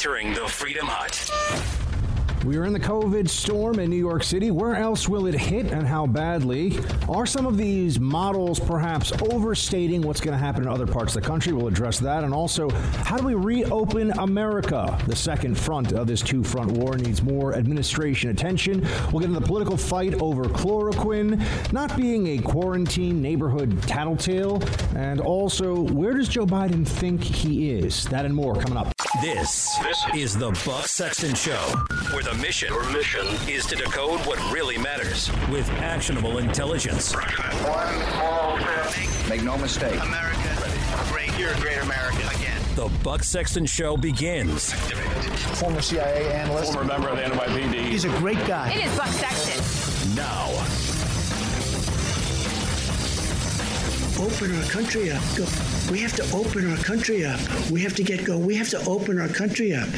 entering 0.00 0.32
the 0.32 0.48
Freedom 0.48 0.86
Hut. 0.86 1.30
We 2.46 2.56
are 2.56 2.64
in 2.64 2.72
the 2.72 2.80
COVID 2.80 3.28
storm 3.28 3.78
in 3.80 3.90
New 3.90 3.96
York 3.96 4.22
City. 4.22 4.50
Where 4.50 4.74
else 4.74 5.06
will 5.06 5.26
it 5.26 5.34
hit 5.34 5.72
and 5.72 5.86
how 5.86 6.06
badly? 6.06 6.78
Are 7.06 7.26
some 7.26 7.44
of 7.44 7.58
these 7.58 8.00
models 8.00 8.58
perhaps 8.58 9.12
overstating 9.20 10.00
what's 10.00 10.22
going 10.22 10.32
to 10.32 10.42
happen 10.42 10.62
in 10.62 10.68
other 10.68 10.86
parts 10.86 11.14
of 11.14 11.22
the 11.22 11.28
country? 11.28 11.52
We'll 11.52 11.66
address 11.66 11.98
that. 11.98 12.24
And 12.24 12.32
also, 12.32 12.70
how 12.70 13.18
do 13.18 13.26
we 13.26 13.34
reopen 13.34 14.10
America? 14.12 14.98
The 15.06 15.14
second 15.14 15.58
front 15.58 15.92
of 15.92 16.06
this 16.06 16.22
two 16.22 16.42
front 16.42 16.72
war 16.72 16.96
needs 16.96 17.22
more 17.22 17.54
administration 17.54 18.30
attention. 18.30 18.80
We'll 19.12 19.20
get 19.20 19.28
into 19.28 19.40
the 19.40 19.46
political 19.46 19.76
fight 19.76 20.14
over 20.14 20.44
chloroquine, 20.44 21.72
not 21.74 21.94
being 21.94 22.26
a 22.26 22.38
quarantine 22.38 23.20
neighborhood 23.20 23.82
tattletale. 23.82 24.62
And 24.96 25.20
also, 25.20 25.82
where 25.92 26.14
does 26.14 26.30
Joe 26.30 26.46
Biden 26.46 26.88
think 26.88 27.22
he 27.22 27.72
is? 27.72 28.06
That 28.06 28.24
and 28.24 28.34
more 28.34 28.54
coming 28.54 28.78
up. 28.78 28.94
This, 29.18 29.76
this 29.78 30.06
is 30.14 30.38
the 30.38 30.50
Buck 30.64 30.86
Sexton 30.86 31.34
Show, 31.34 31.58
where 32.12 32.22
the 32.22 32.32
mission, 32.34 32.68
Your 32.68 32.88
mission 32.92 33.26
is 33.48 33.66
to 33.66 33.74
decode 33.74 34.20
what 34.20 34.38
really 34.52 34.78
matters 34.78 35.28
with 35.50 35.68
actionable 35.72 36.38
intelligence. 36.38 37.12
One 37.12 37.92
small 38.12 38.56
step. 38.60 39.28
Make 39.28 39.42
no 39.42 39.58
mistake. 39.58 40.00
America, 40.00 40.38
great. 41.10 41.36
You're 41.36 41.50
a 41.50 41.60
great 41.60 41.78
American 41.78 42.28
again. 42.28 42.62
The 42.76 42.88
Buck 43.02 43.24
Sexton 43.24 43.66
Show 43.66 43.96
begins. 43.96 44.72
Former 45.58 45.82
CIA 45.82 46.32
analyst. 46.32 46.72
Former 46.72 46.86
member 46.86 47.08
of 47.08 47.16
the 47.16 47.24
NYPD. 47.24 47.88
He's 47.88 48.04
a 48.04 48.16
great 48.18 48.38
guy. 48.46 48.70
It 48.70 48.86
is 48.86 48.96
Buck 48.96 49.08
Sexton. 49.08 50.14
Now 50.14 50.46
open 54.20 54.54
our 54.54 54.64
country 54.64 55.10
up. 55.10 55.22
We 55.90 55.98
have 56.00 56.14
to 56.16 56.36
open 56.36 56.70
our 56.70 56.76
country 56.76 57.24
up. 57.24 57.40
We 57.70 57.80
have 57.80 57.94
to 57.96 58.02
get 58.02 58.24
going. 58.24 58.44
We 58.44 58.54
have 58.56 58.68
to 58.70 58.84
open 58.86 59.18
our 59.18 59.28
country 59.28 59.74
up. 59.74 59.88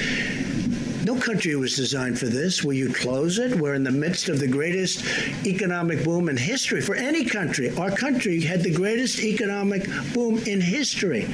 No 1.05 1.17
country 1.17 1.57
was 1.57 1.75
designed 1.75 2.21
for 2.21 2.27
this. 2.27 2.63
Will 2.63 2.75
you 2.75 2.93
close 2.93 3.39
it? 3.39 3.57
We're 3.57 3.75
in 3.75 3.83
the 3.83 3.91
midst 3.91 4.29
of 4.29 4.39
the 4.39 4.47
greatest 4.47 5.05
economic 5.45 6.05
boom 6.05 6.29
in 6.29 6.37
history 6.37 6.81
for 6.81 6.95
any 6.95 7.25
country. 7.25 7.77
Our 7.77 7.91
country 7.91 8.41
had 8.41 8.63
the 8.63 8.73
greatest 8.73 9.19
economic 9.19 9.89
boom 10.15 10.39
in 10.39 10.61
history. 10.61 11.27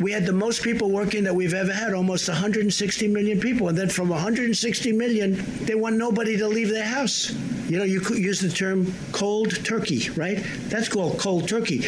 We 0.00 0.12
had 0.12 0.24
the 0.24 0.32
most 0.32 0.62
people 0.62 0.90
working 0.90 1.24
that 1.24 1.34
we've 1.34 1.52
ever 1.52 1.74
had, 1.74 1.92
almost 1.92 2.26
160 2.26 3.08
million 3.08 3.38
people. 3.38 3.68
And 3.68 3.76
then 3.76 3.90
from 3.90 4.08
160 4.08 4.92
million, 4.92 5.44
they 5.66 5.74
want 5.74 5.96
nobody 5.96 6.38
to 6.38 6.48
leave 6.48 6.70
their 6.70 6.86
house. 6.86 7.30
You 7.68 7.78
know, 7.78 7.84
you 7.84 8.00
could 8.00 8.16
use 8.16 8.40
the 8.40 8.48
term 8.48 8.94
cold 9.12 9.62
turkey, 9.62 10.08
right? 10.10 10.42
That's 10.68 10.88
called 10.88 11.18
cold 11.18 11.48
turkey. 11.48 11.84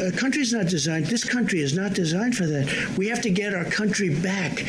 A 0.00 0.12
country's 0.12 0.52
not 0.52 0.68
designed, 0.68 1.06
this 1.06 1.24
country 1.24 1.60
is 1.60 1.74
not 1.74 1.92
designed 1.92 2.36
for 2.36 2.46
that. 2.46 2.96
We 2.96 3.08
have 3.08 3.20
to 3.22 3.30
get 3.30 3.52
our 3.52 3.64
country 3.64 4.14
back. 4.20 4.64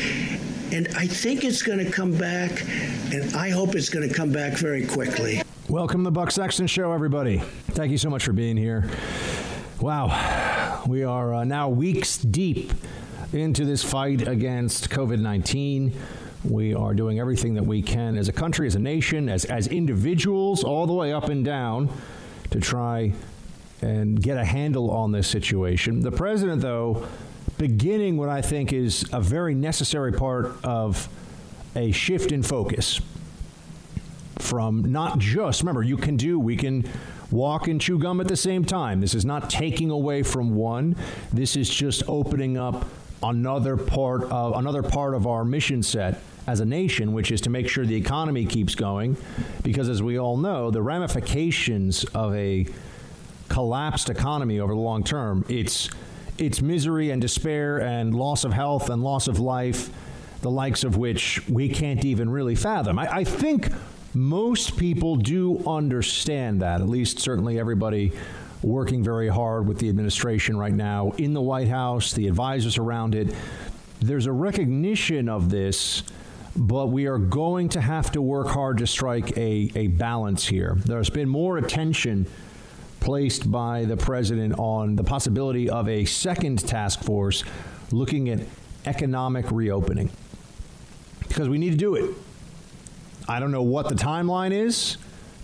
And 0.72 0.88
I 0.96 1.06
think 1.06 1.44
it's 1.44 1.62
going 1.62 1.78
to 1.78 1.90
come 1.90 2.16
back, 2.16 2.64
and 3.12 3.34
I 3.36 3.50
hope 3.50 3.76
it's 3.76 3.88
going 3.88 4.08
to 4.08 4.14
come 4.14 4.32
back 4.32 4.54
very 4.54 4.84
quickly. 4.84 5.42
Welcome 5.68 6.00
to 6.00 6.04
the 6.04 6.10
Buck 6.10 6.32
Sexton 6.32 6.66
Show, 6.66 6.92
everybody. 6.92 7.38
Thank 7.68 7.92
you 7.92 7.98
so 7.98 8.10
much 8.10 8.24
for 8.24 8.32
being 8.32 8.56
here. 8.56 8.90
Wow, 9.80 10.82
we 10.86 11.04
are 11.04 11.32
uh, 11.32 11.44
now 11.44 11.70
weeks 11.70 12.18
deep 12.18 12.70
into 13.32 13.64
this 13.64 13.82
fight 13.82 14.28
against 14.28 14.90
COVID 14.90 15.20
19. 15.20 15.94
We 16.44 16.74
are 16.74 16.92
doing 16.92 17.18
everything 17.18 17.54
that 17.54 17.64
we 17.64 17.80
can 17.80 18.18
as 18.18 18.28
a 18.28 18.32
country, 18.32 18.66
as 18.66 18.74
a 18.74 18.78
nation, 18.78 19.30
as, 19.30 19.46
as 19.46 19.68
individuals, 19.68 20.64
all 20.64 20.86
the 20.86 20.92
way 20.92 21.14
up 21.14 21.30
and 21.30 21.42
down 21.42 21.88
to 22.50 22.60
try 22.60 23.14
and 23.80 24.22
get 24.22 24.36
a 24.36 24.44
handle 24.44 24.90
on 24.90 25.12
this 25.12 25.26
situation. 25.26 26.00
The 26.00 26.12
president, 26.12 26.60
though, 26.60 27.06
beginning 27.56 28.18
what 28.18 28.28
I 28.28 28.42
think 28.42 28.74
is 28.74 29.06
a 29.14 29.20
very 29.22 29.54
necessary 29.54 30.12
part 30.12 30.62
of 30.62 31.08
a 31.74 31.90
shift 31.90 32.32
in 32.32 32.42
focus 32.42 33.00
from 34.40 34.92
not 34.92 35.18
just, 35.18 35.62
remember, 35.62 35.82
you 35.82 35.96
can 35.96 36.18
do, 36.18 36.38
we 36.38 36.56
can 36.56 36.86
walk 37.30 37.68
and 37.68 37.80
chew 37.80 37.98
gum 37.98 38.20
at 38.20 38.28
the 38.28 38.36
same 38.36 38.64
time. 38.64 39.00
This 39.00 39.14
is 39.14 39.24
not 39.24 39.50
taking 39.50 39.90
away 39.90 40.22
from 40.22 40.54
one. 40.54 40.96
This 41.32 41.56
is 41.56 41.68
just 41.68 42.02
opening 42.08 42.56
up 42.56 42.86
another 43.22 43.76
part 43.76 44.22
of 44.24 44.56
another 44.56 44.82
part 44.82 45.14
of 45.14 45.26
our 45.26 45.44
mission 45.44 45.82
set 45.82 46.20
as 46.46 46.60
a 46.60 46.64
nation, 46.64 47.12
which 47.12 47.30
is 47.30 47.40
to 47.42 47.50
make 47.50 47.68
sure 47.68 47.84
the 47.84 47.94
economy 47.94 48.44
keeps 48.46 48.74
going. 48.74 49.16
Because 49.62 49.88
as 49.88 50.02
we 50.02 50.18
all 50.18 50.36
know, 50.36 50.70
the 50.70 50.82
ramifications 50.82 52.04
of 52.14 52.34
a 52.34 52.66
collapsed 53.48 54.08
economy 54.10 54.60
over 54.60 54.74
the 54.74 54.80
long 54.80 55.04
term, 55.04 55.44
it's 55.48 55.90
it's 56.38 56.62
misery 56.62 57.10
and 57.10 57.20
despair 57.20 57.80
and 57.80 58.14
loss 58.14 58.44
of 58.44 58.52
health 58.52 58.88
and 58.88 59.02
loss 59.02 59.28
of 59.28 59.38
life, 59.38 59.90
the 60.40 60.50
likes 60.50 60.84
of 60.84 60.96
which 60.96 61.46
we 61.48 61.68
can't 61.68 62.04
even 62.04 62.30
really 62.30 62.54
fathom. 62.54 62.98
I, 62.98 63.16
I 63.16 63.24
think 63.24 63.70
most 64.14 64.76
people 64.76 65.16
do 65.16 65.62
understand 65.66 66.62
that, 66.62 66.80
at 66.80 66.88
least 66.88 67.20
certainly 67.20 67.58
everybody 67.58 68.12
working 68.62 69.02
very 69.02 69.28
hard 69.28 69.66
with 69.66 69.78
the 69.78 69.88
administration 69.88 70.56
right 70.56 70.72
now 70.72 71.12
in 71.16 71.32
the 71.32 71.40
White 71.40 71.68
House, 71.68 72.12
the 72.12 72.26
advisors 72.28 72.76
around 72.76 73.14
it. 73.14 73.34
There's 74.00 74.26
a 74.26 74.32
recognition 74.32 75.28
of 75.28 75.50
this, 75.50 76.02
but 76.56 76.88
we 76.88 77.06
are 77.06 77.18
going 77.18 77.68
to 77.70 77.80
have 77.80 78.10
to 78.12 78.22
work 78.22 78.48
hard 78.48 78.78
to 78.78 78.86
strike 78.86 79.36
a, 79.36 79.70
a 79.74 79.86
balance 79.88 80.46
here. 80.46 80.76
There's 80.84 81.10
been 81.10 81.28
more 81.28 81.58
attention 81.58 82.26
placed 83.00 83.50
by 83.50 83.86
the 83.86 83.96
president 83.96 84.58
on 84.58 84.96
the 84.96 85.04
possibility 85.04 85.70
of 85.70 85.88
a 85.88 86.04
second 86.04 86.66
task 86.66 87.02
force 87.02 87.44
looking 87.92 88.28
at 88.28 88.40
economic 88.86 89.50
reopening 89.50 90.10
because 91.28 91.48
we 91.48 91.58
need 91.58 91.70
to 91.70 91.76
do 91.76 91.94
it. 91.94 92.14
I 93.30 93.38
don't 93.38 93.52
know 93.52 93.62
what 93.62 93.88
the 93.88 93.94
timeline 93.94 94.50
is, 94.50 94.96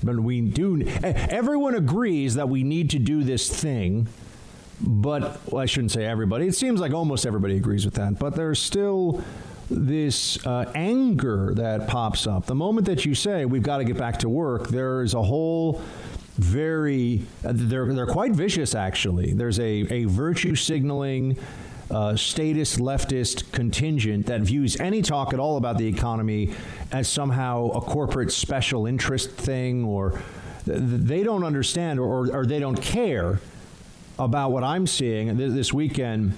but 0.03 0.19
we 0.19 0.41
do. 0.41 0.83
Everyone 1.05 1.77
agrees 1.77 2.35
that 2.35 2.49
we 2.49 2.65
need 2.65 2.91
to 2.91 2.99
do 2.99 3.23
this 3.23 3.49
thing, 3.49 4.09
but 4.81 5.41
well, 5.53 5.63
I 5.63 5.67
shouldn't 5.67 5.93
say 5.93 6.05
everybody. 6.05 6.49
It 6.49 6.57
seems 6.57 6.81
like 6.81 6.93
almost 6.93 7.25
everybody 7.25 7.57
agrees 7.57 7.85
with 7.85 7.95
that, 7.95 8.19
but 8.19 8.35
there's 8.35 8.59
still 8.59 9.23
this 9.71 10.45
uh, 10.45 10.73
anger 10.75 11.55
that 11.55 11.87
pops 11.87 12.27
up. 12.27 12.47
The 12.47 12.57
moment 12.57 12.89
that 12.89 13.05
you 13.05 13.15
say 13.15 13.45
we've 13.45 13.63
got 13.63 13.79
to 13.79 13.85
get 13.85 13.97
back 13.97 14.19
to 14.19 14.29
work, 14.29 14.67
there 14.67 15.03
is 15.03 15.15
a 15.15 15.23
whole 15.23 15.81
very 16.39 17.23
uh, 17.45 17.53
they're 17.55 17.87
they're 17.95 18.07
quite 18.07 18.33
vicious 18.33 18.75
actually. 18.75 19.33
There's 19.33 19.61
a 19.61 19.87
a 19.93 20.05
virtue 20.07 20.57
signaling 20.57 21.39
uh, 21.91 22.17
statist 22.17 22.79
leftist 22.79 23.53
contingent 23.53 24.27
that 24.27 24.41
views 24.41 24.79
any 24.81 25.03
talk 25.03 25.33
at 25.33 25.39
all 25.39 25.57
about 25.57 25.79
the 25.79 25.87
economy 25.87 26.53
as 26.93 27.09
somehow 27.09 27.71
a 27.71 27.81
corporate 27.81 28.33
special 28.33 28.87
interest 28.87 29.31
thing 29.31 29.85
or 29.85 30.21
they 30.65 31.23
don't 31.23 31.45
understand 31.45 32.01
or, 32.01 32.29
or 32.35 32.45
they 32.45 32.59
don't 32.59 32.81
care 32.83 33.41
about 34.19 34.51
what 34.51 34.65
I'm 34.65 34.87
seeing 34.87 35.37
this 35.37 35.73
weekend. 35.73 36.35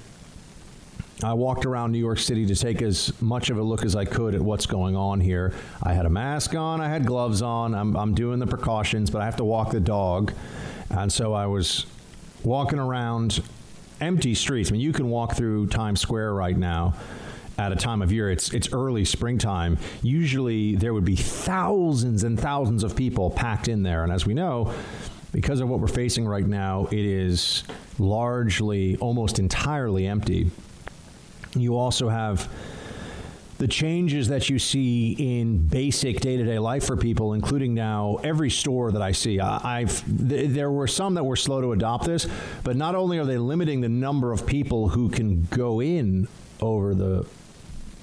I 1.24 1.32
walked 1.32 1.66
around 1.66 1.90
New 1.92 1.98
York 1.98 2.18
City 2.18 2.46
to 2.46 2.54
take 2.54 2.80
as 2.80 3.12
much 3.20 3.50
of 3.50 3.58
a 3.58 3.62
look 3.62 3.84
as 3.84 3.96
I 3.96 4.04
could 4.04 4.34
at 4.34 4.40
what's 4.40 4.66
going 4.66 4.94
on 4.94 5.18
here. 5.18 5.52
I 5.82 5.92
had 5.92 6.06
a 6.06 6.10
mask 6.10 6.54
on, 6.54 6.80
I 6.80 6.88
had 6.88 7.06
gloves 7.06 7.42
on, 7.42 7.74
I'm, 7.74 7.96
I'm 7.96 8.14
doing 8.14 8.38
the 8.38 8.46
precautions, 8.46 9.10
but 9.10 9.22
I 9.22 9.24
have 9.24 9.36
to 9.36 9.44
walk 9.44 9.72
the 9.72 9.80
dog. 9.80 10.32
And 10.90 11.12
so 11.12 11.32
I 11.32 11.46
was 11.46 11.86
walking 12.44 12.78
around 12.78 13.40
empty 14.00 14.34
streets. 14.34 14.70
I 14.70 14.72
mean, 14.72 14.80
you 14.80 14.92
can 14.92 15.08
walk 15.08 15.34
through 15.34 15.68
Times 15.68 16.00
Square 16.00 16.34
right 16.34 16.56
now 16.56 16.94
at 17.58 17.72
a 17.72 17.76
time 17.76 18.02
of 18.02 18.12
year. 18.12 18.30
It's 18.30 18.52
it's 18.52 18.72
early 18.72 19.04
springtime. 19.04 19.78
Usually 20.02 20.76
there 20.76 20.94
would 20.94 21.04
be 21.04 21.16
thousands 21.16 22.24
and 22.24 22.38
thousands 22.38 22.84
of 22.84 22.96
people 22.96 23.30
packed 23.30 23.68
in 23.68 23.82
there, 23.82 24.04
and 24.04 24.12
as 24.12 24.24
we 24.24 24.34
know, 24.34 24.72
because 25.32 25.60
of 25.60 25.68
what 25.68 25.80
we're 25.80 25.88
facing 25.88 26.26
right 26.26 26.46
now, 26.46 26.86
it 26.86 27.04
is 27.04 27.64
largely, 27.98 28.96
almost 28.98 29.38
entirely 29.38 30.06
empty. 30.06 30.50
You 31.54 31.76
also 31.76 32.08
have 32.08 32.48
the 33.58 33.68
changes 33.68 34.28
that 34.28 34.48
you 34.48 34.58
see 34.58 35.16
in 35.18 35.58
basic 35.58 36.20
day-to-day 36.20 36.60
life 36.60 36.86
for 36.86 36.96
people, 36.96 37.34
including 37.34 37.74
now 37.74 38.18
every 38.22 38.50
store 38.50 38.92
that 38.92 39.02
I 39.02 39.10
see. 39.10 39.40
I've 39.40 40.04
th- 40.28 40.50
there 40.50 40.70
were 40.70 40.86
some 40.86 41.14
that 41.14 41.24
were 41.24 41.36
slow 41.36 41.60
to 41.60 41.72
adopt 41.72 42.06
this, 42.06 42.28
but 42.62 42.76
not 42.76 42.94
only 42.94 43.18
are 43.18 43.24
they 43.24 43.36
limiting 43.36 43.80
the 43.80 43.88
number 43.88 44.32
of 44.32 44.46
people 44.46 44.88
who 44.88 45.08
can 45.08 45.42
go 45.50 45.82
in 45.82 46.28
over 46.60 46.94
the 46.94 47.26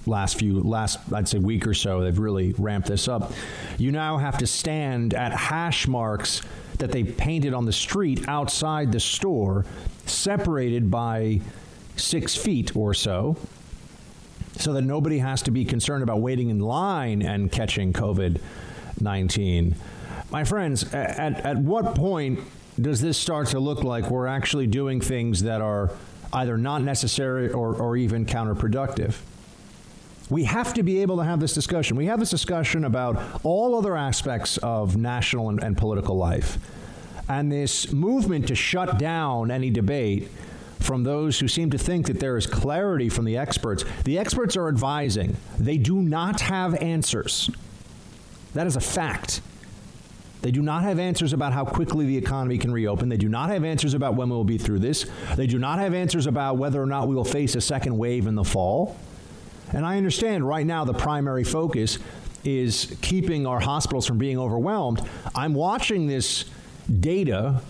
last 0.05 0.37
few 0.37 0.61
last 0.61 0.99
I'd 1.11 1.27
say 1.27 1.39
week 1.39 1.65
or 1.65 1.73
so, 1.73 2.01
they've 2.01 2.19
really 2.19 2.53
ramped 2.57 2.89
this 2.89 3.07
up. 3.07 3.31
You 3.77 3.91
now 3.91 4.17
have 4.17 4.37
to 4.39 4.47
stand 4.47 5.13
at 5.13 5.31
hash 5.31 5.87
marks 5.87 6.41
that 6.79 6.91
they 6.91 7.05
painted 7.05 7.53
on 7.53 7.65
the 7.65 7.73
street 7.73 8.27
outside 8.27 8.91
the 8.91 8.99
store, 8.99 9.65
separated 10.05 10.91
by 10.91 11.39
six 11.95 12.35
feet 12.35 12.75
or 12.75 12.93
so 12.93 13.37
so 14.57 14.73
that 14.73 14.81
nobody 14.81 15.19
has 15.19 15.41
to 15.43 15.51
be 15.51 15.65
concerned 15.65 16.03
about 16.03 16.21
waiting 16.21 16.49
in 16.49 16.59
line 16.59 17.21
and 17.21 17.51
catching 17.51 17.93
COVID 17.93 18.39
19. 18.99 19.75
My 20.31 20.43
friends, 20.43 20.93
at, 20.93 21.45
at 21.45 21.57
what 21.57 21.95
point 21.95 22.39
does 22.79 23.01
this 23.01 23.17
start 23.17 23.49
to 23.49 23.59
look 23.59 23.83
like 23.83 24.09
we're 24.09 24.27
actually 24.27 24.67
doing 24.67 24.99
things 25.01 25.43
that 25.43 25.61
are 25.61 25.91
either 26.33 26.57
not 26.57 26.81
necessary 26.81 27.51
or, 27.51 27.75
or 27.75 27.97
even 27.97 28.25
counterproductive? 28.25 29.15
We 30.29 30.45
have 30.45 30.73
to 30.73 30.83
be 30.83 31.01
able 31.01 31.17
to 31.17 31.23
have 31.23 31.39
this 31.39 31.53
discussion. 31.53 31.97
We 31.97 32.07
have 32.07 32.19
this 32.19 32.31
discussion 32.31 32.85
about 32.85 33.41
all 33.43 33.77
other 33.77 33.95
aspects 33.95 34.57
of 34.57 34.97
national 34.97 35.49
and, 35.49 35.63
and 35.63 35.77
political 35.77 36.17
life. 36.17 36.57
And 37.29 37.51
this 37.51 37.91
movement 37.91 38.47
to 38.47 38.55
shut 38.55 38.97
down 38.97 39.51
any 39.51 39.69
debate 39.69 40.29
from 40.79 41.03
those 41.03 41.39
who 41.39 41.47
seem 41.47 41.69
to 41.71 41.77
think 41.77 42.07
that 42.07 42.19
there 42.19 42.37
is 42.37 42.45
clarity 42.45 43.09
from 43.09 43.25
the 43.25 43.37
experts. 43.37 43.83
The 44.03 44.17
experts 44.17 44.55
are 44.55 44.67
advising, 44.67 45.37
they 45.59 45.77
do 45.77 46.01
not 46.01 46.41
have 46.41 46.75
answers. 46.75 47.49
That 48.53 48.67
is 48.67 48.75
a 48.75 48.81
fact. 48.81 49.41
They 50.41 50.51
do 50.51 50.61
not 50.61 50.83
have 50.83 50.99
answers 50.99 51.33
about 51.33 51.53
how 51.53 51.65
quickly 51.65 52.05
the 52.05 52.17
economy 52.17 52.59
can 52.59 52.71
reopen. 52.71 53.09
They 53.09 53.17
do 53.17 53.27
not 53.27 53.49
have 53.49 53.63
answers 53.63 53.95
about 53.95 54.13
when 54.13 54.29
we'll 54.29 54.43
be 54.43 54.59
through 54.59 54.79
this. 54.79 55.07
They 55.35 55.47
do 55.47 55.57
not 55.57 55.79
have 55.79 55.93
answers 55.93 56.27
about 56.27 56.57
whether 56.57 56.79
or 56.81 56.85
not 56.85 57.07
we 57.07 57.15
will 57.15 57.25
face 57.25 57.55
a 57.55 57.61
second 57.61 57.97
wave 57.97 58.27
in 58.27 58.35
the 58.35 58.43
fall. 58.43 58.95
And 59.73 59.85
I 59.85 59.97
understand 59.97 60.47
right 60.47 60.65
now 60.65 60.85
the 60.85 60.93
primary 60.93 61.43
focus 61.43 61.97
is 62.43 62.95
keeping 63.01 63.47
our 63.47 63.59
hospitals 63.59 64.05
from 64.05 64.19
being 64.19 64.37
overwhelmed. 64.37 65.01
I'm 65.33 65.55
watching 65.55 66.05
this 66.05 66.45
data 66.99 67.61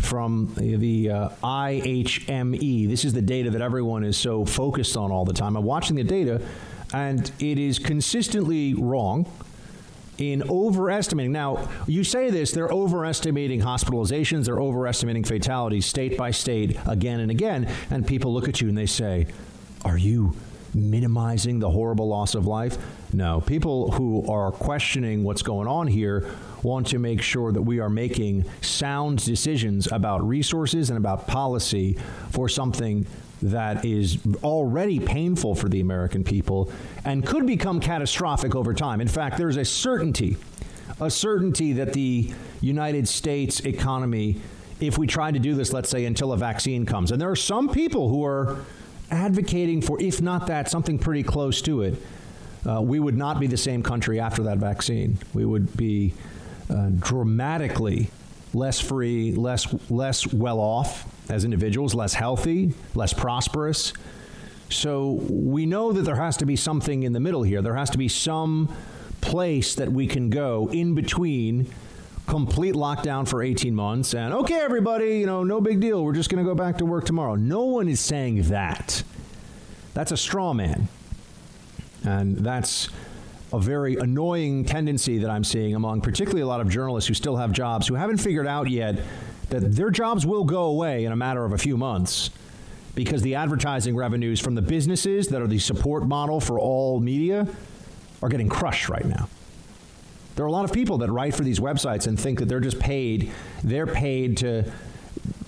from 0.00 0.52
the 0.56 1.10
uh, 1.10 1.28
IHME. 1.42 2.88
This 2.88 3.04
is 3.04 3.12
the 3.12 3.22
data 3.22 3.50
that 3.50 3.62
everyone 3.62 4.04
is 4.04 4.16
so 4.16 4.44
focused 4.44 4.96
on 4.96 5.10
all 5.10 5.24
the 5.24 5.32
time. 5.32 5.56
I'm 5.56 5.64
watching 5.64 5.96
the 5.96 6.04
data, 6.04 6.42
and 6.92 7.30
it 7.38 7.58
is 7.58 7.78
consistently 7.78 8.74
wrong 8.74 9.30
in 10.18 10.42
overestimating. 10.48 11.32
Now, 11.32 11.68
you 11.86 12.04
say 12.04 12.30
this, 12.30 12.52
they're 12.52 12.68
overestimating 12.68 13.60
hospitalizations, 13.60 14.46
they're 14.46 14.60
overestimating 14.60 15.24
fatalities 15.24 15.86
state 15.86 16.16
by 16.16 16.30
state 16.30 16.78
again 16.86 17.20
and 17.20 17.30
again, 17.30 17.72
and 17.90 18.06
people 18.06 18.32
look 18.32 18.48
at 18.48 18.60
you 18.60 18.68
and 18.68 18.78
they 18.78 18.86
say, 18.86 19.26
Are 19.84 19.98
you 19.98 20.36
minimizing 20.74 21.58
the 21.58 21.70
horrible 21.70 22.08
loss 22.08 22.34
of 22.34 22.46
life? 22.46 22.76
No. 23.12 23.40
People 23.40 23.92
who 23.92 24.30
are 24.30 24.50
questioning 24.50 25.24
what's 25.24 25.42
going 25.42 25.68
on 25.68 25.86
here 25.86 26.30
want 26.62 26.86
to 26.88 26.98
make 26.98 27.22
sure 27.22 27.52
that 27.52 27.62
we 27.62 27.78
are 27.80 27.90
making 27.90 28.44
sound 28.60 29.24
decisions 29.24 29.90
about 29.92 30.26
resources 30.26 30.90
and 30.90 30.96
about 30.96 31.26
policy 31.26 31.96
for 32.30 32.48
something 32.48 33.06
that 33.42 33.84
is 33.84 34.18
already 34.42 34.98
painful 34.98 35.54
for 35.54 35.68
the 35.68 35.80
American 35.80 36.24
people 36.24 36.70
and 37.04 37.26
could 37.26 37.46
become 37.46 37.78
catastrophic 37.78 38.54
over 38.54 38.72
time. 38.72 39.00
In 39.00 39.08
fact, 39.08 39.36
there's 39.36 39.58
a 39.58 39.64
certainty, 39.64 40.38
a 41.00 41.10
certainty 41.10 41.74
that 41.74 41.92
the 41.92 42.32
United 42.62 43.06
States 43.06 43.60
economy, 43.60 44.40
if 44.80 44.96
we 44.96 45.06
try 45.06 45.30
to 45.30 45.38
do 45.38 45.54
this, 45.54 45.72
let's 45.72 45.90
say, 45.90 46.06
until 46.06 46.32
a 46.32 46.38
vaccine 46.38 46.86
comes, 46.86 47.12
and 47.12 47.20
there 47.20 47.30
are 47.30 47.36
some 47.36 47.68
people 47.68 48.08
who 48.08 48.24
are 48.24 48.64
advocating 49.10 49.80
for, 49.80 50.00
if 50.00 50.20
not 50.20 50.46
that, 50.46 50.70
something 50.70 50.98
pretty 50.98 51.22
close 51.22 51.60
to 51.62 51.82
it, 51.82 51.94
uh, 52.68 52.80
we 52.80 52.98
would 52.98 53.16
not 53.16 53.40
be 53.40 53.46
the 53.46 53.56
same 53.56 53.82
country 53.82 54.18
after 54.18 54.44
that 54.44 54.58
vaccine. 54.58 55.18
We 55.34 55.44
would 55.44 55.76
be 55.76 56.14
uh, 56.70 56.90
dramatically 56.98 58.10
less 58.54 58.80
free, 58.80 59.32
less 59.32 59.66
less 59.90 60.32
well 60.32 60.60
off 60.60 61.06
as 61.28 61.44
individuals, 61.44 61.94
less 61.94 62.14
healthy, 62.14 62.74
less 62.94 63.12
prosperous. 63.12 63.92
So 64.70 65.12
we 65.28 65.66
know 65.66 65.92
that 65.92 66.02
there 66.02 66.16
has 66.16 66.36
to 66.38 66.46
be 66.46 66.56
something 66.56 67.02
in 67.02 67.12
the 67.12 67.20
middle 67.20 67.42
here. 67.42 67.62
There 67.62 67.74
has 67.74 67.90
to 67.90 67.98
be 67.98 68.08
some 68.08 68.74
place 69.20 69.74
that 69.74 69.92
we 69.92 70.06
can 70.06 70.30
go 70.30 70.68
in 70.72 70.94
between 70.94 71.70
complete 72.26 72.74
lockdown 72.74 73.28
for 73.28 73.42
18 73.42 73.74
months 73.74 74.14
and 74.14 74.32
okay 74.32 74.60
everybody, 74.60 75.18
you 75.18 75.26
know, 75.26 75.44
no 75.44 75.60
big 75.60 75.80
deal. 75.80 76.04
We're 76.04 76.14
just 76.14 76.30
going 76.30 76.42
to 76.42 76.48
go 76.48 76.54
back 76.54 76.78
to 76.78 76.86
work 76.86 77.04
tomorrow. 77.04 77.34
No 77.34 77.64
one 77.64 77.88
is 77.88 78.00
saying 78.00 78.42
that. 78.44 79.02
That's 79.92 80.10
a 80.10 80.16
straw 80.16 80.52
man. 80.52 80.88
And 82.02 82.36
that's 82.38 82.88
a 83.52 83.60
very 83.60 83.96
annoying 83.96 84.64
tendency 84.64 85.18
that 85.18 85.30
I'm 85.30 85.44
seeing 85.44 85.74
among 85.74 86.00
particularly 86.00 86.42
a 86.42 86.46
lot 86.46 86.60
of 86.60 86.68
journalists 86.68 87.08
who 87.08 87.14
still 87.14 87.36
have 87.36 87.52
jobs 87.52 87.86
who 87.86 87.94
haven't 87.94 88.18
figured 88.18 88.46
out 88.46 88.68
yet 88.68 89.00
that 89.50 89.74
their 89.74 89.90
jobs 89.90 90.26
will 90.26 90.44
go 90.44 90.64
away 90.64 91.04
in 91.04 91.12
a 91.12 91.16
matter 91.16 91.44
of 91.44 91.52
a 91.52 91.58
few 91.58 91.76
months 91.76 92.30
because 92.94 93.22
the 93.22 93.34
advertising 93.34 93.94
revenues 93.94 94.40
from 94.40 94.54
the 94.54 94.62
businesses 94.62 95.28
that 95.28 95.40
are 95.40 95.46
the 95.46 95.58
support 95.58 96.06
model 96.06 96.40
for 96.40 96.58
all 96.58 97.00
media 97.00 97.46
are 98.22 98.28
getting 98.28 98.48
crushed 98.48 98.88
right 98.88 99.04
now. 99.04 99.28
There 100.36 100.44
are 100.44 100.48
a 100.48 100.52
lot 100.52 100.64
of 100.64 100.72
people 100.72 100.98
that 100.98 101.10
write 101.10 101.34
for 101.34 101.42
these 101.42 101.60
websites 101.60 102.06
and 102.06 102.18
think 102.18 102.40
that 102.40 102.46
they're 102.46 102.60
just 102.60 102.80
paid, 102.80 103.30
they're 103.62 103.86
paid 103.86 104.36
to 104.38 104.70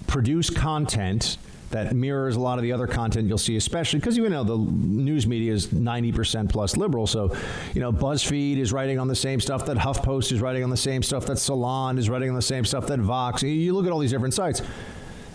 produce 0.07 0.49
content 0.49 1.39
that 1.71 1.95
mirrors 1.95 2.37
a 2.37 2.41
lot 2.41 2.59
of 2.59 2.63
the 2.63 2.73
other 2.73 2.87
content 2.87 3.27
you'll 3.27 3.39
see, 3.39 3.57
especially 3.57 3.99
because 3.99 4.17
you 4.17 4.29
know 4.29 4.45
the 4.45 4.57
news 4.57 5.27
media 5.27 5.53
is 5.53 5.69
90% 5.69 6.49
plus 6.49 6.77
liberal. 6.77 7.07
So, 7.07 7.37
you 7.75 7.81
know, 7.81 7.93
BuzzFeed 7.93 8.59
is 8.59 8.73
writing 8.73 8.99
on 8.99 9.09
the 9.09 9.17
same 9.17 9.41
stuff 9.41 9.67
that 9.67 9.77
HuffPost 9.77 10.33
is 10.33 10.41
writing 10.41 10.63
on 10.63 10.71
the 10.71 10.77
same 10.77 11.03
stuff 11.03 11.27
that 11.27 11.39
Salon 11.39 11.99
is 11.99 12.09
writing 12.09 12.29
on 12.29 12.37
the 12.37 12.43
same 12.43 12.65
stuff 12.65 12.87
that 12.87 13.01
Vox. 13.01 13.43
You 13.43 13.75
look 13.75 13.87
at 13.87 13.93
all 13.93 13.99
these 13.99 14.13
different 14.13 14.35
sites. 14.35 14.63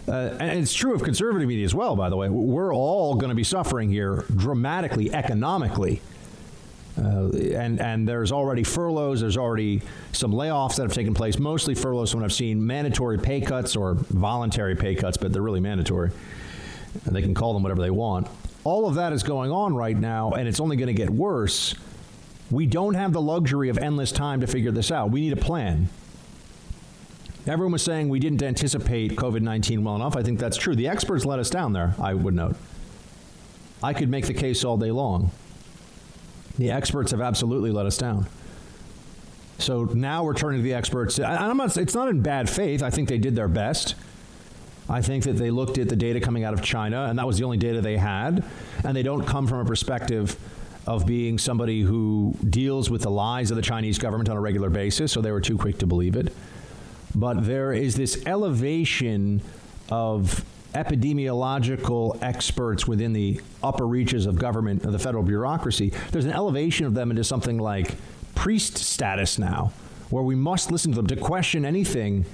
Uh, 0.08 0.36
and 0.40 0.60
it's 0.60 0.74
true 0.74 0.96
of 0.96 1.04
conservative 1.04 1.48
media 1.48 1.64
as 1.64 1.76
well, 1.76 1.96
by 1.96 2.10
the 2.10 2.18
way. 2.18 2.28
We're 2.28 2.74
all 2.74 3.16
going 3.16 3.30
to 3.30 3.36
be 3.36 3.44
suffering 3.44 3.90
here 3.90 4.26
dramatically 4.36 5.14
economically 5.14 6.02
uh, 6.98 7.30
and 7.30 7.80
and 7.80 8.08
there's 8.08 8.32
already 8.32 8.64
furloughs. 8.64 9.22
There's 9.22 9.38
already 9.38 9.82
some 10.12 10.32
layoffs 10.32 10.76
that 10.76 10.84
have 10.84 10.94
taken 10.94 11.14
place. 11.14 11.40
Mostly 11.40 11.76
furloughs. 11.76 12.14
When 12.14 12.24
I've 12.24 12.34
seen 12.34 12.66
mandatory 12.66 13.18
pay 13.18 13.42
cuts 13.42 13.76
or 13.76 13.94
voluntary 13.94 14.76
pay 14.76 14.96
cuts, 14.96 15.18
but 15.18 15.32
they're 15.32 15.42
really 15.42 15.60
mandatory. 15.60 16.12
And 17.06 17.16
they 17.16 17.22
can 17.22 17.34
call 17.34 17.54
them 17.54 17.64
whatever 17.64 17.82
they 17.82 17.92
want. 17.92 18.28
All 18.64 18.88
of 18.88 18.96
that 18.96 19.14
is 19.14 19.24
going 19.24 19.52
on 19.52 19.74
right 19.74 19.98
now, 19.98 20.32
and 20.32 20.48
it's 20.48 20.60
only 20.60 20.76
going 20.76 20.88
to 20.88 20.94
get 20.94 21.10
worse. 21.10 21.74
We 22.52 22.66
don't 22.66 22.96
have 22.96 23.14
the 23.14 23.22
luxury 23.22 23.70
of 23.70 23.78
endless 23.78 24.12
time 24.12 24.42
to 24.42 24.48
figure 24.48 24.72
this 24.72 24.92
out. 24.92 25.10
We 25.10 25.22
need 25.22 25.34
a 25.34 25.38
plan. 25.38 25.88
Everyone 27.48 27.72
was 27.72 27.82
saying 27.82 28.10
we 28.10 28.20
didn't 28.20 28.44
anticipate 28.44 29.16
COVID 29.16 29.42
19 29.42 29.84
well 29.84 29.96
enough. 29.96 30.16
I 30.16 30.22
think 30.22 30.38
that's 30.38 30.58
true. 30.58 30.76
The 30.76 30.90
experts 30.90 31.26
let 31.26 31.40
us 31.40 31.50
down 31.50 31.74
there, 31.74 31.96
I 32.00 32.14
would 32.14 32.36
note. 32.36 32.56
I 33.82 33.94
could 33.94 34.10
make 34.10 34.28
the 34.28 34.34
case 34.34 34.64
all 34.64 34.78
day 34.78 34.92
long. 34.92 35.32
The 36.58 36.72
experts 36.72 37.12
have 37.12 37.22
absolutely 37.22 37.72
let 37.72 37.86
us 37.86 37.98
down. 37.98 38.28
So 39.58 39.86
now 39.86 40.24
we're 40.24 40.34
turning 40.34 40.60
to 40.60 40.64
the 40.64 40.74
experts. 40.74 41.20
I'm 41.20 41.58
not, 41.58 41.78
it's 41.78 41.94
not 41.94 42.08
in 42.08 42.22
bad 42.22 42.50
faith. 42.50 42.82
I 42.82 42.90
think 42.90 43.10
they 43.10 43.20
did 43.20 43.36
their 43.36 43.48
best. 43.48 43.96
I 44.90 45.02
think 45.02 45.24
that 45.26 45.34
they 45.34 45.52
looked 45.52 45.78
at 45.78 45.88
the 45.88 45.96
data 45.96 46.20
coming 46.20 46.44
out 46.44 46.54
of 46.54 46.62
China, 46.62 47.06
and 47.06 47.18
that 47.20 47.28
was 47.28 47.38
the 47.38 47.44
only 47.44 47.58
data 47.58 47.80
they 47.82 47.98
had. 47.98 48.44
And 48.84 48.98
they 48.98 49.04
don't 49.04 49.26
come 49.26 49.48
from 49.48 49.60
a 49.60 49.66
perspective 49.66 50.36
of 50.88 51.06
being 51.06 51.38
somebody 51.38 51.82
who 51.82 52.36
deals 52.50 52.90
with 52.90 53.04
the 53.04 53.12
lies 53.12 53.52
of 53.52 53.56
the 53.56 53.62
Chinese 53.62 54.00
government 54.00 54.30
on 54.30 54.36
a 54.36 54.42
regular 54.42 54.70
basis, 54.70 55.12
so 55.12 55.22
they 55.22 55.32
were 55.32 55.42
too 55.42 55.58
quick 55.58 55.78
to 55.78 55.86
believe 55.86 56.16
it. 56.16 56.34
But 57.14 57.46
there 57.46 57.72
is 57.72 57.96
this 57.96 58.26
elevation 58.26 59.42
of 59.90 60.44
epidemiological 60.74 62.22
experts 62.22 62.88
within 62.88 63.14
the 63.14 63.40
upper 63.62 63.88
reaches 63.88 64.26
of 64.26 64.38
government, 64.38 64.86
of 64.86 64.92
the 64.92 65.00
federal 65.00 65.24
bureaucracy, 65.24 65.92
there's 66.12 66.26
an 66.26 66.32
elevation 66.32 66.86
of 66.86 66.94
them 66.94 67.12
into 67.12 67.24
something 67.24 67.58
like 67.58 67.96
priest 68.36 68.78
status 68.78 69.38
now, 69.38 69.72
where 70.10 70.24
we 70.24 70.36
must 70.36 70.72
listen 70.72 70.92
to 70.92 70.96
them. 70.98 71.08
To 71.08 71.16
question 71.16 71.66
anything 71.66 72.26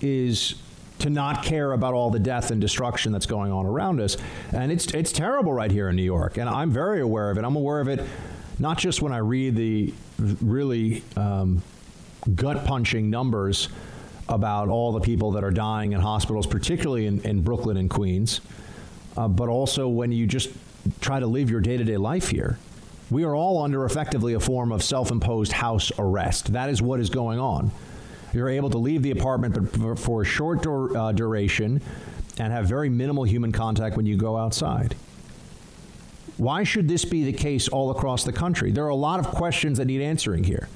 is 0.00 0.54
to 1.00 1.10
not 1.10 1.42
care 1.42 1.72
about 1.72 1.94
all 1.94 2.10
the 2.10 2.18
death 2.18 2.50
and 2.50 2.60
destruction 2.60 3.12
that's 3.12 3.26
going 3.26 3.50
on 3.50 3.66
around 3.66 4.00
us. 4.00 4.16
And 4.52 4.70
it's 4.70 4.86
it's 4.94 5.10
terrible 5.10 5.52
right 5.52 5.70
here 5.70 5.88
in 5.88 5.96
New 5.96 6.02
York, 6.02 6.36
and 6.36 6.48
I'm 6.48 6.70
very 6.70 7.00
aware 7.00 7.30
of 7.30 7.38
it. 7.38 7.44
I'm 7.44 7.56
aware 7.56 7.80
of 7.80 7.88
it 7.88 8.06
not 8.58 8.78
just 8.78 9.02
when 9.02 9.12
I 9.12 9.18
read 9.18 9.56
the 9.56 9.92
really 10.40 11.02
um, 11.16 11.62
gut 12.34 12.64
punching 12.64 13.10
numbers 13.10 13.68
about 14.32 14.68
all 14.68 14.92
the 14.92 15.00
people 15.00 15.30
that 15.32 15.44
are 15.44 15.50
dying 15.50 15.92
in 15.92 16.00
hospitals, 16.00 16.46
particularly 16.46 17.06
in, 17.06 17.20
in 17.20 17.42
Brooklyn 17.42 17.76
and 17.76 17.88
Queens, 17.88 18.40
uh, 19.16 19.28
but 19.28 19.48
also 19.48 19.86
when 19.88 20.10
you 20.10 20.26
just 20.26 20.50
try 21.00 21.20
to 21.20 21.26
live 21.26 21.50
your 21.50 21.60
day 21.60 21.76
to 21.76 21.84
day 21.84 21.96
life 21.96 22.28
here. 22.28 22.58
We 23.10 23.24
are 23.24 23.34
all 23.34 23.62
under 23.62 23.84
effectively 23.84 24.32
a 24.32 24.40
form 24.40 24.72
of 24.72 24.82
self 24.82 25.10
imposed 25.10 25.52
house 25.52 25.92
arrest. 25.98 26.52
That 26.54 26.70
is 26.70 26.80
what 26.80 26.98
is 26.98 27.10
going 27.10 27.38
on. 27.38 27.70
You're 28.32 28.48
able 28.48 28.70
to 28.70 28.78
leave 28.78 29.02
the 29.02 29.10
apartment 29.10 29.54
but 29.78 29.98
for 29.98 30.22
a 30.22 30.24
short 30.24 30.62
dur- 30.62 30.96
uh, 30.96 31.12
duration 31.12 31.82
and 32.38 32.52
have 32.52 32.66
very 32.66 32.88
minimal 32.88 33.24
human 33.24 33.52
contact 33.52 33.96
when 33.96 34.06
you 34.06 34.16
go 34.16 34.38
outside. 34.38 34.96
Why 36.38 36.64
should 36.64 36.88
this 36.88 37.04
be 37.04 37.24
the 37.24 37.32
case 37.34 37.68
all 37.68 37.90
across 37.90 38.24
the 38.24 38.32
country? 38.32 38.72
There 38.72 38.84
are 38.84 38.88
a 38.88 38.94
lot 38.94 39.20
of 39.20 39.26
questions 39.26 39.76
that 39.76 39.84
need 39.84 40.00
answering 40.00 40.44
here. 40.44 40.68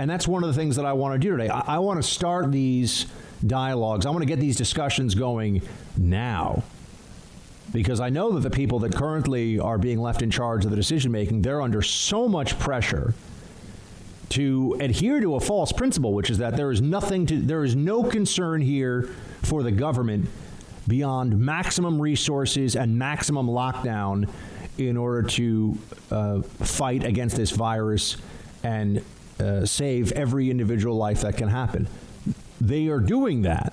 And 0.00 0.08
that's 0.08 0.26
one 0.26 0.42
of 0.42 0.48
the 0.48 0.58
things 0.58 0.76
that 0.76 0.86
I 0.86 0.94
want 0.94 1.12
to 1.12 1.18
do 1.18 1.36
today. 1.36 1.50
I, 1.50 1.76
I 1.76 1.78
want 1.80 2.02
to 2.02 2.08
start 2.08 2.50
these 2.50 3.04
dialogues. 3.46 4.06
I 4.06 4.10
want 4.10 4.22
to 4.22 4.26
get 4.26 4.40
these 4.40 4.56
discussions 4.56 5.14
going 5.14 5.60
now 5.94 6.62
because 7.70 8.00
I 8.00 8.08
know 8.08 8.32
that 8.32 8.40
the 8.40 8.48
people 8.48 8.78
that 8.78 8.94
currently 8.94 9.58
are 9.58 9.76
being 9.76 9.98
left 10.00 10.22
in 10.22 10.30
charge 10.30 10.64
of 10.64 10.70
the 10.70 10.76
decision 10.76 11.12
making, 11.12 11.42
they're 11.42 11.60
under 11.60 11.82
so 11.82 12.28
much 12.28 12.58
pressure 12.58 13.12
to 14.30 14.78
adhere 14.80 15.20
to 15.20 15.34
a 15.34 15.40
false 15.40 15.70
principle, 15.70 16.14
which 16.14 16.30
is 16.30 16.38
that 16.38 16.56
there 16.56 16.70
is 16.70 16.80
nothing 16.80 17.26
to, 17.26 17.38
there 17.38 17.62
is 17.62 17.76
no 17.76 18.02
concern 18.02 18.62
here 18.62 19.10
for 19.42 19.62
the 19.62 19.70
government 19.70 20.30
beyond 20.88 21.38
maximum 21.38 22.00
resources 22.00 22.74
and 22.74 22.98
maximum 22.98 23.46
lockdown 23.46 24.30
in 24.78 24.96
order 24.96 25.28
to 25.28 25.76
uh, 26.10 26.40
fight 26.40 27.04
against 27.04 27.36
this 27.36 27.50
virus 27.50 28.16
and 28.62 29.04
uh, 29.40 29.66
save 29.66 30.12
every 30.12 30.50
individual 30.50 30.96
life 30.96 31.22
that 31.22 31.36
can 31.36 31.48
happen. 31.48 31.88
They 32.60 32.88
are 32.88 33.00
doing 33.00 33.42
that. 33.42 33.72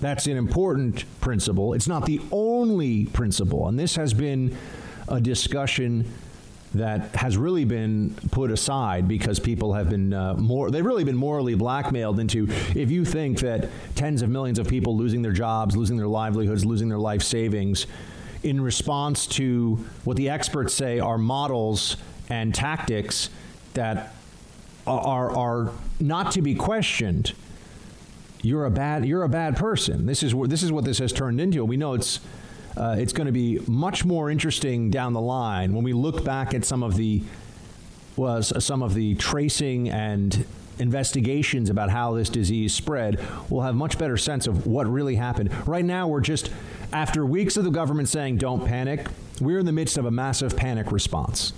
That's 0.00 0.26
an 0.26 0.36
important 0.36 1.04
principle. 1.20 1.72
It's 1.74 1.88
not 1.88 2.06
the 2.06 2.20
only 2.30 3.06
principle, 3.06 3.68
and 3.68 3.78
this 3.78 3.96
has 3.96 4.12
been 4.12 4.56
a 5.08 5.20
discussion 5.20 6.10
that 6.74 7.14
has 7.14 7.36
really 7.36 7.64
been 7.64 8.14
put 8.30 8.50
aside 8.50 9.08
because 9.08 9.38
people 9.38 9.72
have 9.72 9.88
been 9.88 10.12
uh, 10.12 10.34
more 10.34 10.70
they've 10.70 10.84
really 10.84 11.04
been 11.04 11.16
morally 11.16 11.54
blackmailed 11.54 12.18
into 12.18 12.46
if 12.74 12.90
you 12.90 13.04
think 13.04 13.38
that 13.40 13.70
tens 13.94 14.20
of 14.20 14.28
millions 14.28 14.58
of 14.58 14.68
people 14.68 14.96
losing 14.96 15.22
their 15.22 15.32
jobs 15.32 15.76
losing 15.76 15.96
their 15.96 16.08
livelihoods 16.08 16.64
losing 16.64 16.88
their 16.88 16.98
life 16.98 17.22
savings 17.22 17.86
in 18.42 18.60
response 18.60 19.26
to 19.26 19.76
what 20.04 20.16
the 20.16 20.28
experts 20.28 20.74
say 20.74 20.98
are 20.98 21.18
models 21.18 21.96
and 22.28 22.54
tactics 22.54 23.30
that 23.74 24.12
are 24.86 25.36
are 25.36 25.72
not 26.00 26.32
to 26.32 26.42
be 26.42 26.54
questioned. 26.54 27.32
You're 28.42 28.64
a 28.64 28.70
bad 28.70 29.04
you're 29.04 29.22
a 29.22 29.28
bad 29.28 29.56
person. 29.56 30.06
This 30.06 30.22
is 30.22 30.34
what 30.34 30.50
this 30.50 30.62
is 30.62 30.70
what 30.70 30.84
this 30.84 30.98
has 30.98 31.12
turned 31.12 31.40
into 31.40 31.64
we 31.64 31.76
know 31.76 31.94
it's 31.94 32.20
uh, 32.76 32.96
it's 32.98 33.12
going 33.12 33.26
to 33.26 33.32
be 33.32 33.58
much 33.66 34.04
more 34.04 34.30
interesting 34.30 34.90
down 34.90 35.14
the 35.14 35.20
line 35.20 35.72
when 35.72 35.82
we 35.82 35.92
look 35.92 36.24
back 36.24 36.52
at 36.52 36.64
some 36.64 36.82
of 36.82 36.96
the 36.96 37.22
was 38.16 38.52
some 38.64 38.82
of 38.82 38.94
the 38.94 39.14
tracing 39.16 39.88
and 39.90 40.46
investigations 40.78 41.70
about 41.70 41.90
how 41.90 42.14
this 42.14 42.28
disease 42.28 42.74
spread, 42.74 43.18
we'll 43.48 43.62
have 43.62 43.74
much 43.74 43.98
better 43.98 44.16
sense 44.16 44.46
of 44.46 44.66
what 44.66 44.86
really 44.86 45.14
happened. 45.14 45.50
Right 45.66 45.84
now, 45.84 46.06
we're 46.06 46.20
just 46.20 46.50
after 46.92 47.24
weeks 47.24 47.56
of 47.56 47.64
the 47.64 47.70
government 47.70 48.08
saying 48.08 48.36
don't 48.36 48.64
panic, 48.66 49.06
we're 49.40 49.58
in 49.58 49.66
the 49.66 49.72
midst 49.72 49.96
of 49.96 50.04
a 50.04 50.10
massive 50.10 50.56
panic 50.56 50.92
response 50.92 51.52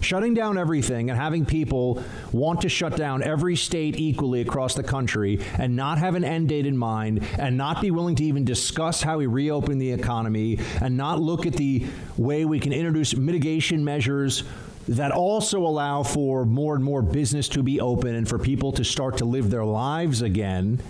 shutting 0.00 0.34
down 0.34 0.58
everything 0.58 1.10
and 1.10 1.18
having 1.18 1.44
people 1.44 2.02
want 2.32 2.60
to 2.60 2.68
shut 2.68 2.96
down 2.96 3.22
every 3.22 3.56
state 3.56 3.96
equally 3.96 4.40
across 4.40 4.74
the 4.74 4.82
country 4.82 5.40
and 5.58 5.74
not 5.74 5.98
have 5.98 6.14
an 6.14 6.24
end 6.24 6.48
date 6.48 6.66
in 6.66 6.76
mind 6.76 7.26
and 7.38 7.56
not 7.56 7.80
be 7.80 7.90
willing 7.90 8.14
to 8.14 8.24
even 8.24 8.44
discuss 8.44 9.02
how 9.02 9.18
we 9.18 9.26
reopen 9.26 9.78
the 9.78 9.92
economy 9.92 10.58
and 10.80 10.96
not 10.96 11.20
look 11.20 11.46
at 11.46 11.54
the 11.54 11.86
way 12.16 12.44
we 12.44 12.60
can 12.60 12.72
introduce 12.72 13.16
mitigation 13.16 13.84
measures 13.84 14.44
that 14.88 15.10
also 15.10 15.60
allow 15.60 16.02
for 16.02 16.44
more 16.44 16.74
and 16.74 16.84
more 16.84 17.02
business 17.02 17.48
to 17.48 17.62
be 17.62 17.80
open 17.80 18.14
and 18.14 18.28
for 18.28 18.38
people 18.38 18.72
to 18.72 18.84
start 18.84 19.18
to 19.18 19.24
live 19.24 19.50
their 19.50 19.64
lives 19.64 20.22
again. 20.22 20.80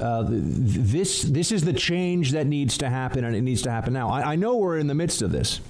Uh, 0.00 0.24
this 0.28 1.22
this 1.22 1.52
is 1.52 1.62
the 1.62 1.72
change 1.72 2.32
that 2.32 2.46
needs 2.46 2.78
to 2.78 2.88
happen, 2.88 3.24
and 3.24 3.36
it 3.36 3.42
needs 3.42 3.62
to 3.62 3.70
happen 3.70 3.92
now. 3.92 4.08
I, 4.08 4.32
I 4.32 4.36
know 4.36 4.56
we're 4.56 4.78
in 4.78 4.88
the 4.88 4.94
midst 4.94 5.22
of 5.22 5.30
this. 5.30 5.60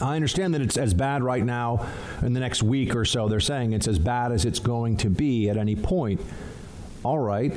I 0.00 0.16
understand 0.16 0.54
that 0.54 0.62
it's 0.62 0.76
as 0.76 0.94
bad 0.94 1.22
right 1.22 1.44
now 1.44 1.86
in 2.22 2.32
the 2.32 2.40
next 2.40 2.62
week 2.62 2.94
or 2.94 3.04
so. 3.04 3.28
They're 3.28 3.40
saying 3.40 3.72
it's 3.72 3.88
as 3.88 3.98
bad 3.98 4.32
as 4.32 4.44
it's 4.44 4.58
going 4.58 4.96
to 4.98 5.10
be 5.10 5.50
at 5.50 5.56
any 5.56 5.76
point. 5.76 6.20
All 7.04 7.18
right. 7.18 7.52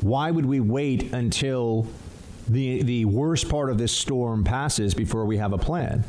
Why 0.00 0.30
would 0.30 0.46
we 0.46 0.60
wait 0.60 1.12
until 1.12 1.86
the 2.48 2.82
the 2.82 3.04
worst 3.04 3.48
part 3.48 3.70
of 3.70 3.78
this 3.78 3.92
storm 3.92 4.44
passes 4.44 4.94
before 4.94 5.26
we 5.26 5.36
have 5.36 5.52
a 5.52 5.58
plan? 5.58 6.04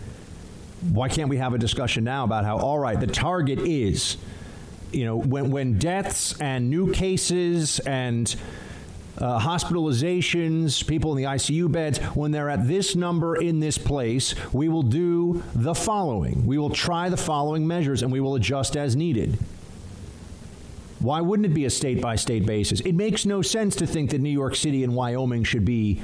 Why 0.92 1.10
can't 1.10 1.30
we 1.30 1.38
have 1.38 1.54
a 1.54 1.58
discussion 1.58 2.04
now 2.04 2.24
about 2.24 2.44
how 2.44 2.58
all 2.58 2.80
right, 2.80 3.00
the 3.00 3.08
target 3.08 3.60
is 3.60 4.18
you 4.94 5.06
know, 5.06 5.18
when 5.18 5.52
when 5.52 5.80
deaths 5.80 6.40
and 6.40 6.70
new 6.70 6.92
cases 6.94 7.80
and 7.80 8.34
uh, 9.18 9.40
hospitalizations, 9.40 10.86
people 10.88 11.12
in 11.12 11.18
the 11.18 11.30
ICU 11.30 11.72
beds, 11.72 12.00
when 12.16 12.32
they're 12.32 12.50
at 12.50 12.68
this 12.68 12.96
number 12.96 13.36
in 13.36 13.60
this 13.60 13.78
place, 13.78 14.34
we 14.54 14.70
will 14.70 14.84
do 14.84 15.44
the 15.54 15.76
following. 15.76 16.46
We 16.46 16.58
will 16.58 16.72
try 16.72 17.10
the 17.10 17.18
following 17.18 17.68
measures 17.68 18.02
and 18.02 18.12
we 18.12 18.20
will 18.20 18.36
adjust 18.36 18.76
as 18.76 18.96
needed. 18.96 19.38
Why 21.00 21.20
wouldn't 21.20 21.46
it 21.46 21.54
be 21.54 21.66
a 21.66 21.70
state 21.70 22.02
by 22.02 22.16
state 22.16 22.46
basis? 22.46 22.80
It 22.82 22.94
makes 22.94 23.26
no 23.26 23.42
sense 23.42 23.76
to 23.76 23.86
think 23.86 24.12
that 24.12 24.22
New 24.22 24.30
York 24.30 24.56
City 24.56 24.84
and 24.84 24.96
Wyoming 24.96 25.44
should 25.44 25.66
be 25.66 26.02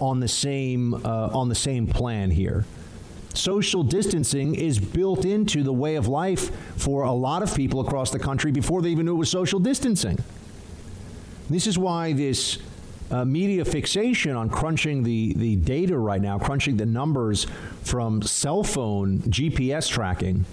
on 0.00 0.20
the 0.20 0.28
same 0.28 0.94
uh, 0.94 1.28
on 1.32 1.48
the 1.48 1.54
same 1.54 1.86
plan 1.86 2.30
here. 2.30 2.64
Social 3.34 3.82
distancing 3.82 4.54
is 4.54 4.78
built 4.78 5.24
into 5.24 5.62
the 5.62 5.72
way 5.72 5.96
of 5.96 6.08
life 6.08 6.50
for 6.76 7.02
a 7.02 7.12
lot 7.12 7.42
of 7.42 7.54
people 7.54 7.80
across 7.80 8.10
the 8.10 8.18
country 8.18 8.50
before 8.50 8.80
they 8.80 8.88
even 8.88 9.04
knew 9.04 9.14
it 9.14 9.18
was 9.18 9.30
social 9.30 9.60
distancing. 9.60 10.18
This 11.50 11.66
is 11.66 11.78
why 11.78 12.12
this 12.12 12.58
uh, 13.10 13.24
media 13.24 13.64
fixation 13.64 14.36
on 14.36 14.50
crunching 14.50 15.02
the, 15.02 15.32
the 15.34 15.56
data 15.56 15.96
right 15.96 16.20
now, 16.20 16.38
crunching 16.38 16.76
the 16.76 16.86
numbers 16.86 17.46
from 17.82 18.20
cell 18.20 18.62
phone 18.62 19.20
GPS 19.20 19.88
tracking 19.88 20.44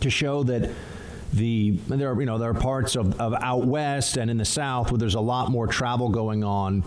to 0.00 0.10
show 0.10 0.42
that 0.44 0.70
the 1.32 1.78
there 1.86 2.10
are 2.10 2.20
you 2.20 2.26
know 2.26 2.38
there 2.38 2.50
are 2.50 2.54
parts 2.54 2.96
of, 2.96 3.18
of 3.20 3.32
out 3.34 3.64
west 3.64 4.16
and 4.16 4.30
in 4.30 4.36
the 4.36 4.44
south 4.44 4.90
where 4.90 4.98
there's 4.98 5.14
a 5.14 5.20
lot 5.20 5.48
more 5.48 5.68
travel 5.68 6.08
going 6.08 6.42
on 6.42 6.82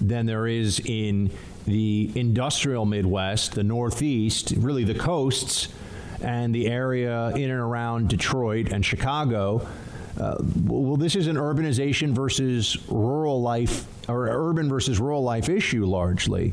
than 0.00 0.24
there 0.24 0.46
is 0.46 0.80
in 0.80 1.30
the 1.66 2.10
industrial 2.16 2.84
Midwest, 2.86 3.52
the 3.52 3.62
Northeast, 3.62 4.52
really 4.56 4.82
the 4.82 4.94
coasts, 4.94 5.68
and 6.20 6.54
the 6.54 6.66
area 6.68 7.28
in 7.30 7.50
and 7.50 7.60
around 7.60 8.08
Detroit 8.08 8.72
and 8.72 8.84
Chicago 8.84 9.68
uh, 10.18 10.36
well, 10.64 10.96
this 10.96 11.16
is 11.16 11.26
an 11.26 11.36
urbanization 11.36 12.10
versus 12.10 12.76
rural 12.88 13.40
life, 13.40 13.86
or 14.08 14.28
urban 14.28 14.68
versus 14.68 14.98
rural 14.98 15.22
life 15.22 15.48
issue 15.48 15.84
largely. 15.84 16.52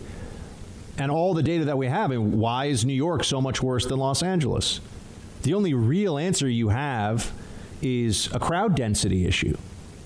And 0.98 1.12
all 1.12 1.34
the 1.34 1.44
data 1.44 1.66
that 1.66 1.78
we 1.78 1.88
have, 1.88 2.12
and 2.12 2.40
why 2.40 2.66
is 2.66 2.86
New 2.86 2.94
York 2.94 3.24
so 3.24 3.42
much 3.42 3.62
worse 3.62 3.86
than 3.86 4.00
Los 4.00 4.24
Angeles? 4.24 4.82
The 5.44 5.54
only 5.54 5.74
real 5.74 6.18
answer 6.18 6.48
you 6.48 6.70
have 6.70 7.32
is 7.82 8.30
a 8.34 8.40
crowd 8.40 8.76
density 8.76 9.26
issue. 9.26 9.58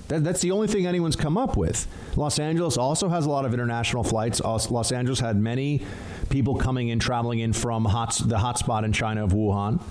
That, 0.10 0.24
that's 0.24 0.42
the 0.42 0.52
only 0.52 0.68
thing 0.68 0.86
anyone's 0.86 1.16
come 1.16 1.38
up 1.38 1.58
with. 1.58 1.88
Los 2.16 2.38
Angeles 2.38 2.78
also 2.78 3.10
has 3.10 3.26
a 3.26 3.30
lot 3.30 3.46
of 3.46 3.54
international 3.54 4.04
flights. 4.04 4.42
Los 4.42 4.92
Angeles 4.92 5.20
had 5.20 5.38
many 5.38 5.82
people 6.30 6.56
coming 6.56 6.90
in, 6.90 7.00
traveling 7.00 7.40
in 7.40 7.54
from 7.54 7.86
hot, 7.86 8.16
the 8.26 8.38
hotspot 8.38 8.84
in 8.84 8.94
China 8.94 9.24
of 9.24 9.32
Wuhan. 9.32 9.82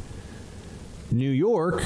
New 1.11 1.31
York 1.31 1.83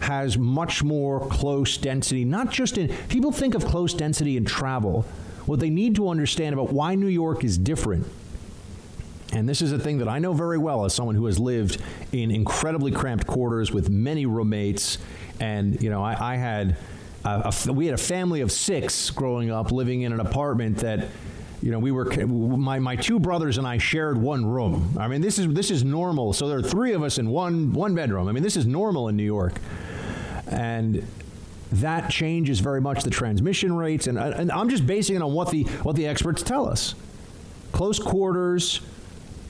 has 0.00 0.36
much 0.36 0.82
more 0.82 1.26
close 1.28 1.76
density, 1.76 2.24
not 2.24 2.50
just 2.50 2.78
in 2.78 2.88
people 3.08 3.32
think 3.32 3.54
of 3.54 3.64
close 3.64 3.94
density 3.94 4.36
in 4.36 4.44
travel. 4.44 5.06
What 5.46 5.60
they 5.60 5.70
need 5.70 5.94
to 5.96 6.08
understand 6.08 6.52
about 6.52 6.72
why 6.72 6.96
New 6.96 7.06
York 7.06 7.44
is 7.44 7.56
different. 7.56 8.06
And 9.32 9.48
this 9.48 9.62
is 9.62 9.72
a 9.72 9.78
thing 9.78 9.98
that 9.98 10.08
I 10.08 10.18
know 10.18 10.32
very 10.32 10.58
well 10.58 10.84
as 10.84 10.94
someone 10.94 11.14
who 11.14 11.26
has 11.26 11.38
lived 11.38 11.80
in 12.12 12.30
incredibly 12.30 12.92
cramped 12.92 13.26
quarters 13.26 13.72
with 13.72 13.90
many 13.90 14.26
roommates. 14.26 14.98
And, 15.40 15.80
you 15.82 15.90
know, 15.90 16.02
I, 16.02 16.34
I 16.34 16.36
had, 16.36 16.76
a, 17.24 17.52
a, 17.66 17.72
we 17.72 17.86
had 17.86 17.94
a 17.94 18.02
family 18.02 18.40
of 18.40 18.52
six 18.52 19.10
growing 19.10 19.50
up 19.50 19.72
living 19.72 20.02
in 20.02 20.12
an 20.12 20.20
apartment 20.20 20.78
that 20.78 21.08
you 21.62 21.70
know, 21.70 21.78
we 21.78 21.90
were 21.90 22.04
my 22.26 22.78
my 22.78 22.96
two 22.96 23.18
brothers 23.18 23.58
and 23.58 23.66
I 23.66 23.78
shared 23.78 24.18
one 24.18 24.44
room. 24.44 24.94
I 24.98 25.08
mean, 25.08 25.20
this 25.20 25.38
is 25.38 25.48
this 25.48 25.70
is 25.70 25.84
normal. 25.84 26.32
So 26.32 26.48
there 26.48 26.58
are 26.58 26.62
three 26.62 26.92
of 26.92 27.02
us 27.02 27.18
in 27.18 27.30
one 27.30 27.72
one 27.72 27.94
bedroom. 27.94 28.28
I 28.28 28.32
mean, 28.32 28.42
this 28.42 28.56
is 28.56 28.66
normal 28.66 29.08
in 29.08 29.16
New 29.16 29.24
York, 29.24 29.54
and 30.46 31.06
that 31.72 32.10
changes 32.10 32.60
very 32.60 32.80
much 32.80 33.02
the 33.02 33.10
transmission 33.10 33.74
rates. 33.74 34.06
And, 34.06 34.18
and 34.18 34.52
I'm 34.52 34.68
just 34.68 34.86
basing 34.86 35.16
it 35.16 35.22
on 35.22 35.32
what 35.32 35.50
the 35.50 35.64
what 35.82 35.96
the 35.96 36.06
experts 36.06 36.42
tell 36.42 36.68
us. 36.68 36.94
Close 37.72 37.98
quarters, 37.98 38.80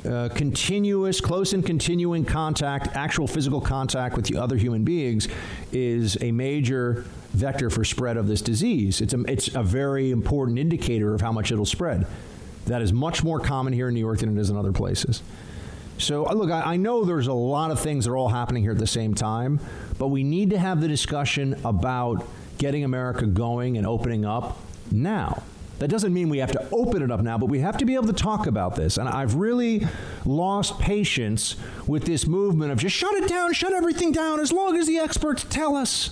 uh, 0.05 0.29
continuous, 0.35 1.21
close 1.21 1.53
and 1.53 1.65
continuing 1.65 2.25
contact, 2.25 2.89
actual 2.95 3.27
physical 3.27 3.61
contact 3.61 4.17
with 4.17 4.27
the 4.27 4.37
other 4.37 4.57
human 4.57 4.85
beings, 4.85 5.29
is 5.73 6.17
a 6.21 6.33
major 6.33 7.05
vector 7.33 7.71
for 7.71 7.85
spread 7.85 8.17
of 8.17 8.29
this 8.29 8.41
disease. 8.41 9.01
It's 9.01 9.15
a, 9.15 9.21
it's 9.23 9.55
a 9.55 9.63
very 9.63 10.11
important 10.11 10.59
indicator 10.59 11.15
of 11.15 11.21
how 11.21 11.33
much 11.33 11.53
it'll 11.53 11.67
spread. 11.67 12.07
That 12.67 12.83
is 12.83 12.93
much 12.93 13.23
more 13.23 13.41
common 13.41 13.73
here 13.73 13.89
in 13.89 13.95
New 13.95 14.01
York 14.01 14.19
than 14.21 14.37
it 14.37 14.41
is 14.41 14.51
in 14.51 14.57
other 14.57 14.73
places. 14.73 15.23
So, 15.99 16.27
uh, 16.27 16.35
look, 16.35 16.51
I, 16.51 16.75
I 16.75 16.77
know 16.77 17.05
there's 17.05 17.27
a 17.27 17.33
lot 17.33 17.71
of 17.71 17.81
things 17.81 18.05
that 18.05 18.11
are 18.11 18.17
all 18.17 18.29
happening 18.29 18.63
here 18.63 18.73
at 18.73 18.79
the 18.79 18.87
same 18.87 19.15
time, 19.15 19.61
but 19.99 20.09
we 20.09 20.25
need 20.25 20.51
to 20.51 20.59
have 20.59 20.81
the 20.81 20.89
discussion 20.89 21.59
about 21.65 22.27
getting 22.59 22.85
America 22.85 23.27
going 23.27 23.77
and 23.77 23.87
opening 23.87 24.25
up 24.25 24.59
now. 24.91 25.43
That 25.79 25.89
doesn't 25.89 26.15
mean 26.15 26.31
we 26.31 26.39
have 26.39 26.53
to 26.53 26.69
open 26.73 27.03
it 27.03 27.11
up 27.11 27.21
now, 27.21 27.37
but 27.37 27.47
we 27.47 27.61
have 27.61 27.77
to 27.79 27.85
be 27.85 27.95
able 27.95 28.07
to 28.07 28.13
talk 28.15 28.47
about 28.47 28.77
this. 28.77 28.97
And 28.97 29.09
I've 29.09 29.35
really 29.35 29.87
lost 30.25 30.79
patience 30.79 31.57
with 31.87 32.05
this 32.05 32.27
movement 32.27 32.73
of 32.73 32.79
just 32.79 32.97
shut 32.97 33.13
it 33.15 33.29
down, 33.29 33.53
shut 33.53 33.75
everything 33.75 34.11
down 34.11 34.41
as 34.41 34.53
long 34.53 34.77
as 34.77 34.87
the 34.87 34.99
experts 34.99 35.45
tell 35.45 35.77
us. 35.77 36.11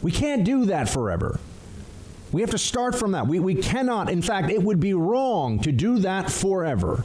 We 0.00 0.10
can't 0.10 0.44
do 0.44 0.66
that 0.66 0.88
forever. 0.88 1.38
We 2.32 2.40
have 2.40 2.50
to 2.50 2.58
start 2.58 2.94
from 2.94 3.12
that. 3.12 3.26
We, 3.26 3.40
we 3.40 3.54
cannot, 3.54 4.10
in 4.10 4.22
fact, 4.22 4.50
it 4.50 4.62
would 4.62 4.80
be 4.80 4.94
wrong 4.94 5.58
to 5.60 5.72
do 5.72 5.98
that 6.00 6.30
forever. 6.30 7.04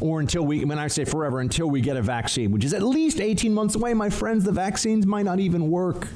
Or 0.00 0.18
until 0.18 0.44
we, 0.44 0.64
when 0.64 0.78
I 0.78 0.88
say 0.88 1.04
forever, 1.04 1.40
until 1.40 1.68
we 1.68 1.82
get 1.82 1.96
a 1.96 2.02
vaccine, 2.02 2.52
which 2.52 2.64
is 2.64 2.72
at 2.72 2.82
least 2.82 3.20
18 3.20 3.52
months 3.52 3.74
away, 3.74 3.92
my 3.92 4.08
friends, 4.08 4.44
the 4.44 4.52
vaccines 4.52 5.06
might 5.06 5.24
not 5.24 5.40
even 5.40 5.70
work. 5.70 6.08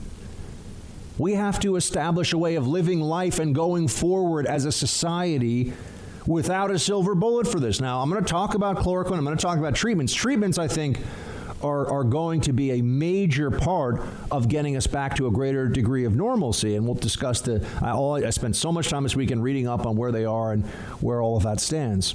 We 1.17 1.35
have 1.35 1.61
to 1.61 1.77
establish 1.77 2.33
a 2.33 2.39
way 2.39 2.57
of 2.57 2.67
living 2.67 3.01
life 3.01 3.39
and 3.39 3.55
going 3.55 3.89
forward 3.89 4.47
as 4.47 4.65
a 4.65 4.73
society 4.73 5.73
without 6.27 6.71
a 6.71 6.79
silver 6.79 7.15
bullet 7.15 7.47
for 7.47 7.61
this. 7.61 7.81
Now, 7.81 8.01
I'm 8.01 8.11
going 8.11 8.23
to 8.23 8.29
talk 8.29 8.55
about 8.55 8.79
chloroquine. 8.79 9.19
I'm 9.19 9.25
going 9.25 9.37
to 9.37 9.43
talk 9.43 9.59
about 9.59 9.75
treatments. 9.75 10.13
Treatments, 10.13 10.59
I 10.59 10.67
think, 10.67 10.99
are, 11.63 11.87
are 11.89 12.03
going 12.03 12.41
to 12.43 12.53
be 12.53 12.73
a 12.73 12.83
major 12.83 13.51
part 13.51 14.03
of 14.31 14.49
getting 14.49 14.77
us 14.77 14.89
back 14.89 15.15
to 15.17 15.29
a 15.29 15.31
greater 15.31 15.69
degree 15.69 16.05
of 16.05 16.17
normalcy. 16.17 16.75
And 16.75 16.85
we'll 16.85 16.95
discuss 16.95 17.41
the. 17.41 17.65
I, 17.81 17.91
all, 17.91 18.15
I 18.15 18.31
spent 18.31 18.57
so 18.57 18.73
much 18.73 18.89
time 18.89 19.05
this 19.05 19.15
weekend 19.15 19.43
reading 19.43 19.69
up 19.69 19.87
on 19.87 19.97
where 19.97 20.11
they 20.11 20.25
are 20.25 20.53
and 20.53 20.67
where 21.01 21.23
all 21.23 21.37
of 21.37 21.45
that 21.45 21.61
stands. 21.61 22.15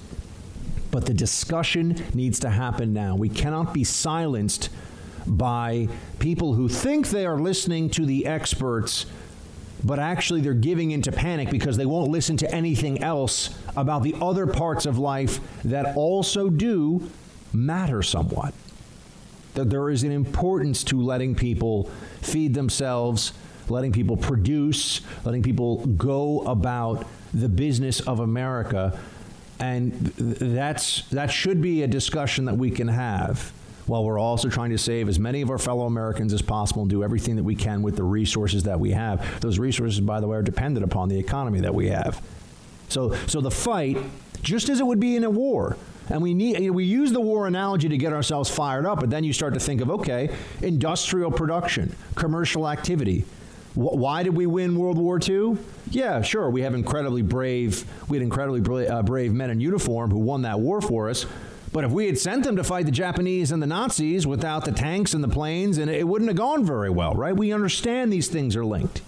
But 0.91 1.06
the 1.06 1.13
discussion 1.13 2.03
needs 2.13 2.39
to 2.39 2.50
happen 2.50 2.94
now. 2.94 3.15
We 3.15 3.29
cannot 3.29 3.74
be 3.74 3.84
silenced 3.84 4.70
by 5.26 5.88
people 6.20 6.54
who 6.54 6.68
think 6.70 7.10
they 7.10 7.26
are 7.26 7.40
listening 7.40 7.90
to 7.90 8.06
the 8.06 8.26
experts 8.26 9.06
but 9.84 10.00
actually 10.00 10.42
they're 10.42 10.54
giving 10.54 10.92
into 10.92 11.12
panic 11.12 11.50
because 11.50 11.78
they 11.78 11.86
won't 11.86 12.12
listen 12.12 12.38
to 12.38 12.54
anything 12.54 13.02
else 13.02 13.56
about 13.78 14.04
the 14.04 14.16
other 14.22 14.46
parts 14.46 14.86
of 14.86 14.98
life 14.98 15.40
that 15.64 15.96
also 15.96 16.50
do 16.50 17.10
matter 17.54 18.04
somewhat. 18.04 18.54
That 19.54 19.70
there 19.70 19.90
is 19.90 20.04
an 20.04 20.12
importance 20.12 20.84
to 20.86 21.02
letting 21.02 21.36
people 21.36 21.90
feed 22.22 22.54
themselves, 22.54 23.34
letting 23.68 23.92
people 23.92 24.18
produce, 24.18 25.02
letting 25.24 25.44
people 25.44 25.86
go 25.86 26.42
about 26.42 27.08
the 27.34 27.50
business 27.50 28.00
of 28.02 28.20
America. 28.20 29.00
And 29.60 29.92
that's 30.16 31.04
that 31.10 31.32
should 31.32 31.62
be 31.62 31.84
a 31.84 31.88
discussion 31.88 32.46
that 32.46 32.58
we 32.58 32.72
can 32.72 32.88
have 32.88 33.52
while 33.89 34.03
we're 34.03 34.19
also 34.19 34.50
trying 34.50 34.69
to 34.69 34.77
save 34.77 35.10
as 35.10 35.19
many 35.19 35.41
of 35.41 35.50
our 35.50 35.58
fellow 35.58 35.86
Americans 35.86 36.31
as 36.31 36.41
possible 36.41 36.84
and 36.84 36.89
do 36.89 37.03
everything 37.03 37.36
that 37.36 37.43
we 37.43 37.55
can 37.55 37.81
with 37.81 37.96
the 37.96 38.03
resources 38.03 38.63
that 38.63 38.79
we 38.79 38.91
have. 38.91 39.41
Those 39.41 39.58
resources, 39.58 40.00
by 40.00 40.19
the 40.19 40.27
way, 40.27 40.38
are 40.38 40.43
dependent 40.43 40.84
upon 40.84 41.10
the 41.10 41.17
economy 41.17 41.60
that 41.62 41.74
we 41.74 41.89
have. 41.89 42.22
So, 42.88 43.15
so 43.25 43.41
the 43.41 43.51
fight, 43.51 43.98
just 44.41 44.69
as 44.69 44.79
it 44.79 44.86
would 44.86 45.00
be 45.00 45.15
in 45.15 45.24
a 45.24 45.29
war, 45.29 45.75
and 46.10 46.22
we 46.22 46.34
need 46.34 46.60
you 46.60 46.67
know, 46.67 46.74
we 46.74 46.86
use 46.86 47.12
the 47.12 47.19
war 47.19 47.48
analogy 47.48 47.89
to 47.89 47.98
get 47.98 48.13
ourselves 48.13 48.50
fired 48.50 48.86
up, 48.86 49.00
but 49.00 49.10
then 49.10 49.24
you 49.24 49.34
start 49.34 49.53
to 49.55 49.60
think 49.60 49.81
of 49.81 49.89
okay, 49.89 50.36
industrial 50.62 51.31
production, 51.31 51.96
commercial 52.15 52.69
activity. 52.69 53.25
why 53.74 54.24
did 54.24 54.36
we 54.36 54.46
win 54.46 54.77
World 54.77 54.98
War 54.98 55.19
II? 55.22 55.58
Yeah, 55.89 56.22
sure, 56.22 56.50
we 56.50 56.62
have 56.62 56.75
incredibly 56.75 57.24
brave, 57.24 57.86
we 58.08 58.17
had 58.17 58.24
incredibly 58.24 58.88
uh, 58.88 59.01
brave 59.01 59.34
men 59.34 59.50
in 59.50 59.60
uniform 59.60 60.12
who 60.12 60.19
won 60.19 60.43
that 60.43 60.60
war 60.60 60.79
for 60.79 61.10
us. 61.10 61.25
But 61.72 61.84
if 61.84 61.92
we 61.92 62.08
had 62.08 62.18
sent 62.18 62.44
them 62.44 62.56
to 62.56 62.64
fight 62.64 62.86
the 62.86 62.92
Japanese 62.92 63.52
and 63.52 63.62
the 63.62 63.68
Nazis 63.68 64.26
without 64.26 64.66
the 64.66 64.72
tanks 64.72 65.14
and 65.14 65.24
the 65.24 65.28
planes, 65.28 65.78
and 65.78 65.90
it 65.90 66.08
wouldn't 66.08 66.30
have 66.30 66.38
gone 66.38 66.66
very 66.66 66.90
well, 66.90 67.14
right? 67.14 67.36
We 67.36 67.54
understand 67.54 68.12
these 68.12 68.28
things 68.28 68.56
are 68.56 68.66
linked. 68.66 69.02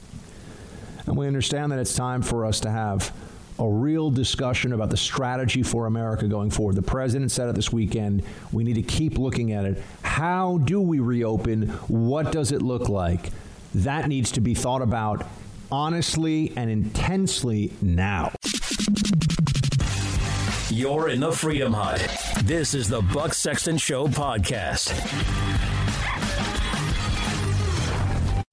And 1.08 1.18
we 1.18 1.28
understand 1.28 1.72
that 1.72 1.80
it's 1.80 1.96
time 1.96 2.22
for 2.22 2.46
us 2.46 2.60
to 2.62 2.72
have 2.72 3.12
a 3.58 3.68
real 3.68 4.10
discussion 4.10 4.74
about 4.74 4.90
the 4.90 4.98
strategy 4.98 5.64
for 5.64 5.86
America 5.86 6.28
going 6.28 6.50
forward. 6.50 6.76
The 6.76 6.82
president 6.82 7.32
said 7.32 7.50
it 7.50 7.56
this 7.56 7.72
weekend. 7.72 8.24
We 8.52 8.64
need 8.64 8.76
to 8.76 8.82
keep 8.82 9.18
looking 9.18 9.52
at 9.52 9.66
it. 9.66 9.84
How 10.04 10.60
do 10.60 10.80
we 10.80 11.00
reopen? 11.00 11.70
What 11.88 12.32
does 12.32 12.52
it 12.52 12.62
look 12.62 12.90
like? 12.90 13.32
That 13.74 14.08
needs 14.08 14.32
to 14.32 14.42
be 14.42 14.54
thought 14.54 14.82
about 14.82 15.26
honestly 15.72 16.54
and 16.56 16.70
intensely 16.70 17.74
now. 17.82 18.32
You're 20.82 21.10
in 21.10 21.20
the 21.20 21.32
Freedom 21.32 21.72
Hut. 21.74 22.00
This 22.44 22.74
is 22.74 22.90
the 22.90 23.04
Buck 23.04 23.36
Sexton 23.36 23.78
Show 23.78 24.08
podcast. 24.08 24.90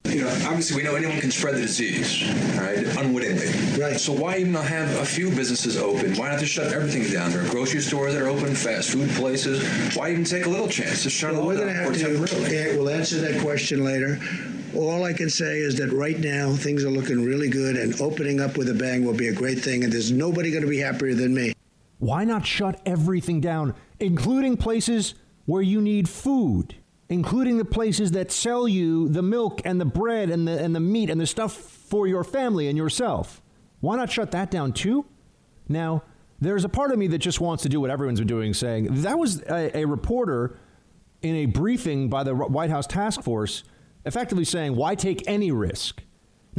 You 0.05 0.21
know, 0.21 0.29
obviously 0.45 0.77
we 0.77 0.83
know 0.83 0.93
anyone 0.93 1.19
can 1.19 1.31
spread 1.31 1.55
the 1.55 1.61
disease, 1.61 2.21
right, 2.55 2.85
unwittingly. 3.03 3.47
Right. 3.81 3.99
So 3.99 4.13
why 4.13 4.37
even 4.37 4.51
not 4.51 4.65
have 4.65 4.95
a 4.99 5.05
few 5.05 5.31
businesses 5.31 5.75
open? 5.75 6.13
Why 6.17 6.29
not 6.29 6.39
just 6.39 6.53
shut 6.53 6.71
everything 6.71 7.11
down? 7.11 7.31
There 7.31 7.43
are 7.43 7.49
grocery 7.49 7.81
stores 7.81 8.13
that 8.13 8.21
are 8.21 8.27
open, 8.27 8.53
fast 8.53 8.91
food 8.91 9.09
places. 9.11 9.63
Why 9.97 10.11
even 10.11 10.23
take 10.23 10.45
a 10.45 10.49
little 10.49 10.67
chance 10.67 11.01
to 11.01 11.09
shut 11.09 11.31
Well, 11.31 11.39
it 11.39 11.41
all 11.41 11.47
we're 11.47 11.55
down 11.57 11.63
going 11.65 11.73
to 11.77 11.83
have 11.83 11.93
to. 11.93 12.27
temporarily? 12.27 12.55
yeah, 12.55 12.61
eh, 12.73 12.77
We'll 12.77 12.89
answer 12.91 13.17
that 13.21 13.41
question 13.41 13.83
later. 13.83 14.19
All 14.75 15.03
I 15.03 15.13
can 15.13 15.31
say 15.31 15.61
is 15.61 15.77
that 15.79 15.91
right 15.91 16.19
now 16.19 16.51
things 16.51 16.83
are 16.83 16.91
looking 16.91 17.25
really 17.25 17.49
good, 17.49 17.75
and 17.75 17.99
opening 17.99 18.39
up 18.39 18.55
with 18.55 18.69
a 18.69 18.75
bang 18.75 19.03
will 19.03 19.15
be 19.17 19.29
a 19.29 19.33
great 19.33 19.57
thing. 19.57 19.83
And 19.83 19.91
there's 19.91 20.11
nobody 20.11 20.51
going 20.51 20.61
to 20.63 20.69
be 20.69 20.77
happier 20.77 21.15
than 21.15 21.33
me. 21.33 21.53
Why 21.99 22.23
not 22.23 22.45
shut 22.45 22.81
everything 22.85 23.41
down, 23.41 23.75
including 23.99 24.57
places 24.57 25.15
where 25.45 25.61
you 25.61 25.81
need 25.81 26.09
food, 26.09 26.75
including 27.09 27.57
the 27.57 27.65
places 27.65 28.11
that 28.11 28.31
sell 28.31 28.67
you 28.67 29.09
the 29.09 29.21
milk 29.21 29.61
and 29.65 29.79
the 29.79 29.85
bread 29.85 30.29
and 30.29 30.47
the, 30.47 30.63
and 30.63 30.75
the 30.75 30.79
meat 30.79 31.09
and 31.09 31.19
the 31.19 31.27
stuff 31.27 31.53
for 31.53 32.07
your 32.07 32.23
family 32.23 32.67
and 32.67 32.77
yourself? 32.77 33.41
Why 33.81 33.97
not 33.97 34.11
shut 34.11 34.31
that 34.31 34.49
down 34.49 34.73
too? 34.73 35.05
Now, 35.67 36.03
there's 36.39 36.63
a 36.63 36.69
part 36.69 36.91
of 36.91 36.97
me 36.97 37.07
that 37.07 37.17
just 37.17 37.41
wants 37.41 37.63
to 37.63 37.69
do 37.69 37.81
what 37.81 37.89
everyone's 37.89 38.19
been 38.19 38.27
doing, 38.27 38.53
saying 38.53 39.01
that 39.01 39.19
was 39.19 39.41
a, 39.43 39.79
a 39.79 39.85
reporter 39.85 40.57
in 41.21 41.35
a 41.35 41.45
briefing 41.47 42.09
by 42.09 42.23
the 42.23 42.33
White 42.33 42.69
House 42.69 42.87
task 42.87 43.21
force 43.21 43.63
effectively 44.05 44.45
saying, 44.45 44.75
why 44.75 44.95
take 44.95 45.21
any 45.27 45.51
risk? 45.51 46.01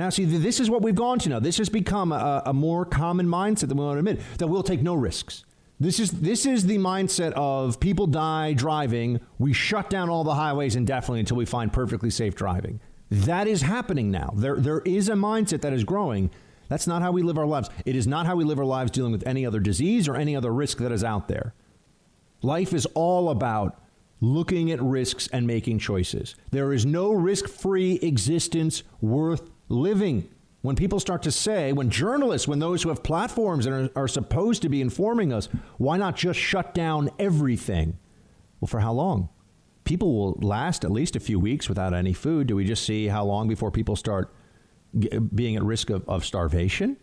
Now, 0.00 0.08
see, 0.08 0.24
this 0.24 0.60
is 0.60 0.70
what 0.70 0.80
we've 0.80 0.94
gone 0.94 1.18
to 1.18 1.28
now. 1.28 1.40
This 1.40 1.58
has 1.58 1.68
become 1.68 2.10
a, 2.10 2.42
a 2.46 2.54
more 2.54 2.86
common 2.86 3.26
mindset 3.26 3.68
than 3.68 3.76
we 3.76 3.84
want 3.84 3.96
to 3.96 3.98
admit 3.98 4.20
that 4.38 4.46
we'll 4.46 4.62
take 4.62 4.80
no 4.80 4.94
risks. 4.94 5.44
This 5.78 6.00
is 6.00 6.10
this 6.10 6.46
is 6.46 6.64
the 6.64 6.78
mindset 6.78 7.32
of 7.32 7.78
people 7.80 8.06
die 8.06 8.54
driving. 8.54 9.20
We 9.38 9.52
shut 9.52 9.90
down 9.90 10.08
all 10.08 10.24
the 10.24 10.34
highways 10.34 10.74
indefinitely 10.74 11.20
until 11.20 11.36
we 11.36 11.44
find 11.44 11.70
perfectly 11.70 12.08
safe 12.08 12.34
driving. 12.34 12.80
That 13.10 13.46
is 13.46 13.60
happening 13.60 14.10
now. 14.10 14.32
There 14.34 14.56
there 14.56 14.80
is 14.86 15.10
a 15.10 15.12
mindset 15.12 15.60
that 15.60 15.74
is 15.74 15.84
growing. 15.84 16.30
That's 16.70 16.86
not 16.86 17.02
how 17.02 17.12
we 17.12 17.20
live 17.20 17.36
our 17.36 17.44
lives. 17.44 17.68
It 17.84 17.94
is 17.94 18.06
not 18.06 18.24
how 18.24 18.36
we 18.36 18.44
live 18.44 18.58
our 18.58 18.64
lives 18.64 18.90
dealing 18.90 19.12
with 19.12 19.26
any 19.26 19.44
other 19.44 19.60
disease 19.60 20.08
or 20.08 20.16
any 20.16 20.34
other 20.34 20.50
risk 20.50 20.78
that 20.78 20.92
is 20.92 21.04
out 21.04 21.28
there. 21.28 21.52
Life 22.40 22.72
is 22.72 22.86
all 22.94 23.28
about 23.28 23.78
looking 24.22 24.70
at 24.70 24.80
risks 24.80 25.28
and 25.30 25.46
making 25.46 25.78
choices. 25.78 26.36
There 26.52 26.72
is 26.72 26.86
no 26.86 27.12
risk 27.12 27.50
free 27.50 27.96
existence 27.96 28.82
worth 29.02 29.50
living. 29.70 30.28
When 30.62 30.76
people 30.76 31.00
start 31.00 31.22
to 31.22 31.32
say, 31.32 31.72
when 31.72 31.88
journalists, 31.88 32.46
when 32.46 32.58
those 32.58 32.82
who 32.82 32.90
have 32.90 33.02
platforms 33.02 33.64
and 33.64 33.90
are, 33.96 34.02
are 34.02 34.08
supposed 34.08 34.60
to 34.62 34.68
be 34.68 34.82
informing 34.82 35.32
us, 35.32 35.48
why 35.78 35.96
not 35.96 36.16
just 36.16 36.38
shut 36.38 36.74
down 36.74 37.08
everything? 37.18 37.96
Well, 38.60 38.66
for 38.68 38.80
how 38.80 38.92
long? 38.92 39.30
People 39.84 40.14
will 40.14 40.38
last 40.42 40.84
at 40.84 40.90
least 40.90 41.16
a 41.16 41.20
few 41.20 41.40
weeks 41.40 41.68
without 41.68 41.94
any 41.94 42.12
food. 42.12 42.46
Do 42.46 42.56
we 42.56 42.66
just 42.66 42.84
see 42.84 43.06
how 43.06 43.24
long 43.24 43.48
before 43.48 43.70
people 43.70 43.96
start 43.96 44.34
g- 44.98 45.08
being 45.18 45.56
at 45.56 45.62
risk 45.62 45.88
of, 45.88 46.06
of 46.06 46.26
starvation? 46.26 46.98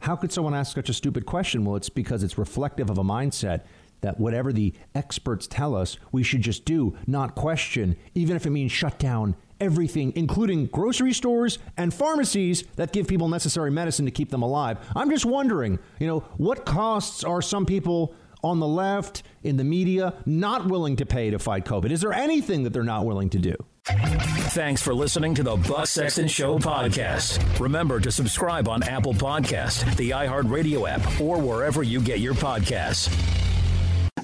How 0.00 0.14
could 0.14 0.30
someone 0.30 0.54
ask 0.54 0.74
such 0.74 0.90
a 0.90 0.94
stupid 0.94 1.24
question? 1.24 1.64
Well, 1.64 1.76
it's 1.76 1.88
because 1.88 2.22
it's 2.22 2.36
reflective 2.36 2.90
of 2.90 2.98
a 2.98 3.02
mindset 3.02 3.62
that 4.02 4.20
whatever 4.20 4.52
the 4.52 4.74
experts 4.94 5.46
tell 5.46 5.74
us, 5.74 5.96
we 6.12 6.22
should 6.22 6.42
just 6.42 6.66
do, 6.66 6.94
not 7.06 7.34
question, 7.34 7.96
even 8.14 8.36
if 8.36 8.44
it 8.44 8.50
means 8.50 8.70
shut 8.70 8.98
down 8.98 9.34
everything, 9.60 10.12
including 10.16 10.66
grocery 10.66 11.12
stores 11.12 11.58
and 11.76 11.92
pharmacies 11.92 12.64
that 12.76 12.92
give 12.92 13.06
people 13.06 13.28
necessary 13.28 13.70
medicine 13.70 14.04
to 14.04 14.10
keep 14.10 14.30
them 14.30 14.42
alive. 14.42 14.78
I'm 14.94 15.10
just 15.10 15.24
wondering, 15.24 15.78
you 15.98 16.06
know, 16.06 16.20
what 16.36 16.64
costs 16.64 17.24
are 17.24 17.42
some 17.42 17.66
people 17.66 18.14
on 18.42 18.60
the 18.60 18.66
left, 18.66 19.22
in 19.42 19.56
the 19.56 19.64
media, 19.64 20.14
not 20.24 20.66
willing 20.66 20.96
to 20.96 21.06
pay 21.06 21.30
to 21.30 21.38
fight 21.38 21.64
COVID? 21.64 21.90
Is 21.90 22.00
there 22.00 22.12
anything 22.12 22.62
that 22.62 22.72
they're 22.72 22.84
not 22.84 23.04
willing 23.04 23.30
to 23.30 23.38
do? 23.38 23.54
Thanks 23.86 24.82
for 24.82 24.94
listening 24.94 25.34
to 25.36 25.42
the 25.42 25.56
Buck 25.56 25.86
Sexton 25.86 26.28
Show 26.28 26.58
podcast. 26.58 27.60
Remember 27.60 28.00
to 28.00 28.10
subscribe 28.10 28.68
on 28.68 28.82
Apple 28.82 29.14
Podcast, 29.14 29.96
the 29.96 30.10
iHeartRadio 30.10 30.88
app, 30.88 31.20
or 31.20 31.38
wherever 31.38 31.82
you 31.82 32.00
get 32.00 32.18
your 32.20 32.34
podcasts. 32.34 33.08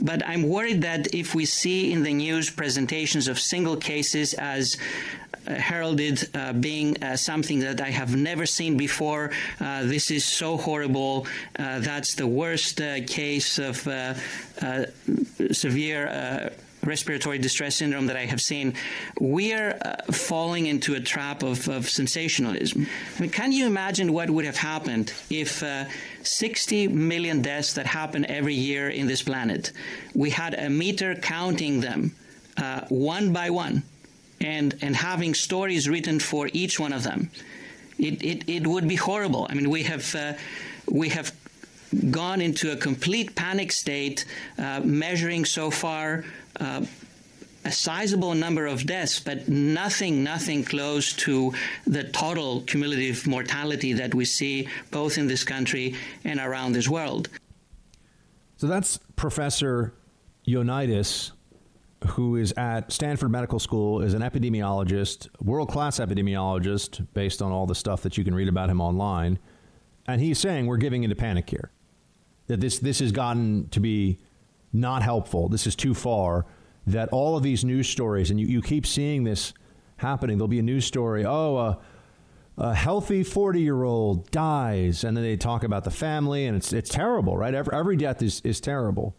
But 0.02 0.26
I'm 0.26 0.42
worried 0.42 0.82
that 0.82 1.14
if 1.14 1.34
we 1.34 1.46
see 1.46 1.92
in 1.92 2.02
the 2.02 2.12
news 2.12 2.50
presentations 2.50 3.28
of 3.28 3.38
single 3.38 3.76
cases 3.76 4.34
as 4.34 4.76
uh, 5.46 5.54
heralded 5.54 6.28
uh, 6.34 6.52
being 6.52 7.02
uh, 7.02 7.16
something 7.16 7.60
that 7.60 7.80
I 7.80 7.90
have 7.90 8.14
never 8.14 8.46
seen 8.46 8.76
before. 8.76 9.30
Uh, 9.60 9.84
this 9.84 10.10
is 10.10 10.24
so 10.24 10.56
horrible. 10.56 11.26
Uh, 11.58 11.80
that's 11.80 12.14
the 12.14 12.26
worst 12.26 12.80
uh, 12.80 13.04
case 13.06 13.58
of 13.58 13.76
severe 15.52 16.52
respiratory 16.84 17.38
distress 17.38 17.76
syndrome 17.76 18.06
that 18.06 18.16
I 18.16 18.26
have 18.26 18.40
seen, 18.40 18.74
we 19.20 19.52
are 19.52 19.78
uh, 19.80 20.12
falling 20.12 20.66
into 20.66 20.94
a 20.94 21.00
trap 21.00 21.42
of, 21.42 21.68
of 21.68 21.88
sensationalism. 21.88 22.86
I 23.16 23.20
mean, 23.20 23.30
can 23.30 23.52
you 23.52 23.66
imagine 23.66 24.12
what 24.12 24.30
would 24.30 24.44
have 24.44 24.56
happened 24.56 25.12
if 25.30 25.62
uh, 25.62 25.84
60 26.26 26.88
million 26.88 27.42
deaths 27.42 27.72
that 27.74 27.86
happen 27.86 28.24
every 28.26 28.54
year 28.54 28.88
in 28.88 29.06
this 29.06 29.22
planet, 29.22 29.72
we 30.14 30.30
had 30.30 30.54
a 30.54 30.68
meter 30.68 31.14
counting 31.14 31.80
them 31.80 32.14
uh, 32.56 32.82
one 32.88 33.32
by 33.32 33.50
one 33.50 33.82
and, 34.40 34.76
and 34.82 34.96
having 34.96 35.34
stories 35.34 35.88
written 35.88 36.18
for 36.18 36.48
each 36.52 36.78
one 36.78 36.92
of 36.92 37.02
them? 37.02 37.30
It, 37.98 38.22
it, 38.22 38.48
it 38.48 38.66
would 38.66 38.88
be 38.88 38.96
horrible. 38.96 39.46
I 39.48 39.54
mean, 39.54 39.70
we 39.70 39.84
have, 39.84 40.14
uh, 40.14 40.34
we 40.90 41.08
have 41.10 41.32
gone 42.10 42.40
into 42.40 42.72
a 42.72 42.76
complete 42.76 43.34
panic 43.34 43.72
state, 43.72 44.24
uh, 44.58 44.80
measuring 44.84 45.44
so 45.44 45.70
far 45.70 46.24
uh, 46.58 46.84
a 47.64 47.72
sizable 47.72 48.34
number 48.34 48.66
of 48.66 48.86
deaths, 48.86 49.20
but 49.20 49.48
nothing, 49.48 50.24
nothing 50.24 50.64
close 50.64 51.12
to 51.12 51.52
the 51.86 52.04
total 52.04 52.62
cumulative 52.62 53.26
mortality 53.26 53.92
that 53.92 54.14
we 54.14 54.24
see 54.24 54.68
both 54.90 55.18
in 55.18 55.26
this 55.26 55.44
country 55.44 55.94
and 56.24 56.40
around 56.40 56.72
this 56.72 56.88
world. 56.88 57.28
So 58.56 58.66
that's 58.66 58.98
Professor 59.16 59.92
Ioannidis, 60.46 61.32
who 62.08 62.36
is 62.36 62.52
at 62.56 62.92
Stanford 62.92 63.30
Medical 63.30 63.58
School, 63.58 64.02
is 64.02 64.14
an 64.14 64.22
epidemiologist, 64.22 65.28
world 65.40 65.68
class 65.68 65.98
epidemiologist, 65.98 67.06
based 67.14 67.42
on 67.42 67.52
all 67.52 67.66
the 67.66 67.74
stuff 67.74 68.02
that 68.02 68.18
you 68.18 68.24
can 68.24 68.34
read 68.34 68.48
about 68.48 68.70
him 68.70 68.80
online. 68.80 69.38
And 70.06 70.20
he's 70.20 70.38
saying 70.38 70.66
we're 70.66 70.78
giving 70.78 71.04
into 71.04 71.14
panic 71.16 71.48
here. 71.48 71.70
That 72.48 72.60
this, 72.60 72.80
this 72.80 72.98
has 72.98 73.12
gotten 73.12 73.68
to 73.68 73.78
be 73.78 74.18
not 74.72 75.02
helpful. 75.02 75.48
This 75.48 75.66
is 75.66 75.76
too 75.76 75.94
far. 75.94 76.46
That 76.86 77.08
all 77.10 77.36
of 77.36 77.42
these 77.42 77.64
news 77.64 77.88
stories, 77.88 78.30
and 78.30 78.40
you, 78.40 78.46
you 78.46 78.60
keep 78.60 78.86
seeing 78.86 79.24
this 79.24 79.54
happening. 79.98 80.38
There'll 80.38 80.48
be 80.48 80.58
a 80.58 80.62
news 80.62 80.84
story. 80.84 81.24
Oh, 81.24 81.56
uh, 81.56 81.74
a 82.58 82.74
healthy 82.74 83.22
40 83.22 83.60
year 83.60 83.82
old 83.82 84.30
dies, 84.30 85.04
and 85.04 85.16
then 85.16 85.24
they 85.24 85.36
talk 85.36 85.64
about 85.64 85.84
the 85.84 85.90
family, 85.90 86.46
and 86.46 86.56
it's, 86.56 86.72
it's 86.72 86.90
terrible, 86.90 87.36
right? 87.36 87.54
Every, 87.54 87.74
every 87.74 87.96
death 87.96 88.22
is, 88.22 88.40
is 88.42 88.60
terrible. 88.60 89.14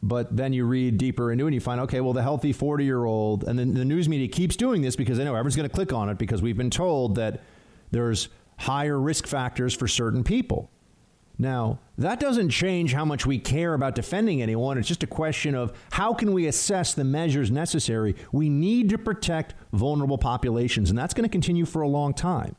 But 0.00 0.36
then 0.36 0.52
you 0.52 0.64
read 0.64 0.96
deeper 0.96 1.32
into 1.32 1.44
it 1.44 1.48
and 1.48 1.54
you 1.54 1.60
find, 1.60 1.80
okay, 1.82 2.00
well, 2.00 2.12
the 2.12 2.22
healthy 2.22 2.52
40 2.52 2.84
year 2.84 3.04
old, 3.04 3.44
and 3.44 3.58
then 3.58 3.74
the 3.74 3.84
news 3.84 4.08
media 4.08 4.28
keeps 4.28 4.54
doing 4.54 4.80
this 4.80 4.94
because 4.94 5.18
they 5.18 5.24
know 5.24 5.34
everyone's 5.34 5.56
going 5.56 5.68
to 5.68 5.74
click 5.74 5.92
on 5.92 6.08
it 6.08 6.18
because 6.18 6.40
we've 6.40 6.56
been 6.56 6.70
told 6.70 7.16
that 7.16 7.42
there's 7.90 8.28
higher 8.58 8.98
risk 9.00 9.26
factors 9.26 9.74
for 9.74 9.88
certain 9.88 10.22
people. 10.22 10.70
Now, 11.38 11.78
that 11.96 12.18
doesn't 12.18 12.50
change 12.50 12.92
how 12.92 13.04
much 13.04 13.24
we 13.24 13.38
care 13.38 13.74
about 13.74 13.94
defending 13.94 14.42
anyone. 14.42 14.76
It's 14.76 14.88
just 14.88 15.04
a 15.04 15.06
question 15.06 15.54
of 15.54 15.72
how 15.92 16.12
can 16.12 16.32
we 16.32 16.48
assess 16.48 16.94
the 16.94 17.04
measures 17.04 17.50
necessary. 17.50 18.16
We 18.32 18.48
need 18.48 18.88
to 18.90 18.98
protect 18.98 19.54
vulnerable 19.72 20.18
populations, 20.18 20.90
and 20.90 20.98
that's 20.98 21.14
going 21.14 21.28
to 21.28 21.32
continue 21.32 21.64
for 21.64 21.82
a 21.82 21.88
long 21.88 22.12
time. 22.12 22.56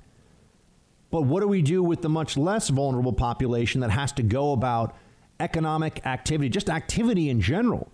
But 1.11 1.23
what 1.23 1.41
do 1.41 1.47
we 1.47 1.61
do 1.61 1.83
with 1.83 2.01
the 2.01 2.09
much 2.09 2.37
less 2.37 2.69
vulnerable 2.69 3.13
population 3.13 3.81
that 3.81 3.91
has 3.91 4.13
to 4.13 4.23
go 4.23 4.53
about 4.53 4.95
economic 5.41 6.05
activity, 6.05 6.47
just 6.49 6.69
activity 6.69 7.29
in 7.29 7.41
general, 7.41 7.91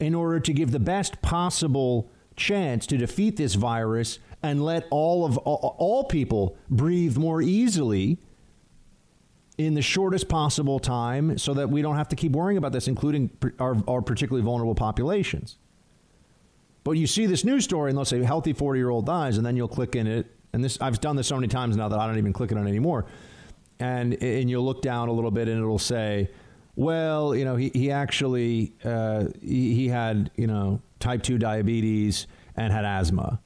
in 0.00 0.14
order 0.14 0.40
to 0.40 0.52
give 0.52 0.72
the 0.72 0.80
best 0.80 1.22
possible 1.22 2.10
chance 2.34 2.86
to 2.86 2.96
defeat 2.96 3.36
this 3.36 3.54
virus 3.54 4.18
and 4.42 4.64
let 4.64 4.86
all 4.90 5.24
of 5.24 5.38
all 5.38 6.04
people 6.04 6.56
breathe 6.68 7.16
more 7.16 7.40
easily 7.40 8.18
in 9.58 9.74
the 9.74 9.82
shortest 9.82 10.28
possible 10.28 10.78
time 10.78 11.38
so 11.38 11.54
that 11.54 11.70
we 11.70 11.80
don't 11.80 11.96
have 11.96 12.08
to 12.08 12.16
keep 12.16 12.32
worrying 12.32 12.58
about 12.58 12.72
this, 12.72 12.88
including 12.88 13.30
our, 13.58 13.76
our 13.88 14.02
particularly 14.02 14.44
vulnerable 14.44 14.74
populations. 14.74 15.56
But 16.84 16.92
you 16.92 17.06
see 17.06 17.26
this 17.26 17.44
news 17.44 17.64
story, 17.64 17.90
and 17.90 17.96
they'll 17.96 18.04
say 18.04 18.22
healthy 18.22 18.52
40 18.52 18.78
year 18.78 18.90
old 18.90 19.06
dies, 19.06 19.38
and 19.38 19.46
then 19.46 19.56
you'll 19.56 19.68
click 19.68 19.96
in 19.96 20.06
it. 20.06 20.26
And 20.52 20.62
this 20.62 20.78
I've 20.80 21.00
done 21.00 21.16
this 21.16 21.26
so 21.26 21.34
many 21.34 21.48
times 21.48 21.76
now 21.76 21.88
that 21.88 21.98
I 21.98 22.06
don't 22.06 22.18
even 22.18 22.32
click 22.32 22.52
it 22.52 22.58
on 22.58 22.66
anymore. 22.66 23.06
And 23.80 24.14
and 24.22 24.48
you'll 24.48 24.64
look 24.64 24.82
down 24.82 25.08
a 25.08 25.12
little 25.12 25.30
bit, 25.30 25.48
and 25.48 25.58
it'll 25.58 25.78
say, 25.78 26.30
well, 26.76 27.34
you 27.34 27.44
know, 27.44 27.56
he 27.56 27.70
he 27.74 27.90
actually 27.90 28.72
uh, 28.84 29.24
he, 29.42 29.74
he 29.74 29.88
had 29.88 30.30
you 30.36 30.46
know 30.46 30.80
type 31.00 31.22
two 31.22 31.38
diabetes 31.38 32.26
and 32.56 32.72
had 32.72 32.84
asthma. 32.84 33.40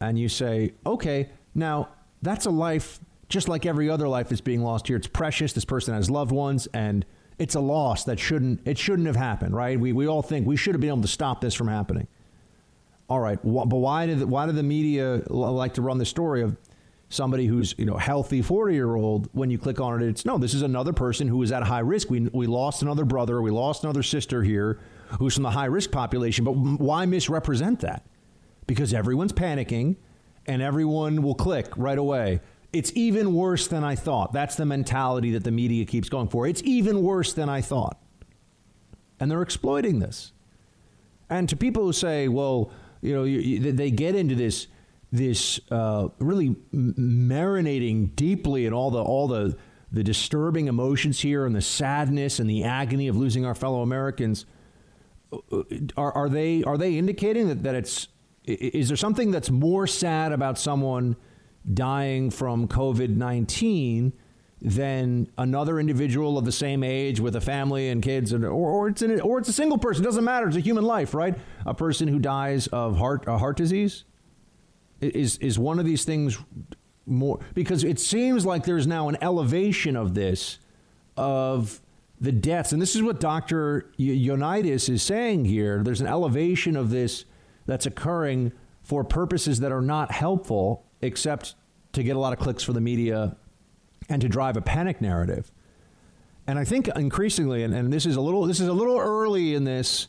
And 0.00 0.18
you 0.18 0.28
say, 0.28 0.72
okay, 0.86 1.28
now 1.54 1.88
that's 2.22 2.46
a 2.46 2.50
life 2.50 2.98
just 3.28 3.48
like 3.48 3.66
every 3.66 3.90
other 3.90 4.08
life 4.08 4.32
is 4.32 4.40
being 4.40 4.62
lost 4.62 4.88
here. 4.88 4.96
It's 4.96 5.06
precious. 5.06 5.52
This 5.52 5.64
person 5.64 5.94
has 5.94 6.10
loved 6.10 6.32
ones, 6.32 6.66
and 6.72 7.04
it's 7.38 7.54
a 7.54 7.60
loss 7.60 8.04
that 8.04 8.18
shouldn't 8.18 8.60
it 8.66 8.78
shouldn't 8.78 9.06
have 9.06 9.16
happened, 9.16 9.54
right? 9.54 9.78
We 9.78 9.92
we 9.92 10.06
all 10.06 10.22
think 10.22 10.46
we 10.46 10.56
should 10.56 10.74
have 10.74 10.80
been 10.80 10.90
able 10.90 11.02
to 11.02 11.08
stop 11.08 11.40
this 11.40 11.54
from 11.54 11.68
happening. 11.68 12.08
All 13.08 13.20
right, 13.20 13.38
wh- 13.38 13.66
but 13.66 13.76
why 13.76 14.06
did 14.06 14.22
why 14.24 14.46
did 14.46 14.56
the 14.56 14.62
media 14.62 15.22
like 15.28 15.74
to 15.74 15.82
run 15.82 15.98
the 15.98 16.06
story 16.06 16.42
of 16.42 16.56
somebody 17.10 17.46
who's 17.46 17.74
you 17.78 17.86
know 17.86 17.96
healthy 17.96 18.42
40 18.42 18.74
year 18.74 18.94
old 18.94 19.30
when 19.32 19.50
you 19.50 19.56
click 19.56 19.80
on 19.80 20.02
it 20.02 20.06
it's 20.06 20.26
no 20.26 20.36
this 20.36 20.52
is 20.52 20.60
another 20.60 20.92
person 20.92 21.26
who 21.26 21.42
is 21.42 21.50
at 21.50 21.62
high 21.62 21.78
risk 21.78 22.10
we, 22.10 22.20
we 22.34 22.46
lost 22.46 22.82
another 22.82 23.06
brother 23.06 23.40
we 23.40 23.50
lost 23.50 23.82
another 23.82 24.02
sister 24.02 24.42
here 24.42 24.78
who's 25.18 25.32
from 25.32 25.42
the 25.44 25.50
high 25.50 25.64
risk 25.64 25.90
population 25.90 26.44
but 26.44 26.52
why 26.52 27.06
misrepresent 27.06 27.80
that 27.80 28.04
because 28.66 28.92
everyone's 28.92 29.32
panicking 29.32 29.96
and 30.44 30.60
everyone 30.60 31.22
will 31.22 31.34
click 31.34 31.68
right 31.78 31.96
away 31.96 32.40
it's 32.72 32.92
even 32.94 33.34
worse 33.34 33.66
than 33.66 33.84
I 33.84 33.94
thought. 33.94 34.32
That's 34.32 34.56
the 34.56 34.66
mentality 34.66 35.30
that 35.32 35.44
the 35.44 35.50
media 35.50 35.84
keeps 35.84 36.08
going 36.08 36.28
for. 36.28 36.46
It's 36.46 36.62
even 36.64 37.02
worse 37.02 37.32
than 37.32 37.48
I 37.48 37.60
thought. 37.60 37.98
And 39.18 39.30
they're 39.30 39.42
exploiting 39.42 39.98
this. 39.98 40.32
And 41.30 41.48
to 41.48 41.56
people 41.56 41.84
who 41.84 41.92
say, 41.92 42.28
well, 42.28 42.70
you 43.00 43.14
know, 43.14 43.24
you, 43.24 43.38
you, 43.38 43.72
they 43.72 43.90
get 43.90 44.14
into 44.14 44.34
this 44.34 44.66
this 45.10 45.58
uh, 45.70 46.08
really 46.18 46.50
marinating 46.74 48.14
deeply 48.14 48.66
in 48.66 48.74
all 48.74 48.90
the 48.90 49.02
all 49.02 49.26
the 49.26 49.56
the 49.90 50.02
disturbing 50.02 50.68
emotions 50.68 51.20
here 51.20 51.46
and 51.46 51.56
the 51.56 51.62
sadness 51.62 52.38
and 52.38 52.48
the 52.48 52.64
agony 52.64 53.08
of 53.08 53.16
losing 53.16 53.46
our 53.46 53.54
fellow 53.54 53.80
Americans. 53.80 54.44
Uh, 55.32 55.62
are, 55.96 56.12
are 56.12 56.28
they 56.28 56.62
are 56.64 56.76
they 56.76 56.98
indicating 56.98 57.48
that, 57.48 57.62
that 57.62 57.74
it's 57.74 58.08
is 58.44 58.88
there 58.88 58.96
something 58.96 59.30
that's 59.30 59.50
more 59.50 59.86
sad 59.86 60.32
about 60.32 60.58
someone 60.58 61.16
dying 61.72 62.30
from 62.30 62.68
COVID 62.68 63.16
19 63.16 64.12
than 64.60 65.28
another 65.38 65.78
individual 65.78 66.36
of 66.36 66.44
the 66.44 66.52
same 66.52 66.82
age 66.82 67.20
with 67.20 67.36
a 67.36 67.40
family 67.40 67.90
and 67.90 68.02
kids, 68.02 68.32
or, 68.32 68.44
or, 68.48 68.88
it's 68.88 69.02
an, 69.02 69.20
or 69.20 69.38
it's 69.38 69.48
a 69.48 69.52
single 69.52 69.78
person. 69.78 70.02
It 70.02 70.06
doesn't 70.06 70.24
matter. 70.24 70.48
It's 70.48 70.56
a 70.56 70.60
human 70.60 70.82
life, 70.82 71.14
right? 71.14 71.36
A 71.64 71.74
person 71.74 72.08
who 72.08 72.18
dies 72.18 72.66
of 72.68 72.96
heart, 72.96 73.24
a 73.28 73.38
heart 73.38 73.56
disease 73.56 74.04
is, 75.00 75.38
is 75.38 75.58
one 75.58 75.78
of 75.78 75.84
these 75.84 76.04
things 76.04 76.38
more 77.06 77.40
because 77.54 77.84
it 77.84 77.98
seems 77.98 78.44
like 78.44 78.64
there's 78.64 78.86
now 78.86 79.08
an 79.08 79.16
elevation 79.22 79.96
of 79.96 80.14
this 80.14 80.58
of 81.16 81.80
the 82.20 82.32
deaths 82.32 82.72
and 82.72 82.82
this 82.82 82.94
is 82.94 83.02
what 83.02 83.18
dr 83.18 83.90
Ioannidis 83.98 84.88
is 84.88 85.02
saying 85.02 85.46
here 85.46 85.82
there's 85.82 86.00
an 86.00 86.06
elevation 86.06 86.76
of 86.76 86.90
this 86.90 87.24
that's 87.66 87.86
occurring 87.86 88.52
for 88.82 89.04
purposes 89.04 89.60
that 89.60 89.72
are 89.72 89.80
not 89.80 90.12
helpful 90.12 90.84
except 91.00 91.54
to 91.92 92.02
get 92.02 92.16
a 92.16 92.18
lot 92.18 92.32
of 92.32 92.38
clicks 92.38 92.62
for 92.62 92.72
the 92.72 92.80
media 92.80 93.36
and 94.08 94.22
to 94.22 94.28
drive 94.28 94.56
a 94.56 94.60
panic 94.60 95.00
narrative. 95.00 95.50
And 96.46 96.58
I 96.58 96.64
think 96.64 96.88
increasingly, 96.88 97.62
and, 97.62 97.74
and 97.74 97.92
this 97.92 98.06
is 98.06 98.16
a 98.16 98.20
little 98.20 98.46
this 98.46 98.60
is 98.60 98.68
a 98.68 98.72
little 98.72 98.98
early 98.98 99.54
in 99.54 99.64
this 99.64 100.08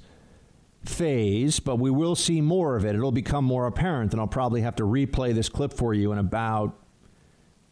phase, 0.86 1.60
but 1.60 1.76
we 1.76 1.92
will 1.92 2.16
see 2.16 2.40
more 2.40 2.78
of 2.78 2.86
it. 2.86 2.96
It'll 2.96 3.12
become 3.12 3.44
more 3.44 3.68
apparent, 3.68 4.14
and 4.14 4.22
I'll 4.22 4.28
probably 4.28 4.62
have 4.62 4.76
to 4.78 4.84
replay 4.84 5.34
this 5.34 5.50
clip 5.50 5.74
for 5.74 5.94
you 5.94 6.12
in 6.12 6.18
about 6.18 6.78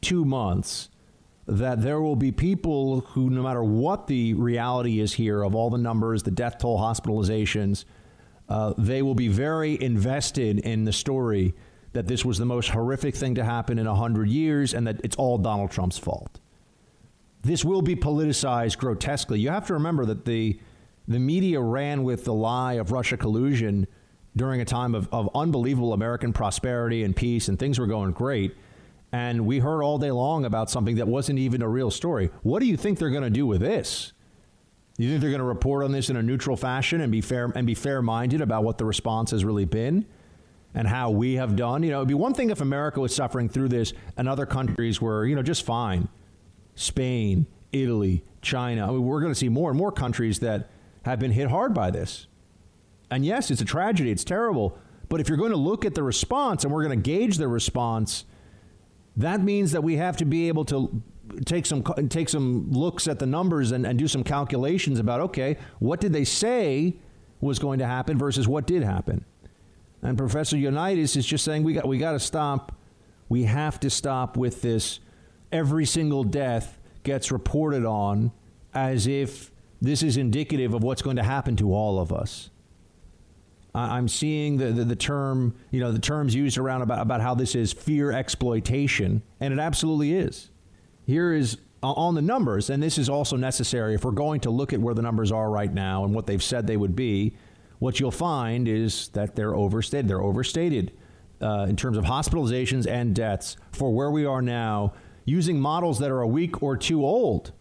two 0.01 0.25
months. 0.25 0.89
That 1.45 1.81
there 1.81 2.01
will 2.01 2.17
be 2.17 2.33
people 2.33 2.99
who, 2.99 3.29
no 3.29 3.41
matter 3.41 3.63
what 3.63 4.07
the 4.07 4.33
reality 4.33 4.99
is 4.99 5.13
here 5.13 5.41
of 5.43 5.55
all 5.55 5.69
the 5.69 5.77
numbers, 5.77 6.23
the 6.23 6.31
death 6.31 6.57
toll, 6.57 6.77
hospitalizations, 6.77 7.85
uh, 8.49 8.73
they 8.77 9.01
will 9.01 9.15
be 9.15 9.29
very 9.29 9.81
invested 9.81 10.59
in 10.59 10.83
the 10.83 10.91
story 10.91 11.55
that 11.93 12.07
this 12.07 12.23
was 12.25 12.37
the 12.37 12.45
most 12.45 12.69
horrific 12.69 13.15
thing 13.15 13.35
to 13.35 13.43
happen 13.43 13.79
in 13.79 13.87
100 13.87 14.29
years 14.29 14.73
and 14.73 14.85
that 14.87 14.99
it's 15.03 15.15
all 15.15 15.37
Donald 15.37 15.71
Trump's 15.71 15.97
fault. 15.97 16.39
This 17.43 17.63
will 17.63 17.81
be 17.81 17.95
politicized 17.95 18.77
grotesquely. 18.77 19.39
You 19.39 19.49
have 19.49 19.67
to 19.67 19.73
remember 19.73 20.05
that 20.05 20.25
the, 20.25 20.59
the 21.07 21.19
media 21.19 21.61
ran 21.61 22.03
with 22.03 22.25
the 22.25 22.33
lie 22.33 22.73
of 22.73 22.91
Russia 22.91 23.17
collusion 23.17 23.87
during 24.35 24.61
a 24.61 24.65
time 24.65 24.93
of, 24.93 25.07
of 25.11 25.29
unbelievable 25.33 25.93
American 25.93 26.33
prosperity 26.33 27.03
and 27.03 27.15
peace, 27.15 27.47
and 27.47 27.57
things 27.57 27.79
were 27.79 27.87
going 27.87 28.11
great. 28.11 28.55
And 29.11 29.45
we 29.45 29.59
heard 29.59 29.81
all 29.81 29.97
day 29.97 30.11
long 30.11 30.45
about 30.45 30.69
something 30.69 30.95
that 30.97 31.07
wasn't 31.07 31.39
even 31.39 31.61
a 31.61 31.67
real 31.67 31.89
story. 31.89 32.29
What 32.43 32.59
do 32.59 32.65
you 32.65 32.77
think 32.77 32.99
they're 32.99 33.09
going 33.09 33.23
to 33.23 33.29
do 33.29 33.47
with 33.47 33.61
this? 33.61 34.13
You 34.97 35.09
think 35.09 35.21
they're 35.21 35.29
going 35.29 35.39
to 35.39 35.45
report 35.45 35.83
on 35.83 35.91
this 35.91 36.09
in 36.09 36.17
a 36.17 36.23
neutral 36.23 36.57
fashion 36.57 37.01
and 37.01 37.11
be 37.11 37.21
fair 37.21 37.51
and 37.55 37.65
be 37.65 37.75
fair 37.75 38.01
minded 38.01 38.41
about 38.41 38.63
what 38.63 38.77
the 38.77 38.85
response 38.85 39.31
has 39.31 39.45
really 39.45 39.65
been? 39.65 40.05
And 40.73 40.87
how 40.87 41.09
we 41.09 41.35
have 41.35 41.55
done. 41.55 41.83
You 41.83 41.91
know, 41.91 41.97
it'd 41.97 42.07
be 42.07 42.13
one 42.13 42.33
thing 42.33 42.49
if 42.49 42.61
America 42.61 42.99
was 42.99 43.15
suffering 43.15 43.49
through 43.49 43.69
this 43.69 43.93
and 44.15 44.27
other 44.27 44.45
countries 44.45 45.01
were, 45.01 45.25
you 45.25 45.35
know, 45.35 45.43
just 45.43 45.65
fine. 45.65 46.07
Spain, 46.75 47.47
Italy, 47.71 48.23
China. 48.41 48.87
I 48.87 48.91
mean, 48.91 49.03
we're 49.03 49.21
going 49.21 49.31
to 49.31 49.39
see 49.39 49.49
more 49.49 49.69
and 49.69 49.77
more 49.77 49.91
countries 49.91 50.39
that 50.39 50.69
have 51.03 51.19
been 51.19 51.31
hit 51.31 51.49
hard 51.49 51.73
by 51.73 51.91
this. 51.91 52.27
And 53.09 53.25
yes, 53.25 53.49
it's 53.49 53.61
a 53.61 53.65
tragedy, 53.65 54.11
it's 54.11 54.23
terrible. 54.23 54.77
But 55.09 55.21
if 55.21 55.29
you're 55.29 55.37
going 55.37 55.51
to 55.51 55.57
look 55.57 55.85
at 55.85 55.95
the 55.95 56.03
response 56.03 56.63
and 56.63 56.73
we're 56.73 56.83
going 56.83 57.01
to 57.01 57.03
gauge 57.03 57.37
the 57.37 57.47
response, 57.47 58.25
that 59.15 59.41
means 59.41 59.71
that 59.71 59.83
we 59.83 59.95
have 59.95 60.17
to 60.17 60.25
be 60.25 60.47
able 60.47 60.65
to 60.65 61.01
take 61.45 61.65
some 61.65 61.83
take 62.09 62.29
some 62.29 62.71
looks 62.71 63.07
at 63.07 63.19
the 63.19 63.25
numbers 63.25 63.71
and, 63.71 63.85
and 63.85 63.99
do 63.99 64.07
some 64.07 64.23
calculations 64.23 64.99
about 64.99 65.19
okay, 65.21 65.57
what 65.79 65.99
did 65.99 66.13
they 66.13 66.23
say 66.23 66.95
was 67.41 67.59
going 67.59 67.79
to 67.79 67.85
happen 67.85 68.17
versus 68.17 68.47
what 68.47 68.65
did 68.65 68.83
happen. 68.83 69.23
And 70.01 70.17
Professor 70.17 70.55
Ioannidis 70.55 71.17
is 71.17 71.25
just 71.25 71.43
saying 71.43 71.63
we 71.63 71.73
got 71.73 71.87
we 71.87 71.97
got 71.97 72.11
to 72.11 72.19
stop. 72.19 72.73
We 73.29 73.43
have 73.43 73.79
to 73.81 73.89
stop 73.89 74.37
with 74.37 74.61
this. 74.61 74.99
Every 75.51 75.85
single 75.85 76.23
death 76.23 76.77
gets 77.03 77.31
reported 77.31 77.85
on 77.85 78.31
as 78.73 79.07
if 79.07 79.51
this 79.81 80.03
is 80.03 80.17
indicative 80.17 80.73
of 80.73 80.83
what's 80.83 81.01
going 81.01 81.15
to 81.17 81.23
happen 81.23 81.55
to 81.57 81.73
all 81.73 81.99
of 81.99 82.11
us. 82.11 82.49
I'm 83.77 84.07
seeing 84.07 84.57
the, 84.57 84.71
the, 84.71 84.83
the, 84.83 84.95
term, 84.95 85.55
you 85.69 85.79
know, 85.79 85.91
the 85.91 85.99
terms 85.99 86.33
used 86.33 86.57
around 86.57 86.81
about, 86.81 86.99
about 86.99 87.21
how 87.21 87.35
this 87.35 87.53
is 87.53 87.71
fear 87.71 88.11
exploitation, 88.11 89.21
and 89.39 89.53
it 89.53 89.59
absolutely 89.59 90.13
is. 90.13 90.49
Here 91.05 91.31
is 91.31 91.57
uh, 91.83 91.91
on 91.91 92.15
the 92.15 92.21
numbers, 92.21 92.71
and 92.71 92.81
this 92.81 92.97
is 92.97 93.07
also 93.07 93.35
necessary 93.35 93.93
if 93.93 94.03
we're 94.03 94.11
going 94.11 94.39
to 94.41 94.49
look 94.49 94.73
at 94.73 94.79
where 94.79 94.95
the 94.95 95.03
numbers 95.03 95.31
are 95.31 95.49
right 95.51 95.71
now 95.71 96.05
and 96.05 96.13
what 96.15 96.25
they've 96.25 96.41
said 96.41 96.65
they 96.65 96.77
would 96.77 96.95
be, 96.95 97.35
what 97.79 97.99
you'll 97.99 98.11
find 98.11 98.67
is 98.67 99.09
that 99.09 99.35
they're 99.35 99.55
overstated. 99.55 100.07
They're 100.07 100.21
overstated 100.21 100.91
uh, 101.41 101.65
in 101.69 101.75
terms 101.75 101.97
of 101.97 102.05
hospitalizations 102.05 102.87
and 102.87 103.15
deaths 103.15 103.57
for 103.71 103.93
where 103.93 104.09
we 104.11 104.25
are 104.25 104.41
now 104.41 104.93
using 105.25 105.59
models 105.59 105.99
that 105.99 106.09
are 106.09 106.21
a 106.21 106.27
week 106.27 106.63
or 106.63 106.77
two 106.77 107.05
old. 107.05 107.51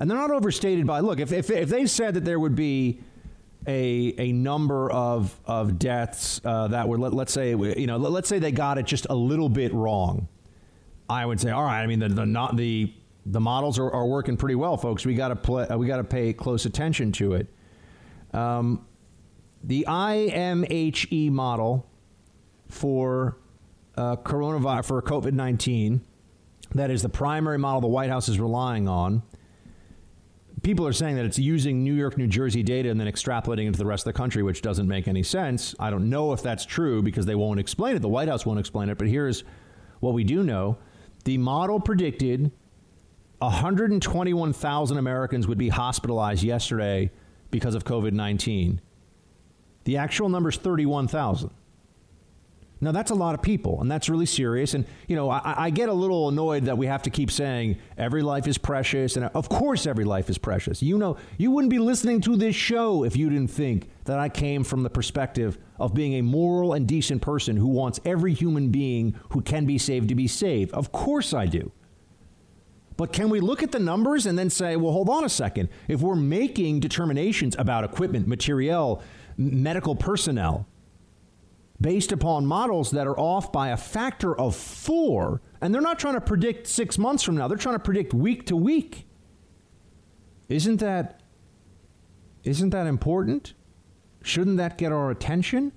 And 0.00 0.10
they're 0.10 0.18
not 0.18 0.30
overstated 0.30 0.86
by, 0.86 1.00
look, 1.00 1.20
if, 1.20 1.32
if, 1.32 1.50
if 1.50 1.68
they 1.68 1.86
said 1.86 2.14
that 2.14 2.24
there 2.24 2.40
would 2.40 2.56
be 2.56 3.00
a, 3.66 4.14
a 4.18 4.32
number 4.32 4.90
of, 4.90 5.38
of 5.46 5.78
deaths 5.78 6.40
uh, 6.44 6.68
that 6.68 6.88
were, 6.88 6.98
let, 6.98 7.14
us 7.14 7.32
say, 7.32 7.50
you 7.50 7.86
know, 7.86 7.96
let's 7.96 8.28
say 8.28 8.40
they 8.40 8.50
got 8.50 8.78
it 8.78 8.86
just 8.86 9.06
a 9.08 9.14
little 9.14 9.48
bit 9.48 9.72
wrong. 9.72 10.28
I 11.08 11.24
would 11.24 11.40
say, 11.40 11.50
all 11.50 11.62
right, 11.62 11.82
I 11.82 11.86
mean, 11.86 12.00
the, 12.00 12.08
the, 12.08 12.26
not, 12.26 12.56
the, 12.56 12.92
the 13.26 13.40
models 13.40 13.78
are, 13.78 13.90
are 13.90 14.06
working 14.06 14.36
pretty 14.36 14.56
well, 14.56 14.76
folks. 14.76 15.06
We 15.06 15.14
got 15.14 15.44
to 15.44 15.76
we 15.76 15.86
got 15.86 15.98
to 15.98 16.04
pay 16.04 16.32
close 16.32 16.66
attention 16.66 17.12
to 17.12 17.34
it. 17.34 17.46
Um, 18.32 18.84
the 19.62 19.84
IMHE 19.88 21.30
model 21.30 21.88
for 22.68 23.36
uh, 23.96 24.16
coronavirus 24.16 24.86
for 24.86 25.02
COVID 25.02 25.32
nineteen, 25.32 26.02
that 26.74 26.90
is 26.90 27.02
the 27.02 27.08
primary 27.08 27.58
model 27.58 27.80
the 27.80 27.86
White 27.86 28.10
House 28.10 28.28
is 28.28 28.40
relying 28.40 28.88
on. 28.88 29.22
People 30.62 30.86
are 30.86 30.92
saying 30.92 31.16
that 31.16 31.24
it's 31.24 31.38
using 31.38 31.82
New 31.82 31.94
York, 31.94 32.16
New 32.16 32.28
Jersey 32.28 32.62
data 32.62 32.88
and 32.88 33.00
then 33.00 33.08
extrapolating 33.08 33.66
into 33.66 33.78
the 33.78 33.86
rest 33.86 34.06
of 34.06 34.14
the 34.14 34.16
country, 34.16 34.44
which 34.44 34.62
doesn't 34.62 34.86
make 34.86 35.08
any 35.08 35.24
sense. 35.24 35.74
I 35.80 35.90
don't 35.90 36.08
know 36.08 36.32
if 36.32 36.40
that's 36.40 36.64
true 36.64 37.02
because 37.02 37.26
they 37.26 37.34
won't 37.34 37.58
explain 37.58 37.96
it. 37.96 37.98
The 37.98 38.08
White 38.08 38.28
House 38.28 38.46
won't 38.46 38.60
explain 38.60 38.88
it. 38.88 38.96
But 38.96 39.08
here's 39.08 39.42
what 39.98 40.14
we 40.14 40.22
do 40.22 40.44
know 40.44 40.78
the 41.24 41.38
model 41.38 41.80
predicted 41.80 42.52
121,000 43.38 44.98
Americans 44.98 45.48
would 45.48 45.58
be 45.58 45.68
hospitalized 45.68 46.44
yesterday 46.44 47.10
because 47.50 47.74
of 47.74 47.84
COVID 47.84 48.12
19. 48.12 48.80
The 49.84 49.96
actual 49.96 50.28
number 50.28 50.48
is 50.48 50.56
31,000. 50.56 51.50
Now, 52.82 52.90
that's 52.90 53.12
a 53.12 53.14
lot 53.14 53.36
of 53.36 53.42
people, 53.42 53.80
and 53.80 53.88
that's 53.88 54.08
really 54.08 54.26
serious. 54.26 54.74
And, 54.74 54.84
you 55.06 55.14
know, 55.14 55.30
I, 55.30 55.66
I, 55.66 55.70
get 55.70 55.88
a 55.88 55.92
little 55.92 56.28
annoyed 56.28 56.64
that 56.64 56.76
we 56.76 56.86
have 56.86 57.02
to 57.02 57.10
keep 57.10 57.30
saying 57.30 57.78
every 57.96 58.22
life 58.22 58.48
is 58.48 58.58
precious. 58.58 59.14
And 59.16 59.26
of 59.36 59.48
course, 59.48 59.86
every 59.86 60.04
life 60.04 60.28
is 60.28 60.36
precious. 60.36 60.82
You 60.82 60.98
know, 60.98 61.16
you 61.38 61.52
wouldn't 61.52 61.70
be 61.70 61.78
listening 61.78 62.20
to 62.22 62.34
this 62.36 62.56
show 62.56 63.04
if 63.04 63.16
you 63.16 63.30
didn't 63.30 63.52
think 63.52 63.88
that 64.06 64.18
I 64.18 64.28
came 64.28 64.64
from 64.64 64.82
the 64.82 64.90
perspective 64.90 65.58
of 65.78 65.94
being 65.94 66.14
a 66.14 66.22
moral 66.22 66.72
and 66.72 66.88
decent 66.88 67.22
person 67.22 67.56
who 67.56 67.68
wants 67.68 68.00
every 68.04 68.34
human 68.34 68.70
being 68.70 69.14
who 69.30 69.42
can 69.42 69.64
be 69.64 69.78
saved 69.78 70.08
to 70.08 70.16
be 70.16 70.26
saved. 70.26 70.72
Of 70.72 70.90
course, 70.90 71.32
I 71.32 71.46
do. 71.46 71.70
But 72.96 73.12
can 73.12 73.30
we 73.30 73.38
look 73.40 73.62
at 73.62 73.72
the 73.72 73.78
numbers 73.78 74.26
and 74.26 74.38
then 74.38 74.50
say, 74.50 74.76
well, 74.76 74.92
hold 74.92 75.08
on 75.08 75.24
a 75.24 75.28
second. 75.28 75.68
If 75.88 76.00
we're 76.00 76.14
making 76.14 76.80
determinations 76.80 77.54
about 77.58 77.84
equipment, 77.84 78.26
materiel, 78.26 79.02
medical 79.36 79.94
personnel, 79.94 80.66
based 81.80 82.12
upon 82.12 82.46
models 82.46 82.90
that 82.92 83.06
are 83.06 83.18
off 83.18 83.52
by 83.52 83.70
a 83.70 83.76
factor 83.76 84.38
of 84.38 84.54
four. 84.54 85.40
And 85.60 85.74
they're 85.74 85.80
not 85.80 85.98
trying 85.98 86.14
to 86.14 86.20
predict 86.20 86.66
six 86.66 86.98
months 86.98 87.22
from 87.22 87.36
now, 87.36 87.48
they're 87.48 87.58
trying 87.58 87.76
to 87.76 87.84
predict 87.84 88.14
week 88.14 88.46
to 88.46 88.56
week. 88.56 89.06
Isn't 90.48 90.78
that, 90.78 91.22
isn't 92.44 92.70
that 92.70 92.86
important? 92.86 93.54
Shouldn't 94.22 94.58
that 94.58 94.78
get 94.78 94.92
our 94.92 95.10
attention? 95.10 95.72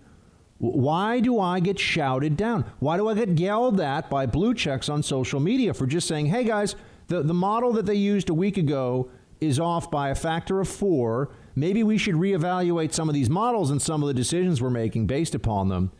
Why 0.57 1.19
do 1.19 1.39
I 1.39 1.59
get 1.59 1.79
shouted 1.79 2.37
down? 2.37 2.65
Why 2.79 2.97
do 2.97 3.07
I 3.07 3.13
get 3.13 3.37
yelled 3.39 3.79
at 3.81 4.09
by 4.09 4.25
blue 4.25 4.53
checks 4.53 4.87
on 4.89 5.03
social 5.03 5.39
media 5.39 5.73
for 5.73 5.85
just 5.85 6.07
saying, 6.07 6.27
hey 6.27 6.43
guys, 6.43 6.75
the, 7.07 7.21
the 7.21 7.33
model 7.33 7.73
that 7.73 7.85
they 7.85 7.95
used 7.95 8.29
a 8.29 8.33
week 8.33 8.57
ago 8.57 9.09
is 9.41 9.59
off 9.59 9.91
by 9.91 10.09
a 10.09 10.15
factor 10.15 10.59
of 10.59 10.67
four 10.67 11.29
maybe 11.55 11.83
we 11.83 11.97
should 11.97 12.15
reevaluate 12.15 12.93
some 12.93 13.09
of 13.09 13.15
these 13.15 13.29
models 13.29 13.71
and 13.71 13.81
some 13.81 14.03
of 14.03 14.07
the 14.07 14.13
decisions 14.13 14.61
we're 14.61 14.69
making 14.69 15.07
based 15.07 15.33
upon 15.33 15.69
them. 15.69 15.91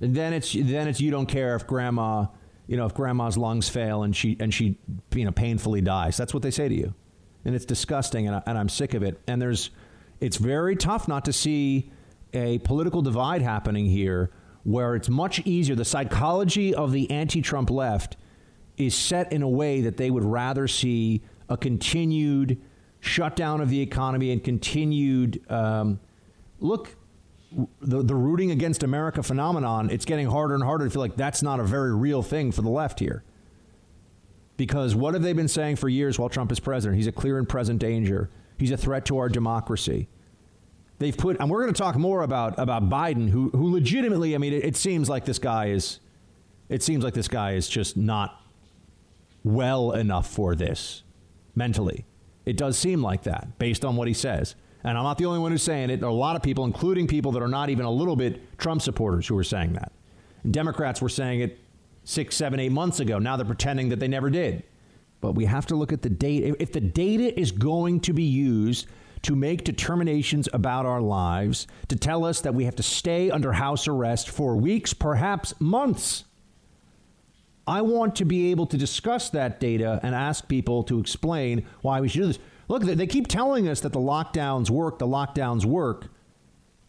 And 0.00 0.14
then 0.14 0.32
it's 0.32 0.52
then 0.52 0.86
it's 0.86 1.00
you 1.00 1.10
don't 1.10 1.26
care 1.26 1.56
if 1.56 1.66
grandma, 1.66 2.26
you 2.66 2.76
know, 2.76 2.86
if 2.86 2.94
grandma's 2.94 3.36
lungs 3.36 3.68
fail 3.68 4.04
and 4.04 4.14
she 4.14 4.36
and 4.38 4.52
she 4.52 4.78
you 5.14 5.24
know 5.24 5.32
painfully 5.32 5.80
dies. 5.80 6.16
That's 6.16 6.32
what 6.32 6.42
they 6.42 6.52
say 6.52 6.68
to 6.68 6.74
you, 6.74 6.94
and 7.44 7.54
it's 7.54 7.64
disgusting, 7.64 8.28
and, 8.28 8.36
I, 8.36 8.42
and 8.46 8.56
I'm 8.56 8.68
sick 8.68 8.94
of 8.94 9.02
it. 9.02 9.18
And 9.26 9.42
there's, 9.42 9.70
it's 10.20 10.36
very 10.36 10.76
tough 10.76 11.08
not 11.08 11.24
to 11.24 11.32
see 11.32 11.90
a 12.32 12.58
political 12.58 13.02
divide 13.02 13.42
happening 13.42 13.86
here, 13.86 14.30
where 14.62 14.94
it's 14.94 15.08
much 15.08 15.40
easier. 15.46 15.74
The 15.74 15.84
psychology 15.84 16.74
of 16.74 16.92
the 16.92 17.10
anti-Trump 17.10 17.70
left 17.70 18.16
is 18.76 18.94
set 18.94 19.32
in 19.32 19.42
a 19.42 19.48
way 19.48 19.80
that 19.80 19.96
they 19.96 20.10
would 20.10 20.24
rather 20.24 20.68
see 20.68 21.22
a 21.48 21.56
continued 21.56 22.60
shutdown 23.00 23.60
of 23.60 23.70
the 23.70 23.80
economy 23.80 24.30
and 24.30 24.42
continued 24.42 25.40
um, 25.50 26.00
look 26.60 26.96
the, 27.80 28.02
the 28.02 28.14
rooting 28.14 28.50
against 28.50 28.82
America 28.82 29.22
phenomenon, 29.22 29.90
it's 29.90 30.04
getting 30.04 30.26
harder 30.26 30.54
and 30.54 30.62
harder 30.62 30.84
to 30.84 30.90
feel 30.90 31.00
like 31.00 31.16
that's 31.16 31.42
not 31.42 31.60
a 31.60 31.64
very 31.64 31.94
real 31.94 32.22
thing 32.22 32.52
for 32.52 32.62
the 32.62 32.68
left 32.68 33.00
here. 33.00 33.24
Because 34.56 34.94
what 34.94 35.14
have 35.14 35.22
they 35.22 35.32
been 35.32 35.48
saying 35.48 35.76
for 35.76 35.88
years 35.88 36.18
while 36.18 36.28
Trump 36.28 36.52
is 36.52 36.60
president? 36.60 36.96
He's 36.96 37.06
a 37.06 37.12
clear 37.12 37.38
and 37.38 37.48
present 37.48 37.78
danger. 37.78 38.28
He's 38.58 38.72
a 38.72 38.76
threat 38.76 39.04
to 39.06 39.18
our 39.18 39.28
democracy. 39.28 40.08
They've 40.98 41.16
put, 41.16 41.38
and 41.38 41.48
we're 41.48 41.62
going 41.62 41.72
to 41.72 41.78
talk 41.78 41.96
more 41.96 42.22
about, 42.22 42.58
about 42.58 42.88
Biden, 42.90 43.30
who, 43.30 43.50
who 43.50 43.72
legitimately, 43.72 44.34
I 44.34 44.38
mean, 44.38 44.52
it, 44.52 44.64
it 44.64 44.76
seems 44.76 45.08
like 45.08 45.24
this 45.24 45.38
guy 45.38 45.66
is, 45.66 46.00
it 46.68 46.82
seems 46.82 47.04
like 47.04 47.14
this 47.14 47.28
guy 47.28 47.52
is 47.52 47.68
just 47.68 47.96
not 47.96 48.42
well 49.44 49.92
enough 49.92 50.28
for 50.28 50.56
this 50.56 51.04
mentally. 51.54 52.04
It 52.48 52.56
does 52.56 52.78
seem 52.78 53.02
like 53.02 53.24
that 53.24 53.58
based 53.58 53.84
on 53.84 53.94
what 53.94 54.08
he 54.08 54.14
says. 54.14 54.54
And 54.82 54.96
I'm 54.96 55.04
not 55.04 55.18
the 55.18 55.26
only 55.26 55.38
one 55.38 55.52
who's 55.52 55.62
saying 55.62 55.90
it. 55.90 56.00
There 56.00 56.08
are 56.08 56.10
a 56.10 56.14
lot 56.14 56.34
of 56.34 56.42
people, 56.42 56.64
including 56.64 57.06
people 57.06 57.30
that 57.32 57.42
are 57.42 57.48
not 57.48 57.68
even 57.68 57.84
a 57.84 57.90
little 57.90 58.16
bit 58.16 58.56
Trump 58.56 58.80
supporters, 58.80 59.26
who 59.26 59.36
are 59.36 59.44
saying 59.44 59.74
that. 59.74 59.92
Democrats 60.50 61.02
were 61.02 61.10
saying 61.10 61.40
it 61.40 61.58
six, 62.04 62.36
seven, 62.36 62.58
eight 62.58 62.72
months 62.72 63.00
ago. 63.00 63.18
Now 63.18 63.36
they're 63.36 63.44
pretending 63.44 63.90
that 63.90 64.00
they 64.00 64.08
never 64.08 64.30
did. 64.30 64.62
But 65.20 65.32
we 65.32 65.44
have 65.44 65.66
to 65.66 65.76
look 65.76 65.92
at 65.92 66.00
the 66.00 66.08
data. 66.08 66.56
If 66.58 66.72
the 66.72 66.80
data 66.80 67.38
is 67.38 67.52
going 67.52 68.00
to 68.00 68.14
be 68.14 68.22
used 68.22 68.86
to 69.22 69.36
make 69.36 69.64
determinations 69.64 70.48
about 70.54 70.86
our 70.86 71.02
lives, 71.02 71.66
to 71.88 71.96
tell 71.96 72.24
us 72.24 72.40
that 72.40 72.54
we 72.54 72.64
have 72.64 72.76
to 72.76 72.82
stay 72.82 73.30
under 73.30 73.52
house 73.52 73.86
arrest 73.86 74.30
for 74.30 74.56
weeks, 74.56 74.94
perhaps 74.94 75.52
months, 75.60 76.24
I 77.68 77.82
want 77.82 78.16
to 78.16 78.24
be 78.24 78.50
able 78.50 78.66
to 78.68 78.78
discuss 78.78 79.28
that 79.30 79.60
data 79.60 80.00
and 80.02 80.14
ask 80.14 80.48
people 80.48 80.82
to 80.84 80.98
explain 80.98 81.66
why 81.82 82.00
we 82.00 82.08
should 82.08 82.22
do 82.22 82.26
this. 82.28 82.38
Look, 82.66 82.82
they 82.82 83.06
keep 83.06 83.28
telling 83.28 83.68
us 83.68 83.80
that 83.80 83.92
the 83.92 84.00
lockdowns 84.00 84.70
work, 84.70 84.98
the 84.98 85.06
lockdowns 85.06 85.66
work. 85.66 86.06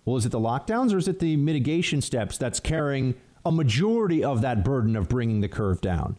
Well, 0.06 0.16
is 0.16 0.26
it 0.26 0.30
the 0.30 0.40
lockdowns 0.40 0.94
or 0.94 0.98
is 0.98 1.10
it 1.10 1.20
the 1.20 1.36
mitigation 1.36 2.02
steps 2.02 2.38
that's 2.38 2.62
carrying 2.62 3.16
a 3.46 3.52
majority 3.52 4.24
of 4.24 4.40
that 4.42 4.64
burden 4.64 4.96
of 4.96 5.10
bringing 5.10 5.42
the 5.42 5.50
curve 5.50 5.82
down? 5.82 6.18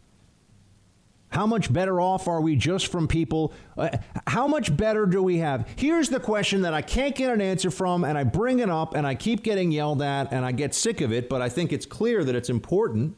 How 1.30 1.46
much 1.46 1.72
better 1.72 1.98
off 1.98 2.28
are 2.28 2.42
we 2.42 2.54
just 2.54 2.88
from 2.88 3.08
people? 3.08 3.54
Uh, 3.78 3.96
how 4.26 4.46
much 4.46 4.76
better 4.76 5.06
do 5.06 5.22
we 5.22 5.38
have? 5.38 5.66
Here's 5.76 6.10
the 6.10 6.20
question 6.20 6.62
that 6.62 6.74
I 6.74 6.82
can't 6.82 7.14
get 7.14 7.32
an 7.32 7.40
answer 7.40 7.70
from, 7.70 8.04
and 8.04 8.18
I 8.18 8.24
bring 8.24 8.58
it 8.58 8.68
up 8.68 8.94
and 8.94 9.06
I 9.06 9.14
keep 9.14 9.42
getting 9.42 9.72
yelled 9.72 10.02
at 10.02 10.32
and 10.34 10.44
I 10.44 10.52
get 10.52 10.74
sick 10.74 11.00
of 11.00 11.12
it, 11.12 11.30
but 11.30 11.40
I 11.40 11.48
think 11.48 11.72
it's 11.72 11.86
clear 11.86 12.24
that 12.24 12.34
it's 12.34 12.50
important 12.50 13.16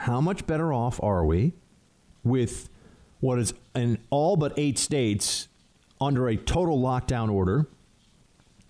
how 0.00 0.18
much 0.18 0.46
better 0.46 0.72
off 0.72 0.98
are 1.02 1.26
we 1.26 1.52
with 2.24 2.70
what 3.20 3.38
is 3.38 3.52
in 3.74 3.98
all 4.08 4.34
but 4.34 4.54
eight 4.56 4.78
states 4.78 5.46
under 6.00 6.26
a 6.26 6.36
total 6.36 6.80
lockdown 6.80 7.30
order 7.30 7.66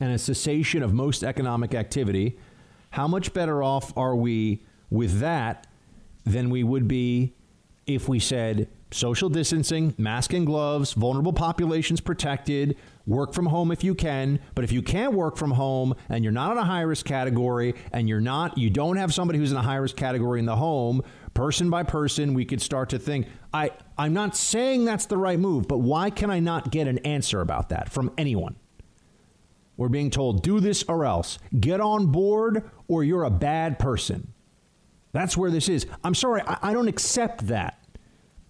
and 0.01 0.13
a 0.13 0.19
cessation 0.19 0.83
of 0.83 0.93
most 0.93 1.23
economic 1.23 1.73
activity? 1.73 2.37
How 2.91 3.07
much 3.07 3.33
better 3.33 3.63
off 3.63 3.97
are 3.97 4.17
we 4.17 4.65
with 4.91 5.21
that 5.21 5.69
than 6.25 6.51
we 6.51 6.65
would 6.65 6.89
be 6.89 7.33
if 7.87 8.09
we 8.09 8.19
said 8.19 8.67
social 8.93 9.29
distancing, 9.29 9.95
mask 9.99 10.33
and 10.33 10.47
gloves, 10.47 10.95
vulnerable 10.95 11.33
populations 11.33 12.01
protected, 12.01 12.77
work 13.07 13.33
from 13.33 13.47
home 13.47 13.71
if 13.71 13.85
you 13.85 13.95
can, 13.95 14.41
but 14.55 14.65
if 14.65 14.73
you 14.73 14.83
can't 14.83 15.13
work 15.13 15.37
from 15.37 15.53
home 15.53 15.95
and 16.09 16.25
you're 16.25 16.33
not 16.33 16.53
in 16.53 16.59
a 16.59 16.65
high 16.65 16.83
risk 16.83 17.07
category 17.07 17.75
and 17.93 18.09
you're 18.09 18.21
not 18.21 18.59
you 18.59 18.71
don't 18.71 18.97
have 18.97 19.13
somebody 19.15 19.39
who's 19.39 19.53
in 19.53 19.59
a 19.59 19.63
high 19.63 19.77
risk 19.77 19.97
category 19.97 20.39
in 20.39 20.47
the 20.47 20.57
home, 20.57 21.03
person 21.35 21.71
by 21.71 21.83
person, 21.83 22.35
we 22.35 22.45
could 22.45 22.61
start 22.61 22.91
to 22.91 22.99
think 22.99 23.27
I 23.53 23.73
I'm 23.97 24.13
not 24.13 24.37
saying 24.37 24.85
that's 24.85 25.07
the 25.07 25.17
right 25.17 25.39
move, 25.39 25.69
but 25.69 25.79
why 25.79 26.11
can 26.11 26.31
I 26.31 26.41
not 26.41 26.71
get 26.71 26.87
an 26.89 26.99
answer 26.99 27.41
about 27.41 27.71
that 27.71 27.91
from 27.91 28.13
anyone? 28.19 28.57
We're 29.77 29.89
being 29.89 30.11
told 30.11 30.43
do 30.43 30.61
this 30.61 30.85
or 30.85 31.05
else. 31.05 31.39
Get 31.59 31.81
on 31.81 32.07
board 32.07 32.71
or 32.89 33.03
you're 33.05 33.25
a 33.25 33.31
bad 33.31 33.79
person. 33.79 34.33
That's 35.13 35.37
where 35.37 35.51
this 35.51 35.69
is. 35.69 35.87
I'm 36.05 36.15
sorry, 36.15 36.43
I, 36.47 36.59
I 36.63 36.73
don't 36.73 36.89
accept 36.89 37.47
that 37.49 37.81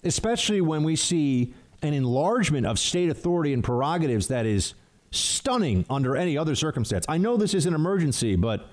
especially 0.04 0.60
when 0.60 0.82
we 0.82 0.96
see 0.96 1.54
an 1.82 1.94
enlargement 1.94 2.66
of 2.66 2.78
state 2.78 3.10
authority 3.10 3.52
and 3.52 3.64
prerogatives 3.64 4.28
that 4.28 4.46
is 4.46 4.74
stunning 5.10 5.84
under 5.90 6.16
any 6.16 6.38
other 6.38 6.54
circumstance. 6.54 7.04
I 7.08 7.18
know 7.18 7.36
this 7.36 7.54
is 7.54 7.66
an 7.66 7.74
emergency, 7.74 8.36
but 8.36 8.68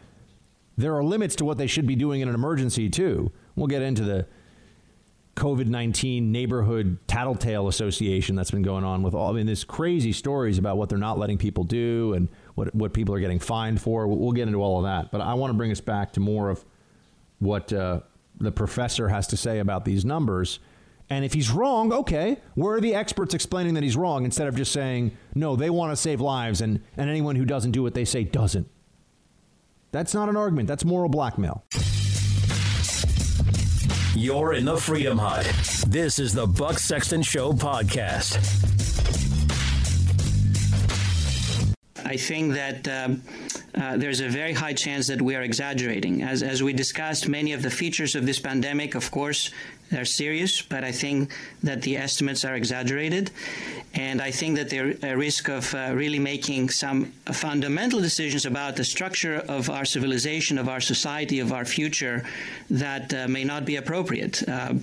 there 0.77 0.95
are 0.95 1.03
limits 1.03 1.35
to 1.37 1.45
what 1.45 1.57
they 1.57 1.67
should 1.67 1.87
be 1.87 1.95
doing 1.95 2.21
in 2.21 2.29
an 2.29 2.35
emergency 2.35 2.89
too. 2.89 3.31
We'll 3.57 3.67
get 3.67 3.81
into 3.81 4.03
the 4.03 4.27
COVID 5.35 5.67
19 5.67 6.31
neighborhood 6.31 6.97
tattletale 7.07 7.67
association 7.67 8.35
that's 8.35 8.51
been 8.51 8.63
going 8.63 8.83
on 8.83 9.03
with 9.03 9.13
all, 9.13 9.31
I 9.31 9.33
mean, 9.33 9.45
there's 9.45 9.63
crazy 9.63 10.11
stories 10.11 10.57
about 10.57 10.77
what 10.77 10.89
they're 10.89 10.97
not 10.97 11.19
letting 11.19 11.37
people 11.37 11.63
do 11.63 12.13
and 12.13 12.29
what, 12.55 12.73
what 12.73 12.93
people 12.93 13.13
are 13.13 13.19
getting 13.19 13.39
fined 13.39 13.81
for. 13.81 14.07
We'll, 14.07 14.17
we'll 14.17 14.31
get 14.31 14.47
into 14.47 14.61
all 14.61 14.77
of 14.77 14.83
that. 14.85 15.11
But 15.11 15.21
I 15.21 15.33
want 15.33 15.51
to 15.51 15.57
bring 15.57 15.71
us 15.71 15.81
back 15.81 16.13
to 16.13 16.19
more 16.19 16.49
of 16.49 16.63
what 17.39 17.73
uh, 17.73 18.01
the 18.39 18.51
professor 18.51 19.09
has 19.09 19.27
to 19.27 19.37
say 19.37 19.59
about 19.59 19.85
these 19.85 20.05
numbers. 20.05 20.59
And 21.09 21.23
if 21.23 21.33
he's 21.33 21.49
wrong, 21.49 21.93
okay, 21.93 22.37
where 22.55 22.75
are 22.75 22.81
the 22.81 22.93
experts 22.93 23.33
explaining 23.33 23.75
that 23.75 23.83
he's 23.83 23.95
wrong 23.95 24.25
instead 24.25 24.47
of 24.47 24.55
just 24.55 24.71
saying, 24.71 25.15
no, 25.35 25.55
they 25.55 25.69
want 25.69 25.91
to 25.91 25.95
save 25.95 26.19
lives 26.19 26.61
and, 26.61 26.81
and 26.97 27.09
anyone 27.09 27.35
who 27.35 27.45
doesn't 27.45 27.71
do 27.71 27.81
what 27.81 27.93
they 27.93 28.05
say 28.05 28.23
doesn't? 28.23 28.67
That's 29.91 30.13
not 30.13 30.29
an 30.29 30.35
argument. 30.35 30.67
That's 30.67 30.83
moral 30.83 31.09
blackmail. 31.09 31.63
You're 34.19 34.53
in 34.53 34.65
the 34.65 34.75
Freedom 34.77 35.15
Hut. 35.19 35.45
This 35.87 36.17
is 36.17 36.33
the 36.33 36.47
Buck 36.47 36.79
Sexton 36.79 37.21
Show 37.21 37.53
podcast. 37.53 38.37
I 42.03 42.17
think 42.17 42.55
that 42.55 42.87
um, 42.87 43.21
uh, 43.75 43.97
there's 43.97 44.21
a 44.21 44.27
very 44.27 44.53
high 44.53 44.73
chance 44.73 45.05
that 45.09 45.21
we 45.21 45.35
are 45.35 45.43
exaggerating. 45.43 46.23
As, 46.23 46.41
as 46.41 46.63
we 46.63 46.73
discussed, 46.73 47.27
many 47.27 47.53
of 47.53 47.61
the 47.61 47.69
features 47.69 48.15
of 48.15 48.25
this 48.25 48.39
pandemic, 48.39 48.95
of 48.95 49.11
course, 49.11 49.51
they're 49.89 50.05
serious, 50.05 50.61
but 50.61 50.83
I 50.83 50.91
think 50.91 51.31
that 51.63 51.81
the 51.81 51.97
estimates 51.97 52.43
are 52.43 52.55
exaggerated. 52.55 53.31
And 53.93 54.21
I 54.21 54.31
think 54.31 54.57
that 54.57 54.69
there's 54.69 55.01
a 55.03 55.15
risk 55.15 55.49
of 55.49 55.73
uh, 55.73 55.91
really 55.93 56.19
making 56.19 56.69
some 56.69 57.05
fundamental 57.31 57.99
decisions 57.99 58.45
about 58.45 58.75
the 58.75 58.83
structure 58.83 59.37
of 59.47 59.69
our 59.69 59.85
civilization, 59.85 60.57
of 60.57 60.69
our 60.69 60.81
society, 60.81 61.39
of 61.39 61.51
our 61.51 61.65
future 61.65 62.23
that 62.69 63.13
uh, 63.13 63.27
may 63.27 63.43
not 63.43 63.65
be 63.65 63.77
appropriate. 63.77 64.47
Uh, 64.47 64.73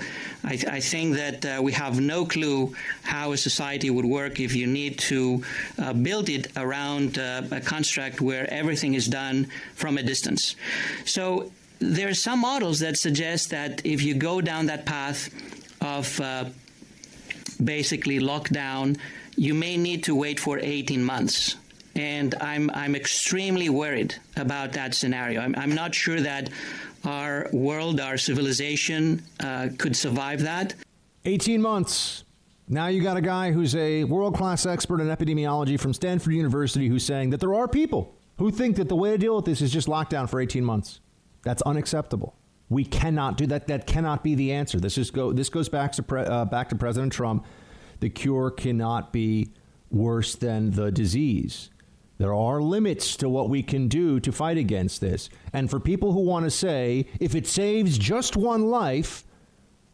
I, 0.42 0.58
I, 0.68 0.80
think 0.80 1.16
that 1.16 1.44
uh, 1.44 1.62
we 1.62 1.72
have 1.72 2.00
no 2.00 2.24
clue 2.24 2.74
how 3.02 3.32
a 3.32 3.36
society 3.36 3.90
would 3.90 4.04
work 4.04 4.40
if 4.40 4.56
you 4.56 4.66
need 4.66 4.98
to 5.10 5.44
uh, 5.78 5.92
build 5.92 6.28
it 6.28 6.48
around 6.56 7.18
uh, 7.18 7.42
a 7.50 7.60
construct 7.60 8.20
where 8.20 8.50
everything 8.52 8.94
is 8.94 9.06
done 9.06 9.46
from 9.74 9.98
a 9.98 10.02
distance. 10.02 10.56
So 11.04 11.52
there 11.78 12.08
are 12.08 12.14
some 12.14 12.40
models 12.40 12.80
that 12.80 12.96
suggest 12.96 13.50
that 13.50 13.84
if 13.84 14.02
you 14.02 14.14
go 14.14 14.40
down 14.40 14.66
that 14.66 14.86
path 14.86 15.30
of 15.80 16.20
uh, 16.20 16.44
basically 17.62 18.18
lockdown, 18.18 18.98
you 19.36 19.54
may 19.54 19.76
need 19.76 20.04
to 20.04 20.14
wait 20.14 20.40
for 20.40 20.58
18 20.58 21.02
months. 21.02 21.56
And 21.96 22.34
I'm, 22.40 22.70
I'm 22.74 22.96
extremely 22.96 23.68
worried 23.68 24.16
about 24.36 24.72
that 24.72 24.94
scenario. 24.94 25.40
I'm, 25.40 25.54
I'm 25.56 25.74
not 25.74 25.94
sure 25.94 26.20
that 26.20 26.50
our 27.04 27.48
world, 27.52 28.00
our 28.00 28.16
civilization 28.16 29.22
uh, 29.40 29.68
could 29.78 29.94
survive 29.96 30.42
that. 30.42 30.74
18 31.24 31.60
months. 31.60 32.24
Now 32.68 32.86
you 32.86 33.02
got 33.02 33.16
a 33.16 33.20
guy 33.20 33.52
who's 33.52 33.76
a 33.76 34.04
world 34.04 34.36
class 34.36 34.64
expert 34.64 35.00
in 35.00 35.08
epidemiology 35.08 35.78
from 35.78 35.92
Stanford 35.92 36.32
University 36.32 36.88
who's 36.88 37.04
saying 37.04 37.30
that 37.30 37.40
there 37.40 37.54
are 37.54 37.68
people 37.68 38.16
who 38.38 38.50
think 38.50 38.76
that 38.76 38.88
the 38.88 38.96
way 38.96 39.12
to 39.12 39.18
deal 39.18 39.36
with 39.36 39.44
this 39.44 39.60
is 39.60 39.70
just 39.70 39.86
lockdown 39.86 40.28
for 40.28 40.40
18 40.40 40.64
months. 40.64 41.00
That's 41.44 41.62
unacceptable. 41.62 42.36
We 42.68 42.84
cannot 42.84 43.36
do 43.36 43.46
that. 43.48 43.68
That 43.68 43.86
cannot 43.86 44.24
be 44.24 44.34
the 44.34 44.52
answer. 44.52 44.80
This 44.80 44.98
is 44.98 45.10
go. 45.10 45.32
This 45.32 45.48
goes 45.48 45.68
back 45.68 45.92
to 45.92 46.02
pre, 46.02 46.22
uh, 46.22 46.46
back 46.46 46.70
to 46.70 46.76
President 46.76 47.12
Trump. 47.12 47.46
The 48.00 48.10
cure 48.10 48.50
cannot 48.50 49.12
be 49.12 49.50
worse 49.90 50.34
than 50.34 50.72
the 50.72 50.90
disease. 50.90 51.70
There 52.18 52.34
are 52.34 52.60
limits 52.60 53.16
to 53.16 53.28
what 53.28 53.48
we 53.50 53.62
can 53.62 53.88
do 53.88 54.20
to 54.20 54.32
fight 54.32 54.56
against 54.56 55.00
this. 55.00 55.28
And 55.52 55.68
for 55.68 55.80
people 55.80 56.12
who 56.12 56.20
want 56.20 56.44
to 56.44 56.50
say, 56.50 57.06
if 57.20 57.34
it 57.34 57.46
saves 57.46 57.98
just 57.98 58.36
one 58.36 58.66
life, 58.70 59.24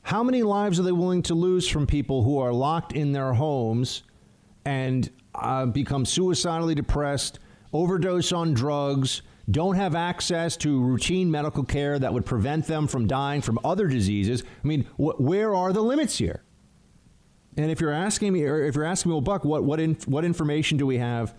how 0.03 0.23
many 0.23 0.43
lives 0.43 0.79
are 0.79 0.83
they 0.83 0.93
willing 0.93 1.23
to 1.23 1.35
lose 1.35 1.67
from 1.69 1.87
people 1.87 2.23
who 2.23 2.39
are 2.39 2.53
locked 2.53 2.93
in 2.93 3.13
their 3.13 3.33
homes 3.33 4.03
and 4.65 5.11
uh, 5.35 5.67
become 5.67 6.05
suicidally 6.05 6.75
depressed, 6.75 7.39
overdose 7.73 8.33
on 8.33 8.53
drugs, 8.53 9.23
don't 9.51 9.77
have 9.77 9.95
access 9.95 10.57
to 10.59 10.81
routine 10.81 11.31
medical 11.31 11.65
care 11.65 11.99
that 11.99 12.13
would 12.13 12.27
prevent 12.27 12.67
them 12.67 12.87
from 12.87 13.07
dying 13.07 13.41
from 13.41 13.59
other 13.65 13.89
diseases. 13.89 14.43
I 14.63 14.67
mean, 14.67 14.85
wh- 14.97 15.19
where 15.21 15.55
are 15.55 15.73
the 15.73 15.81
limits 15.81 16.19
here? 16.19 16.43
And 17.57 17.71
if 17.71 17.81
you're 17.81 17.93
asking 17.93 18.33
me, 18.33 18.45
or 18.45 18.63
if 18.63 18.75
you're 18.75 18.85
asking 18.85 19.11
me, 19.11 19.15
well, 19.15 19.23
Buck, 19.23 19.45
what 19.45 19.65
what 19.65 19.81
in, 19.81 19.95
what 20.07 20.25
information 20.25 20.79
do 20.79 20.87
we 20.87 20.99
have 20.99 21.35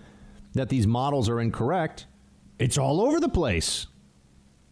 that 0.54 0.70
these 0.70 0.86
models 0.86 1.30
are 1.30 1.40
incorrect? 1.40 2.06
It's 2.60 2.78
all 2.78 3.02
over 3.02 3.20
the 3.20 3.30
place. 3.30 3.88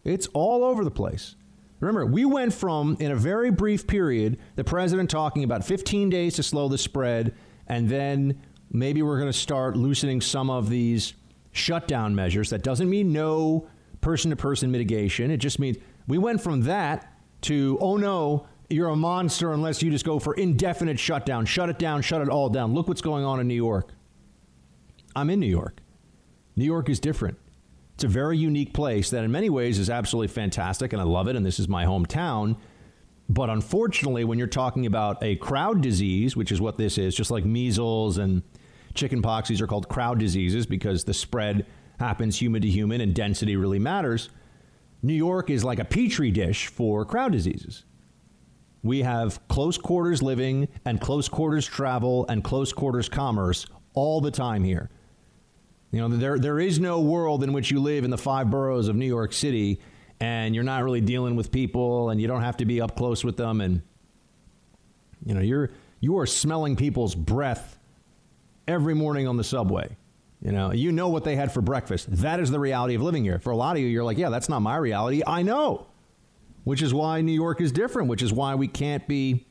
It's 0.04 0.26
all 0.28 0.64
over 0.64 0.84
the 0.84 0.90
place. 0.90 1.36
Remember, 1.80 2.04
we 2.04 2.24
went 2.24 2.52
from 2.52 2.96
in 3.00 3.10
a 3.10 3.16
very 3.16 3.50
brief 3.50 3.86
period, 3.86 4.38
the 4.54 4.64
president 4.64 5.08
talking 5.08 5.44
about 5.44 5.64
15 5.64 6.10
days 6.10 6.34
to 6.34 6.42
slow 6.42 6.68
the 6.68 6.76
spread, 6.76 7.34
and 7.66 7.88
then 7.88 8.40
maybe 8.70 9.02
we're 9.02 9.18
going 9.18 9.32
to 9.32 9.38
start 9.38 9.76
loosening 9.76 10.20
some 10.20 10.50
of 10.50 10.68
these 10.68 11.14
shutdown 11.52 12.14
measures. 12.14 12.50
That 12.50 12.62
doesn't 12.62 12.88
mean 12.88 13.12
no 13.12 13.68
person 14.00 14.30
to 14.30 14.36
person 14.36 14.70
mitigation. 14.70 15.30
It 15.30 15.38
just 15.38 15.58
means 15.58 15.76
we 16.06 16.18
went 16.18 16.40
from 16.40 16.62
that 16.62 17.12
to, 17.42 17.78
oh 17.80 17.96
no, 17.96 18.46
you're 18.68 18.88
a 18.88 18.96
monster 18.96 19.52
unless 19.52 19.82
you 19.82 19.90
just 19.90 20.04
go 20.04 20.18
for 20.18 20.34
indefinite 20.34 20.98
shutdown. 20.98 21.44
Shut 21.44 21.68
it 21.68 21.78
down, 21.78 22.02
shut 22.02 22.22
it 22.22 22.28
all 22.28 22.48
down. 22.48 22.72
Look 22.72 22.88
what's 22.88 23.02
going 23.02 23.24
on 23.24 23.40
in 23.40 23.48
New 23.48 23.54
York. 23.54 23.92
I'm 25.16 25.28
in 25.30 25.40
New 25.40 25.46
York. 25.46 25.80
New 26.56 26.64
York 26.64 26.88
is 26.88 27.00
different. 27.00 27.38
It's 27.94 28.04
a 28.04 28.08
very 28.08 28.38
unique 28.38 28.72
place 28.72 29.10
that, 29.10 29.24
in 29.24 29.30
many 29.30 29.50
ways, 29.50 29.78
is 29.78 29.90
absolutely 29.90 30.28
fantastic, 30.28 30.92
and 30.92 31.02
I 31.02 31.04
love 31.04 31.28
it, 31.28 31.36
and 31.36 31.44
this 31.44 31.58
is 31.58 31.68
my 31.68 31.84
hometown. 31.84 32.56
But 33.28 33.50
unfortunately, 33.50 34.24
when 34.24 34.38
you're 34.38 34.48
talking 34.48 34.86
about 34.86 35.22
a 35.22 35.36
crowd 35.36 35.82
disease, 35.82 36.36
which 36.36 36.50
is 36.50 36.60
what 36.60 36.76
this 36.76 36.96
is, 36.96 37.14
just 37.14 37.30
like 37.30 37.44
measles 37.44 38.18
and 38.18 38.42
chicken. 38.94 39.22
These 39.46 39.60
are 39.60 39.66
called 39.66 39.88
crowd 39.88 40.18
diseases 40.18 40.66
because 40.66 41.04
the 41.04 41.14
spread 41.14 41.66
happens 41.98 42.40
human 42.40 42.62
to 42.62 42.68
human 42.68 43.00
and 43.00 43.14
density 43.14 43.56
really 43.56 43.78
matters. 43.78 44.30
New 45.02 45.14
York 45.14 45.50
is 45.50 45.64
like 45.64 45.78
a 45.78 45.84
petri 45.84 46.30
dish 46.30 46.66
for 46.66 47.04
crowd 47.04 47.32
diseases. 47.32 47.84
We 48.82 49.02
have 49.02 49.46
close 49.48 49.76
quarters 49.76 50.22
living 50.22 50.68
and 50.84 51.00
close 51.00 51.28
quarters 51.28 51.66
travel 51.66 52.26
and 52.28 52.42
close 52.42 52.72
quarters 52.72 53.08
commerce 53.08 53.66
all 53.94 54.20
the 54.20 54.30
time 54.30 54.64
here. 54.64 54.90
You 55.92 56.00
know, 56.00 56.08
there, 56.08 56.38
there 56.38 56.60
is 56.60 56.78
no 56.78 57.00
world 57.00 57.42
in 57.42 57.52
which 57.52 57.70
you 57.70 57.80
live 57.80 58.04
in 58.04 58.10
the 58.10 58.18
five 58.18 58.50
boroughs 58.50 58.88
of 58.88 58.96
New 58.96 59.06
York 59.06 59.32
City 59.32 59.80
and 60.20 60.54
you're 60.54 60.64
not 60.64 60.84
really 60.84 61.00
dealing 61.00 61.34
with 61.36 61.50
people 61.50 62.10
and 62.10 62.20
you 62.20 62.28
don't 62.28 62.42
have 62.42 62.58
to 62.58 62.64
be 62.64 62.80
up 62.80 62.96
close 62.96 63.24
with 63.24 63.36
them 63.36 63.60
and 63.60 63.82
you 65.24 65.34
know, 65.34 65.40
you're 65.40 65.70
you 66.00 66.18
are 66.18 66.26
smelling 66.26 66.76
people's 66.76 67.14
breath 67.14 67.78
every 68.70 68.94
morning 68.94 69.26
on 69.26 69.36
the 69.36 69.44
subway. 69.44 69.96
You 70.40 70.52
know, 70.52 70.72
you 70.72 70.90
know 70.90 71.08
what 71.08 71.24
they 71.24 71.36
had 71.36 71.52
for 71.52 71.60
breakfast. 71.60 72.06
That 72.10 72.40
is 72.40 72.50
the 72.50 72.58
reality 72.58 72.94
of 72.94 73.02
living 73.02 73.24
here. 73.24 73.38
For 73.38 73.50
a 73.50 73.56
lot 73.56 73.76
of 73.76 73.82
you, 73.82 73.88
you're 73.88 74.04
like, 74.04 74.16
yeah, 74.16 74.30
that's 74.30 74.48
not 74.48 74.60
my 74.60 74.76
reality. 74.76 75.22
I 75.26 75.42
know. 75.42 75.86
Which 76.64 76.80
is 76.80 76.94
why 76.94 77.20
New 77.20 77.32
York 77.32 77.60
is 77.60 77.72
different, 77.72 78.08
which 78.08 78.22
is 78.22 78.32
why 78.32 78.54
we 78.54 78.68
can't 78.68 79.06
be 79.06 79.46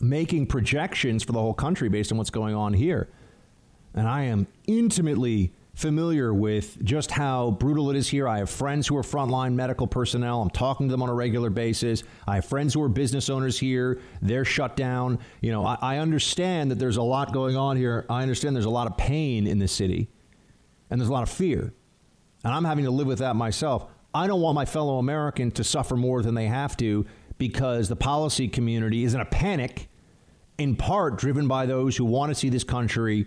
making 0.00 0.46
projections 0.46 1.22
for 1.22 1.32
the 1.32 1.40
whole 1.40 1.54
country 1.54 1.88
based 1.88 2.10
on 2.10 2.18
what's 2.18 2.30
going 2.30 2.54
on 2.54 2.72
here. 2.72 3.08
And 3.94 4.08
I 4.08 4.24
am 4.24 4.48
intimately 4.66 5.52
familiar 5.74 6.32
with 6.32 6.82
just 6.84 7.10
how 7.10 7.50
brutal 7.52 7.90
it 7.90 7.96
is 7.96 8.08
here. 8.08 8.28
I 8.28 8.38
have 8.38 8.50
friends 8.50 8.86
who 8.86 8.96
are 8.96 9.02
frontline 9.02 9.54
medical 9.54 9.86
personnel. 9.86 10.40
I'm 10.40 10.50
talking 10.50 10.88
to 10.88 10.92
them 10.92 11.02
on 11.02 11.08
a 11.08 11.14
regular 11.14 11.50
basis. 11.50 12.04
I 12.26 12.36
have 12.36 12.44
friends 12.44 12.74
who 12.74 12.82
are 12.82 12.88
business 12.88 13.28
owners 13.28 13.58
here. 13.58 14.00
They're 14.22 14.44
shut 14.44 14.76
down. 14.76 15.18
You 15.40 15.52
know, 15.52 15.66
I, 15.66 15.76
I 15.80 15.98
understand 15.98 16.70
that 16.70 16.78
there's 16.78 16.96
a 16.96 17.02
lot 17.02 17.32
going 17.32 17.56
on 17.56 17.76
here. 17.76 18.06
I 18.08 18.22
understand 18.22 18.54
there's 18.54 18.64
a 18.64 18.70
lot 18.70 18.86
of 18.86 18.96
pain 18.96 19.46
in 19.46 19.58
the 19.58 19.68
city 19.68 20.08
and 20.90 21.00
there's 21.00 21.10
a 21.10 21.12
lot 21.12 21.24
of 21.24 21.30
fear. 21.30 21.72
And 22.44 22.52
I'm 22.52 22.64
having 22.64 22.84
to 22.84 22.90
live 22.90 23.06
with 23.06 23.18
that 23.18 23.34
myself. 23.34 23.86
I 24.14 24.28
don't 24.28 24.40
want 24.40 24.54
my 24.54 24.64
fellow 24.64 24.98
American 24.98 25.50
to 25.52 25.64
suffer 25.64 25.96
more 25.96 26.22
than 26.22 26.34
they 26.34 26.46
have 26.46 26.76
to 26.76 27.04
because 27.36 27.88
the 27.88 27.96
policy 27.96 28.46
community 28.46 29.02
is 29.02 29.14
in 29.14 29.20
a 29.20 29.24
panic, 29.24 29.88
in 30.56 30.76
part 30.76 31.18
driven 31.18 31.48
by 31.48 31.66
those 31.66 31.96
who 31.96 32.04
want 32.04 32.30
to 32.30 32.34
see 32.34 32.48
this 32.48 32.62
country 32.62 33.26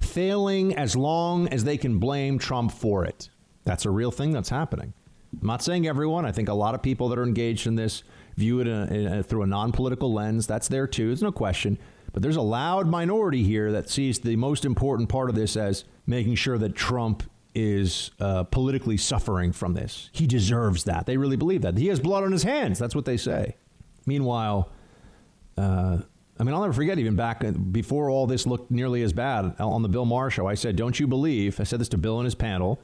failing 0.00 0.74
as 0.76 0.96
long 0.96 1.48
as 1.48 1.64
they 1.64 1.76
can 1.76 1.98
blame 1.98 2.38
Trump 2.38 2.72
for 2.72 3.04
it. 3.04 3.28
That's 3.64 3.84
a 3.84 3.90
real 3.90 4.10
thing 4.10 4.32
that's 4.32 4.48
happening. 4.48 4.94
I'm 5.40 5.46
not 5.46 5.62
saying 5.62 5.86
everyone. 5.86 6.24
I 6.24 6.32
think 6.32 6.48
a 6.48 6.54
lot 6.54 6.74
of 6.74 6.82
people 6.82 7.08
that 7.10 7.18
are 7.18 7.24
engaged 7.24 7.66
in 7.66 7.74
this 7.74 8.02
view 8.36 8.60
it 8.60 8.66
in 8.66 8.72
a, 8.72 8.86
in 8.86 9.18
a, 9.18 9.22
through 9.22 9.42
a 9.42 9.46
non 9.46 9.72
political 9.72 10.12
lens. 10.12 10.46
That's 10.46 10.68
there 10.68 10.86
too. 10.86 11.08
There's 11.08 11.22
no 11.22 11.32
question. 11.32 11.78
But 12.12 12.22
there's 12.22 12.36
a 12.36 12.42
loud 12.42 12.86
minority 12.86 13.42
here 13.42 13.70
that 13.72 13.90
sees 13.90 14.18
the 14.20 14.36
most 14.36 14.64
important 14.64 15.08
part 15.08 15.28
of 15.28 15.36
this 15.36 15.56
as 15.56 15.84
making 16.06 16.36
sure 16.36 16.56
that 16.58 16.74
Trump 16.74 17.22
is 17.54 18.10
uh, 18.20 18.44
politically 18.44 18.96
suffering 18.96 19.52
from 19.52 19.74
this. 19.74 20.08
He 20.12 20.26
deserves 20.26 20.84
that. 20.84 21.06
They 21.06 21.16
really 21.16 21.36
believe 21.36 21.62
that. 21.62 21.76
He 21.76 21.88
has 21.88 22.00
blood 22.00 22.24
on 22.24 22.32
his 22.32 22.44
hands. 22.44 22.78
That's 22.78 22.94
what 22.94 23.04
they 23.04 23.16
say. 23.16 23.56
Meanwhile, 24.06 24.70
uh, 25.56 25.98
I 26.40 26.44
mean, 26.44 26.54
I'll 26.54 26.60
never 26.60 26.72
forget, 26.72 26.98
even 26.98 27.16
back 27.16 27.44
before 27.72 28.10
all 28.10 28.26
this 28.26 28.46
looked 28.46 28.70
nearly 28.70 29.02
as 29.02 29.12
bad 29.12 29.56
on 29.58 29.82
the 29.82 29.88
Bill 29.88 30.04
Maher 30.04 30.30
show, 30.30 30.46
I 30.46 30.54
said, 30.54 30.76
Don't 30.76 30.98
you 30.98 31.06
believe? 31.06 31.60
I 31.60 31.64
said 31.64 31.80
this 31.80 31.88
to 31.90 31.98
Bill 31.98 32.18
and 32.18 32.24
his 32.26 32.34
panel. 32.34 32.80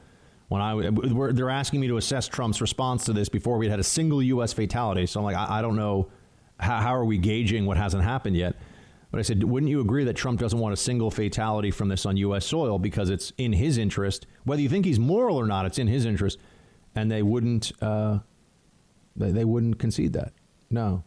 When 0.47 0.61
I, 0.61 0.91
they're 1.31 1.49
asking 1.49 1.79
me 1.79 1.87
to 1.87 1.97
assess 1.97 2.27
Trump's 2.27 2.61
response 2.61 3.05
to 3.05 3.13
this 3.13 3.29
before 3.29 3.57
we 3.57 3.67
had 3.67 3.79
a 3.79 3.83
single 3.83 4.21
U.S. 4.21 4.53
fatality. 4.53 5.07
So 5.07 5.19
I'm 5.19 5.23
like, 5.23 5.35
I, 5.35 5.59
I 5.59 5.61
don't 5.61 5.75
know 5.75 6.11
how, 6.59 6.77
how 6.77 6.95
are 6.95 7.05
we 7.05 7.17
gauging 7.17 7.65
what 7.65 7.77
hasn't 7.77 8.03
happened 8.03 8.37
yet? 8.37 8.55
But 9.09 9.19
I 9.19 9.21
said, 9.23 9.43
wouldn't 9.43 9.69
you 9.69 9.79
agree 9.79 10.03
that 10.03 10.15
Trump 10.15 10.39
doesn't 10.39 10.59
want 10.59 10.73
a 10.73 10.77
single 10.77 11.09
fatality 11.09 11.71
from 11.71 11.87
this 11.87 12.05
on 12.05 12.17
U.S. 12.17 12.45
soil 12.45 12.77
because 12.77 13.09
it's 13.09 13.31
in 13.37 13.53
his 13.53 13.77
interest, 13.77 14.27
whether 14.43 14.61
you 14.61 14.69
think 14.69 14.85
he's 14.85 14.99
moral 14.99 15.37
or 15.37 15.47
not, 15.47 15.65
it's 15.65 15.79
in 15.79 15.87
his 15.87 16.05
interest, 16.05 16.37
and 16.95 17.09
they 17.09 17.23
wouldn't, 17.23 17.71
uh, 17.81 18.19
they, 19.15 19.31
they 19.31 19.45
wouldn't 19.45 19.79
concede 19.79 20.13
that. 20.13 20.33
No, 20.69 21.03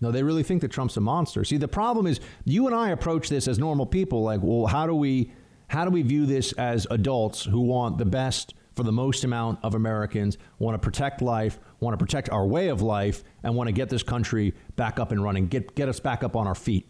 no, 0.00 0.10
they 0.10 0.22
really 0.22 0.42
think 0.42 0.62
that 0.62 0.70
Trump's 0.70 0.96
a 0.96 1.00
monster. 1.00 1.44
See, 1.44 1.56
the 1.56 1.68
problem 1.68 2.06
is 2.06 2.20
you 2.44 2.66
and 2.66 2.74
I 2.74 2.90
approach 2.90 3.28
this 3.28 3.46
as 3.46 3.58
normal 3.58 3.86
people, 3.86 4.22
like, 4.22 4.40
well, 4.42 4.66
how 4.66 4.86
do 4.86 4.94
we, 4.94 5.32
how 5.68 5.84
do 5.84 5.90
we 5.90 6.02
view 6.02 6.26
this 6.26 6.52
as 6.52 6.86
adults 6.90 7.44
who 7.44 7.60
want 7.60 7.98
the 7.98 8.06
best 8.06 8.54
for 8.74 8.84
the 8.84 8.92
most 8.92 9.24
amount 9.24 9.58
of 9.62 9.74
Americans, 9.74 10.38
want 10.58 10.74
to 10.74 10.78
protect 10.78 11.20
life, 11.20 11.58
want 11.80 11.98
to 11.98 12.02
protect 12.02 12.30
our 12.30 12.46
way 12.46 12.68
of 12.68 12.80
life, 12.80 13.22
and 13.42 13.54
want 13.54 13.68
to 13.68 13.72
get 13.72 13.90
this 13.90 14.02
country 14.02 14.54
back 14.76 14.98
up 14.98 15.12
and 15.12 15.22
running, 15.22 15.48
get, 15.48 15.74
get 15.74 15.88
us 15.88 16.00
back 16.00 16.24
up 16.24 16.34
on 16.34 16.46
our 16.46 16.54
feet. 16.54 16.86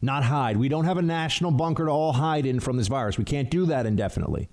Not 0.00 0.24
hide. 0.24 0.56
We 0.56 0.68
don't 0.68 0.84
have 0.84 0.98
a 0.98 1.02
national 1.02 1.50
bunker 1.50 1.84
to 1.86 1.90
all 1.90 2.12
hide 2.12 2.46
in 2.46 2.60
from 2.60 2.76
this 2.76 2.88
virus. 2.88 3.18
We 3.18 3.24
can't 3.24 3.50
do 3.50 3.66
that 3.66 3.84
indefinitely. 3.86 4.48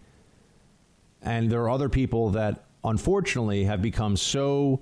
And 1.21 1.49
there 1.49 1.61
are 1.61 1.69
other 1.69 1.89
people 1.89 2.31
that 2.31 2.65
unfortunately 2.83 3.63
have 3.63 3.81
become 3.81 4.15
so 4.15 4.81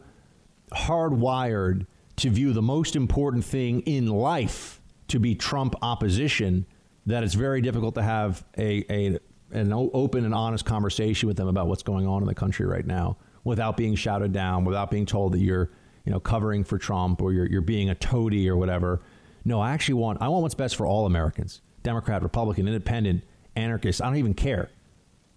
hardwired 0.71 1.85
to 2.17 2.29
view 2.29 2.53
the 2.53 2.61
most 2.61 2.95
important 2.95 3.45
thing 3.45 3.81
in 3.81 4.07
life 4.07 4.81
to 5.07 5.19
be 5.19 5.35
Trump 5.35 5.75
opposition 5.81 6.65
that 7.05 7.23
it's 7.23 7.35
very 7.35 7.61
difficult 7.61 7.95
to 7.95 8.03
have 8.03 8.43
a, 8.57 8.85
a 8.91 9.19
an 9.51 9.71
open 9.71 10.25
and 10.25 10.35
honest 10.35 10.65
conversation 10.65 11.27
with 11.27 11.37
them 11.37 11.47
about 11.47 11.67
what's 11.67 11.83
going 11.83 12.05
on 12.05 12.21
in 12.21 12.27
the 12.27 12.35
country 12.35 12.65
right 12.65 12.85
now 12.85 13.15
without 13.45 13.77
being 13.77 13.95
shouted 13.95 14.33
down, 14.33 14.65
without 14.65 14.91
being 14.91 15.05
told 15.05 15.31
that 15.31 15.39
you're, 15.39 15.71
you 16.03 16.11
know, 16.11 16.19
covering 16.19 16.65
for 16.65 16.77
Trump 16.77 17.21
or 17.21 17.31
you're, 17.31 17.45
you're 17.45 17.61
being 17.61 17.89
a 17.89 17.95
toady 17.95 18.49
or 18.49 18.57
whatever. 18.57 19.01
No, 19.45 19.61
I 19.61 19.71
actually 19.71 19.93
want 19.95 20.21
I 20.21 20.27
want 20.27 20.41
what's 20.41 20.55
best 20.55 20.75
for 20.75 20.85
all 20.85 21.05
Americans. 21.05 21.61
Democrat, 21.83 22.21
Republican, 22.21 22.67
independent, 22.67 23.23
anarchist, 23.55 24.01
I 24.01 24.07
don't 24.07 24.17
even 24.17 24.33
care. 24.33 24.69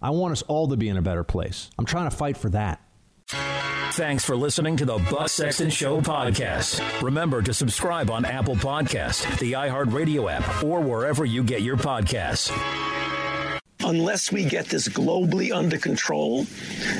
I 0.01 0.09
want 0.09 0.33
us 0.33 0.41
all 0.43 0.67
to 0.67 0.75
be 0.75 0.89
in 0.89 0.97
a 0.97 1.01
better 1.01 1.23
place. 1.23 1.69
I'm 1.77 1.85
trying 1.85 2.09
to 2.09 2.15
fight 2.15 2.35
for 2.35 2.49
that. 2.49 2.81
Thanks 3.31 4.25
for 4.25 4.35
listening 4.35 4.77
to 4.77 4.85
the 4.85 4.97
Buck 4.97 5.29
Sexton 5.29 5.69
Show 5.69 6.01
podcast. 6.01 7.01
Remember 7.01 7.41
to 7.41 7.53
subscribe 7.53 8.09
on 8.09 8.25
Apple 8.25 8.55
Podcast, 8.55 9.39
the 9.39 9.53
iHeartRadio 9.53 10.31
app, 10.31 10.63
or 10.63 10.81
wherever 10.81 11.25
you 11.25 11.43
get 11.43 11.61
your 11.61 11.77
podcasts 11.77 12.51
unless 13.83 14.31
we 14.31 14.45
get 14.45 14.65
this 14.65 14.87
globally 14.87 15.53
under 15.53 15.77
control, 15.77 16.45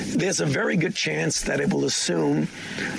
there's 0.08 0.40
a 0.40 0.46
very 0.46 0.76
good 0.78 0.96
chance 0.96 1.42
that 1.42 1.60
it 1.60 1.72
will 1.72 1.86
assume 1.86 2.48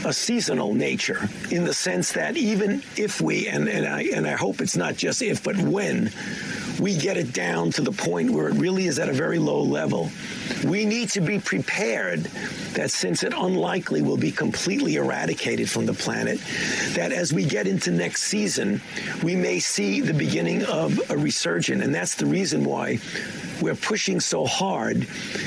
a 0.04 0.12
seasonal 0.12 0.74
nature 0.74 1.28
in 1.50 1.64
the 1.64 1.74
sense 1.74 2.12
that 2.12 2.36
even 2.36 2.82
if 2.96 3.20
we, 3.20 3.48
and, 3.48 3.68
and, 3.68 3.86
I, 3.86 4.02
and 4.14 4.26
I 4.26 4.32
hope 4.32 4.60
it's 4.60 4.76
not 4.76 4.96
just 4.96 5.22
if, 5.22 5.42
but 5.42 5.56
when 5.56 6.10
we 6.80 6.96
get 6.96 7.16
it 7.16 7.32
down 7.32 7.70
to 7.70 7.82
the 7.82 7.92
point 7.92 8.30
where 8.30 8.48
it 8.48 8.54
really 8.54 8.86
is 8.86 8.98
at 8.98 9.08
a 9.08 9.12
very 9.12 9.38
low 9.38 9.62
level, 9.62 10.10
we 10.64 10.84
need 10.84 11.08
to 11.10 11.20
be 11.20 11.38
prepared 11.38 12.20
that 12.74 12.90
since 12.90 13.22
it 13.22 13.32
unlikely 13.34 14.02
will 14.02 14.16
be 14.16 14.32
completely 14.32 14.96
eradicated 14.96 15.68
from 15.68 15.86
the 15.86 15.92
planet, 15.92 16.40
that 16.94 17.12
as 17.12 17.32
we 17.32 17.44
get 17.44 17.66
into 17.66 17.90
next 17.90 18.22
season, 18.24 18.80
we 19.22 19.36
may 19.36 19.58
see 19.58 20.00
the 20.00 20.14
beginning 20.14 20.64
of 20.64 20.98
a 21.10 21.16
resurgence. 21.16 21.84
And 21.84 21.94
that's 21.94 22.14
the 22.14 22.26
reason 22.26 22.64
why 22.64 22.98
we're 23.60 23.71
pushing 23.74 24.20
so 24.20 24.44
hard 24.44 25.06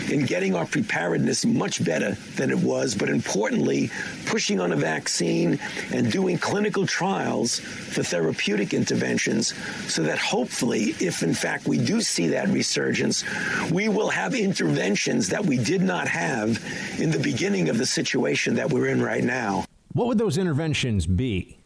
in 0.10 0.26
getting 0.26 0.56
our 0.56 0.66
preparedness 0.66 1.46
much 1.46 1.84
better 1.84 2.12
than 2.36 2.50
it 2.50 2.58
was, 2.58 2.96
but 2.96 3.10
importantly, 3.10 3.90
pushing 4.26 4.60
on 4.60 4.72
a 4.72 4.76
vaccine 4.76 5.60
and 5.92 6.12
doing 6.12 6.38
clinical 6.38 6.86
trials 6.86 7.60
for 7.60 8.04
therapeutic 8.04 8.74
interventions 8.74 9.54
so 9.92 10.04
that 10.04 10.18
hopefully, 10.18 10.96
if 11.00 11.24
in 11.24 11.34
fact 11.34 11.68
we 11.68 11.78
do 11.78 12.02
see 12.02 12.28
that 12.28 12.48
resurgence, 12.50 13.24
we 13.72 13.90
will 13.90 14.10
have 14.10 14.34
interventions 14.34 15.30
that 15.30 15.46
we 15.46 15.58
did 15.58 15.82
not 15.82 16.08
have 16.08 16.64
in 17.00 17.12
the 17.12 17.20
beginning 17.20 17.70
of 17.70 17.78
the 17.78 17.86
situation 17.86 18.56
that 18.56 18.70
we're 18.70 18.88
in 18.88 19.02
right 19.02 19.24
now. 19.24 19.66
What 19.94 20.08
would 20.08 20.18
those 20.18 20.38
interventions 20.38 21.06
be? 21.06 21.58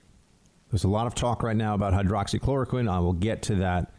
There's 0.70 0.84
a 0.84 0.90
lot 0.90 1.08
of 1.08 1.16
talk 1.16 1.42
right 1.42 1.56
now 1.56 1.74
about 1.74 1.94
hydroxychloroquine. 1.94 2.90
I 2.90 3.00
will 3.00 3.14
get 3.14 3.42
to 3.44 3.56
that 3.56 3.92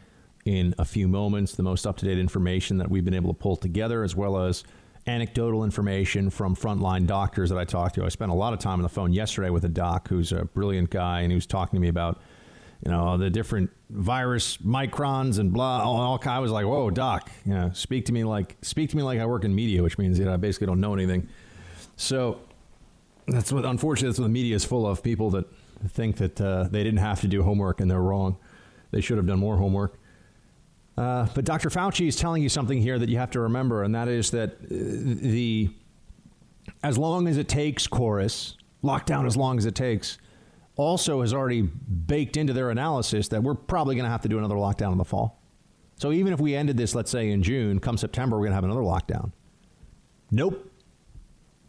in 0.44 0.74
a 0.78 0.84
few 0.84 1.08
moments 1.08 1.54
the 1.54 1.62
most 1.62 1.86
up 1.86 1.96
to 1.98 2.06
date 2.06 2.18
information 2.18 2.78
that 2.78 2.90
we've 2.90 3.04
been 3.04 3.14
able 3.14 3.32
to 3.32 3.38
pull 3.38 3.56
together, 3.56 4.02
as 4.02 4.16
well 4.16 4.38
as 4.38 4.64
anecdotal 5.06 5.64
information 5.64 6.30
from 6.30 6.54
frontline 6.54 7.06
doctors 7.06 7.50
that 7.50 7.58
I 7.58 7.64
talked 7.64 7.94
to. 7.96 8.04
I 8.04 8.08
spent 8.08 8.30
a 8.30 8.34
lot 8.34 8.52
of 8.52 8.58
time 8.58 8.74
on 8.74 8.82
the 8.82 8.88
phone 8.88 9.12
yesterday 9.12 9.50
with 9.50 9.64
a 9.64 9.68
doc 9.68 10.08
who's 10.08 10.32
a 10.32 10.44
brilliant 10.44 10.90
guy, 10.90 11.20
and 11.20 11.32
he 11.32 11.34
was 11.34 11.46
talking 11.46 11.76
to 11.76 11.80
me 11.80 11.88
about 11.88 12.20
you 12.84 12.90
know 12.90 13.18
the 13.18 13.28
different 13.28 13.70
virus 13.90 14.56
microns 14.58 15.38
and 15.38 15.52
blah. 15.52 15.82
All, 15.82 15.96
all 15.96 16.20
I 16.24 16.38
was 16.38 16.50
like, 16.50 16.66
"Whoa, 16.66 16.90
doc, 16.90 17.30
you 17.44 17.52
know, 17.52 17.70
speak 17.74 18.06
to 18.06 18.12
me 18.12 18.24
like 18.24 18.56
speak 18.62 18.90
to 18.90 18.96
me 18.96 19.02
like 19.02 19.20
I 19.20 19.26
work 19.26 19.44
in 19.44 19.54
media," 19.54 19.82
which 19.82 19.98
means 19.98 20.18
know 20.18 20.32
I 20.32 20.36
basically 20.36 20.66
don't 20.66 20.80
know 20.80 20.94
anything. 20.94 21.28
So 21.96 22.40
that's 23.26 23.52
what 23.52 23.64
unfortunately 23.64 24.10
that's 24.10 24.18
what 24.18 24.26
the 24.26 24.32
media 24.32 24.56
is 24.56 24.64
full 24.64 24.86
of 24.86 25.02
people 25.02 25.30
that 25.30 25.46
think 25.88 26.16
that 26.16 26.40
uh, 26.40 26.64
they 26.64 26.82
didn't 26.82 27.00
have 27.00 27.20
to 27.20 27.28
do 27.28 27.42
homework 27.42 27.80
and 27.80 27.90
they're 27.90 28.00
wrong. 28.00 28.36
They 28.90 29.00
should 29.00 29.18
have 29.18 29.26
done 29.26 29.38
more 29.38 29.56
homework. 29.56 29.99
Uh, 31.00 31.26
but 31.34 31.46
Dr. 31.46 31.70
Fauci 31.70 32.08
is 32.08 32.16
telling 32.16 32.42
you 32.42 32.50
something 32.50 32.78
here 32.78 32.98
that 32.98 33.08
you 33.08 33.16
have 33.16 33.30
to 33.30 33.40
remember, 33.40 33.84
and 33.84 33.94
that 33.94 34.06
is 34.06 34.32
that 34.32 34.50
uh, 34.50 34.66
the 34.68 35.70
as 36.82 36.98
long 36.98 37.26
as 37.26 37.38
it 37.38 37.48
takes 37.48 37.86
chorus, 37.86 38.58
lockdown 38.84 39.26
as 39.26 39.34
long 39.34 39.56
as 39.56 39.64
it 39.64 39.74
takes, 39.74 40.18
also 40.76 41.22
has 41.22 41.32
already 41.32 41.62
baked 41.62 42.36
into 42.36 42.52
their 42.52 42.68
analysis 42.68 43.28
that 43.28 43.42
we're 43.42 43.54
probably 43.54 43.94
going 43.94 44.04
to 44.04 44.10
have 44.10 44.20
to 44.20 44.28
do 44.28 44.36
another 44.36 44.56
lockdown 44.56 44.92
in 44.92 44.98
the 44.98 45.04
fall. 45.04 45.40
So 45.96 46.12
even 46.12 46.34
if 46.34 46.40
we 46.40 46.54
ended 46.54 46.76
this, 46.76 46.94
let's 46.94 47.10
say 47.10 47.30
in 47.30 47.42
June, 47.42 47.80
come 47.80 47.96
September, 47.96 48.36
we're 48.36 48.44
going 48.44 48.52
to 48.52 48.56
have 48.56 48.64
another 48.64 48.82
lockdown. 48.82 49.32
Nope, 50.30 50.70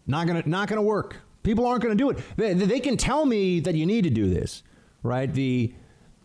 not 0.08 0.28
going 0.28 0.44
to 0.44 0.50
not 0.50 0.68
going 0.68 0.76
to 0.76 0.84
work. 0.84 1.16
People 1.44 1.66
aren't 1.66 1.82
going 1.82 1.98
to 1.98 2.04
do 2.04 2.10
it. 2.10 2.22
They, 2.36 2.54
they 2.54 2.82
can 2.82 2.98
tell 2.98 3.26
me 3.26 3.62
that 3.62 3.76
you 3.76 3.86
need 3.86 4.04
to 4.04 4.10
do 4.10 4.30
this, 4.30 4.62
right? 5.04 5.34
The 5.34 5.74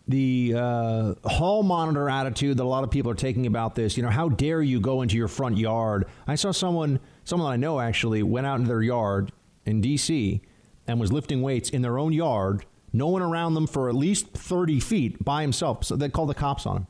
the 0.08 0.54
uh, 0.56 1.14
hall 1.24 1.62
monitor 1.62 2.08
attitude 2.08 2.58
that 2.58 2.62
a 2.62 2.64
lot 2.64 2.84
of 2.84 2.90
people 2.90 3.10
are 3.10 3.16
taking 3.16 3.46
about 3.46 3.74
this. 3.74 3.96
You 3.96 4.02
know, 4.02 4.10
how 4.10 4.28
dare 4.28 4.62
you 4.62 4.80
go 4.80 5.02
into 5.02 5.16
your 5.16 5.28
front 5.28 5.58
yard? 5.58 6.06
I 6.26 6.36
saw 6.36 6.52
someone, 6.52 7.00
someone 7.24 7.52
I 7.52 7.56
know 7.56 7.80
actually, 7.80 8.22
went 8.22 8.46
out 8.46 8.56
into 8.56 8.68
their 8.68 8.82
yard 8.82 9.32
in 9.64 9.80
D.C. 9.80 10.40
and 10.86 11.00
was 11.00 11.12
lifting 11.12 11.42
weights 11.42 11.70
in 11.70 11.82
their 11.82 11.98
own 11.98 12.12
yard, 12.12 12.64
no 12.92 13.08
one 13.08 13.22
around 13.22 13.54
them 13.54 13.66
for 13.66 13.88
at 13.88 13.94
least 13.94 14.28
30 14.28 14.78
feet 14.80 15.24
by 15.24 15.42
himself. 15.42 15.84
So 15.84 15.96
they 15.96 16.08
called 16.08 16.30
the 16.30 16.34
cops 16.34 16.66
on 16.66 16.76
him. 16.76 16.86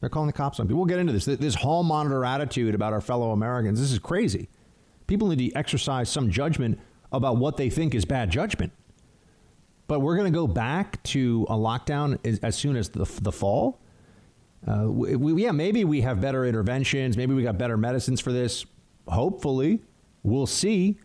They're 0.00 0.10
calling 0.10 0.28
the 0.28 0.32
cops 0.32 0.60
on 0.60 0.66
people. 0.66 0.78
We'll 0.78 0.86
get 0.86 0.98
into 0.98 1.12
this. 1.12 1.24
This 1.24 1.54
hall 1.54 1.82
monitor 1.82 2.24
attitude 2.24 2.74
about 2.74 2.92
our 2.92 3.00
fellow 3.00 3.32
Americans. 3.32 3.80
This 3.80 3.90
is 3.90 3.98
crazy. 3.98 4.48
People 5.06 5.28
need 5.28 5.50
to 5.50 5.58
exercise 5.58 6.08
some 6.08 6.30
judgment 6.30 6.78
about 7.10 7.38
what 7.38 7.56
they 7.56 7.70
think 7.70 7.94
is 7.94 8.04
bad 8.04 8.30
judgment. 8.30 8.72
But 9.88 10.00
we're 10.00 10.16
going 10.16 10.32
to 10.32 10.36
go 10.36 10.46
back 10.46 11.02
to 11.04 11.46
a 11.48 11.54
lockdown 11.54 12.18
as, 12.26 12.38
as 12.40 12.56
soon 12.56 12.76
as 12.76 12.88
the, 12.88 13.04
the 13.22 13.32
fall. 13.32 13.80
Uh, 14.66 14.86
we, 14.88 15.42
yeah, 15.42 15.52
maybe 15.52 15.84
we 15.84 16.00
have 16.00 16.20
better 16.20 16.44
interventions. 16.44 17.16
Maybe 17.16 17.34
we 17.34 17.42
got 17.42 17.56
better 17.56 17.76
medicines 17.76 18.20
for 18.20 18.32
this. 18.32 18.66
Hopefully, 19.06 19.82
we'll 20.24 20.46
see. 20.46 20.98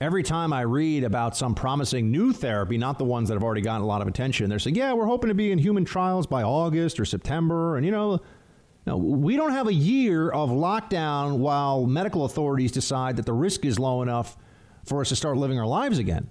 Every 0.00 0.22
time 0.22 0.52
I 0.52 0.62
read 0.62 1.04
about 1.04 1.36
some 1.36 1.54
promising 1.54 2.10
new 2.10 2.32
therapy, 2.32 2.78
not 2.78 2.98
the 2.98 3.04
ones 3.04 3.28
that 3.28 3.34
have 3.34 3.42
already 3.42 3.60
gotten 3.60 3.82
a 3.82 3.86
lot 3.86 4.02
of 4.02 4.08
attention, 4.08 4.48
they're 4.48 4.58
saying, 4.58 4.76
yeah, 4.76 4.92
we're 4.92 5.06
hoping 5.06 5.28
to 5.28 5.34
be 5.34 5.52
in 5.52 5.58
human 5.58 5.84
trials 5.84 6.26
by 6.26 6.42
August 6.42 6.98
or 6.98 7.04
September. 7.04 7.76
And, 7.76 7.84
you 7.84 7.92
know, 7.92 8.20
no, 8.86 8.96
we 8.96 9.36
don't 9.36 9.52
have 9.52 9.66
a 9.66 9.74
year 9.74 10.30
of 10.30 10.48
lockdown 10.50 11.38
while 11.38 11.86
medical 11.86 12.24
authorities 12.24 12.72
decide 12.72 13.16
that 13.16 13.26
the 13.26 13.32
risk 13.32 13.64
is 13.64 13.78
low 13.78 14.00
enough 14.00 14.38
for 14.84 15.02
us 15.02 15.10
to 15.10 15.16
start 15.16 15.36
living 15.36 15.58
our 15.58 15.66
lives 15.66 15.98
again. 15.98 16.30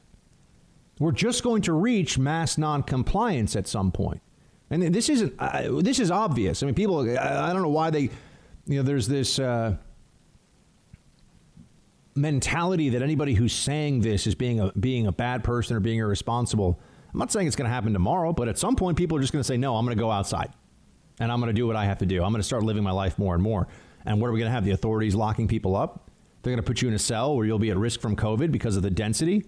We're 0.99 1.13
just 1.13 1.43
going 1.43 1.61
to 1.63 1.73
reach 1.73 2.19
mass 2.19 2.57
noncompliance 2.57 3.55
at 3.55 3.67
some 3.67 3.91
point. 3.91 4.21
And 4.69 4.93
this 4.93 5.09
isn't. 5.09 5.33
Uh, 5.39 5.81
this 5.81 5.99
is 5.99 6.11
obvious. 6.11 6.61
I 6.61 6.67
mean, 6.67 6.75
people. 6.75 6.99
I, 7.17 7.49
I, 7.49 7.53
don't 7.53 7.63
know 7.63 7.69
why 7.69 7.89
they. 7.89 8.09
You 8.67 8.77
know, 8.77 8.83
there's 8.83 9.07
this 9.07 9.39
uh, 9.39 9.77
mentality 12.13 12.89
that 12.89 13.01
anybody 13.01 13.33
who's 13.33 13.53
saying 13.53 14.01
this 14.01 14.27
is 14.27 14.35
being 14.35 14.59
a 14.59 14.71
being 14.73 15.07
a 15.07 15.11
bad 15.11 15.43
person 15.43 15.75
or 15.75 15.79
being 15.79 15.97
irresponsible. 15.97 16.79
I'm 17.11 17.17
not 17.17 17.31
saying 17.31 17.47
it's 17.47 17.55
going 17.55 17.67
to 17.67 17.73
happen 17.73 17.93
tomorrow, 17.93 18.31
but 18.31 18.47
at 18.47 18.59
some 18.59 18.75
point, 18.75 18.95
people 18.95 19.17
are 19.17 19.21
just 19.21 19.33
going 19.33 19.41
to 19.41 19.47
say, 19.47 19.57
"No, 19.57 19.75
I'm 19.75 19.85
going 19.85 19.97
to 19.97 20.01
go 20.01 20.11
outside, 20.11 20.53
and 21.19 21.31
I'm 21.31 21.39
going 21.39 21.47
to 21.47 21.59
do 21.59 21.65
what 21.65 21.75
I 21.75 21.85
have 21.85 21.97
to 21.99 22.05
do. 22.05 22.23
I'm 22.23 22.31
going 22.31 22.41
to 22.41 22.47
start 22.47 22.61
living 22.61 22.83
my 22.83 22.91
life 22.91 23.17
more 23.17 23.33
and 23.33 23.41
more." 23.41 23.67
And 24.05 24.21
what 24.21 24.27
are 24.27 24.31
we 24.31 24.39
going 24.39 24.49
to 24.49 24.53
have? 24.53 24.65
The 24.65 24.71
authorities 24.71 25.15
locking 25.15 25.47
people 25.47 25.75
up? 25.75 26.11
They're 26.41 26.51
going 26.51 26.63
to 26.63 26.67
put 26.67 26.81
you 26.81 26.87
in 26.87 26.93
a 26.93 26.99
cell 26.99 27.35
where 27.35 27.45
you'll 27.45 27.59
be 27.59 27.71
at 27.71 27.77
risk 27.77 28.01
from 28.01 28.15
COVID 28.15 28.51
because 28.51 28.77
of 28.77 28.83
the 28.83 28.91
density, 28.91 29.47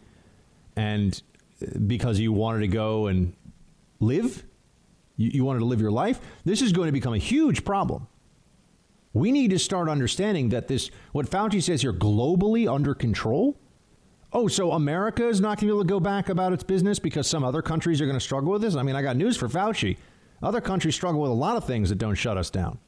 and 0.76 1.22
because 1.86 2.20
you 2.20 2.32
wanted 2.34 2.62
to 2.62 2.68
go 2.68 3.08
and 3.08 3.34
live, 4.00 4.44
you, 5.18 5.32
you 5.34 5.46
wanted 5.46 5.60
to 5.60 5.66
live 5.66 5.82
your 5.82 5.92
life, 5.92 6.20
this 6.46 6.62
is 6.62 6.72
going 6.72 6.88
to 6.88 6.92
become 6.92 7.14
a 7.14 7.20
huge 7.20 7.64
problem. 7.64 8.08
We 9.14 9.32
need 9.32 9.52
to 9.52 9.60
start 9.60 9.90
understanding 9.90 10.50
that 10.50 10.68
this, 10.68 10.90
what 11.12 11.30
Fauci 11.30 11.62
says 11.62 11.82
here, 11.82 11.94
globally 11.94 12.74
under 12.74 12.94
control, 12.94 13.58
Oh, 14.34 14.48
so 14.48 14.72
America 14.72 15.28
is 15.28 15.42
not 15.42 15.58
going 15.58 15.58
to 15.58 15.66
be 15.66 15.70
able 15.72 15.82
to 15.82 15.88
go 15.88 16.00
back 16.00 16.30
about 16.30 16.54
its 16.54 16.64
business 16.64 17.00
because 17.00 17.28
some 17.28 17.44
other 17.44 17.62
countries 17.62 18.00
are 18.00 18.06
going 18.06 18.18
to 18.18 18.24
struggle 18.24 18.52
with 18.52 18.62
this? 18.62 18.76
I 18.76 18.84
mean, 18.84 18.96
I 18.96 19.02
got 19.02 19.18
news 19.18 19.36
for 19.36 19.50
Fauci. 19.50 19.98
Other 20.42 20.62
countries 20.62 20.96
struggle 20.96 21.22
with 21.22 21.32
a 21.32 21.36
lot 21.36 21.58
of 21.58 21.66
things 21.66 21.90
that 21.90 21.98
don't 21.98 22.16
shut 22.16 22.38
us 22.38 22.50
down. 22.50 22.80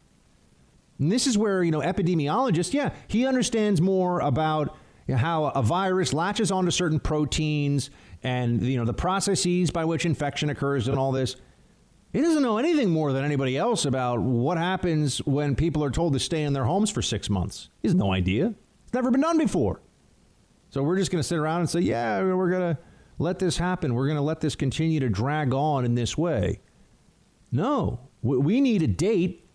And 0.99 1.11
this 1.11 1.27
is 1.27 1.37
where, 1.37 1.63
you 1.63 1.71
know, 1.71 1.81
epidemiologist, 1.81 2.73
yeah, 2.73 2.91
he 3.07 3.27
understands 3.27 3.81
more 3.81 4.21
about 4.21 4.75
how 5.09 5.45
a 5.45 5.61
virus 5.61 6.13
latches 6.13 6.51
onto 6.51 6.71
certain 6.71 6.99
proteins 6.99 7.89
and, 8.23 8.61
you 8.61 8.77
know, 8.77 8.85
the 8.85 8.93
processes 8.93 9.69
by 9.71 9.85
which 9.85 10.05
infection 10.05 10.49
occurs 10.49 10.87
and 10.87 10.97
all 10.97 11.11
this. 11.11 11.35
He 12.13 12.21
doesn't 12.21 12.43
know 12.43 12.57
anything 12.57 12.89
more 12.91 13.11
than 13.11 13.25
anybody 13.25 13.57
else 13.57 13.85
about 13.85 14.19
what 14.19 14.57
happens 14.57 15.17
when 15.25 15.55
people 15.55 15.83
are 15.83 15.89
told 15.89 16.13
to 16.13 16.19
stay 16.19 16.43
in 16.43 16.53
their 16.53 16.63
homes 16.63 16.91
for 16.91 17.01
six 17.01 17.29
months. 17.29 17.69
He 17.81 17.87
has 17.87 17.95
no 17.95 18.13
idea. 18.13 18.53
It's 18.83 18.93
never 18.93 19.09
been 19.09 19.21
done 19.21 19.37
before. 19.37 19.81
So 20.69 20.83
we're 20.83 20.97
just 20.97 21.11
going 21.11 21.21
to 21.21 21.27
sit 21.27 21.37
around 21.37 21.61
and 21.61 21.69
say, 21.69 21.81
yeah, 21.81 22.21
we're 22.23 22.49
going 22.49 22.75
to 22.75 22.81
let 23.17 23.39
this 23.39 23.57
happen. 23.57 23.95
We're 23.95 24.05
going 24.05 24.17
to 24.17 24.23
let 24.23 24.41
this 24.41 24.55
continue 24.55 24.99
to 24.99 25.09
drag 25.09 25.53
on 25.53 25.85
in 25.85 25.95
this 25.95 26.17
way. 26.17 26.61
No, 27.51 27.99
we 28.21 28.61
need 28.61 28.81
a 28.81 28.87
date, 28.87 29.47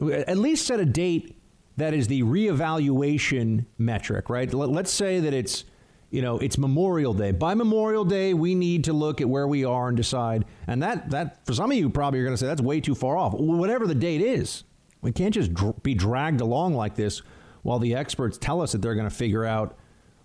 at 0.00 0.38
least 0.38 0.66
set 0.66 0.80
a 0.80 0.84
date 0.86 1.36
that 1.76 1.94
is 1.94 2.06
the 2.06 2.22
reevaluation 2.22 3.66
metric, 3.78 4.30
right? 4.30 4.52
Let's 4.52 4.92
say 4.92 5.20
that 5.20 5.34
it's 5.34 5.64
you 6.14 6.22
know, 6.22 6.38
it's 6.38 6.56
Memorial 6.56 7.12
Day. 7.12 7.32
By 7.32 7.54
Memorial 7.54 8.04
Day, 8.04 8.34
we 8.34 8.54
need 8.54 8.84
to 8.84 8.92
look 8.92 9.20
at 9.20 9.28
where 9.28 9.48
we 9.48 9.64
are 9.64 9.88
and 9.88 9.96
decide. 9.96 10.44
And 10.68 10.80
that, 10.80 11.10
that 11.10 11.44
for 11.44 11.54
some 11.54 11.72
of 11.72 11.76
you, 11.76 11.90
probably 11.90 12.20
are 12.20 12.22
going 12.22 12.34
to 12.34 12.38
say 12.38 12.46
that's 12.46 12.62
way 12.62 12.80
too 12.80 12.94
far 12.94 13.16
off. 13.16 13.32
Whatever 13.32 13.88
the 13.88 13.96
date 13.96 14.20
is, 14.20 14.62
we 15.00 15.10
can't 15.10 15.34
just 15.34 15.52
dr- 15.52 15.82
be 15.82 15.92
dragged 15.92 16.40
along 16.40 16.74
like 16.74 16.94
this 16.94 17.22
while 17.62 17.80
the 17.80 17.96
experts 17.96 18.38
tell 18.38 18.62
us 18.62 18.70
that 18.70 18.80
they're 18.80 18.94
going 18.94 19.08
to 19.08 19.14
figure 19.14 19.44
out 19.44 19.76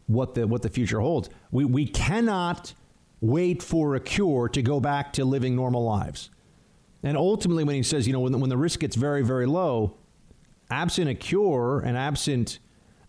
what 0.06 0.36
the 0.36 0.46
what 0.46 0.62
the 0.62 0.70
future 0.70 1.00
holds. 1.00 1.30
We 1.50 1.66
we 1.66 1.88
cannot 1.88 2.76
wait 3.20 3.64
for 3.64 3.96
a 3.96 4.00
cure 4.00 4.48
to 4.50 4.62
go 4.62 4.80
back 4.80 5.14
to 5.14 5.26
living 5.26 5.56
normal 5.56 5.84
lives. 5.84 6.30
And 7.02 7.18
ultimately, 7.18 7.64
when 7.64 7.76
he 7.76 7.84
says, 7.84 8.06
you 8.06 8.14
know, 8.14 8.20
when, 8.20 8.40
when 8.40 8.50
the 8.50 8.58
risk 8.58 8.82
gets 8.82 8.96
very, 8.96 9.24
very 9.24 9.48
low, 9.48 9.96
absent 10.70 11.10
a 11.10 11.16
cure 11.16 11.80
and 11.80 11.98
absent, 11.98 12.60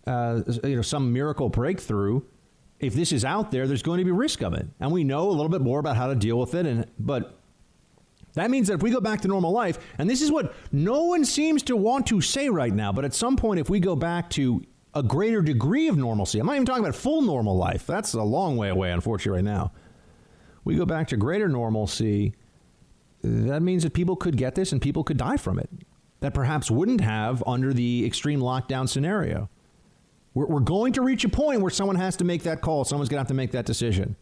uh, 0.07 0.43
you 0.65 0.77
know, 0.77 0.83
some 0.83 1.13
miracle 1.13 1.49
breakthrough, 1.49 2.23
if 2.79 2.95
this 2.95 3.13
is 3.13 3.25
out 3.25 3.51
there, 3.51 3.67
there's 3.67 3.83
going 3.83 3.99
to 3.99 4.05
be 4.05 4.11
risk 4.11 4.43
of 4.43 4.55
it. 4.55 4.67
And 4.81 4.91
we 4.91 5.05
know 5.05 5.29
a 5.29 5.33
little 5.33 5.51
bit 5.51 5.61
more 5.61 5.79
about 5.79 5.97
how 5.97 6.07
to 6.07 6.15
deal 6.15 6.39
with 6.39 6.55
it. 6.55 6.67
And 6.67 6.87
but 6.99 7.39
that 8.35 8.51
means 8.51 8.69
that 8.69 8.75
if 8.75 8.83
we 8.83 8.91
go 8.91 9.01
back 9.01 9.21
to 9.23 9.29
normal 9.29 9.53
life, 9.53 9.79
and 9.99 10.09
this 10.09 10.23
is 10.23 10.33
what 10.33 10.55
no 10.73 11.05
one 11.05 11.25
seems 11.25 11.63
to 11.65 11.77
want 11.77 12.07
to 12.07 12.21
say 12.21 12.49
right 12.49 12.73
now, 12.73 12.93
but 12.93 13.05
at 13.05 13.13
some 13.13 13.37
point, 13.37 13.61
if 13.61 13.69
we 13.69 13.81
go 13.81 13.95
back 13.95 14.31
to 14.31 14.63
a 14.95 15.03
greater 15.03 15.43
degree 15.43 15.89
of 15.89 15.97
normalcy, 15.97 16.39
I'm 16.39 16.47
not 16.47 16.55
even 16.55 16.67
talking 16.67 16.85
about 16.85 16.97
full 16.97 17.23
normal 17.23 17.57
life. 17.57 17.87
That's 17.87 18.15
a 18.15 18.23
long 18.23 18.57
way 18.57 18.71
away, 18.71 18.93
unfortunately, 18.93 19.43
right 19.43 19.45
now. 19.45 19.73
We 20.65 20.77
go 20.77 20.87
back 20.87 21.09
to 21.09 21.17
greater 21.17 21.49
normalcy. 21.49 22.35
That 23.23 23.61
means 23.61 23.83
that 23.83 23.93
people 23.93 24.17
could 24.17 24.37
get 24.37 24.55
this 24.55 24.73
and 24.73 24.81
people 24.81 25.05
could 25.05 25.17
die 25.17 25.37
from 25.37 25.59
it 25.59 25.69
that 26.21 26.35
perhaps 26.35 26.71
wouldn't 26.71 27.01
have 27.01 27.43
under 27.47 27.73
the 27.73 28.07
extreme 28.07 28.41
lockdown 28.41 28.89
scenario. 28.89 29.49
We're, 30.35 30.47
we're 30.47 30.61
going 30.61 30.93
to 30.95 31.03
reach 31.03 31.25
a 31.25 31.29
point 31.29 31.61
where 31.61 31.71
someone 31.71 31.97
has 31.97 32.16
to 32.16 32.25
make 32.25 32.43
that 32.45 32.61
call. 32.61 32.85
Someone's 32.85 33.09
going 33.09 33.16
to 33.16 33.23
have 33.23 33.29
to 33.29 33.35
make 33.35 33.53
that 33.53 33.66
decision. 33.66 34.16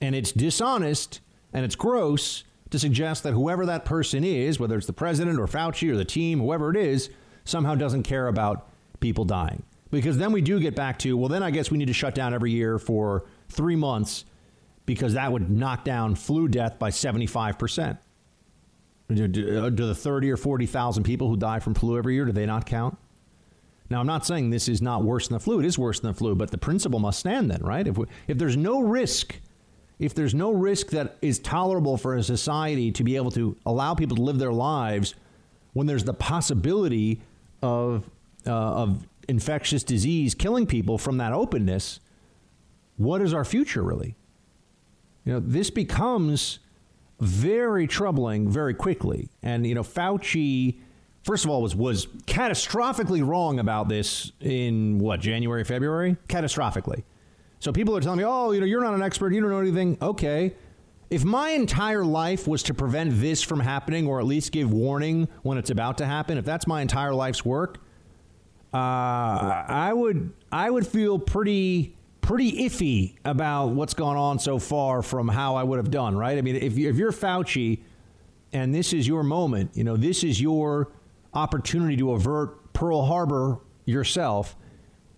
And 0.00 0.14
it's 0.14 0.32
dishonest 0.32 1.20
and 1.52 1.64
it's 1.64 1.76
gross 1.76 2.44
to 2.70 2.78
suggest 2.78 3.22
that 3.22 3.32
whoever 3.32 3.64
that 3.66 3.84
person 3.84 4.24
is, 4.24 4.58
whether 4.58 4.76
it's 4.76 4.86
the 4.86 4.92
president 4.92 5.38
or 5.38 5.46
Fauci 5.46 5.90
or 5.90 5.96
the 5.96 6.04
team, 6.04 6.40
whoever 6.40 6.70
it 6.70 6.76
is, 6.76 7.10
somehow 7.44 7.74
doesn't 7.74 8.02
care 8.02 8.28
about 8.28 8.68
people 9.00 9.24
dying. 9.24 9.62
Because 9.90 10.18
then 10.18 10.32
we 10.32 10.40
do 10.40 10.58
get 10.58 10.74
back 10.74 10.98
to, 11.00 11.16
well, 11.16 11.28
then 11.28 11.42
I 11.42 11.50
guess 11.50 11.70
we 11.70 11.78
need 11.78 11.86
to 11.86 11.92
shut 11.92 12.14
down 12.14 12.34
every 12.34 12.50
year 12.50 12.78
for 12.78 13.24
three 13.48 13.76
months 13.76 14.24
because 14.84 15.14
that 15.14 15.30
would 15.30 15.48
knock 15.50 15.84
down 15.84 16.14
flu 16.14 16.48
death 16.48 16.78
by 16.78 16.90
75%. 16.90 17.98
Do, 19.08 19.28
do, 19.28 19.70
do 19.70 19.86
the 19.86 19.94
30 19.94 20.30
or 20.30 20.36
40,000 20.36 21.04
people 21.04 21.28
who 21.28 21.36
die 21.36 21.60
from 21.60 21.74
flu 21.74 21.96
every 21.96 22.14
year, 22.14 22.24
do 22.24 22.32
they 22.32 22.46
not 22.46 22.66
count? 22.66 22.98
Now, 23.88 24.00
I'm 24.00 24.06
not 24.06 24.26
saying 24.26 24.50
this 24.50 24.68
is 24.68 24.82
not 24.82 25.04
worse 25.04 25.28
than 25.28 25.36
the 25.36 25.40
flu. 25.40 25.60
It 25.60 25.66
is 25.66 25.78
worse 25.78 26.00
than 26.00 26.10
the 26.10 26.18
flu, 26.18 26.34
but 26.34 26.50
the 26.50 26.58
principle 26.58 26.98
must 26.98 27.20
stand 27.20 27.50
then, 27.50 27.62
right? 27.62 27.86
If, 27.86 27.98
we, 27.98 28.06
if 28.26 28.36
there's 28.36 28.56
no 28.56 28.80
risk, 28.80 29.38
if 30.00 30.12
there's 30.12 30.34
no 30.34 30.52
risk 30.52 30.88
that 30.88 31.16
is 31.22 31.38
tolerable 31.38 31.96
for 31.96 32.16
a 32.16 32.22
society 32.22 32.90
to 32.92 33.04
be 33.04 33.14
able 33.14 33.30
to 33.32 33.56
allow 33.64 33.94
people 33.94 34.16
to 34.16 34.22
live 34.22 34.38
their 34.38 34.52
lives 34.52 35.14
when 35.72 35.86
there's 35.86 36.04
the 36.04 36.14
possibility 36.14 37.20
of, 37.62 38.10
uh, 38.46 38.50
of 38.50 39.06
infectious 39.28 39.84
disease 39.84 40.34
killing 40.34 40.66
people 40.66 40.98
from 40.98 41.18
that 41.18 41.32
openness, 41.32 42.00
what 42.96 43.20
is 43.22 43.32
our 43.32 43.44
future 43.44 43.82
really? 43.82 44.16
You 45.24 45.34
know, 45.34 45.40
this 45.40 45.70
becomes 45.70 46.60
very 47.20 47.86
troubling 47.86 48.50
very 48.50 48.74
quickly. 48.74 49.30
And, 49.42 49.66
you 49.66 49.74
know, 49.74 49.82
Fauci 49.82 50.76
first 51.26 51.44
of 51.44 51.50
all, 51.50 51.60
was 51.60 51.74
was 51.74 52.06
catastrophically 52.26 53.26
wrong 53.26 53.58
about 53.58 53.88
this 53.88 54.32
in 54.40 54.98
what 54.98 55.20
January, 55.20 55.64
February, 55.64 56.16
catastrophically. 56.28 57.02
So 57.58 57.72
people 57.72 57.96
are 57.96 58.00
telling 58.00 58.18
me, 58.18 58.24
"Oh, 58.24 58.52
you 58.52 58.60
know, 58.60 58.66
you're 58.66 58.80
not 58.80 58.94
an 58.94 59.02
expert, 59.02 59.34
you 59.34 59.40
don't 59.40 59.50
know 59.50 59.58
anything." 59.58 59.98
Okay, 60.00 60.54
if 61.10 61.24
my 61.24 61.50
entire 61.50 62.04
life 62.04 62.46
was 62.46 62.62
to 62.64 62.74
prevent 62.74 63.20
this 63.20 63.42
from 63.42 63.60
happening, 63.60 64.06
or 64.06 64.20
at 64.20 64.26
least 64.26 64.52
give 64.52 64.72
warning 64.72 65.28
when 65.42 65.58
it's 65.58 65.70
about 65.70 65.98
to 65.98 66.06
happen, 66.06 66.38
if 66.38 66.44
that's 66.44 66.66
my 66.66 66.80
entire 66.80 67.12
life's 67.12 67.44
work, 67.44 67.78
uh, 68.72 68.76
I 68.76 69.92
would 69.92 70.32
I 70.52 70.70
would 70.70 70.86
feel 70.86 71.18
pretty 71.18 71.95
pretty 72.26 72.64
iffy 72.64 73.14
about 73.24 73.68
what's 73.68 73.94
gone 73.94 74.16
on 74.16 74.38
so 74.40 74.58
far 74.58 75.00
from 75.00 75.28
how 75.28 75.54
I 75.54 75.62
would 75.62 75.76
have 75.76 75.92
done. 75.92 76.16
Right? 76.16 76.36
I 76.36 76.42
mean, 76.42 76.56
if, 76.56 76.76
you, 76.76 76.90
if 76.90 76.96
you're 76.96 77.12
Fauci 77.12 77.78
and 78.52 78.74
this 78.74 78.92
is 78.92 79.06
your 79.06 79.22
moment, 79.22 79.70
you 79.74 79.84
know, 79.84 79.96
this 79.96 80.24
is 80.24 80.40
your 80.40 80.92
opportunity 81.32 81.96
to 81.98 82.12
avert 82.12 82.72
Pearl 82.72 83.04
Harbor 83.06 83.60
yourself. 83.84 84.56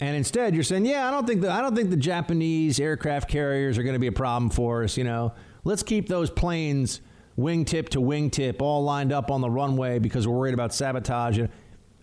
And 0.00 0.16
instead, 0.16 0.54
you're 0.54 0.62
saying, 0.62 0.86
"Yeah, 0.86 1.08
I 1.08 1.10
don't 1.10 1.26
think 1.26 1.40
the 1.40 1.50
I 1.50 1.60
don't 1.60 1.74
think 1.74 1.90
the 1.90 1.96
Japanese 1.96 2.78
aircraft 2.78 3.28
carriers 3.28 3.78
are 3.78 3.82
going 3.82 3.94
to 3.94 3.98
be 3.98 4.06
a 4.06 4.12
problem 4.12 4.48
for 4.48 4.84
us." 4.84 4.96
You 4.96 5.02
know, 5.02 5.32
let's 5.64 5.82
keep 5.82 6.08
those 6.08 6.30
planes 6.30 7.00
wingtip 7.36 7.88
to 7.88 8.00
wingtip 8.00 8.62
all 8.62 8.84
lined 8.84 9.12
up 9.12 9.28
on 9.28 9.40
the 9.40 9.50
runway 9.50 9.98
because 9.98 10.28
we're 10.28 10.36
worried 10.36 10.54
about 10.54 10.72
sabotage. 10.72 11.40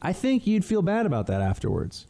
I 0.01 0.11
think 0.11 0.45
you'd 0.45 0.65
feel 0.65 0.81
bad 0.81 1.05
about 1.05 1.27
that 1.27 1.41
afterwards. 1.41 2.07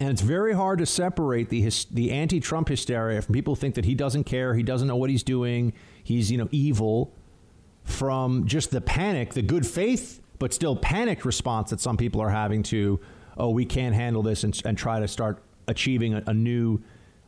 And 0.00 0.08
it's 0.08 0.22
very 0.22 0.54
hard 0.54 0.78
to 0.78 0.86
separate 0.86 1.50
the 1.50 1.70
the 1.90 2.10
anti-Trump 2.10 2.68
hysteria 2.68 3.20
from 3.20 3.34
people 3.34 3.54
who 3.54 3.60
think 3.60 3.74
that 3.74 3.84
he 3.84 3.94
doesn't 3.94 4.24
care, 4.24 4.54
he 4.54 4.62
doesn't 4.62 4.88
know 4.88 4.96
what 4.96 5.10
he's 5.10 5.22
doing, 5.22 5.74
he's 6.02 6.30
you 6.32 6.38
know 6.38 6.48
evil, 6.50 7.12
from 7.84 8.46
just 8.46 8.70
the 8.70 8.80
panic, 8.80 9.34
the 9.34 9.42
good 9.42 9.66
faith, 9.66 10.20
but 10.38 10.54
still 10.54 10.76
panicked 10.76 11.24
response 11.24 11.70
that 11.70 11.80
some 11.80 11.96
people 11.96 12.20
are 12.20 12.30
having 12.30 12.62
to, 12.62 12.98
oh, 13.36 13.50
we 13.50 13.64
can't 13.64 13.94
handle 13.94 14.22
this 14.22 14.44
and, 14.44 14.60
and 14.64 14.78
try 14.78 15.00
to 15.00 15.08
start 15.08 15.42
achieving 15.68 16.14
a, 16.14 16.22
a, 16.26 16.34
new, 16.34 16.80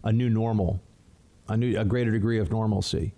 a 0.05 0.12
new 0.12 0.31
normal, 0.31 0.81
a 1.49 1.57
new, 1.57 1.79
a 1.79 1.85
greater 1.85 2.11
degree 2.11 2.39
of 2.39 2.51
normalcy. 2.51 3.12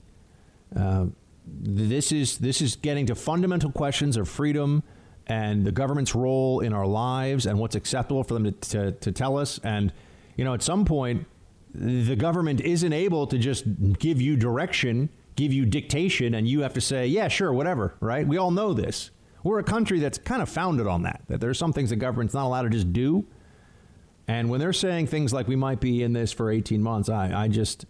Uh, 0.74 1.06
this 1.46 2.10
is 2.10 2.38
this 2.38 2.62
is 2.62 2.74
getting 2.76 3.04
to 3.06 3.14
fundamental 3.14 3.70
questions 3.70 4.16
of 4.16 4.26
freedom 4.28 4.82
and 5.26 5.64
the 5.64 5.72
government's 5.72 6.14
role 6.14 6.60
in 6.60 6.72
our 6.72 6.86
lives 6.86 7.46
and 7.46 7.58
what's 7.58 7.74
acceptable 7.74 8.24
for 8.24 8.34
them 8.34 8.44
to, 8.44 8.52
to, 8.52 8.92
to 8.92 9.12
tell 9.12 9.38
us. 9.38 9.58
And 9.62 9.92
you 10.36 10.44
know, 10.44 10.54
at 10.54 10.62
some 10.62 10.84
point, 10.84 11.26
the 11.74 12.16
government 12.16 12.60
isn't 12.60 12.92
able 12.92 13.26
to 13.26 13.38
just 13.38 13.64
give 13.98 14.20
you 14.20 14.36
direction 14.36 15.08
give 15.36 15.52
you 15.52 15.64
dictation 15.66 16.34
and 16.34 16.46
you 16.46 16.60
have 16.60 16.74
to 16.74 16.80
say, 16.80 17.06
yeah, 17.06 17.28
sure, 17.28 17.52
whatever, 17.52 17.94
right? 18.00 18.26
We 18.26 18.36
all 18.36 18.50
know 18.50 18.72
this. 18.72 19.10
We're 19.42 19.58
a 19.58 19.64
country 19.64 19.98
that's 19.98 20.18
kind 20.18 20.40
of 20.40 20.48
founded 20.48 20.86
on 20.86 21.02
that, 21.02 21.22
that 21.28 21.40
there's 21.40 21.58
some 21.58 21.72
things 21.72 21.90
the 21.90 21.96
government's 21.96 22.34
not 22.34 22.46
allowed 22.46 22.62
to 22.62 22.70
just 22.70 22.92
do. 22.92 23.26
And 24.26 24.48
when 24.48 24.58
they're 24.58 24.72
saying 24.72 25.08
things 25.08 25.32
like 25.32 25.48
we 25.48 25.56
might 25.56 25.80
be 25.80 26.02
in 26.02 26.14
this 26.14 26.32
for 26.32 26.50
18 26.50 26.82
months, 26.82 27.08
I, 27.08 27.44
I 27.44 27.48
just. 27.48 27.84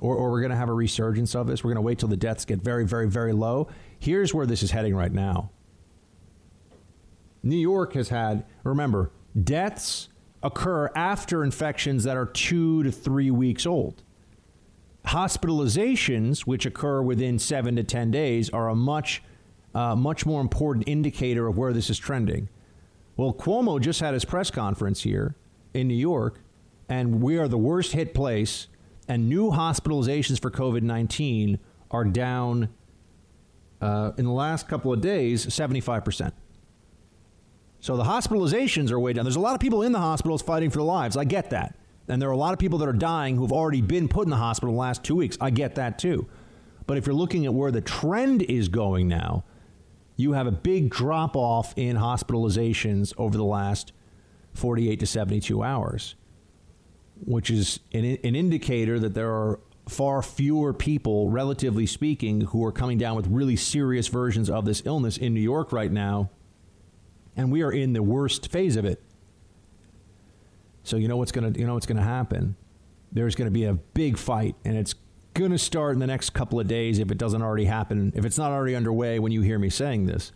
Or, 0.00 0.16
or 0.16 0.30
we're 0.30 0.40
going 0.40 0.50
to 0.50 0.56
have 0.56 0.68
a 0.68 0.74
resurgence 0.74 1.34
of 1.34 1.46
this. 1.46 1.62
We're 1.62 1.68
going 1.70 1.76
to 1.76 1.86
wait 1.86 1.98
till 1.98 2.08
the 2.08 2.16
deaths 2.16 2.44
get 2.44 2.60
very, 2.60 2.84
very, 2.86 3.08
very 3.08 3.32
low. 3.32 3.68
Here's 3.98 4.34
where 4.34 4.46
this 4.46 4.62
is 4.62 4.70
heading 4.70 4.94
right 4.94 5.12
now. 5.12 5.50
New 7.42 7.56
York 7.56 7.92
has 7.92 8.08
had, 8.08 8.44
remember, 8.64 9.10
deaths 9.42 10.08
occur 10.42 10.90
after 10.94 11.44
infections 11.44 12.04
that 12.04 12.16
are 12.16 12.26
two 12.26 12.82
to 12.82 12.90
three 12.90 13.30
weeks 13.30 13.66
old. 13.66 14.02
Hospitalizations, 15.06 16.40
which 16.40 16.64
occur 16.64 17.02
within 17.02 17.38
seven 17.38 17.76
to 17.76 17.84
10 17.84 18.10
days, 18.10 18.48
are 18.50 18.68
a 18.68 18.74
much, 18.74 19.22
uh, 19.74 19.94
much 19.94 20.24
more 20.24 20.40
important 20.40 20.88
indicator 20.88 21.46
of 21.46 21.58
where 21.58 21.72
this 21.72 21.90
is 21.90 21.98
trending. 21.98 22.48
Well, 23.16 23.32
Cuomo 23.32 23.80
just 23.80 24.00
had 24.00 24.14
his 24.14 24.24
press 24.24 24.50
conference 24.50 25.02
here 25.02 25.34
in 25.74 25.88
New 25.88 25.94
York, 25.94 26.40
and 26.88 27.22
we 27.22 27.36
are 27.36 27.48
the 27.48 27.58
worst 27.58 27.92
hit 27.92 28.14
place, 28.14 28.68
and 29.08 29.28
new 29.28 29.50
hospitalizations 29.50 30.40
for 30.40 30.50
COVID 30.50 30.82
19 30.82 31.58
are 31.90 32.04
down 32.04 32.68
uh, 33.80 34.12
in 34.16 34.24
the 34.24 34.32
last 34.32 34.68
couple 34.68 34.92
of 34.92 35.00
days 35.00 35.46
75%. 35.46 36.32
So 37.80 37.96
the 37.96 38.04
hospitalizations 38.04 38.90
are 38.90 38.98
way 38.98 39.12
down. 39.12 39.24
There's 39.24 39.36
a 39.36 39.40
lot 39.40 39.54
of 39.54 39.60
people 39.60 39.82
in 39.82 39.92
the 39.92 39.98
hospitals 39.98 40.40
fighting 40.40 40.70
for 40.70 40.78
their 40.78 40.84
lives. 40.84 41.16
I 41.16 41.24
get 41.24 41.50
that. 41.50 41.76
And 42.08 42.20
there 42.20 42.28
are 42.28 42.32
a 42.32 42.36
lot 42.36 42.52
of 42.52 42.58
people 42.58 42.78
that 42.78 42.88
are 42.88 42.94
dying 42.94 43.36
who've 43.36 43.52
already 43.52 43.82
been 43.82 44.08
put 44.08 44.24
in 44.24 44.30
the 44.30 44.36
hospital 44.36 44.74
the 44.74 44.80
last 44.80 45.04
two 45.04 45.16
weeks. 45.16 45.36
I 45.40 45.50
get 45.50 45.74
that 45.74 45.98
too. 45.98 46.26
But 46.86 46.98
if 46.98 47.06
you're 47.06 47.14
looking 47.14 47.46
at 47.46 47.54
where 47.54 47.70
the 47.70 47.80
trend 47.80 48.42
is 48.42 48.68
going 48.68 49.08
now, 49.08 49.44
you 50.16 50.32
have 50.32 50.46
a 50.46 50.52
big 50.52 50.90
drop 50.90 51.34
off 51.34 51.74
in 51.76 51.96
hospitalizations 51.96 53.12
over 53.18 53.36
the 53.36 53.44
last 53.44 53.92
48 54.52 55.00
to 55.00 55.06
72 55.06 55.62
hours, 55.62 56.14
which 57.26 57.50
is 57.50 57.80
an, 57.92 58.04
an 58.04 58.34
indicator 58.34 58.98
that 58.98 59.14
there 59.14 59.30
are 59.30 59.60
far 59.88 60.22
fewer 60.22 60.72
people, 60.72 61.30
relatively 61.30 61.86
speaking, 61.86 62.42
who 62.42 62.64
are 62.64 62.72
coming 62.72 62.98
down 62.98 63.16
with 63.16 63.26
really 63.26 63.56
serious 63.56 64.08
versions 64.08 64.48
of 64.48 64.64
this 64.64 64.82
illness 64.86 65.16
in 65.16 65.34
New 65.34 65.40
York 65.40 65.72
right 65.72 65.92
now. 65.92 66.30
And 67.36 67.50
we 67.50 67.62
are 67.62 67.72
in 67.72 67.92
the 67.92 68.02
worst 68.02 68.50
phase 68.50 68.76
of 68.76 68.84
it. 68.84 69.02
So 70.84 70.96
you 70.96 71.08
know 71.08 71.16
what's 71.16 71.32
gonna 71.32 71.52
you 71.56 71.66
know 71.66 71.74
what's 71.74 71.86
gonna 71.86 72.02
happen. 72.02 72.56
There's 73.10 73.34
gonna 73.34 73.50
be 73.50 73.64
a 73.64 73.74
big 73.74 74.18
fight, 74.18 74.54
and 74.64 74.76
it's 74.76 74.94
going 75.34 75.50
to 75.50 75.58
start 75.58 75.94
in 75.94 75.98
the 75.98 76.06
next 76.06 76.30
couple 76.30 76.58
of 76.60 76.68
days 76.68 76.98
if 76.98 77.10
it 77.10 77.18
doesn't 77.18 77.42
already 77.42 77.64
happen, 77.64 78.12
if 78.14 78.24
it's 78.24 78.38
not 78.38 78.52
already 78.52 78.74
underway 78.74 79.18
when 79.18 79.32
you 79.32 79.42
hear 79.42 79.58
me 79.58 79.68
saying 79.68 80.06
this. 80.06 80.32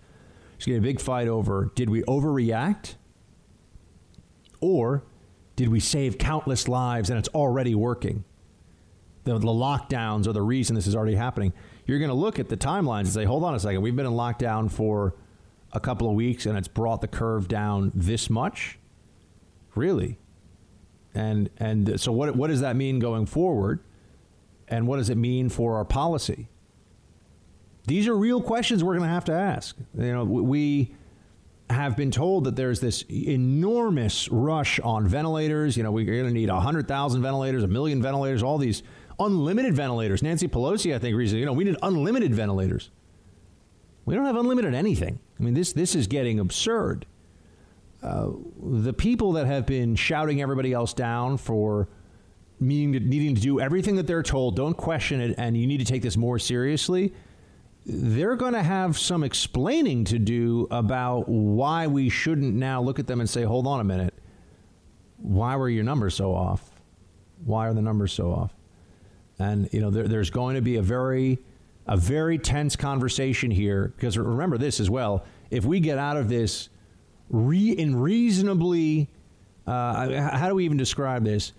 It's 0.57 0.67
going 0.67 0.77
to 0.77 0.83
be 0.83 0.89
a 0.89 0.93
big 0.93 1.01
fight 1.01 1.29
over 1.29 1.71
did 1.75 1.89
we 1.89 2.03
overreact? 2.03 2.97
Or 4.61 5.05
did 5.59 5.69
we 5.69 5.81
save 5.81 6.17
countless 6.19 6.69
lives 6.69 7.11
and 7.11 7.19
it's 7.19 7.29
already 7.29 7.75
working? 7.75 8.25
The, 9.25 9.39
the 9.39 9.47
lockdowns 9.47 10.27
are 10.27 10.33
the 10.33 10.43
reason 10.43 10.75
this 10.75 10.87
is 10.87 10.97
already 10.97 11.17
happening. 11.17 11.53
You're 11.85 11.99
going 11.99 12.11
to 12.11 12.15
look 12.15 12.39
at 12.39 12.49
the 12.49 12.57
timelines 12.57 13.01
and 13.01 13.09
say, 13.09 13.25
hold 13.25 13.45
on 13.45 13.55
a 13.55 13.61
second, 13.61 13.83
we've 13.83 13.95
been 13.95 14.07
in 14.07 14.13
lockdown 14.13 14.71
for 14.71 15.17
a 15.73 15.81
couple 15.81 16.09
of 16.09 16.15
weeks 16.15 16.47
and 16.47 16.57
it's 16.57 16.69
brought 16.69 17.03
the 17.03 17.09
curve 17.09 17.49
down 17.49 17.93
this 17.95 18.31
much? 18.31 18.79
Really? 19.75 20.19
And 21.15 21.51
and 21.59 22.01
so 22.01 22.13
what 22.13 22.37
what 22.37 22.49
does 22.49 22.61
that 22.61 22.77
mean 22.77 23.01
going 23.01 23.27
forward? 23.27 23.81
and 24.71 24.87
what 24.87 24.99
does 24.99 25.11
it 25.11 25.17
mean 25.17 25.49
for 25.49 25.77
our 25.77 25.85
policy? 25.85 26.49
These 27.87 28.07
are 28.07 28.17
real 28.17 28.43
questions 28.43 28.85
we're 28.85 28.97
going 28.97 29.09
to 29.09 29.15
have 29.15 29.25
to 29.27 29.33
ask. 29.33 29.77
You 29.97 30.13
know, 30.13 30.25
we 30.25 30.95
have 31.71 31.97
been 31.97 32.11
told 32.11 32.45
that 32.45 32.57
there's 32.57 32.81
this 32.81 33.05
enormous 33.11 34.29
rush 34.31 34.81
on 34.81 35.07
ventilators. 35.07 35.77
You 35.77 35.83
know, 35.83 35.91
we're 35.91 36.07
going 36.07 36.27
to 36.27 36.33
need 36.33 36.49
100,000 36.49 37.23
ventilators, 37.23 37.63
a 37.63 37.69
million 37.69 38.03
ventilators, 38.03 38.43
all 38.43 38.59
these 38.59 38.83
unlimited 39.19 39.75
ventilators. 39.75 40.23
Nancy 40.23 40.49
Pelosi, 40.49 40.95
I 40.95 40.99
think, 40.99 41.17
recently, 41.17 41.41
you 41.41 41.47
know, 41.47 41.53
we 41.53 41.65
need 41.65 41.77
unlimited 41.83 42.35
ventilators. 42.35 42.91
We 44.07 44.15
don't 44.15 44.25
have 44.25 44.37
unlimited 44.37 44.75
anything. 44.75 45.21
I 45.39 45.43
mean, 45.43 45.55
this, 45.55 45.73
this 45.73 45.95
is 45.95 46.07
getting 46.07 46.41
absurd. 46.41 47.05
Uh, 48.03 48.31
the 48.63 48.93
people 48.93 49.33
that 49.33 49.47
have 49.47 49.67
been 49.67 49.97
shouting 49.97 50.41
everybody 50.41 50.73
else 50.73 50.95
down 50.95 51.37
for 51.37 51.89
needing 52.61 52.93
to, 52.93 53.01
needing 53.01 53.35
to 53.35 53.41
do 53.41 53.61
everything 53.61 53.97
that 53.97 54.07
they're 54.07 54.23
told, 54.23 54.57
don't 54.57 54.77
question 54.77 55.21
it, 55.21 55.35
and 55.37 55.57
you 55.57 55.67
need 55.67 55.79
to 55.79 55.85
take 55.85 56.03
this 56.03 56.17
more 56.17 56.39
seriously, 56.39 57.13
they're 57.91 58.37
going 58.37 58.53
to 58.53 58.63
have 58.63 58.99
some 58.99 59.25
explaining 59.25 60.05
to 60.05 60.19
do 60.19 60.69
about 60.71 61.27
why 61.27 61.87
we 61.87 62.11
shouldn't 62.11 62.55
now 62.55 62.83
look 62.83 62.99
at 62.99 63.07
them 63.07 63.19
and 63.19 63.29
say, 63.29 63.43
hold 63.43 63.67
on 63.67 63.81
a 63.81 63.85
minute, 63.85 64.13
why 65.17 65.57
were 65.57 65.71
your 65.71 65.85
numbers 65.85 66.15
so 66.15 66.35
off? 66.35 66.71
Why 67.47 67.67
are 67.67 67.73
the 67.73 67.81
numbers 67.81 68.13
so 68.13 68.31
off? 68.31 68.55
And 69.39 69.73
you 69.73 69.81
know, 69.81 69.91
there, 69.91 70.07
there's 70.07 70.29
going 70.29 70.57
to 70.57 70.61
be 70.61 70.77
a 70.77 70.83
very, 70.83 71.39
a 71.87 71.97
very 71.97 72.37
tense 72.37 72.77
conversation 72.77 73.51
here 73.51 73.95
because 73.97 74.19
remember 74.19 74.59
this 74.59 74.81
as 74.81 74.91
well. 74.91 75.25
If 75.51 75.65
we 75.65 75.81
get 75.81 75.97
out 75.97 76.19
of 76.19 76.29
this 76.29 76.69
re- 77.31 77.71
in 77.71 77.97
reasonably, 77.97 79.09
uh, 79.67 80.31
how 80.37 80.49
do 80.49 80.55
we 80.55 80.67
even 80.67 80.77
describe 80.77 81.25
this? 81.25 81.55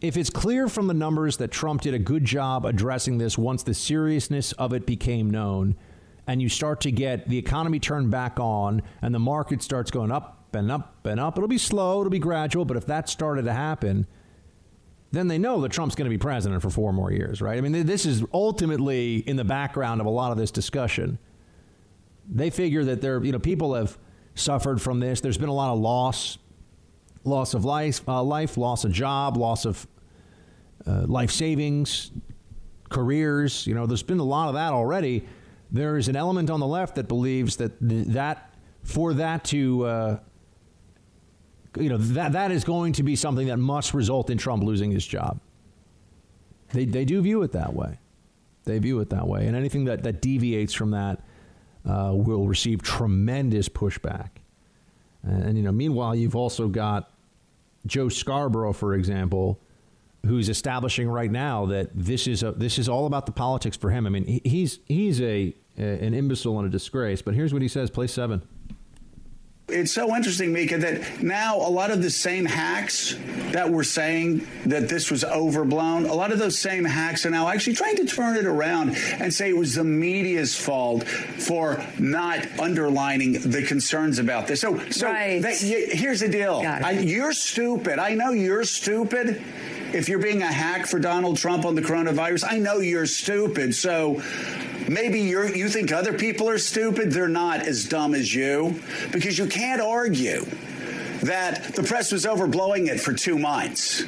If 0.00 0.16
it's 0.16 0.30
clear 0.30 0.68
from 0.68 0.86
the 0.86 0.94
numbers 0.94 1.36
that 1.38 1.50
Trump 1.50 1.82
did 1.82 1.94
a 1.94 1.98
good 1.98 2.24
job 2.24 2.64
addressing 2.64 3.18
this 3.18 3.36
once 3.36 3.62
the 3.62 3.74
seriousness 3.74 4.52
of 4.52 4.72
it 4.72 4.86
became 4.86 5.30
known, 5.30 5.76
and 6.26 6.40
you 6.40 6.48
start 6.48 6.80
to 6.82 6.90
get 6.90 7.28
the 7.28 7.38
economy 7.38 7.78
turned 7.80 8.10
back 8.10 8.38
on 8.38 8.82
and 9.02 9.14
the 9.14 9.18
market 9.18 9.62
starts 9.62 9.90
going 9.90 10.12
up 10.12 10.54
and 10.54 10.70
up 10.70 11.04
and 11.04 11.20
up, 11.20 11.36
it'll 11.36 11.48
be 11.48 11.58
slow, 11.58 12.00
it'll 12.00 12.10
be 12.10 12.18
gradual, 12.18 12.64
but 12.64 12.76
if 12.76 12.86
that 12.86 13.08
started 13.08 13.44
to 13.44 13.52
happen, 13.52 14.06
then 15.12 15.28
they 15.28 15.38
know 15.38 15.60
that 15.60 15.72
Trump's 15.72 15.94
going 15.94 16.06
to 16.06 16.10
be 16.10 16.18
president 16.18 16.62
for 16.62 16.70
four 16.70 16.92
more 16.92 17.10
years, 17.10 17.42
right? 17.42 17.58
I 17.58 17.60
mean, 17.60 17.84
this 17.84 18.06
is 18.06 18.22
ultimately 18.32 19.16
in 19.16 19.36
the 19.36 19.44
background 19.44 20.00
of 20.00 20.06
a 20.06 20.10
lot 20.10 20.30
of 20.30 20.38
this 20.38 20.50
discussion. 20.50 21.18
They 22.28 22.50
figure 22.50 22.84
that 22.84 23.00
there, 23.00 23.22
you 23.22 23.32
know, 23.32 23.40
people 23.40 23.74
have 23.74 23.98
suffered 24.36 24.80
from 24.80 25.00
this. 25.00 25.20
There's 25.20 25.38
been 25.38 25.48
a 25.48 25.54
lot 25.54 25.72
of 25.72 25.80
loss 25.80 26.38
loss 27.24 27.54
of 27.54 27.64
life, 27.64 28.06
uh, 28.08 28.22
life, 28.22 28.56
loss 28.56 28.84
of 28.84 28.92
job, 28.92 29.36
loss 29.36 29.64
of 29.64 29.86
uh, 30.86 31.02
life 31.06 31.30
savings, 31.30 32.10
careers. 32.88 33.66
You 33.66 33.74
know, 33.74 33.86
there's 33.86 34.02
been 34.02 34.20
a 34.20 34.24
lot 34.24 34.48
of 34.48 34.54
that 34.54 34.72
already. 34.72 35.24
There 35.70 35.96
is 35.96 36.08
an 36.08 36.16
element 36.16 36.50
on 36.50 36.60
the 36.60 36.66
left 36.66 36.96
that 36.96 37.08
believes 37.08 37.56
that 37.56 37.72
that 37.80 38.54
for 38.82 39.14
that 39.14 39.44
to 39.44 39.84
uh, 39.84 40.18
you 41.78 41.88
know 41.88 41.98
that 41.98 42.32
that 42.32 42.50
is 42.50 42.64
going 42.64 42.94
to 42.94 43.02
be 43.02 43.14
something 43.14 43.46
that 43.46 43.58
must 43.58 43.94
result 43.94 44.30
in 44.30 44.38
Trump 44.38 44.64
losing 44.64 44.90
his 44.90 45.06
job. 45.06 45.40
They 46.72 46.84
they 46.84 47.04
do 47.04 47.20
view 47.22 47.42
it 47.42 47.52
that 47.52 47.74
way. 47.74 47.98
They 48.64 48.78
view 48.78 49.00
it 49.00 49.10
that 49.10 49.26
way, 49.26 49.46
and 49.46 49.56
anything 49.56 49.84
that 49.84 50.02
that 50.02 50.20
deviates 50.20 50.74
from 50.74 50.90
that 50.90 51.22
uh, 51.88 52.12
will 52.14 52.46
receive 52.46 52.82
tremendous 52.82 53.68
pushback. 53.68 54.39
And, 55.22 55.56
you 55.56 55.62
know, 55.62 55.72
meanwhile, 55.72 56.14
you've 56.14 56.36
also 56.36 56.68
got 56.68 57.10
Joe 57.86 58.08
Scarborough, 58.08 58.72
for 58.72 58.94
example, 58.94 59.60
who's 60.26 60.48
establishing 60.48 61.08
right 61.08 61.30
now 61.30 61.66
that 61.66 61.90
this 61.94 62.26
is 62.26 62.42
a, 62.42 62.52
this 62.52 62.78
is 62.78 62.88
all 62.88 63.06
about 63.06 63.26
the 63.26 63.32
politics 63.32 63.76
for 63.76 63.90
him. 63.90 64.06
I 64.06 64.10
mean, 64.10 64.40
he's 64.44 64.80
he's 64.86 65.20
a, 65.20 65.54
a 65.78 65.82
an 65.82 66.14
imbecile 66.14 66.58
and 66.58 66.66
a 66.66 66.70
disgrace. 66.70 67.22
But 67.22 67.34
here's 67.34 67.52
what 67.52 67.62
he 67.62 67.68
says: 67.68 67.90
Play 67.90 68.06
seven. 68.06 68.42
It's 69.72 69.92
so 69.92 70.14
interesting, 70.14 70.52
Mika, 70.52 70.78
that 70.78 71.22
now 71.22 71.56
a 71.56 71.70
lot 71.70 71.90
of 71.90 72.02
the 72.02 72.10
same 72.10 72.44
hacks 72.44 73.16
that 73.52 73.70
were 73.70 73.84
saying 73.84 74.46
that 74.66 74.88
this 74.88 75.10
was 75.10 75.24
overblown, 75.24 76.06
a 76.06 76.14
lot 76.14 76.32
of 76.32 76.38
those 76.38 76.58
same 76.58 76.84
hacks 76.84 77.24
are 77.26 77.30
now 77.30 77.48
actually 77.48 77.74
trying 77.74 77.96
to 77.96 78.04
turn 78.04 78.36
it 78.36 78.46
around 78.46 78.96
and 79.18 79.32
say 79.32 79.48
it 79.48 79.56
was 79.56 79.74
the 79.74 79.84
media's 79.84 80.54
fault 80.54 81.06
for 81.06 81.84
not 81.98 82.46
underlining 82.58 83.32
the 83.32 83.62
concerns 83.62 84.18
about 84.18 84.46
this. 84.46 84.60
So, 84.60 84.78
so 84.90 85.06
right. 85.06 85.42
that, 85.42 85.56
here's 85.56 86.20
the 86.20 86.28
deal. 86.28 86.62
I, 86.64 86.92
you're 86.92 87.32
stupid. 87.32 87.98
I 87.98 88.14
know 88.14 88.32
you're 88.32 88.64
stupid 88.64 89.42
if 89.92 90.08
you're 90.08 90.20
being 90.20 90.42
a 90.42 90.46
hack 90.46 90.86
for 90.86 90.98
Donald 90.98 91.36
Trump 91.36 91.64
on 91.64 91.74
the 91.74 91.82
coronavirus, 91.82 92.44
I 92.48 92.58
know 92.58 92.78
you're 92.78 93.06
stupid. 93.06 93.74
So 93.74 94.22
maybe 94.90 95.20
you 95.20 95.46
you 95.46 95.68
think 95.68 95.92
other 95.92 96.12
people 96.12 96.48
are 96.48 96.58
stupid. 96.58 97.12
They're 97.12 97.28
not 97.28 97.60
as 97.60 97.88
dumb 97.88 98.14
as 98.14 98.34
you 98.34 98.80
because 99.12 99.38
you 99.38 99.46
can't 99.46 99.80
argue 99.80 100.44
that 101.22 101.74
the 101.74 101.82
press 101.82 102.12
was 102.12 102.26
overblowing 102.26 102.88
it 102.88 103.00
for 103.00 103.12
two 103.12 103.38
months. 103.38 104.04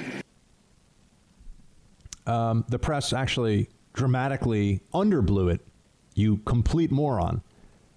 Um, 2.26 2.64
the 2.68 2.78
press 2.78 3.12
actually 3.12 3.68
dramatically 3.93 4.80
underblew 4.93 5.53
it. 5.53 5.61
You 6.14 6.39
complete 6.39 6.91
moron. 6.91 7.43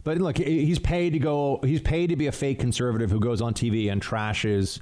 But 0.03 0.19
look, 0.19 0.37
he's 0.37 0.79
paid 0.79 1.13
to 1.13 1.19
go. 1.19 1.59
He's 1.63 1.81
paid 1.81 2.07
to 2.07 2.15
be 2.15 2.27
a 2.27 2.31
fake 2.31 2.59
conservative 2.59 3.09
who 3.09 3.19
goes 3.19 3.41
on 3.41 3.53
TV 3.53 3.91
and 3.91 4.01
trashes 4.01 4.79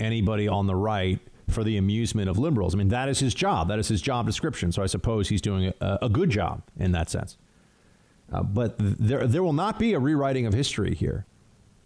anybody 0.00 0.48
on 0.48 0.66
the 0.66 0.74
right 0.74 1.20
for 1.50 1.64
the 1.64 1.76
amusement 1.76 2.28
of 2.28 2.38
liberals. 2.38 2.74
I 2.74 2.78
mean, 2.78 2.88
that 2.88 3.08
is 3.08 3.18
his 3.18 3.34
job. 3.34 3.68
That 3.68 3.78
is 3.78 3.88
his 3.88 4.00
job 4.00 4.26
description. 4.26 4.72
So 4.72 4.82
I 4.82 4.86
suppose 4.86 5.28
he's 5.28 5.42
doing 5.42 5.72
a, 5.80 5.98
a 6.02 6.08
good 6.08 6.30
job 6.30 6.62
in 6.78 6.92
that 6.92 7.10
sense. 7.10 7.36
Uh, 8.32 8.42
but 8.42 8.76
there, 8.78 9.26
there 9.26 9.42
will 9.42 9.52
not 9.52 9.78
be 9.78 9.92
a 9.92 9.98
rewriting 9.98 10.46
of 10.46 10.54
history 10.54 10.94
here. 10.94 11.26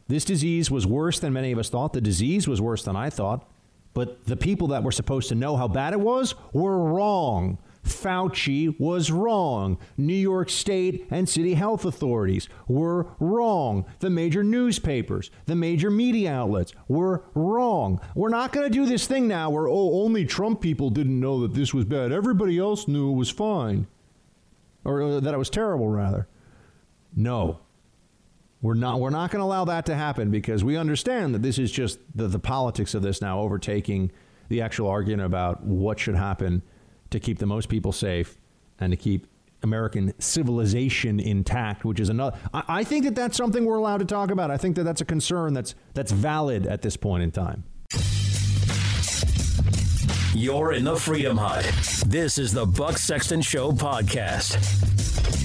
This 0.09 0.25
disease 0.25 0.71
was 0.71 0.87
worse 0.87 1.19
than 1.19 1.33
many 1.33 1.51
of 1.51 1.59
us 1.59 1.69
thought. 1.69 1.93
The 1.93 2.01
disease 2.01 2.47
was 2.47 2.61
worse 2.61 2.85
than 2.85 2.95
I 2.95 3.11
thought. 3.11 3.49
But 3.95 4.27
the 4.27 4.37
people 4.37 4.69
that 4.69 4.83
were 4.83 4.93
supposed 4.93 5.29
to 5.31 5.35
know 5.35 5.57
how 5.57 5.69
bad 5.69 5.93
it 5.95 6.01
was 6.01 6.35
were 6.53 6.79
wrong. 6.79 7.59
Fauci 7.87 8.79
was 8.79 9.11
wrong. 9.11 9.79
New 9.97 10.15
York 10.15 10.51
State 10.51 11.07
and 11.11 11.29
city 11.29 11.55
health 11.55 11.85
authorities 11.85 12.49
were 12.69 13.07
wrong. 13.21 13.87
The 14.01 14.11
major 14.11 14.43
newspapers, 14.43 15.31
the 15.47 15.55
major 15.55 15.91
media 15.91 16.33
outlets 16.33 16.73
were 16.89 17.25
wrong. 17.35 18.01
We're 18.15 18.29
not 18.29 18.53
going 18.53 18.67
to 18.67 18.73
do 18.73 18.87
this 18.87 19.07
thing 19.07 19.29
now 19.29 19.51
where, 19.51 19.69
oh, 19.69 20.03
only 20.03 20.25
Trump 20.25 20.61
people 20.61 20.91
didn't 20.91 21.19
know 21.19 21.41
that 21.41 21.55
this 21.55 21.73
was 21.73 21.85
bad. 21.85 22.13
Everybody 22.13 22.59
else 22.59 22.89
knew 22.89 23.11
it 23.13 23.17
was 23.17 23.31
fine. 23.31 23.87
Or 24.85 25.03
uh, 25.03 25.21
that 25.21 25.35
it 25.35 25.39
was 25.39 25.51
terrible, 25.51 25.89
rather. 25.89 26.29
No. 27.15 27.61
We're 28.63 28.75
not, 28.75 29.01
we're 29.01 29.11
not 29.11 29.31
going 29.31 29.41
to 29.41 29.45
allow 29.45 29.65
that 29.67 29.87
to 29.87 29.95
happen 29.95 30.31
because 30.31 30.65
we 30.65 30.77
understand 30.77 31.35
that 31.35 31.43
this 31.43 31.59
is 31.59 31.71
just 31.71 31.99
the, 32.15 32.27
the 32.27 32.39
politics 32.39 32.95
of 32.95 33.03
this 33.03 33.21
now 33.21 33.41
overtaking 33.41 34.11
the 34.49 34.61
actual 34.61 34.89
argument 34.89 35.27
about 35.27 35.65
what 35.65 35.99
should 35.99 36.15
happen 36.15 36.63
to 37.11 37.21
keep 37.21 37.39
the 37.39 37.47
most 37.47 37.69
people 37.69 37.93
safe 37.93 38.39
and 38.79 38.93
to 38.93 38.97
keep 38.97 39.27
American 39.63 40.13
civilization 40.19 41.19
intact, 41.19 41.85
which 41.85 42.01
is 42.01 42.09
another. 42.09 42.39
I, 42.53 42.65
I 42.69 42.85
think 42.85 43.05
that 43.05 43.15
that's 43.15 43.37
something 43.37 43.65
we're 43.65 43.77
allowed 43.77 43.99
to 43.99 44.05
talk 44.05 44.31
about. 44.31 44.51
I 44.51 44.57
think 44.57 44.77
that 44.77 44.85
that's 44.85 45.01
a 45.01 45.05
concern 45.05 45.55
that's 45.55 45.75
that's 45.95 46.13
valid 46.13 46.67
at 46.67 46.83
this 46.83 46.97
point 46.97 47.23
in 47.23 47.31
time. 47.31 47.65
You're 50.35 50.73
in 50.73 50.85
the 50.85 50.97
Freedom 50.97 51.39
Hut. 51.39 51.65
This 52.07 52.37
is 52.37 52.53
the 52.53 52.67
Buck 52.67 52.99
Sexton 52.99 53.41
Show 53.41 53.73
podcast. 53.73 55.36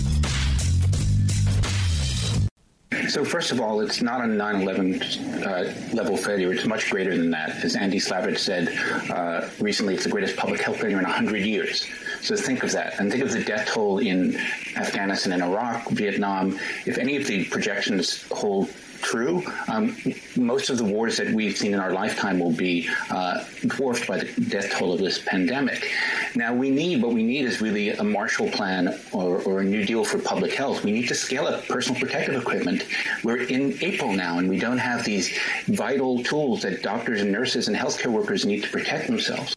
So 3.07 3.23
first 3.23 3.53
of 3.53 3.61
all, 3.61 3.79
it's 3.79 4.01
not 4.01 4.19
a 4.19 4.25
9/11 4.25 5.45
uh, 5.45 5.95
level 5.95 6.17
failure. 6.17 6.51
It's 6.51 6.65
much 6.65 6.89
greater 6.89 7.15
than 7.17 7.31
that. 7.31 7.63
As 7.63 7.77
Andy 7.77 7.99
Slavitt 7.99 8.37
said 8.37 8.67
uh, 9.09 9.49
recently, 9.59 9.93
it's 9.93 10.03
the 10.03 10.09
greatest 10.09 10.35
public 10.35 10.59
health 10.59 10.81
failure 10.81 10.97
in 10.97 11.03
100 11.03 11.37
years. 11.37 11.87
So 12.21 12.35
think 12.35 12.63
of 12.63 12.71
that, 12.73 12.99
and 12.99 13.09
think 13.09 13.23
of 13.23 13.31
the 13.31 13.43
death 13.43 13.67
toll 13.67 13.99
in 13.99 14.35
Afghanistan 14.75 15.31
and 15.31 15.41
Iraq, 15.41 15.89
Vietnam. 15.91 16.59
If 16.85 16.97
any 16.97 17.15
of 17.15 17.25
the 17.27 17.45
projections 17.45 18.23
hold 18.29 18.69
true, 19.01 19.43
um, 19.67 19.95
most 20.35 20.69
of 20.69 20.77
the 20.77 20.83
wars 20.83 21.17
that 21.17 21.33
we've 21.33 21.57
seen 21.57 21.73
in 21.73 21.79
our 21.79 21.91
lifetime 21.91 22.39
will 22.39 22.51
be 22.51 22.87
uh, 23.09 23.43
dwarfed 23.67 24.07
by 24.07 24.19
the 24.19 24.41
death 24.49 24.71
toll 24.71 24.93
of 24.93 24.99
this 24.99 25.19
pandemic. 25.19 25.89
Now, 26.35 26.53
we 26.53 26.69
need 26.69 27.01
what 27.01 27.13
we 27.13 27.23
need 27.23 27.45
is 27.45 27.61
really 27.61 27.89
a 27.89 28.03
Marshall 28.03 28.49
Plan 28.49 28.99
or, 29.11 29.41
or 29.43 29.61
a 29.61 29.63
New 29.63 29.85
Deal 29.85 30.03
for 30.03 30.19
public 30.19 30.53
health. 30.53 30.83
We 30.83 30.91
need 30.91 31.07
to 31.07 31.15
scale 31.15 31.47
up 31.47 31.65
personal 31.67 31.99
protective 31.99 32.41
equipment. 32.41 32.85
We're 33.23 33.43
in 33.43 33.77
April 33.81 34.13
now, 34.13 34.39
and 34.39 34.49
we 34.49 34.59
don't 34.59 34.77
have 34.77 35.03
these 35.03 35.37
vital 35.67 36.23
tools 36.23 36.61
that 36.61 36.81
doctors 36.81 37.21
and 37.21 37.31
nurses 37.31 37.67
and 37.67 37.75
healthcare 37.75 38.11
workers 38.11 38.45
need 38.45 38.63
to 38.63 38.69
protect 38.69 39.07
themselves. 39.07 39.55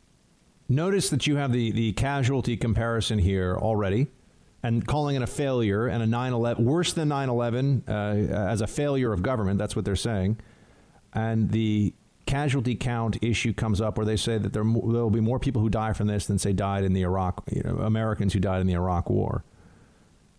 Notice 0.69 1.11
that 1.11 1.27
you 1.27 1.37
have 1.37 1.53
the, 1.53 1.71
the 1.73 1.93
casualty 1.93 2.57
comparison 2.57 3.19
here 3.19 3.57
already 3.57 4.09
and 4.65 4.87
calling 4.87 5.15
it 5.15 5.21
a 5.21 5.27
failure 5.27 5.87
and 5.87 6.03
a 6.03 6.07
9/11 6.07 6.61
worse 6.61 6.95
than 6.95 7.11
9/11 7.11 7.83
uh, 7.87 8.51
as 8.51 8.63
a 8.63 8.67
failure 8.67 9.13
of 9.13 9.23
government. 9.23 9.59
That's 9.59 9.77
what 9.77 9.85
they're 9.85 9.95
saying, 9.95 10.41
and 11.13 11.51
the 11.51 11.95
casualty 12.27 12.75
count 12.75 13.23
issue 13.23 13.53
comes 13.53 13.83
up 13.83 13.99
where 13.99 14.07
they 14.07 14.17
say 14.17 14.39
that 14.39 14.55
there 14.55 14.65
will 14.65 15.11
be 15.11 15.21
more 15.21 15.39
people 15.39 15.61
who 15.61 15.69
die 15.69 15.93
from 15.93 16.07
this 16.07 16.25
than 16.27 16.39
say 16.39 16.55
died 16.55 16.83
in 16.83 16.95
the 16.95 17.03
Iraq 17.03 17.45
you 17.53 17.63
know, 17.63 17.77
Americans 17.77 18.33
who 18.33 18.41
died 18.41 18.63
in 18.63 18.67
the 18.67 18.73
Iraq 18.73 19.11
War. 19.11 19.45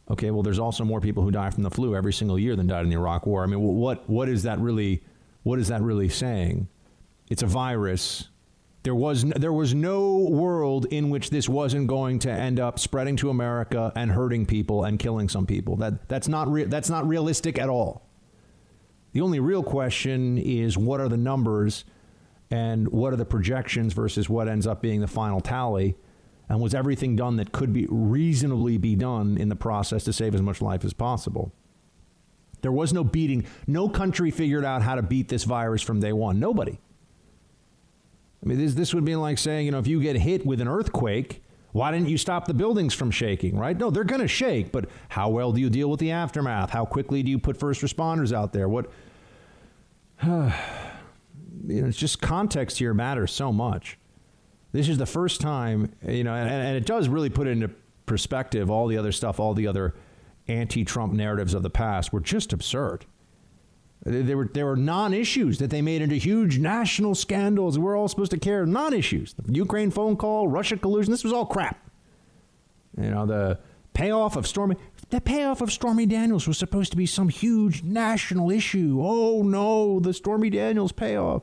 Okay, 0.10 0.32
well, 0.32 0.42
there's 0.42 0.60
also 0.60 0.84
more 0.84 1.00
people 1.00 1.22
who 1.22 1.30
die 1.30 1.52
from 1.52 1.62
the 1.62 1.70
flu 1.70 1.96
every 1.96 2.14
single 2.14 2.40
year 2.40 2.56
than 2.56 2.66
died 2.66 2.84
in 2.84 2.90
the 2.90 2.96
Iraq 2.96 3.28
War. 3.28 3.44
I 3.44 3.46
mean, 3.46 3.60
what 3.60 4.10
what 4.10 4.28
is 4.28 4.44
that 4.44 4.60
really? 4.60 5.04
What 5.44 5.60
is 5.60 5.68
that 5.68 5.84
really 5.84 6.10
saying? 6.10 6.68
It's 7.30 7.44
a 7.44 7.48
virus 7.48 8.30
there 8.86 8.96
was 8.96 9.24
there 9.24 9.52
was 9.52 9.74
no 9.74 10.16
world 10.16 10.86
in 10.92 11.10
which 11.10 11.32
this 11.32 11.50
wasn't 11.50 11.88
going 11.88 12.20
to 12.20 12.32
end 12.32 12.60
up 12.60 12.78
spreading 12.78 13.16
to 13.18 13.32
America 13.32 13.92
and 13.96 14.12
hurting 14.12 14.46
people 14.46 14.84
and 14.84 15.00
killing 15.00 15.28
some 15.28 15.48
people. 15.48 15.76
That 15.76 16.08
that's 16.08 16.28
not 16.28 16.48
re- 16.48 16.66
that's 16.66 16.90
not 16.90 17.08
realistic 17.08 17.58
at 17.58 17.68
all. 17.68 18.08
The 19.14 19.22
only 19.22 19.40
real 19.40 19.64
question 19.64 20.38
is 20.38 20.78
what 20.78 21.02
are 21.02 21.10
the 21.10 21.18
numbers 21.18 21.84
and 22.52 22.88
what 22.90 23.12
are 23.12 23.16
the 23.16 23.26
projections 23.26 23.94
versus 23.94 24.30
what 24.30 24.48
ends 24.48 24.68
up 24.68 24.84
being 24.84 25.02
the 25.02 25.08
final 25.08 25.42
tally 25.42 25.96
and 26.48 26.62
was 26.62 26.76
everything 26.76 27.16
done 27.16 27.38
that 27.38 27.52
could 27.52 27.74
be 27.74 27.88
reasonably 27.90 28.78
be 28.78 28.96
done 28.96 29.36
in 29.36 29.50
the 29.50 29.56
process 29.56 30.04
to 30.04 30.14
save 30.14 30.36
as 30.36 30.44
much 30.44 30.62
life 30.62 30.86
as 30.86 30.94
possible. 30.94 31.52
There 32.62 32.72
was 32.72 32.94
no 32.94 33.04
beating. 33.04 33.48
No 33.66 33.90
country 33.90 34.30
figured 34.30 34.64
out 34.64 34.84
how 34.84 34.94
to 34.94 35.02
beat 35.02 35.28
this 35.30 35.44
virus 35.44 35.82
from 35.82 36.00
day 36.00 36.14
one. 36.14 36.40
Nobody. 36.40 36.78
I 38.46 38.50
mean, 38.50 38.60
this, 38.60 38.76
this 38.76 38.94
would 38.94 39.06
be 39.06 39.16
like 39.16 39.40
saying, 39.40 39.66
you 39.66 39.72
know, 39.72 39.80
if 39.80 39.88
you 39.88 40.00
get 40.00 40.16
hit 40.18 40.46
with 40.46 40.62
an 40.62 40.68
earthquake, 40.68 41.42
why 41.72 41.92
didn't 41.92 42.10
you 42.10 42.18
stop 42.18 42.46
the 42.46 42.54
buildings 42.54 42.94
from 42.94 43.10
shaking, 43.10 43.58
right? 43.58 43.78
No, 43.78 43.90
they're 43.90 44.04
going 44.04 44.22
to 44.22 44.28
shake, 44.28 44.72
but 44.72 44.88
how 45.10 45.30
well 45.30 45.52
do 45.52 45.60
you 45.60 45.70
deal 45.70 45.90
with 45.90 46.00
the 46.00 46.12
aftermath? 46.12 46.70
How 46.70 46.86
quickly 46.86 47.24
do 47.24 47.32
you 47.32 47.40
put 47.40 47.58
first 47.58 47.82
responders 47.82 48.32
out 48.32 48.54
there? 48.54 48.70
What, 48.70 48.92
you 50.24 50.30
know, 50.30 51.88
it's 51.88 51.98
just 51.98 52.22
context 52.22 52.78
here 52.78 52.94
matters 52.94 53.34
so 53.34 53.52
much. 53.52 53.98
This 54.72 54.90
is 54.90 54.98
the 55.00 55.06
first 55.06 55.42
time, 55.42 55.92
you 56.08 56.24
know, 56.24 56.36
and, 56.36 56.50
and 56.50 56.78
it 56.78 56.86
does 56.86 57.10
really 57.10 57.30
put 57.30 57.48
into 57.48 57.70
perspective 58.06 58.70
all 58.70 58.88
the 58.88 58.98
other 58.98 59.12
stuff, 59.12 59.40
all 59.40 59.54
the 59.54 59.68
other 59.68 59.96
anti 60.48 60.86
Trump 60.86 61.14
narratives 61.14 61.54
of 61.54 61.64
the 61.64 61.70
past 61.70 62.14
were 62.14 62.20
just 62.20 62.54
absurd. 62.54 63.06
There 64.06 64.38
were 64.38 64.48
there 64.54 64.68
were 64.68 64.76
non-issues 64.76 65.58
that 65.58 65.72
they 65.72 65.82
made 65.82 66.04
into 66.04 66.16
huge 66.16 66.60
national 66.60 67.16
scandals. 67.16 67.80
We're 67.80 67.98
all 67.98 68.08
supposed 68.08 68.32
to 68.32 68.38
care. 68.38 68.64
Non-issues. 68.66 69.34
The 69.34 69.54
Ukraine 69.54 69.90
phone 69.90 70.16
call, 70.16 70.48
Russia 70.48 70.78
collusion. 70.78 71.12
This 71.12 71.24
was 71.24 71.34
all 71.34 71.48
crap. 71.48 71.90
You 73.02 73.10
know 73.10 73.26
the 73.26 73.60
payoff 73.94 74.36
of 74.36 74.46
Stormy. 74.46 74.76
The 75.10 75.22
payoff 75.22 75.60
of 75.62 75.72
Stormy 75.72 76.06
Daniels 76.06 76.48
was 76.48 76.58
supposed 76.58 76.92
to 76.92 76.98
be 76.98 77.08
some 77.08 77.30
huge 77.30 77.82
national 77.82 78.52
issue. 78.52 79.00
Oh 79.02 79.42
no, 79.42 80.00
the 80.00 80.14
Stormy 80.14 80.52
Daniels 80.52 80.92
payoff. 80.92 81.42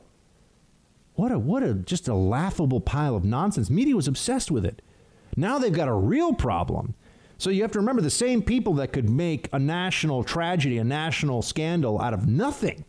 What 1.15 1.33
a 1.33 1.39
what 1.39 1.63
a 1.63 1.73
just 1.73 2.07
a 2.07 2.15
laughable 2.15 2.79
pile 2.79 3.15
of 3.15 3.25
nonsense. 3.25 3.69
Media 3.69 3.95
was 3.95 4.07
obsessed 4.07 4.49
with 4.49 4.65
it. 4.65 4.81
Now 5.35 5.59
they've 5.59 5.73
got 5.73 5.89
a 5.89 5.93
real 5.93 6.33
problem. 6.33 6.95
So 7.43 7.49
you 7.49 7.61
have 7.63 7.73
to 7.73 7.79
remember 7.79 8.01
the 8.01 8.09
same 8.09 8.41
people 8.41 8.75
that 8.75 8.93
could 8.93 9.09
make 9.09 9.49
a 9.51 9.59
national 9.59 10.23
tragedy, 10.23 10.77
a 10.77 10.83
national 10.85 11.41
scandal 11.41 11.99
out 11.99 12.13
of 12.13 12.25
nothing, 12.25 12.85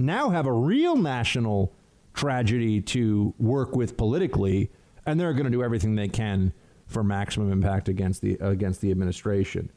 now 0.00 0.30
have 0.30 0.46
a 0.46 0.52
real 0.52 0.96
national 0.96 1.72
tragedy 2.12 2.80
to 2.80 3.32
work 3.38 3.76
with 3.76 3.96
politically, 3.96 4.72
and 5.06 5.20
they're 5.20 5.32
going 5.32 5.44
to 5.44 5.50
do 5.50 5.62
everything 5.62 5.94
they 5.94 6.08
can 6.08 6.52
for 6.88 7.04
maximum 7.04 7.52
impact 7.52 7.88
against 7.88 8.20
the 8.20 8.34
against 8.40 8.80
the 8.80 8.90
administration. 8.90 9.70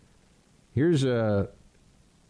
Here's 0.72 1.04
a, 1.04 1.50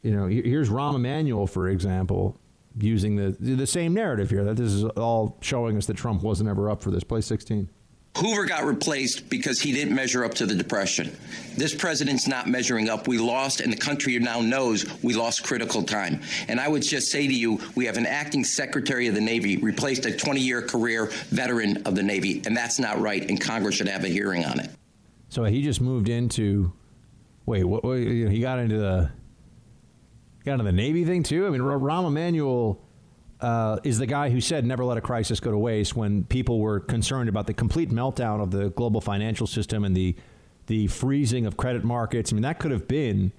you 0.01 0.13
know, 0.13 0.27
here's 0.27 0.67
Rahm 0.67 0.95
Emanuel, 0.95 1.47
for 1.47 1.69
example, 1.69 2.37
using 2.77 3.15
the 3.15 3.33
the 3.39 3.65
same 3.65 3.93
narrative 3.93 4.29
here 4.29 4.43
that 4.43 4.57
this 4.57 4.73
is 4.73 4.83
all 4.83 5.37
showing 5.39 5.77
us 5.77 5.85
that 5.85 5.95
Trump 5.95 6.21
wasn't 6.21 6.49
ever 6.49 6.69
up 6.69 6.83
for 6.83 6.91
this. 6.91 7.05
Play 7.05 7.21
16. 7.21 7.69
Hoover 8.17 8.45
got 8.45 8.63
replaced 8.63 9.29
because 9.29 9.59
he 9.59 9.73
didn't 9.73 9.93
measure 9.93 10.23
up 10.23 10.33
to 10.35 10.45
the 10.45 10.55
Depression. 10.55 11.15
This 11.57 11.75
president's 11.75 12.27
not 12.27 12.47
measuring 12.47 12.89
up. 12.89 13.07
We 13.07 13.17
lost, 13.17 13.59
and 13.59 13.71
the 13.71 13.77
country 13.77 14.17
now 14.19 14.39
knows 14.39 14.85
we 15.03 15.13
lost 15.13 15.43
critical 15.43 15.83
time. 15.83 16.21
And 16.47 16.59
I 16.59 16.67
would 16.67 16.81
just 16.81 17.11
say 17.11 17.27
to 17.27 17.33
you, 17.33 17.59
we 17.75 17.85
have 17.85 17.97
an 17.97 18.05
acting 18.05 18.43
Secretary 18.45 19.07
of 19.07 19.15
the 19.15 19.21
Navy 19.21 19.57
replaced 19.57 20.05
a 20.05 20.15
20 20.15 20.39
year 20.39 20.61
career 20.61 21.07
veteran 21.29 21.85
of 21.85 21.95
the 21.95 22.03
Navy, 22.03 22.41
and 22.45 22.55
that's 22.55 22.79
not 22.79 22.99
right, 22.99 23.29
and 23.29 23.39
Congress 23.39 23.75
should 23.75 23.89
have 23.89 24.05
a 24.05 24.09
hearing 24.09 24.45
on 24.45 24.59
it. 24.59 24.69
So 25.29 25.43
he 25.43 25.61
just 25.61 25.81
moved 25.81 26.07
into. 26.07 26.71
Wait, 27.45 27.63
what, 27.65 27.83
what 27.83 27.97
he 27.97 28.39
got 28.39 28.59
into 28.59 28.77
the. 28.77 29.11
Got 30.45 30.53
into 30.53 30.63
the 30.65 30.71
Navy 30.71 31.05
thing 31.05 31.23
too? 31.23 31.47
I 31.47 31.49
mean, 31.49 31.61
Rahm 31.61 32.07
Emanuel 32.07 32.84
uh, 33.41 33.79
is 33.83 33.97
the 33.97 34.05
guy 34.05 34.29
who 34.29 34.39
said 34.39 34.65
never 34.65 34.85
let 34.85 34.97
a 34.97 35.01
crisis 35.01 35.39
go 35.39 35.51
to 35.51 35.57
waste 35.57 35.95
when 35.95 36.23
people 36.23 36.59
were 36.59 36.79
concerned 36.79 37.29
about 37.29 37.47
the 37.47 37.53
complete 37.53 37.89
meltdown 37.89 38.41
of 38.41 38.51
the 38.51 38.69
global 38.71 39.01
financial 39.01 39.47
system 39.47 39.83
and 39.83 39.95
the 39.95 40.15
the 40.67 40.87
freezing 40.87 41.45
of 41.45 41.57
credit 41.57 41.83
markets. 41.83 42.31
I 42.31 42.33
mean, 42.33 42.41
that 42.41 42.57
could 42.57 42.71
have 42.71 42.87
been 42.87 43.31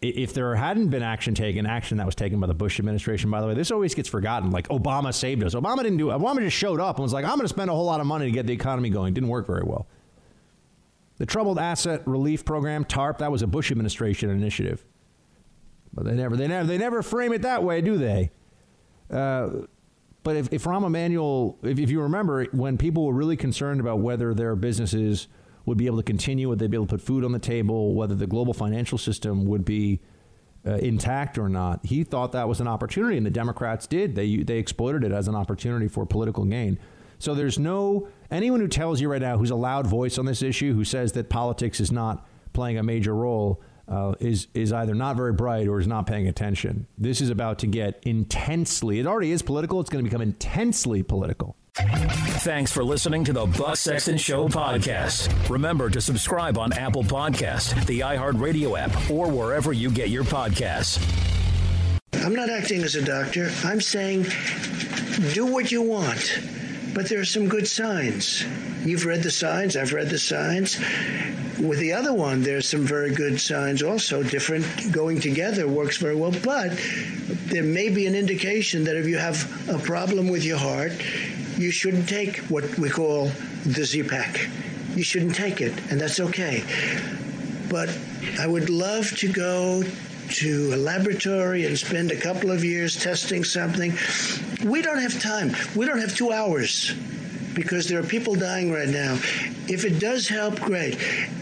if 0.00 0.34
there 0.34 0.54
hadn't 0.56 0.88
been 0.88 1.02
action 1.02 1.34
taken, 1.34 1.64
action 1.64 1.98
that 1.98 2.06
was 2.06 2.16
taken 2.16 2.40
by 2.40 2.48
the 2.48 2.54
Bush 2.54 2.78
administration. 2.80 3.30
By 3.30 3.40
the 3.40 3.46
way, 3.46 3.54
this 3.54 3.70
always 3.70 3.94
gets 3.94 4.08
forgotten. 4.08 4.50
Like 4.50 4.68
Obama 4.68 5.14
saved 5.14 5.44
us. 5.44 5.54
Obama 5.54 5.78
didn't 5.78 5.98
do 5.98 6.10
it. 6.10 6.14
Obama 6.14 6.40
just 6.40 6.56
showed 6.56 6.80
up 6.80 6.96
and 6.96 7.04
was 7.04 7.12
like, 7.12 7.24
"I'm 7.24 7.36
going 7.36 7.42
to 7.42 7.48
spend 7.48 7.70
a 7.70 7.74
whole 7.74 7.84
lot 7.84 8.00
of 8.00 8.06
money 8.06 8.26
to 8.26 8.30
get 8.30 8.46
the 8.46 8.52
economy 8.52 8.90
going." 8.90 9.14
Didn't 9.14 9.30
work 9.30 9.46
very 9.46 9.62
well. 9.64 9.86
The 11.18 11.26
Troubled 11.26 11.58
Asset 11.58 12.02
Relief 12.06 12.44
Program 12.44 12.84
(TARP) 12.84 13.18
that 13.18 13.30
was 13.30 13.42
a 13.42 13.46
Bush 13.46 13.70
administration 13.70 14.28
initiative, 14.28 14.84
but 15.94 16.04
they 16.04 16.14
never 16.14 16.36
they 16.36 16.48
never 16.48 16.66
they 16.66 16.78
never 16.78 17.02
frame 17.02 17.32
it 17.32 17.42
that 17.42 17.62
way, 17.62 17.80
do 17.80 17.96
they? 17.96 18.30
Uh, 19.12 19.66
but 20.22 20.36
if, 20.36 20.52
if 20.52 20.64
Rahm 20.64 20.86
Emanuel, 20.86 21.58
if, 21.62 21.78
if 21.78 21.90
you 21.90 22.00
remember, 22.02 22.44
when 22.46 22.78
people 22.78 23.04
were 23.06 23.14
really 23.14 23.36
concerned 23.36 23.80
about 23.80 23.98
whether 23.98 24.34
their 24.34 24.54
businesses 24.56 25.28
would 25.66 25.78
be 25.78 25.86
able 25.86 25.98
to 25.98 26.02
continue, 26.02 26.48
would 26.48 26.58
they 26.58 26.66
be 26.66 26.76
able 26.76 26.86
to 26.86 26.96
put 26.96 27.00
food 27.00 27.24
on 27.24 27.32
the 27.32 27.38
table, 27.38 27.94
whether 27.94 28.14
the 28.14 28.26
global 28.26 28.52
financial 28.52 28.98
system 28.98 29.44
would 29.46 29.64
be 29.64 30.00
uh, 30.66 30.74
intact 30.74 31.38
or 31.38 31.48
not, 31.48 31.84
he 31.84 32.04
thought 32.04 32.32
that 32.32 32.48
was 32.48 32.60
an 32.60 32.68
opportunity, 32.68 33.16
and 33.16 33.26
the 33.26 33.30
Democrats 33.30 33.86
did. 33.86 34.14
They 34.14 34.36
they 34.38 34.58
exploited 34.58 35.04
it 35.04 35.12
as 35.12 35.28
an 35.28 35.34
opportunity 35.34 35.88
for 35.88 36.06
political 36.06 36.44
gain. 36.44 36.78
So 37.18 37.34
there's 37.34 37.58
no 37.58 38.08
anyone 38.30 38.60
who 38.60 38.68
tells 38.68 39.00
you 39.00 39.10
right 39.10 39.20
now 39.20 39.38
who's 39.38 39.50
a 39.50 39.56
loud 39.56 39.86
voice 39.86 40.18
on 40.18 40.26
this 40.26 40.42
issue 40.42 40.74
who 40.74 40.84
says 40.84 41.12
that 41.12 41.28
politics 41.28 41.80
is 41.80 41.90
not 41.90 42.26
playing 42.52 42.78
a 42.78 42.82
major 42.82 43.14
role 43.14 43.60
uh, 43.88 44.14
is 44.20 44.48
is 44.54 44.72
either 44.72 44.94
not 44.94 45.16
very 45.16 45.32
bright 45.32 45.68
or 45.68 45.78
is 45.78 45.86
not 45.86 46.06
paying 46.06 46.28
attention. 46.28 46.86
This 46.98 47.20
is 47.20 47.30
about 47.30 47.58
to 47.60 47.66
get 47.66 48.02
intensely. 48.04 48.98
It 49.00 49.06
already 49.06 49.32
is 49.32 49.42
political. 49.42 49.80
It's 49.80 49.90
going 49.90 50.04
to 50.04 50.08
become 50.10 50.22
intensely 50.22 51.02
political. 51.02 51.56
Thanks 51.74 52.70
for 52.70 52.84
listening 52.84 53.24
to 53.24 53.32
the 53.32 53.46
Buck 53.46 53.76
Sexton 53.76 54.18
Show 54.18 54.46
podcast. 54.48 55.48
Remember 55.48 55.88
to 55.88 56.02
subscribe 56.02 56.58
on 56.58 56.72
Apple 56.74 57.02
Podcast, 57.02 57.86
the 57.86 58.00
iHeartRadio 58.00 58.78
app, 58.78 59.10
or 59.10 59.28
wherever 59.28 59.72
you 59.72 59.90
get 59.90 60.10
your 60.10 60.24
podcasts. 60.24 61.00
I'm 62.12 62.34
not 62.34 62.50
acting 62.50 62.82
as 62.82 62.94
a 62.94 63.02
doctor. 63.02 63.50
I'm 63.64 63.80
saying 63.80 64.26
do 65.32 65.46
what 65.46 65.72
you 65.72 65.82
want. 65.82 66.38
But 66.94 67.08
there 67.08 67.20
are 67.20 67.24
some 67.24 67.48
good 67.48 67.66
signs. 67.66 68.44
You've 68.84 69.06
read 69.06 69.22
the 69.22 69.30
signs, 69.30 69.76
I've 69.76 69.92
read 69.92 70.10
the 70.10 70.18
signs. 70.18 70.78
With 71.58 71.78
the 71.78 71.92
other 71.92 72.12
one, 72.12 72.42
there's 72.42 72.68
some 72.68 72.84
very 72.84 73.14
good 73.14 73.40
signs 73.40 73.82
also. 73.82 74.22
Different 74.22 74.92
going 74.92 75.20
together 75.20 75.68
works 75.68 75.96
very 75.96 76.14
well, 76.14 76.32
but 76.44 76.78
there 77.46 77.62
may 77.62 77.88
be 77.88 78.06
an 78.06 78.14
indication 78.14 78.84
that 78.84 78.96
if 78.96 79.06
you 79.06 79.16
have 79.18 79.68
a 79.68 79.78
problem 79.78 80.28
with 80.28 80.44
your 80.44 80.58
heart, 80.58 80.92
you 81.56 81.70
shouldn't 81.70 82.08
take 82.08 82.38
what 82.48 82.78
we 82.78 82.90
call 82.90 83.30
the 83.64 83.84
Z-Pak. 83.84 84.48
You 84.96 85.02
shouldn't 85.02 85.34
take 85.34 85.60
it, 85.60 85.72
and 85.90 86.00
that's 86.00 86.20
okay. 86.20 86.64
But 87.70 87.96
I 88.38 88.46
would 88.46 88.68
love 88.68 89.16
to 89.18 89.32
go 89.32 89.84
to 90.32 90.74
a 90.74 90.76
laboratory 90.76 91.66
and 91.66 91.78
spend 91.78 92.10
a 92.10 92.16
couple 92.16 92.50
of 92.50 92.64
years 92.64 93.00
testing 93.00 93.44
something. 93.44 93.92
We 94.64 94.82
don't 94.82 94.98
have 94.98 95.20
time. 95.20 95.54
We 95.76 95.86
don't 95.86 95.98
have 96.00 96.14
two 96.14 96.32
hours 96.32 96.94
because 97.54 97.88
there 97.88 97.98
are 98.00 98.04
people 98.04 98.34
dying 98.34 98.72
right 98.72 98.88
now. 98.88 99.14
If 99.68 99.84
it 99.84 99.98
does 99.98 100.28
help, 100.28 100.60
great. 100.60 100.94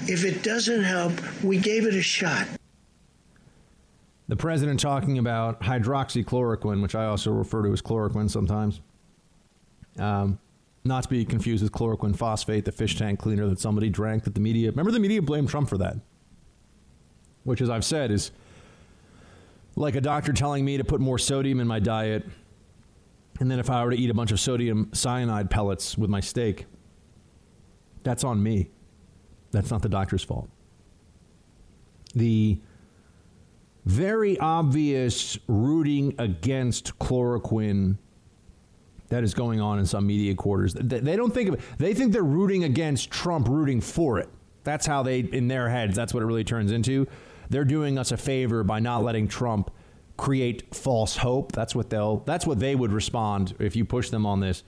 If 0.08 0.24
it 0.24 0.42
doesn't 0.42 0.82
help, 0.82 1.12
we 1.42 1.58
gave 1.58 1.86
it 1.86 1.94
a 1.94 2.02
shot. 2.02 2.46
The 4.28 4.36
president 4.36 4.78
talking 4.78 5.18
about 5.18 5.60
hydroxychloroquine, 5.60 6.82
which 6.82 6.94
I 6.94 7.06
also 7.06 7.32
refer 7.32 7.62
to 7.62 7.72
as 7.72 7.82
chloroquine 7.82 8.30
sometimes. 8.30 8.80
Um, 9.98 10.38
not 10.84 11.02
to 11.02 11.08
be 11.08 11.24
confused 11.24 11.62
with 11.62 11.72
chloroquine 11.72 12.16
phosphate, 12.16 12.64
the 12.64 12.72
fish 12.72 12.96
tank 12.96 13.18
cleaner 13.18 13.46
that 13.48 13.60
somebody 13.60 13.90
drank 13.90 14.24
that 14.24 14.34
the 14.34 14.40
media. 14.40 14.70
Remember, 14.70 14.92
the 14.92 15.00
media 15.00 15.20
blamed 15.20 15.48
Trump 15.48 15.68
for 15.68 15.78
that, 15.78 15.96
which, 17.44 17.60
as 17.60 17.68
I've 17.68 17.84
said, 17.84 18.10
is 18.10 18.30
like 19.80 19.96
a 19.96 20.00
doctor 20.00 20.32
telling 20.32 20.64
me 20.64 20.76
to 20.76 20.84
put 20.84 21.00
more 21.00 21.18
sodium 21.18 21.58
in 21.58 21.66
my 21.66 21.80
diet, 21.80 22.26
and 23.40 23.50
then 23.50 23.58
if 23.58 23.70
I 23.70 23.82
were 23.84 23.90
to 23.90 23.96
eat 23.96 24.10
a 24.10 24.14
bunch 24.14 24.30
of 24.30 24.38
sodium 24.38 24.90
cyanide 24.92 25.50
pellets 25.50 25.96
with 25.96 26.10
my 26.10 26.20
steak, 26.20 26.66
that's 28.02 28.22
on 28.22 28.42
me. 28.42 28.70
That's 29.50 29.70
not 29.70 29.82
the 29.82 29.88
doctor's 29.88 30.22
fault. 30.22 30.48
The 32.14 32.60
very 33.86 34.38
obvious 34.38 35.38
rooting 35.48 36.14
against 36.18 36.98
chloroquine 36.98 37.96
that 39.08 39.24
is 39.24 39.32
going 39.34 39.60
on 39.60 39.78
in 39.78 39.86
some 39.86 40.06
media 40.06 40.34
quarters. 40.34 40.74
They 40.74 41.16
don't 41.16 41.32
think 41.32 41.48
of 41.48 41.54
it. 41.54 41.60
They 41.78 41.94
think 41.94 42.12
they're 42.12 42.22
rooting 42.22 42.64
against 42.64 43.10
Trump, 43.10 43.48
rooting 43.48 43.80
for 43.80 44.18
it. 44.18 44.28
That's 44.62 44.86
how 44.86 45.02
they, 45.02 45.20
in 45.20 45.48
their 45.48 45.68
heads, 45.68 45.96
that's 45.96 46.12
what 46.12 46.22
it 46.22 46.26
really 46.26 46.44
turns 46.44 46.70
into. 46.70 47.06
They're 47.50 47.64
doing 47.64 47.98
us 47.98 48.12
a 48.12 48.16
favor 48.16 48.64
by 48.64 48.80
not 48.80 49.02
letting 49.02 49.28
Trump 49.28 49.70
create 50.16 50.74
false 50.74 51.16
hope. 51.16 51.52
That's 51.52 51.74
what 51.74 51.90
they'll. 51.90 52.18
That's 52.18 52.46
what 52.46 52.60
they 52.60 52.74
would 52.74 52.92
respond 52.92 53.54
if 53.58 53.76
you 53.76 53.84
push 53.84 54.10
them 54.10 54.24
on 54.24 54.40
this. 54.40 54.62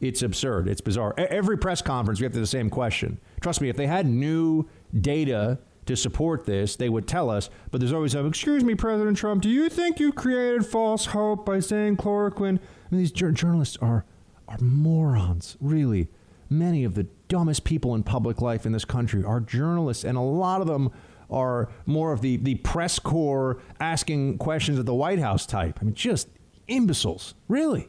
It's 0.00 0.22
absurd. 0.22 0.68
It's 0.68 0.80
bizarre. 0.80 1.14
Every 1.18 1.58
press 1.58 1.82
conference, 1.82 2.20
we 2.20 2.24
have 2.24 2.32
the 2.32 2.46
same 2.46 2.70
question. 2.70 3.18
Trust 3.40 3.60
me, 3.60 3.68
if 3.68 3.76
they 3.76 3.88
had 3.88 4.06
new 4.06 4.68
data 5.00 5.58
to 5.86 5.96
support 5.96 6.46
this, 6.46 6.76
they 6.76 6.88
would 6.88 7.08
tell 7.08 7.30
us. 7.30 7.50
But 7.70 7.80
there's 7.80 7.92
always, 7.92 8.14
excuse 8.14 8.62
me, 8.62 8.76
President 8.76 9.16
Trump, 9.16 9.42
do 9.42 9.48
you 9.48 9.68
think 9.68 9.98
you 9.98 10.12
created 10.12 10.64
false 10.66 11.06
hope 11.06 11.44
by 11.44 11.58
saying 11.58 11.96
chloroquine? 11.96 12.58
I 12.58 12.94
mean, 12.94 13.00
these 13.00 13.10
journalists 13.10 13.76
are 13.80 14.04
are 14.46 14.58
morons, 14.60 15.56
really. 15.60 16.08
Many 16.48 16.84
of 16.84 16.94
the 16.94 17.04
dumbest 17.28 17.64
people 17.64 17.94
in 17.94 18.02
public 18.02 18.40
life 18.40 18.64
in 18.64 18.72
this 18.72 18.84
country 18.86 19.22
are 19.22 19.40
journalists, 19.40 20.04
and 20.04 20.16
a 20.16 20.22
lot 20.22 20.62
of 20.62 20.66
them 20.66 20.90
are 21.30 21.70
more 21.86 22.12
of 22.12 22.20
the, 22.20 22.36
the 22.38 22.56
press 22.56 22.98
corps 22.98 23.60
asking 23.80 24.38
questions 24.38 24.78
at 24.78 24.86
the 24.86 24.94
White 24.94 25.18
House 25.18 25.46
type. 25.46 25.78
I 25.80 25.84
mean, 25.84 25.94
just 25.94 26.28
imbeciles, 26.68 27.34
really. 27.48 27.88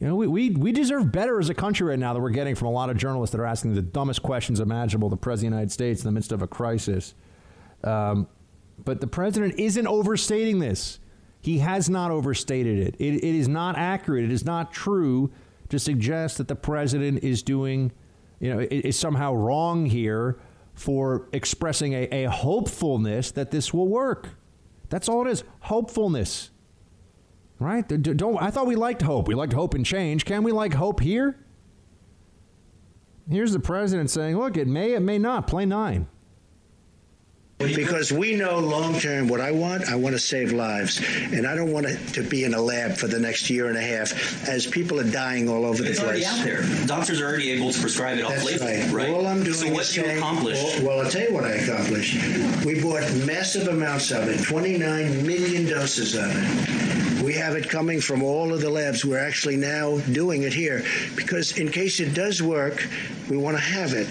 You 0.00 0.08
know, 0.08 0.16
we, 0.16 0.26
we, 0.26 0.50
we 0.50 0.72
deserve 0.72 1.12
better 1.12 1.38
as 1.38 1.50
a 1.50 1.54
country 1.54 1.86
right 1.86 1.98
now 1.98 2.14
that 2.14 2.20
we're 2.20 2.30
getting 2.30 2.54
from 2.54 2.68
a 2.68 2.70
lot 2.70 2.88
of 2.88 2.96
journalists 2.96 3.32
that 3.32 3.40
are 3.40 3.46
asking 3.46 3.74
the 3.74 3.82
dumbest 3.82 4.22
questions 4.22 4.58
imaginable 4.58 5.10
the 5.10 5.16
President 5.16 5.52
of 5.52 5.56
the 5.56 5.56
United 5.56 5.72
States 5.72 6.00
in 6.02 6.08
the 6.08 6.12
midst 6.12 6.32
of 6.32 6.40
a 6.40 6.46
crisis. 6.46 7.14
Um, 7.84 8.26
but 8.82 9.02
the 9.02 9.06
President 9.06 9.58
isn't 9.58 9.86
overstating 9.86 10.58
this. 10.58 11.00
He 11.42 11.58
has 11.58 11.90
not 11.90 12.10
overstated 12.10 12.78
it. 12.78 12.96
it. 12.98 13.16
It 13.16 13.34
is 13.34 13.48
not 13.48 13.76
accurate. 13.76 14.24
It 14.24 14.32
is 14.32 14.44
not 14.44 14.72
true 14.72 15.30
to 15.70 15.78
suggest 15.78 16.38
that 16.38 16.48
the 16.48 16.56
president 16.56 17.24
is 17.24 17.42
doing, 17.42 17.92
you 18.40 18.52
know, 18.52 18.60
is 18.60 18.98
somehow 18.98 19.32
wrong 19.32 19.86
here 19.86 20.38
for 20.80 21.28
expressing 21.34 21.92
a, 21.92 22.08
a 22.24 22.30
hopefulness 22.30 23.32
that 23.32 23.50
this 23.50 23.74
will 23.74 23.86
work. 23.86 24.30
That's 24.88 25.10
all 25.10 25.26
it 25.26 25.30
is 25.30 25.44
hopefulness. 25.60 26.50
Right? 27.58 27.86
Don't, 27.86 28.42
I 28.42 28.50
thought 28.50 28.66
we 28.66 28.76
liked 28.76 29.02
hope. 29.02 29.28
We 29.28 29.34
liked 29.34 29.52
hope 29.52 29.74
and 29.74 29.84
change. 29.84 30.24
Can 30.24 30.42
we 30.42 30.52
like 30.52 30.72
hope 30.72 31.00
here? 31.00 31.38
Here's 33.30 33.52
the 33.52 33.60
president 33.60 34.08
saying, 34.08 34.38
look, 34.38 34.56
it 34.56 34.66
may, 34.66 34.94
it 34.94 35.00
may 35.00 35.18
not. 35.18 35.46
Play 35.46 35.66
nine. 35.66 36.08
Because 37.60 38.10
we 38.10 38.34
know 38.34 38.58
long 38.58 38.98
term 38.98 39.28
what 39.28 39.40
I 39.40 39.50
want, 39.50 39.84
I 39.84 39.94
want 39.94 40.14
to 40.14 40.18
save 40.18 40.52
lives. 40.52 41.00
And 41.32 41.46
I 41.46 41.54
don't 41.54 41.70
want 41.70 41.86
it 41.86 41.98
to 42.14 42.22
be 42.22 42.44
in 42.44 42.54
a 42.54 42.60
lab 42.60 42.96
for 42.96 43.06
the 43.06 43.18
next 43.18 43.50
year 43.50 43.68
and 43.68 43.76
a 43.76 43.82
half 43.82 44.48
as 44.48 44.66
people 44.66 44.98
are 44.98 45.10
dying 45.10 45.48
all 45.48 45.66
over 45.66 45.84
it's 45.84 45.98
the 45.98 46.06
place. 46.06 46.22
It's 46.22 46.30
already 46.32 46.58
out 46.58 46.66
there. 46.66 46.86
Doctors 46.86 47.20
are 47.20 47.26
already 47.26 47.50
able 47.50 47.70
to 47.70 47.80
prescribe 47.80 48.18
it 48.18 48.24
off 48.24 48.42
label, 48.44 48.64
right. 48.64 48.90
right. 48.90 49.10
All 49.10 49.26
I'm 49.26 49.42
doing 49.42 49.54
so 49.54 49.70
what 49.72 49.82
is 49.82 49.96
you 49.96 50.04
saying, 50.04 50.18
accomplished? 50.18 50.80
Well, 50.80 51.00
I'll 51.00 51.10
tell 51.10 51.22
you 51.22 51.34
what 51.34 51.44
I 51.44 51.52
accomplished. 51.52 52.14
We 52.64 52.80
bought 52.80 53.02
massive 53.26 53.68
amounts 53.68 54.10
of 54.10 54.28
it, 54.28 54.42
29 54.42 55.26
million 55.26 55.66
doses 55.66 56.14
of 56.14 56.30
it. 56.32 57.09
We 57.30 57.36
have 57.36 57.54
it 57.54 57.70
coming 57.70 58.00
from 58.00 58.24
all 58.24 58.52
of 58.52 58.60
the 58.60 58.70
labs. 58.70 59.04
We're 59.04 59.24
actually 59.24 59.56
now 59.56 59.98
doing 59.98 60.42
it 60.42 60.52
here 60.52 60.82
because 61.14 61.58
in 61.58 61.70
case 61.70 62.00
it 62.00 62.12
does 62.12 62.42
work, 62.42 62.88
we 63.28 63.36
want 63.36 63.56
to 63.56 63.62
have 63.62 63.92
it. 63.92 64.08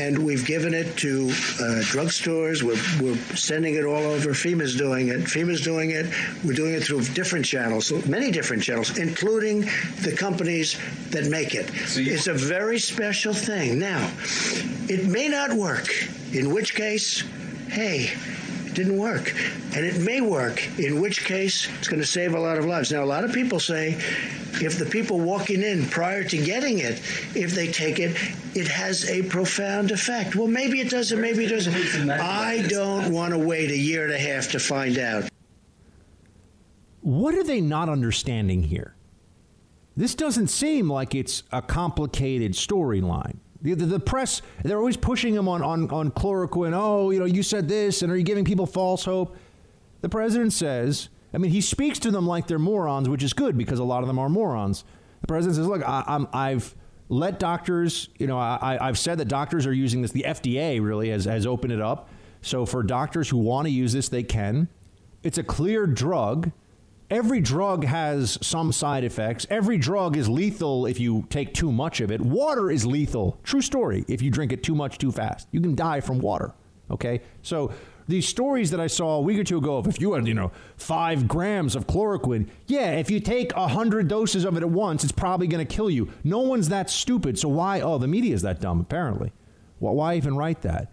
And 0.00 0.18
we've 0.18 0.44
given 0.44 0.74
it 0.74 0.96
to 0.96 1.26
uh, 1.28 1.84
drugstores. 1.84 2.64
We're, 2.64 2.74
we're 3.00 3.16
sending 3.36 3.76
it 3.76 3.84
all 3.84 4.02
over. 4.02 4.30
FEMA's 4.30 4.74
doing 4.74 5.10
it. 5.10 5.20
FEMA's 5.20 5.60
doing 5.60 5.92
it. 5.92 6.06
We're 6.44 6.54
doing 6.54 6.74
it 6.74 6.82
through 6.82 7.04
different 7.04 7.44
channels, 7.44 7.92
many 8.04 8.32
different 8.32 8.64
channels, 8.64 8.98
including 8.98 9.60
the 10.02 10.16
companies 10.18 10.76
that 11.10 11.26
make 11.26 11.54
it. 11.54 11.68
So 11.86 12.00
it's 12.00 12.26
a 12.26 12.34
very 12.34 12.80
special 12.80 13.32
thing. 13.32 13.78
Now, 13.78 14.10
it 14.88 15.06
may 15.06 15.28
not 15.28 15.52
work, 15.52 15.86
in 16.32 16.52
which 16.52 16.74
case, 16.74 17.22
hey, 17.68 18.10
didn't 18.76 18.98
work. 18.98 19.34
And 19.74 19.84
it 19.84 20.00
may 20.02 20.20
work, 20.20 20.64
in 20.78 21.00
which 21.00 21.24
case 21.24 21.68
it's 21.78 21.88
going 21.88 22.00
to 22.00 22.06
save 22.06 22.34
a 22.34 22.38
lot 22.38 22.58
of 22.58 22.66
lives. 22.66 22.92
Now, 22.92 23.02
a 23.02 23.06
lot 23.06 23.24
of 23.24 23.32
people 23.32 23.58
say 23.58 23.94
if 24.62 24.78
the 24.78 24.86
people 24.86 25.18
walking 25.18 25.62
in 25.62 25.86
prior 25.86 26.22
to 26.24 26.36
getting 26.36 26.78
it, 26.78 27.00
if 27.34 27.52
they 27.52 27.66
take 27.66 27.98
it, 27.98 28.16
it 28.54 28.68
has 28.68 29.10
a 29.10 29.22
profound 29.24 29.90
effect. 29.90 30.36
Well, 30.36 30.46
maybe 30.46 30.80
it 30.80 30.90
doesn't, 30.90 31.20
maybe 31.20 31.46
it 31.46 31.48
doesn't. 31.48 32.10
I 32.10 32.66
don't 32.68 33.12
want 33.12 33.32
to 33.32 33.38
wait 33.38 33.70
a 33.70 33.76
year 33.76 34.04
and 34.04 34.12
a 34.12 34.18
half 34.18 34.50
to 34.52 34.60
find 34.60 34.98
out. 34.98 35.28
What 37.00 37.34
are 37.34 37.44
they 37.44 37.60
not 37.60 37.88
understanding 37.88 38.62
here? 38.62 38.94
This 39.96 40.14
doesn't 40.14 40.48
seem 40.48 40.90
like 40.90 41.14
it's 41.14 41.42
a 41.50 41.62
complicated 41.62 42.52
storyline. 42.52 43.38
The, 43.66 43.74
the, 43.74 43.86
the, 43.86 44.00
press, 44.00 44.42
they're 44.62 44.78
always 44.78 44.96
pushing 44.96 45.34
him 45.34 45.48
on, 45.48 45.62
on, 45.62 45.90
on 45.90 46.10
chloroquine. 46.10 46.72
Oh, 46.74 47.10
you 47.10 47.18
know, 47.18 47.24
you 47.24 47.42
said 47.42 47.68
this, 47.68 48.02
and 48.02 48.12
are 48.12 48.16
you 48.16 48.22
giving 48.22 48.44
people 48.44 48.66
false 48.66 49.04
hope? 49.04 49.36
The 50.02 50.08
president 50.08 50.52
says, 50.52 51.08
I 51.34 51.38
mean, 51.38 51.50
he 51.50 51.60
speaks 51.60 51.98
to 52.00 52.10
them 52.10 52.26
like 52.26 52.46
they're 52.46 52.58
morons, 52.58 53.08
which 53.08 53.22
is 53.22 53.32
good 53.32 53.58
because 53.58 53.78
a 53.78 53.84
lot 53.84 54.02
of 54.02 54.06
them 54.06 54.18
are 54.18 54.28
morons. 54.28 54.84
The 55.20 55.26
president 55.26 55.56
says, 55.56 55.66
look, 55.66 55.82
I, 55.84 56.50
have 56.50 56.74
let 57.08 57.38
doctors, 57.38 58.08
you 58.18 58.26
know, 58.26 58.38
I, 58.38 58.78
I've 58.80 58.98
said 58.98 59.18
that 59.18 59.26
doctors 59.26 59.66
are 59.66 59.72
using 59.72 60.02
this. 60.02 60.12
The 60.12 60.24
FDA 60.26 60.82
really 60.82 61.10
has, 61.10 61.24
has 61.24 61.46
opened 61.46 61.72
it 61.72 61.80
up. 61.80 62.08
So 62.42 62.66
for 62.66 62.82
doctors 62.82 63.28
who 63.28 63.38
want 63.38 63.66
to 63.66 63.72
use 63.72 63.92
this, 63.92 64.08
they 64.08 64.22
can. 64.22 64.68
It's 65.22 65.38
a 65.38 65.42
clear 65.42 65.86
drug. 65.86 66.52
Every 67.08 67.40
drug 67.40 67.84
has 67.84 68.36
some 68.42 68.72
side 68.72 69.04
effects. 69.04 69.46
Every 69.48 69.78
drug 69.78 70.16
is 70.16 70.28
lethal 70.28 70.86
if 70.86 70.98
you 70.98 71.24
take 71.30 71.54
too 71.54 71.70
much 71.70 72.00
of 72.00 72.10
it. 72.10 72.20
Water 72.20 72.68
is 72.68 72.84
lethal. 72.84 73.38
True 73.44 73.60
story. 73.60 74.04
If 74.08 74.22
you 74.22 74.30
drink 74.30 74.52
it 74.52 74.64
too 74.64 74.74
much 74.74 74.98
too 74.98 75.12
fast, 75.12 75.46
you 75.52 75.60
can 75.60 75.76
die 75.76 76.00
from 76.00 76.18
water. 76.18 76.52
Okay? 76.90 77.20
So 77.42 77.72
these 78.08 78.26
stories 78.26 78.72
that 78.72 78.80
I 78.80 78.88
saw 78.88 79.16
a 79.16 79.20
week 79.20 79.38
or 79.38 79.44
two 79.44 79.58
ago 79.58 79.76
of 79.76 79.86
if 79.86 80.00
you 80.00 80.14
had, 80.14 80.26
you 80.26 80.34
know, 80.34 80.50
five 80.78 81.28
grams 81.28 81.76
of 81.76 81.86
chloroquine, 81.86 82.48
yeah, 82.66 82.92
if 82.92 83.08
you 83.08 83.20
take 83.20 83.52
a 83.54 83.68
hundred 83.68 84.08
doses 84.08 84.44
of 84.44 84.56
it 84.56 84.64
at 84.64 84.70
once, 84.70 85.04
it's 85.04 85.12
probably 85.12 85.46
going 85.46 85.64
to 85.64 85.74
kill 85.74 85.90
you. 85.90 86.10
No 86.24 86.40
one's 86.40 86.70
that 86.70 86.90
stupid. 86.90 87.38
So 87.38 87.48
why? 87.48 87.82
Oh, 87.82 87.98
the 87.98 88.08
media 88.08 88.34
is 88.34 88.42
that 88.42 88.60
dumb, 88.60 88.80
apparently. 88.80 89.32
Well, 89.78 89.94
why 89.94 90.16
even 90.16 90.36
write 90.36 90.62
that? 90.62 90.90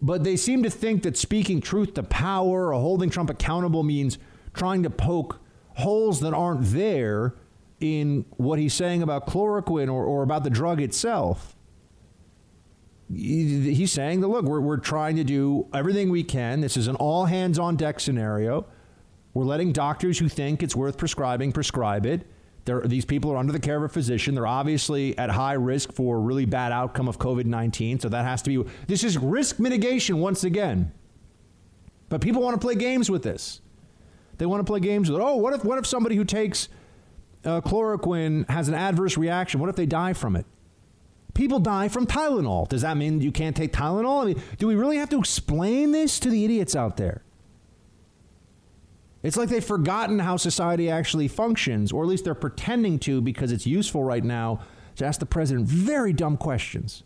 But 0.00 0.22
they 0.22 0.36
seem 0.36 0.62
to 0.62 0.70
think 0.70 1.02
that 1.02 1.16
speaking 1.16 1.60
truth 1.60 1.94
to 1.94 2.04
power 2.04 2.72
or 2.72 2.80
holding 2.80 3.10
Trump 3.10 3.28
accountable 3.28 3.82
means 3.82 4.18
trying 4.54 4.84
to 4.84 4.90
poke 4.90 5.40
holes 5.78 6.20
that 6.20 6.34
aren't 6.34 6.64
there 6.72 7.34
in 7.80 8.24
what 8.36 8.58
he's 8.58 8.74
saying 8.74 9.02
about 9.02 9.26
chloroquine 9.26 9.88
or, 9.88 10.04
or 10.04 10.22
about 10.22 10.44
the 10.44 10.50
drug 10.50 10.80
itself. 10.80 11.54
He's 13.10 13.90
saying 13.90 14.20
that, 14.20 14.28
look, 14.28 14.44
we're, 14.44 14.60
we're 14.60 14.76
trying 14.76 15.16
to 15.16 15.24
do 15.24 15.66
everything 15.72 16.10
we 16.10 16.24
can. 16.24 16.60
This 16.60 16.76
is 16.76 16.88
an 16.88 16.96
all 16.96 17.24
hands 17.24 17.58
on 17.58 17.76
deck 17.76 18.00
scenario. 18.00 18.66
We're 19.32 19.44
letting 19.44 19.72
doctors 19.72 20.18
who 20.18 20.28
think 20.28 20.62
it's 20.62 20.76
worth 20.76 20.98
prescribing 20.98 21.52
prescribe 21.52 22.04
it. 22.04 22.26
They're, 22.64 22.82
these 22.82 23.06
people 23.06 23.30
are 23.30 23.38
under 23.38 23.52
the 23.52 23.60
care 23.60 23.76
of 23.76 23.82
a 23.84 23.88
physician. 23.88 24.34
They're 24.34 24.46
obviously 24.46 25.16
at 25.16 25.30
high 25.30 25.54
risk 25.54 25.92
for 25.92 26.16
a 26.16 26.20
really 26.20 26.44
bad 26.44 26.70
outcome 26.70 27.08
of 27.08 27.18
COVID 27.18 27.46
19. 27.46 28.00
So 28.00 28.10
that 28.10 28.26
has 28.26 28.42
to 28.42 28.64
be, 28.64 28.70
this 28.88 29.04
is 29.04 29.16
risk 29.16 29.58
mitigation 29.58 30.18
once 30.18 30.44
again. 30.44 30.92
But 32.10 32.20
people 32.20 32.42
want 32.42 32.60
to 32.60 32.60
play 32.60 32.74
games 32.74 33.10
with 33.10 33.22
this. 33.22 33.62
They 34.38 34.46
want 34.46 34.60
to 34.60 34.70
play 34.70 34.80
games 34.80 35.10
with, 35.10 35.20
oh, 35.20 35.36
what 35.36 35.52
if, 35.52 35.64
what 35.64 35.78
if 35.78 35.86
somebody 35.86 36.16
who 36.16 36.24
takes 36.24 36.68
uh, 37.44 37.60
chloroquine 37.60 38.48
has 38.48 38.68
an 38.68 38.74
adverse 38.74 39.16
reaction? 39.16 39.60
What 39.60 39.68
if 39.68 39.76
they 39.76 39.86
die 39.86 40.12
from 40.12 40.36
it? 40.36 40.46
People 41.34 41.58
die 41.60 41.88
from 41.88 42.06
Tylenol. 42.06 42.68
Does 42.68 42.82
that 42.82 42.96
mean 42.96 43.20
you 43.20 43.30
can't 43.30 43.56
take 43.56 43.72
Tylenol? 43.72 44.22
I 44.22 44.26
mean, 44.26 44.42
do 44.58 44.66
we 44.66 44.74
really 44.74 44.96
have 44.96 45.10
to 45.10 45.18
explain 45.18 45.92
this 45.92 46.18
to 46.20 46.30
the 46.30 46.44
idiots 46.44 46.74
out 46.74 46.96
there? 46.96 47.22
It's 49.22 49.36
like 49.36 49.48
they've 49.48 49.64
forgotten 49.64 50.20
how 50.20 50.36
society 50.36 50.88
actually 50.88 51.28
functions, 51.28 51.92
or 51.92 52.02
at 52.02 52.08
least 52.08 52.24
they're 52.24 52.34
pretending 52.34 52.98
to 53.00 53.20
because 53.20 53.50
it's 53.50 53.66
useful 53.66 54.04
right 54.04 54.22
now 54.22 54.60
to 54.96 55.04
ask 55.04 55.18
the 55.20 55.26
president 55.26 55.66
very 55.66 56.12
dumb 56.12 56.36
questions. 56.36 57.02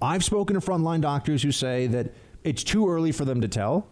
I've 0.00 0.22
spoken 0.22 0.54
to 0.54 0.60
frontline 0.60 1.00
doctors 1.00 1.42
who 1.42 1.52
say 1.52 1.86
that 1.88 2.12
it's 2.44 2.62
too 2.62 2.88
early 2.88 3.12
for 3.12 3.24
them 3.24 3.40
to 3.40 3.48
tell 3.48 3.88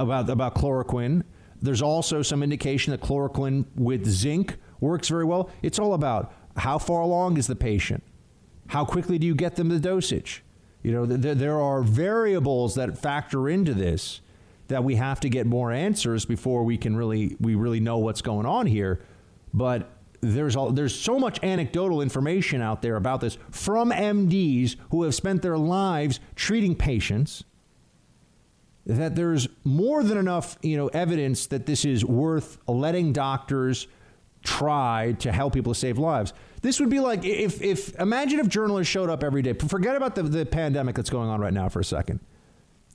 about, 0.00 0.28
about 0.28 0.54
chloroquine. 0.54 1.22
There's 1.62 1.82
also 1.82 2.22
some 2.22 2.42
indication 2.42 2.90
that 2.92 3.00
chloroquine 3.00 3.66
with 3.74 4.06
zinc 4.06 4.56
works 4.80 5.08
very 5.08 5.24
well. 5.24 5.50
It's 5.62 5.78
all 5.78 5.94
about 5.94 6.32
how 6.56 6.78
far 6.78 7.02
along 7.02 7.36
is 7.36 7.46
the 7.46 7.56
patient? 7.56 8.02
How 8.68 8.84
quickly 8.84 9.18
do 9.18 9.26
you 9.26 9.34
get 9.34 9.56
them 9.56 9.68
the 9.68 9.78
dosage? 9.78 10.42
You 10.82 10.92
know, 10.92 11.06
th- 11.06 11.36
there 11.36 11.60
are 11.60 11.82
variables 11.82 12.74
that 12.76 12.98
factor 12.98 13.48
into 13.48 13.74
this 13.74 14.20
that 14.68 14.84
we 14.84 14.94
have 14.94 15.20
to 15.20 15.28
get 15.28 15.46
more 15.46 15.72
answers 15.72 16.24
before 16.24 16.62
we 16.62 16.78
can 16.78 16.96
really 16.96 17.36
we 17.40 17.54
really 17.54 17.80
know 17.80 17.98
what's 17.98 18.22
going 18.22 18.46
on 18.46 18.66
here. 18.66 19.00
But 19.52 19.90
there's 20.20 20.54
all, 20.54 20.70
there's 20.70 20.94
so 20.94 21.18
much 21.18 21.42
anecdotal 21.42 22.02
information 22.02 22.62
out 22.62 22.82
there 22.82 22.96
about 22.96 23.20
this 23.20 23.36
from 23.50 23.90
MDs 23.90 24.76
who 24.90 25.02
have 25.02 25.14
spent 25.14 25.42
their 25.42 25.58
lives 25.58 26.20
treating 26.36 26.74
patients 26.74 27.44
that 28.86 29.14
there's 29.14 29.48
more 29.64 30.02
than 30.02 30.18
enough, 30.18 30.58
you 30.62 30.76
know, 30.76 30.88
evidence 30.88 31.46
that 31.46 31.66
this 31.66 31.84
is 31.84 32.04
worth 32.04 32.58
letting 32.66 33.12
doctors 33.12 33.86
try 34.42 35.14
to 35.18 35.30
help 35.30 35.52
people 35.52 35.74
to 35.74 35.78
save 35.78 35.98
lives. 35.98 36.32
This 36.62 36.80
would 36.80 36.90
be 36.90 37.00
like 37.00 37.24
if, 37.24 37.62
if 37.62 37.98
imagine 37.98 38.38
if 38.40 38.48
journalists 38.48 38.90
showed 38.90 39.10
up 39.10 39.22
every 39.22 39.42
day. 39.42 39.52
Forget 39.52 39.96
about 39.96 40.14
the, 40.14 40.22
the 40.22 40.46
pandemic 40.46 40.94
that's 40.94 41.10
going 41.10 41.28
on 41.28 41.40
right 41.40 41.52
now 41.52 41.68
for 41.68 41.80
a 41.80 41.84
second. 41.84 42.20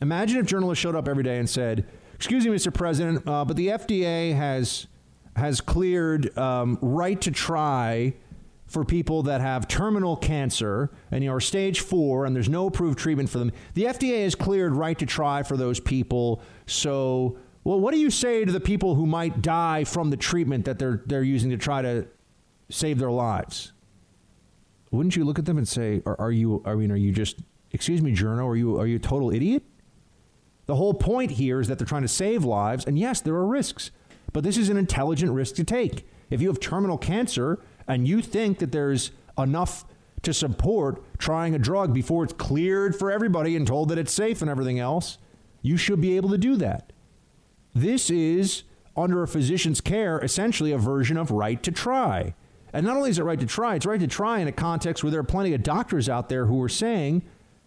Imagine 0.02 0.40
if 0.40 0.46
journalists 0.46 0.82
showed 0.82 0.96
up 0.96 1.08
every 1.08 1.24
day 1.24 1.40
and 1.40 1.50
said, 1.50 1.86
"Excuse 2.14 2.46
me, 2.46 2.52
Mr. 2.52 2.74
President, 2.74 3.28
uh, 3.28 3.46
but 3.46 3.56
the 3.56 3.70
FDA 3.70 4.36
has 4.36 4.88
has 5.36 5.62
cleared 5.62 6.38
um, 6.38 6.78
right 6.82 7.20
to 7.22 7.32
try 7.32 8.14
for 8.76 8.84
people 8.84 9.24
that 9.24 9.40
have 9.40 9.70
terminal 9.70 10.18
cancer 10.18 10.92
and 11.10 11.24
you 11.24 11.32
are 11.32 11.40
stage 11.40 11.80
four 11.80 12.26
and 12.26 12.36
there's 12.36 12.50
no 12.50 12.68
approved 12.68 13.00
treatment 13.00 13.30
for 13.30 13.40
them. 13.40 13.54
The 13.74 13.86
FDA 13.86 14.26
has 14.26 14.36
cleared 14.36 14.76
right 14.76 15.00
to 15.00 15.06
try 15.06 15.44
for 15.44 15.56
those 15.56 15.80
people. 15.80 16.42
So, 16.66 17.38
well, 17.64 17.80
what 17.80 17.94
do 17.94 18.02
you 18.02 18.10
say 18.10 18.44
to 18.44 18.52
the 18.52 18.60
people 18.60 18.96
who 18.96 19.06
might 19.06 19.42
die 19.42 19.86
from 19.86 20.10
the 20.10 20.18
treatment 20.18 20.66
that 20.66 20.78
they're 20.78 21.02
they're 21.06 21.24
using 21.24 21.52
to 21.52 21.58
try 21.58 21.84
to 21.84 22.06
save 22.70 23.00
their 23.00 23.12
lives? 23.12 23.72
Wouldn't 24.92 25.16
you 25.16 25.24
look 25.24 25.40
at 25.40 25.46
them 25.46 25.58
and 25.58 25.66
say, 25.66 26.02
"Are, 26.06 26.20
are 26.20 26.32
you? 26.34 26.62
I 26.66 26.76
mean, 26.76 26.92
are 26.92 26.98
you 26.98 27.14
just? 27.14 27.38
Excuse 27.72 28.02
me, 28.02 28.14
journo, 28.14 28.46
are 28.46 28.58
you 28.58 28.78
are 28.78 28.88
you 28.88 28.98
a 28.98 29.00
total 29.00 29.32
idiot?" 29.32 29.64
The 30.66 30.76
whole 30.76 30.94
point 30.94 31.32
here 31.32 31.62
is 31.62 31.70
that 31.70 31.80
they're 31.80 31.88
trying 31.88 32.02
to 32.02 32.10
save 32.10 32.44
lives, 32.44 32.84
and 32.84 33.00
yes, 33.00 33.22
there 33.22 33.36
are 33.36 33.48
risks, 33.48 33.92
but 34.34 34.44
this 34.44 34.58
is 34.58 34.68
an 34.68 34.76
intelligent 34.76 35.32
risk 35.32 35.56
to 35.56 35.64
take. 35.64 36.06
If 36.30 36.42
you 36.42 36.50
have 36.50 36.60
terminal 36.60 36.98
cancer 36.98 37.60
and 37.88 38.08
you 38.08 38.22
think 38.22 38.60
that 38.60 38.72
there's 38.72 39.12
enough 39.38 39.86
to 40.24 40.34
support 40.34 41.04
trying 41.18 41.54
a 41.54 41.60
drug 41.60 41.94
before 41.94 42.24
it's 42.24 42.34
cleared 42.34 42.96
for 42.96 43.12
everybody 43.12 43.56
and 43.56 43.68
told 43.68 43.90
that 43.90 43.98
it's 43.98 44.14
safe 44.14 44.42
and 44.42 44.50
everything 44.50 44.80
else, 44.80 45.18
you 45.62 45.78
should 45.78 46.02
be 46.02 46.16
able 46.16 46.30
to 46.30 46.38
do 46.38 46.56
that. 46.56 46.92
This 47.74 48.10
is, 48.10 48.64
under 48.98 49.22
a 49.24 49.28
physician's 49.28 49.82
care, 49.82 50.20
essentially 50.20 50.72
a 50.72 50.78
version 50.78 51.18
of 51.18 51.32
right 51.32 51.62
to 51.64 51.72
try. 51.72 52.34
And 52.74 52.86
not 52.86 52.98
only 52.98 53.10
is 53.10 53.20
it 53.20 53.24
right 53.24 53.40
to 53.40 53.46
try, 53.46 53.76
it's 53.76 53.86
right 53.86 54.00
to 54.00 54.08
try 54.08 54.40
in 54.40 54.48
a 54.48 54.52
context 54.52 55.04
where 55.04 55.12
there 55.12 55.20
are 55.20 55.24
plenty 55.24 55.54
of 55.54 55.64
doctors 55.64 56.10
out 56.10 56.30
there 56.30 56.46
who 56.46 56.62
are 56.62 56.70
saying 56.70 57.22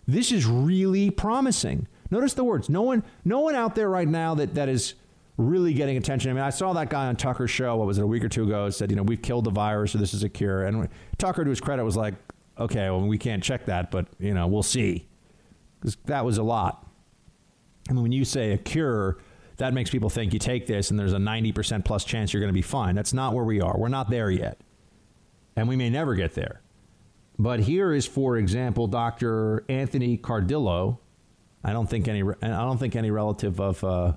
this 0.07 0.33
is 0.33 0.47
really 0.47 1.11
promising. 1.11 1.87
Notice 2.11 2.35
the 2.35 2.45
words. 2.45 2.69
No 2.69 2.83
one, 2.83 3.05
no 3.25 3.41
one 3.41 3.55
out 3.55 3.75
there 3.75 3.91
right 3.91 4.09
now 4.09 4.35
that, 4.35 4.55
that 4.55 4.69
is 4.69 4.95
really 5.39 5.73
getting 5.73 5.97
attention. 5.97 6.31
I 6.31 6.35
mean, 6.35 6.43
I 6.43 6.51
saw 6.51 6.73
that 6.75 6.91
guy 6.91 7.07
on 7.07 7.17
Tucker's 7.17 7.51
show, 7.51 7.77
what 7.77 7.87
was 7.87 7.99
it, 7.99 8.03
a 8.03 8.07
week 8.07 8.25
or 8.25 8.29
two 8.29 8.43
ago, 8.43 8.69
said, 8.71 8.91
you 8.91 8.97
know, 8.97 9.05
we've 9.05 9.23
killed 9.23 9.45
the 9.45 9.51
virus 9.51 9.95
or 9.95 9.99
this 9.99 10.13
is 10.13 10.25
a 10.25 10.29
cure. 10.29 10.67
And 10.67 10.89
Tucker, 11.17 11.45
to 11.45 11.51
his 11.51 11.61
credit, 11.61 11.85
was 11.85 11.97
like, 11.97 12.15
okay, 12.59 12.91
well, 12.91 13.01
we 13.01 13.17
can't 13.17 13.43
check 13.43 13.65
that, 13.67 13.91
but, 13.91 14.09
you 14.19 14.35
know, 14.35 14.49
we'll 14.49 14.65
see. 14.65 15.07
Because 15.81 15.97
that 16.07 16.25
was 16.25 16.39
a 16.39 16.43
lot. 16.43 16.85
I 17.89 17.93
mean, 17.93 18.03
when 18.03 18.13
you 18.13 18.25
say 18.25 18.53
a 18.53 18.59
cure, 18.59 19.19
that 19.59 19.73
makes 19.73 19.91
people 19.91 20.11
think 20.11 20.33
you 20.33 20.41
take 20.41 20.67
this 20.67 20.91
and 20.91 20.99
there's 20.99 21.13
a 21.13 21.19
90% 21.19 21.85
plus 21.85 22.05
chance 22.05 22.33
you're 22.33 22.41
going 22.41 22.53
to 22.53 22.59
be 22.59 22.61
fine. 22.61 22.97
That's 22.97 23.13
not 23.13 23.33
where 23.33 23.45
we 23.45 23.61
are. 23.61 23.79
We're 23.79 23.89
not 23.89 24.11
there 24.11 24.31
yet. 24.31 24.61
And 25.55 25.69
we 25.69 25.77
may 25.77 25.89
never 25.89 26.17
get 26.17 26.35
there. 26.35 26.63
But 27.39 27.61
here 27.61 27.93
is, 27.93 28.07
for 28.07 28.37
example, 28.37 28.89
Dr. 28.89 29.65
Anthony 29.69 30.19
Cardillo, 30.19 30.99
I 31.63 31.73
don't 31.73 31.89
think 31.89 32.09
any. 32.09 32.23
I 32.23 32.49
don't 32.49 32.79
think 32.79 32.97
any 32.97 33.11
relative 33.11 33.61
of 33.61 33.83
uh, 33.85 34.15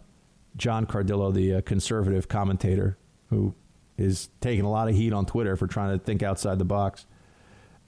John 0.58 0.86
Cardillo, 0.86 1.34
the 1.34 1.56
uh, 1.56 1.62
conservative 1.62 2.28
commentator, 2.28 2.98
who 3.30 3.54
is 3.98 4.30
taking 4.42 4.66
a 4.66 4.70
lot 4.70 4.90
of 4.90 4.96
heat 4.96 5.14
on 5.14 5.26
Twitter 5.26 5.56
for 5.56 5.68
trying 5.68 5.98
to 5.98 6.04
think 6.04 6.24
outside 6.24 6.60
the 6.60 6.66
box. 6.66 7.06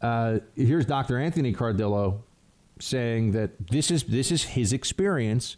Uh, 0.02 0.40
here's 0.56 0.86
Dr. 0.86 1.18
Anthony 1.18 1.54
Cardillo 1.54 2.22
saying 2.80 3.32
that 3.32 3.68
this 3.70 3.92
is 3.92 4.04
this 4.04 4.32
is 4.32 4.44
his 4.44 4.74
experience 4.74 5.58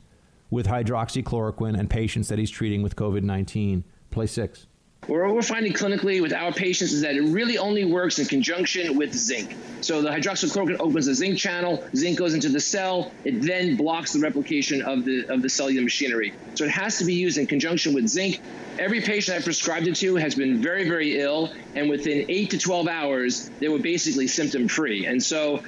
with 0.50 0.68
hydroxychloroquine 0.68 1.78
and 1.78 1.90
patients 1.90 2.28
that 2.28 2.38
he's 2.38 2.52
treating 2.52 2.84
with 2.84 2.96
COVID 2.96 3.24
nineteen. 3.24 3.84
Play 4.12 4.28
six. 4.28 4.68
What 5.08 5.34
we're 5.34 5.42
finding 5.44 5.74
clinically 5.74 6.20
with 6.20 6.34
our 6.34 6.52
patients 6.52 6.92
is 6.92 7.02
that 7.02 7.16
it 7.16 7.22
really 7.22 7.60
only 7.60 7.86
works 7.86 8.18
in 8.18 8.26
conjunction 8.26 8.98
with 8.98 9.14
zinc. 9.14 9.56
So 9.82 10.02
the 10.02 10.10
hydroxychloroquine 10.10 10.78
opens 10.80 11.06
the 11.06 11.14
zinc 11.14 11.38
channel, 11.38 11.84
zinc 11.96 12.18
goes 12.18 12.34
into 12.34 12.50
the 12.50 12.60
cell, 12.60 13.12
it 13.24 13.42
then 13.42 13.76
blocks 13.76 14.14
the 14.14 14.20
replication 14.20 14.82
of 14.82 15.06
the 15.06 15.28
of 15.28 15.44
the 15.44 15.50
cellular 15.50 15.84
machinery. 15.84 16.34
So 16.56 16.66
it 16.66 16.72
has 16.72 16.98
to 16.98 17.06
be 17.06 17.14
used 17.14 17.38
in 17.38 17.46
conjunction 17.46 17.94
with 17.94 18.08
zinc. 18.08 18.40
Every 18.80 19.00
patient 19.00 19.38
I've 19.38 19.44
prescribed 19.44 19.88
it 19.88 19.96
to 19.98 20.16
has 20.16 20.34
been 20.34 20.62
very, 20.62 20.90
very 20.90 21.20
ill, 21.20 21.54
and 21.76 21.88
within 21.88 22.26
eight 22.28 22.50
to 22.52 22.58
12 22.58 22.88
hours, 22.88 23.50
they 23.60 23.70
were 23.70 23.80
basically 23.80 24.28
symptom 24.28 24.68
free. 24.68 25.06
And 25.06 25.22
so 25.22 25.58
wow. 25.58 25.62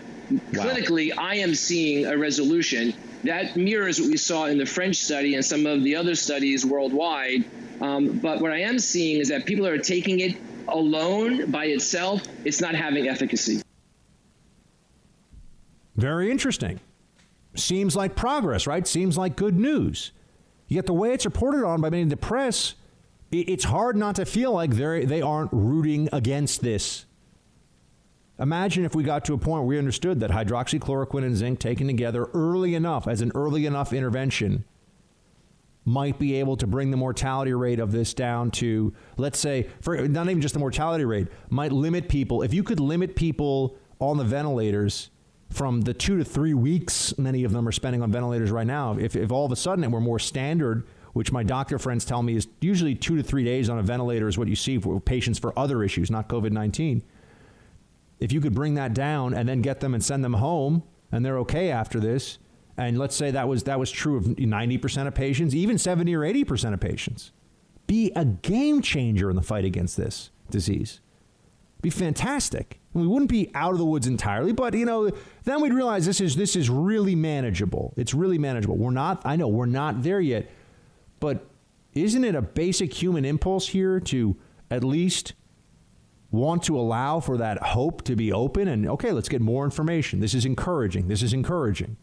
clinically, 0.53 1.11
I 1.15 1.35
am 1.35 1.53
seeing 1.53 2.07
a 2.07 2.17
resolution. 2.17 2.93
That 3.23 3.55
mirrors 3.55 3.99
what 3.99 4.09
we 4.09 4.17
saw 4.17 4.45
in 4.45 4.57
the 4.57 4.65
French 4.65 4.97
study 4.97 5.35
and 5.35 5.45
some 5.45 5.65
of 5.65 5.83
the 5.83 5.95
other 5.95 6.15
studies 6.15 6.65
worldwide 6.65 7.45
um, 7.81 8.19
but 8.19 8.41
what 8.41 8.51
I 8.51 8.59
am 8.61 8.79
seeing 8.79 9.19
is 9.19 9.29
that 9.29 9.45
people 9.45 9.65
are 9.67 9.77
taking 9.77 10.19
it 10.19 10.37
alone 10.67 11.51
by 11.51 11.65
itself, 11.65 12.23
it's 12.43 12.61
not 12.61 12.75
having 12.75 13.07
efficacy. 13.07 13.61
Very 15.95 16.29
interesting. 16.29 16.79
Seems 17.55 17.95
like 17.95 18.15
progress, 18.15 18.67
right? 18.67 18.85
Seems 18.85 19.17
like 19.17 19.35
good 19.35 19.57
news. 19.57 20.11
Yet 20.67 20.85
the 20.85 20.93
way 20.93 21.13
it's 21.13 21.25
reported 21.25 21.65
on 21.65 21.81
by 21.81 21.89
many 21.89 22.03
in 22.03 22.09
the 22.09 22.17
press, 22.17 22.75
it's 23.31 23.63
hard 23.63 23.95
not 23.95 24.15
to 24.15 24.25
feel 24.25 24.51
like 24.51 24.71
they 24.71 25.05
they 25.05 25.21
aren't 25.21 25.51
rooting 25.51 26.09
against 26.13 26.61
this. 26.61 27.05
Imagine 28.39 28.85
if 28.85 28.93
we 28.93 29.03
got 29.03 29.25
to 29.25 29.33
a 29.33 29.37
point 29.37 29.63
where 29.63 29.67
we 29.67 29.79
understood 29.79 30.19
that 30.19 30.29
hydroxychloroquine 30.29 31.25
and 31.25 31.35
zinc 31.35 31.59
taken 31.59 31.87
together 31.87 32.25
early 32.33 32.75
enough 32.75 33.07
as 33.07 33.21
an 33.21 33.31
early 33.33 33.65
enough 33.65 33.91
intervention 33.91 34.63
might 35.87 36.19
be 36.19 36.35
able 36.35 36.57
to 36.57 36.67
bring 36.67 36.91
the 36.91 36.97
mortality 36.97 37.53
rate 37.53 37.79
of 37.79 37.93
this 37.93 38.13
down 38.13 38.51
to, 38.51 38.93
let's 39.15 39.39
say, 39.39 39.69
for 39.79 40.05
not 40.05 40.29
even 40.29 40.41
just 40.41 40.53
the 40.53 40.59
mortality 40.59 41.05
rate, 41.05 41.27
might 41.49 41.71
limit 41.71 42.09
people. 42.09 42.41
If 42.41 42.53
you 42.53 42.61
could 42.61 42.81
limit 42.81 43.15
people 43.15 43.77
on 43.99 44.17
the 44.17 44.25
ventilators 44.25 45.09
from 45.49 45.79
the 45.79 45.93
two 45.93 46.17
to 46.17 46.25
three 46.25 46.53
weeks 46.53 47.17
many 47.17 47.45
of 47.45 47.53
them 47.53 47.65
are 47.65 47.71
spending 47.71 48.01
on 48.01 48.11
ventilators 48.11 48.51
right 48.51 48.67
now, 48.67 48.97
if, 48.97 49.15
if 49.15 49.31
all 49.31 49.45
of 49.45 49.51
a 49.53 49.55
sudden 49.55 49.81
it 49.81 49.89
were 49.89 50.01
more 50.01 50.19
standard, 50.19 50.85
which 51.13 51.31
my 51.31 51.41
doctor 51.41 51.79
friends 51.79 52.03
tell 52.03 52.21
me 52.21 52.35
is 52.35 52.49
usually 52.59 52.93
two 52.93 53.15
to 53.15 53.23
three 53.23 53.45
days 53.45 53.69
on 53.69 53.79
a 53.79 53.83
ventilator 53.83 54.27
is 54.27 54.37
what 54.37 54.49
you 54.49 54.57
see 54.57 54.77
for 54.77 54.99
patients 54.99 55.39
for 55.39 55.57
other 55.57 55.85
issues, 55.85 56.11
not 56.11 56.27
COVID 56.27 56.51
19. 56.51 57.01
If 58.19 58.33
you 58.33 58.41
could 58.41 58.53
bring 58.53 58.73
that 58.73 58.93
down 58.93 59.33
and 59.33 59.47
then 59.47 59.61
get 59.61 59.79
them 59.79 59.93
and 59.93 60.03
send 60.03 60.21
them 60.21 60.33
home 60.33 60.83
and 61.13 61.23
they're 61.23 61.39
okay 61.39 61.71
after 61.71 62.01
this, 62.01 62.39
and 62.77 62.99
let's 62.99 63.15
say 63.15 63.31
that 63.31 63.47
was 63.47 63.63
that 63.63 63.79
was 63.79 63.91
true 63.91 64.17
of 64.17 64.25
90% 64.25 65.07
of 65.07 65.15
patients, 65.15 65.55
even 65.55 65.77
70 65.77 66.15
or 66.15 66.21
80% 66.21 66.73
of 66.73 66.79
patients, 66.79 67.31
be 67.87 68.11
a 68.15 68.23
game 68.23 68.81
changer 68.81 69.29
in 69.29 69.35
the 69.35 69.41
fight 69.41 69.65
against 69.65 69.97
this 69.97 70.29
disease. 70.51 70.99
Be 71.81 71.89
fantastic. 71.89 72.79
And 72.93 73.01
we 73.01 73.07
wouldn't 73.07 73.31
be 73.31 73.51
out 73.55 73.71
of 73.71 73.77
the 73.79 73.85
woods 73.85 74.07
entirely, 74.07 74.51
but 74.51 74.73
you 74.73 74.85
know, 74.85 75.11
then 75.43 75.61
we'd 75.61 75.73
realize 75.73 76.05
this 76.05 76.21
is 76.21 76.35
this 76.35 76.55
is 76.55 76.69
really 76.69 77.15
manageable. 77.15 77.93
It's 77.97 78.13
really 78.13 78.37
manageable. 78.37 78.77
We're 78.77 78.91
not 78.91 79.21
I 79.25 79.35
know 79.35 79.47
we're 79.47 79.65
not 79.65 80.03
there 80.03 80.21
yet, 80.21 80.49
but 81.19 81.47
isn't 81.93 82.23
it 82.23 82.35
a 82.35 82.41
basic 82.41 82.93
human 82.93 83.25
impulse 83.25 83.69
here 83.69 83.99
to 84.01 84.37
at 84.69 84.83
least 84.83 85.33
want 86.29 86.61
to 86.61 86.77
allow 86.77 87.19
for 87.19 87.37
that 87.37 87.57
hope 87.63 88.03
to 88.03 88.15
be 88.15 88.31
open 88.31 88.67
and 88.67 88.87
okay, 88.87 89.11
let's 89.11 89.29
get 89.29 89.41
more 89.41 89.65
information. 89.65 90.19
This 90.19 90.35
is 90.35 90.45
encouraging. 90.45 91.07
This 91.07 91.23
is 91.23 91.33
encouraging. 91.33 91.97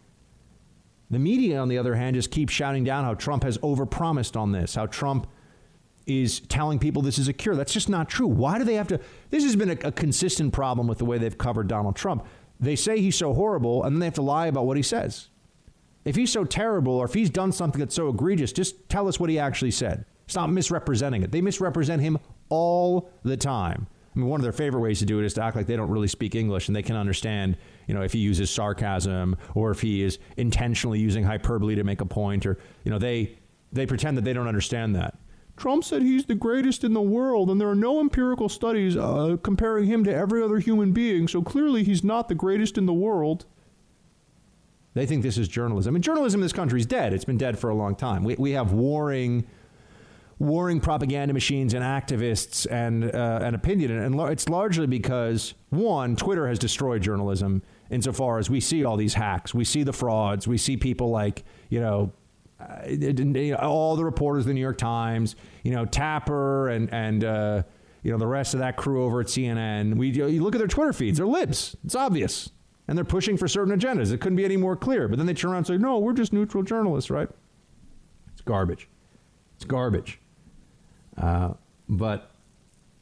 The 1.11 1.19
media, 1.19 1.59
on 1.59 1.69
the 1.69 1.79
other 1.79 1.95
hand, 1.95 2.17
just 2.17 2.31
keeps 2.31 2.53
shouting 2.53 2.85
down 2.85 3.05
how 3.05 3.15
Trump 3.15 3.45
has 3.45 3.59
overpromised 3.59 4.39
on 4.39 4.53
this, 4.53 4.75
how 4.75 4.87
Trump 4.87 5.27
is 6.07 6.41
telling 6.41 6.79
people 6.79 7.03
this 7.03 7.19
is 7.19 7.29
a 7.29 7.33
cure. 7.33 7.57
That's 7.57 7.73
just 7.73 7.89
not 7.89 8.09
true. 8.09 8.27
Why 8.27 8.59
do 8.59 8.65
they 8.65 8.75
have 8.75 8.89
to? 8.89 9.01
This 9.31 9.45
has 9.45 9.57
been 9.57 9.71
a, 9.71 9.89
a 9.89 9.93
consistent 9.93 10.53
problem 10.53 10.87
with 10.87 10.99
the 10.99 11.05
way 11.05 11.19
they've 11.19 11.37
covered 11.37 11.69
Donald 11.69 11.97
Trump. 11.97 12.27
They 12.61 12.77
say 12.77 13.01
he's 13.01 13.17
so 13.17 13.35
horrible, 13.35 13.85
and 13.85 13.95
then 13.95 14.01
they 14.01 14.07
have 14.07 14.15
to 14.15 14.23
lie 14.23 14.47
about 14.47 14.67
what 14.67 14.77
he 14.77 14.83
says. 14.83 15.29
If 16.05 16.17
he's 16.17 16.31
so 16.31 16.45
terrible, 16.45 16.95
or 16.95 17.07
if 17.07 17.15
he's 17.15 17.31
done 17.31 17.53
something 17.53 17.79
that's 17.79 17.95
so 17.95 18.09
egregious, 18.09 18.53
just 18.53 18.89
tell 18.89 19.09
us 19.09 19.19
what 19.19 19.31
he 19.31 19.39
actually 19.39 19.71
said. 19.71 20.05
Stop 20.27 20.51
misrepresenting 20.51 21.23
it. 21.23 21.33
They 21.33 21.41
misrepresent 21.41 22.03
him 22.03 22.19
all 22.49 23.11
the 23.23 23.37
time. 23.37 23.87
I 24.15 24.19
mean, 24.19 24.29
one 24.29 24.41
of 24.41 24.43
their 24.43 24.53
favorite 24.53 24.81
ways 24.81 25.01
to 25.01 25.07
do 25.07 25.19
it 25.19 25.25
is 25.25 25.35
to 25.35 25.43
act 25.43 25.57
like 25.57 25.67
they 25.67 25.77
don't 25.77 25.91
really 25.91 26.09
speak 26.09 26.35
English 26.35 26.69
and 26.69 26.77
they 26.77 26.83
can 26.83 26.97
understand, 26.97 27.57
you 27.87 27.95
know, 27.95 28.03
if 28.03 28.13
he 28.13 28.19
uses 28.19 28.51
sarcasm 28.51 29.37
or 29.55 29.71
if 29.71 29.81
he 29.81 30.03
is 30.03 30.19
intentionally 30.37 30.99
using 30.99 31.25
hyperbole 31.25 31.75
to 31.75 31.85
make 31.85 32.01
a 32.01 32.07
point, 32.07 32.47
or 32.47 32.59
you 32.85 32.91
know, 32.91 32.99
they 32.99 33.39
they 33.73 33.87
pretend 33.87 34.17
that 34.17 34.25
they 34.25 34.33
don't 34.33 34.49
understand 34.49 34.95
that. 34.97 35.19
Trump 35.57 35.85
said 35.85 36.03
he's 36.03 36.25
the 36.25 36.35
greatest 36.35 36.83
in 36.83 36.95
the 36.95 37.01
world, 37.03 37.49
and 37.49 37.61
there 37.61 37.69
are 37.69 37.77
no 37.77 38.01
empirical 38.01 38.49
studies 38.49 38.97
uh, 38.97 39.37
comparing 39.43 39.87
him 39.87 40.03
to 40.05 40.15
every 40.15 40.43
other 40.43 40.59
human 40.59 40.93
being, 40.93 41.29
so 41.29 41.43
clearly 41.43 41.85
he's 41.85 42.03
not 42.03 42.29
the 42.29 42.35
greatest 42.35 42.77
in 42.77 42.87
the 42.87 42.93
world. 42.93 43.47
They 44.95 45.07
think 45.07 45.23
this 45.23 45.39
is 45.39 45.49
journalism. 45.49 45.95
And 45.95 46.05
journalism 46.05 46.41
in 46.41 46.43
this 46.43 46.53
country 46.53 46.81
is 46.81 46.87
dead. 46.87 47.13
It's 47.13 47.25
been 47.25 47.39
dead 47.39 47.59
for 47.59 47.69
a 47.71 47.75
long 47.75 47.97
time. 47.97 48.23
We, 48.25 48.37
we 48.37 48.53
have 48.53 48.73
warring 48.73 49.47
warring 50.41 50.81
propaganda 50.81 51.33
machines 51.33 51.75
and 51.75 51.85
activists 51.85 52.67
and 52.71 53.05
uh, 53.05 53.41
and 53.43 53.55
opinion, 53.55 53.93
and 53.93 54.21
it's 54.31 54.49
largely 54.49 54.87
because 54.87 55.55
one, 55.71 56.17
Twitter 56.17 56.49
has 56.49 56.59
destroyed 56.59 57.03
journalism 57.03 57.63
insofar 57.91 58.39
as 58.39 58.49
we 58.51 58.61
see 58.61 58.85
all 58.85 58.97
these 58.97 59.15
hacks, 59.15 59.55
we 59.55 59.65
see 59.65 59.83
the 59.83 59.93
frauds, 59.93 60.47
we 60.49 60.59
see 60.59 60.77
people 60.77 61.11
like 61.11 61.45
you 61.69 61.81
know. 61.81 62.13
Uh, 62.61 63.57
all 63.57 63.97
the 63.97 64.05
reporters 64.05 64.45
the 64.45 64.55
New 64.55 64.61
York 64.61 64.79
Times, 64.79 65.35
you 65.65 65.73
know, 65.73 65.85
Tapper 65.85 66.69
and 66.69 66.89
and 66.95 67.25
uh, 67.25 67.63
you 68.03 68.13
know 68.13 68.17
the 68.17 68.27
rest 68.27 68.55
of 68.55 68.61
that 68.61 68.77
crew 68.77 69.05
over 69.05 69.21
at 69.21 69.27
CNN. 69.27 69.97
We 69.97 70.11
you 70.11 70.43
look 70.43 70.55
at 70.55 70.59
their 70.59 70.69
Twitter 70.69 70.93
feeds; 70.93 71.19
they're 71.19 71.27
libs. 71.27 71.77
It's 71.85 71.97
obvious, 71.97 72.51
and 72.87 72.97
they're 72.97 73.05
pushing 73.05 73.37
for 73.37 73.49
certain 73.49 73.79
agendas. 73.79 74.13
It 74.13 74.21
couldn't 74.21 74.37
be 74.37 74.45
any 74.45 74.57
more 74.57 74.77
clear. 74.77 75.09
But 75.09 75.19
then 75.19 75.27
they 75.27 75.35
turn 75.35 75.51
around 75.51 75.59
and 75.59 75.67
say, 75.67 75.77
"No, 75.79 75.99
we're 75.99 76.13
just 76.13 76.33
neutral 76.33 76.63
journalists, 76.63 77.11
right?" 77.11 77.29
It's 78.33 78.43
garbage. 78.43 78.89
It's 79.57 79.65
garbage. 79.65 80.21
Uh, 81.17 81.55
but 81.89 82.31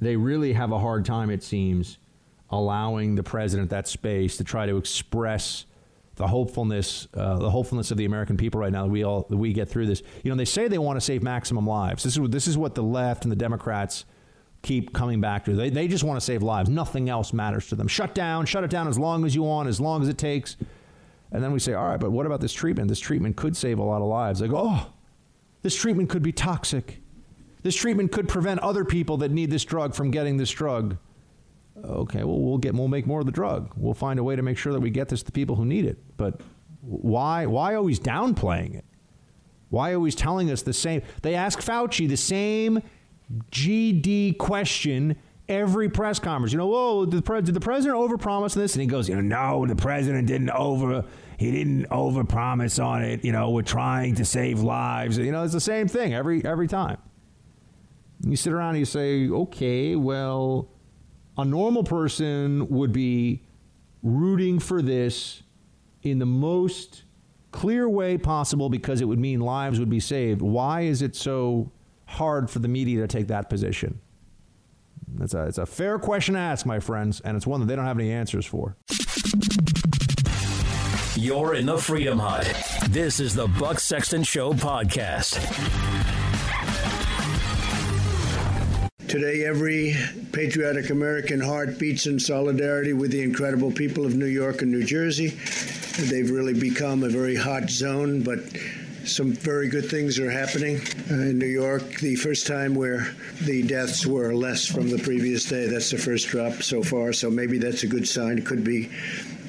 they 0.01 0.17
really 0.17 0.53
have 0.53 0.73
a 0.73 0.79
hard 0.79 1.05
time, 1.05 1.31
it 1.31 1.43
seems, 1.43 1.99
allowing 2.53 3.15
the 3.15 3.23
president 3.23 3.71
that 3.71 3.89
space 3.89 4.37
to 4.37 4.45
try 4.45 4.67
to 4.67 4.77
express 4.77 5.65
the 6.17 6.27
hopefulness, 6.27 7.09
uh, 7.15 7.39
the 7.39 7.51
hopefulness 7.51 7.91
of 7.91 7.97
the 7.97 8.05
American 8.05 8.37
people 8.37 8.61
right 8.61 8.71
now 8.71 8.85
that 8.85 8.91
we 8.91 9.03
all 9.03 9.27
that 9.31 9.37
we 9.37 9.53
get 9.53 9.69
through 9.69 9.87
this. 9.87 10.03
You 10.23 10.31
know, 10.31 10.37
they 10.37 10.45
say 10.45 10.69
they 10.69 10.79
want 10.79 10.97
to 10.97 11.01
save 11.01 11.23
maximum 11.23 11.67
lives. 11.67 12.05
This 12.05 12.17
is 12.17 12.29
this 12.29 12.47
is 12.47 12.59
what 12.59 12.75
the 12.75 12.83
left 12.83 13.25
and 13.25 13.33
the 13.33 13.37
Democrats 13.37 14.05
keep 14.61 14.93
coming 14.93 15.21
back 15.21 15.47
to. 15.47 15.55
They 15.55 15.71
they 15.71 15.89
just 15.89 16.05
want 16.05 16.21
to 16.21 16.25
save 16.25 16.43
lives. 16.43 16.69
Nothing 16.69 17.09
else 17.09 17.33
matters 17.33 17.69
to 17.69 17.75
them. 17.75 17.89
Shut 17.89 18.15
down, 18.15 18.45
shut 18.45 18.63
it 18.63 18.71
down 18.71 18.89
as 18.89 18.99
long 18.99 19.25
as 19.25 19.35
you 19.35 19.43
want, 19.43 19.69
as 19.69 19.81
long 19.81 20.03
as 20.03 20.09
it 20.09 20.19
takes. 20.19 20.57
And 21.33 21.43
then 21.43 21.51
we 21.51 21.59
say, 21.59 21.73
all 21.73 21.89
right, 21.89 21.99
but 21.99 22.13
what 22.13 22.27
about 22.27 22.43
this 22.43 22.53
treatment? 22.53 22.89
This 22.89 23.01
treatment 23.01 23.37
could 23.37 23.57
save 23.57 23.79
a 23.79 23.83
lot 23.83 24.03
of 24.03 24.09
lives. 24.09 24.41
They 24.41 24.49
go, 24.49 24.69
oh, 24.69 24.93
this 25.63 25.75
treatment 25.75 26.11
could 26.11 26.23
be 26.23 26.33
toxic. 26.33 27.01
This 27.63 27.75
treatment 27.75 28.13
could 28.13 28.29
prevent 28.29 28.61
other 28.61 28.85
people 28.85 29.17
that 29.19 29.31
need 29.31 29.51
this 29.51 29.65
drug 29.65 29.95
from 29.95 30.11
getting 30.11 30.37
this 30.37 30.51
drug. 30.51 30.99
Okay, 31.85 32.23
well 32.23 32.39
we'll 32.39 32.59
get 32.59 32.75
we'll 32.75 32.89
make 32.89 33.07
more 33.07 33.21
of 33.21 33.27
the 33.27 33.33
drug. 33.33 33.73
We'll 33.77 33.95
find 33.95 34.19
a 34.19 34.25
way 34.25 34.37
to 34.37 34.43
make 34.43 34.59
sure 34.59 34.73
that 34.73 34.81
we 34.81 34.91
get 34.91 35.09
this 35.09 35.23
to 35.25 35.33
people 35.33 35.57
who 35.57 35.65
need 35.65 35.85
it. 35.85 35.99
But 36.17 36.41
why 36.81 37.47
why 37.47 37.75
always 37.75 37.99
downplaying 37.99 38.75
it? 38.75 38.85
Why 39.71 39.95
always 39.95 40.15
telling 40.15 40.51
us 40.51 40.63
the 40.63 40.75
same? 40.75 41.03
They 41.23 41.35
ask 41.35 41.61
Fauci 41.61 42.07
the 42.09 42.17
same 42.17 42.83
GD 43.51 44.37
question 44.37 45.17
every 45.49 45.89
press 45.89 46.19
conference. 46.19 46.53
You 46.53 46.59
know, 46.59 46.67
whoa, 46.67 47.07
did 47.07 47.19
the, 47.19 47.23
pre- 47.23 47.43
did 47.43 47.55
the 47.55 47.61
president 47.61 47.99
overpromise 47.99 48.55
this? 48.55 48.75
And 48.75 48.83
he 48.83 48.87
goes, 48.87 49.09
you 49.09 49.15
know, 49.15 49.21
no, 49.21 49.67
the 49.67 49.77
president 49.77 50.27
didn't 50.29 50.51
over, 50.51 51.05
he 51.39 51.51
didn't 51.51 51.89
overpromise 51.89 52.83
on 52.85 53.03
it. 53.03 53.25
You 53.25 53.33
know, 53.33 53.51
we're 53.51 53.63
trying 53.63 54.15
to 54.17 54.25
save 54.25 54.61
lives. 54.61 55.19
You 55.19 55.33
know, 55.33 55.43
it's 55.43 55.53
the 55.53 55.61
same 55.61 55.89
thing 55.89 56.15
every 56.15 56.45
every 56.45 56.69
time. 56.69 56.99
You 58.25 58.37
sit 58.37 58.53
around 58.53 58.71
and 58.71 58.79
you 58.79 58.85
say, 58.85 59.29
okay, 59.29 59.97
well, 59.97 60.69
a 61.37 61.45
normal 61.45 61.85
person 61.85 62.69
would 62.69 62.93
be 62.93 63.43
rooting 64.03 64.59
for 64.59 64.83
this 64.83 65.43
in 66.03 66.19
the 66.19 66.27
most 66.27 67.05
clear 67.53 67.89
way 67.89 68.19
possible 68.19 68.69
because 68.69 69.01
it 69.01 69.05
would 69.05 69.19
mean 69.19 69.41
lives 69.41 69.79
would 69.79 69.91
be 69.91 70.01
saved. 70.01 70.43
Why 70.43 70.83
is 70.83 71.03
it 71.03 71.15
so 71.15 71.71
hard 72.07 72.51
for 72.51 72.59
the 72.59 72.69
media 72.69 73.01
to 73.01 73.07
take 73.07 73.29
that 73.29 73.49
position? 73.49 74.01
It's 75.21 75.35
a, 75.35 75.47
it's 75.47 75.59
a 75.59 75.67
fair 75.67 75.99
question 75.99 76.35
to 76.35 76.41
ask, 76.41 76.65
my 76.65 76.81
friends, 76.81 77.21
and 77.21 77.37
it's 77.37 77.47
one 77.47 77.61
that 77.61 77.67
they 77.67 77.77
don't 77.77 77.85
have 77.85 77.99
any 77.99 78.11
answers 78.11 78.47
for. 78.47 78.77
You're 81.15 81.55
in 81.55 81.67
the 81.67 81.77
Freedom 81.79 82.19
Hut. 82.19 82.51
This 82.89 83.21
is 83.21 83.35
the 83.35 83.47
Buck 83.47 83.79
Sexton 83.79 84.23
Show 84.23 84.55
podcast. 84.55 85.39
Today, 89.13 89.45
every 89.45 89.95
patriotic 90.33 90.89
American 90.89 91.39
heart 91.39 91.79
beats 91.79 92.07
in 92.07 92.19
solidarity 92.19 92.95
with 92.95 93.11
the 93.11 93.21
incredible 93.21 93.71
people 93.71 94.07
of 94.07 94.15
New 94.15 94.25
York 94.25 94.63
and 94.63 94.73
New 94.73 94.85
Jersey. 94.85 95.37
They've 96.09 96.31
really 96.31 96.59
become 96.59 97.03
a 97.03 97.11
very 97.11 97.37
hot 97.37 97.69
zone, 97.69 98.23
but 98.23 98.39
some 99.05 99.35
very 99.35 99.69
good 99.69 99.85
things 99.85 100.19
are 100.19 100.31
happening 100.31 100.81
uh, 101.11 101.29
in 101.29 101.39
New 101.39 101.45
York. 101.45 102.01
The 102.01 102.17
first 102.17 102.47
time 102.47 102.75
where 102.75 103.15
the 103.43 103.63
deaths 103.63 104.07
were 104.07 104.35
less 104.35 104.65
from 104.65 104.89
the 104.89 104.97
previous 104.97 105.45
day. 105.45 105.67
That's 105.67 105.91
the 105.91 105.99
first 105.99 106.29
drop 106.29 106.63
so 106.63 106.83
far, 106.83 107.13
so 107.13 107.29
maybe 107.29 107.59
that's 107.59 107.83
a 107.83 107.89
good 107.89 108.09
sign. 108.09 108.39
It 108.39 108.47
could 108.47 108.65
be. 108.65 108.91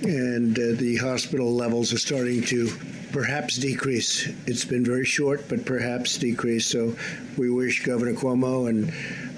And 0.02 0.60
uh, 0.60 0.76
the 0.76 0.98
hospital 0.98 1.56
levels 1.56 1.94
are 1.94 2.00
starting 2.00 2.44
to 2.48 2.70
perhaps 3.14 3.56
decrease. 3.56 4.28
It's 4.46 4.66
been 4.66 4.84
very 4.84 5.06
short, 5.06 5.48
but 5.48 5.66
perhaps 5.66 6.18
decrease. 6.18 6.66
So 6.66 6.98
we 7.38 7.50
wish 7.50 7.86
Governor 7.86 8.14
Cuomo 8.14 8.68
and 8.68 8.92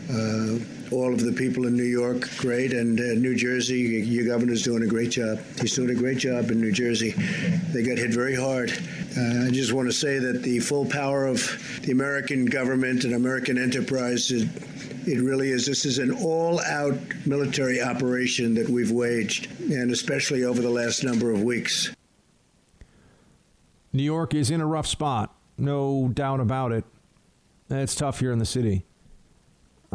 uh, 0.10 0.60
all 0.92 1.14
of 1.14 1.20
the 1.20 1.32
people 1.32 1.66
in 1.66 1.76
New 1.76 1.84
York, 1.84 2.30
great, 2.38 2.74
and 2.74 3.00
uh, 3.00 3.04
New 3.16 3.36
Jersey, 3.36 3.80
your 3.80 4.26
governor's 4.26 4.64
doing 4.64 4.84
a 4.84 4.88
great 4.88 5.12
job. 5.12 5.40
He's 5.60 5.76
doing 5.76 5.90
a 5.90 5.96
great 5.96 6.18
job 6.18 6.52
in 6.52 6.62
New 6.62 6.72
Jersey. 6.72 7.12
They 7.74 7.84
got 7.84 7.98
hit 7.98 8.12
very 8.12 8.36
hard. 8.36 8.72
Uh, 9.18 9.46
I 9.48 9.50
just 9.52 9.74
want 9.74 9.88
to 9.88 9.94
say 9.94 10.20
that 10.20 10.44
the 10.44 10.60
full 10.60 10.86
power 10.86 11.26
of 11.26 11.80
the 11.84 11.92
American 11.92 12.46
government 12.46 13.04
and 13.04 13.16
American 13.16 13.58
enterprise, 13.58 14.32
it, 14.32 14.48
it 15.08 15.22
really 15.22 15.50
is. 15.50 15.66
This 15.66 15.86
is 15.86 15.98
an 15.98 16.12
all-out 16.12 16.98
military 17.26 17.82
operation 17.82 18.54
that 18.56 18.70
we've 18.70 18.92
waged, 18.92 19.50
and 19.60 19.90
especially 19.92 20.44
over 20.44 20.62
the 20.62 20.70
last 20.70 21.04
number 21.04 21.32
of 21.32 21.42
weeks. 21.42 21.92
New 23.92 24.04
York 24.04 24.36
is 24.36 24.52
in 24.52 24.62
a 24.62 24.68
rough 24.68 24.88
spot, 24.88 25.34
no 25.58 26.10
doubt 26.10 26.42
about 26.42 26.72
it. 26.74 26.84
It's 27.70 27.96
tough 27.96 28.20
here 28.20 28.32
in 28.32 28.38
the 28.38 28.46
city. 28.46 28.86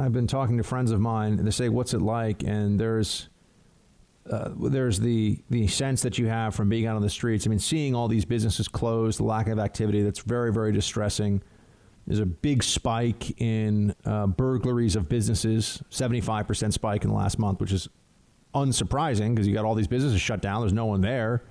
I've 0.01 0.15
been 0.15 0.27
talking 0.27 0.57
to 0.57 0.63
friends 0.63 0.93
of 0.93 1.01
mine, 1.01 1.35
and 1.35 1.47
they 1.47 1.51
say, 1.51 1.69
"What's 1.69 1.93
it 1.93 2.01
like?" 2.01 2.43
And 2.43 2.81
there's 2.81 3.29
uh, 4.31 4.51
there's 4.59 4.99
the 4.99 5.43
the 5.51 5.67
sense 5.67 6.01
that 6.03 6.17
you 6.17 6.27
have 6.27 6.55
from 6.55 6.71
being 6.71 6.87
out 6.87 6.97
on 6.97 7.03
the 7.03 7.11
streets. 7.11 7.47
I 7.47 7.51
mean, 7.51 7.59
seeing 7.59 7.95
all 7.95 8.09
these 8.09 8.25
businesses 8.25 8.67
closed, 8.67 9.19
the 9.19 9.25
lack 9.25 9.47
of 9.49 9.59
activity, 9.59 10.03
that's 10.03 10.21
very 10.21 10.53
very 10.53 10.73
distressing. 10.73 11.43
There's 12.07 12.21
a 12.21 12.27
big 12.27 12.63
spike 12.63 13.41
in 13.41 13.95
uh, 14.07 14.27
burglaries 14.27 14.97
of 14.97 15.09
businesses, 15.09 15.83
75% 15.91 16.73
spike 16.73 17.05
in 17.05 17.11
the 17.11 17.15
last 17.15 17.39
month, 17.39 17.61
which 17.61 17.73
is 17.73 17.89
unsurprising 18.55 19.35
because 19.35 19.47
you 19.47 19.55
got 19.55 19.65
all 19.65 19.75
these 19.75 19.87
businesses 19.87 20.21
shut 20.21 20.41
down. 20.41 20.63
There's 20.63 20.73
no 20.73 20.87
one 20.87 21.03
there. 21.03 21.45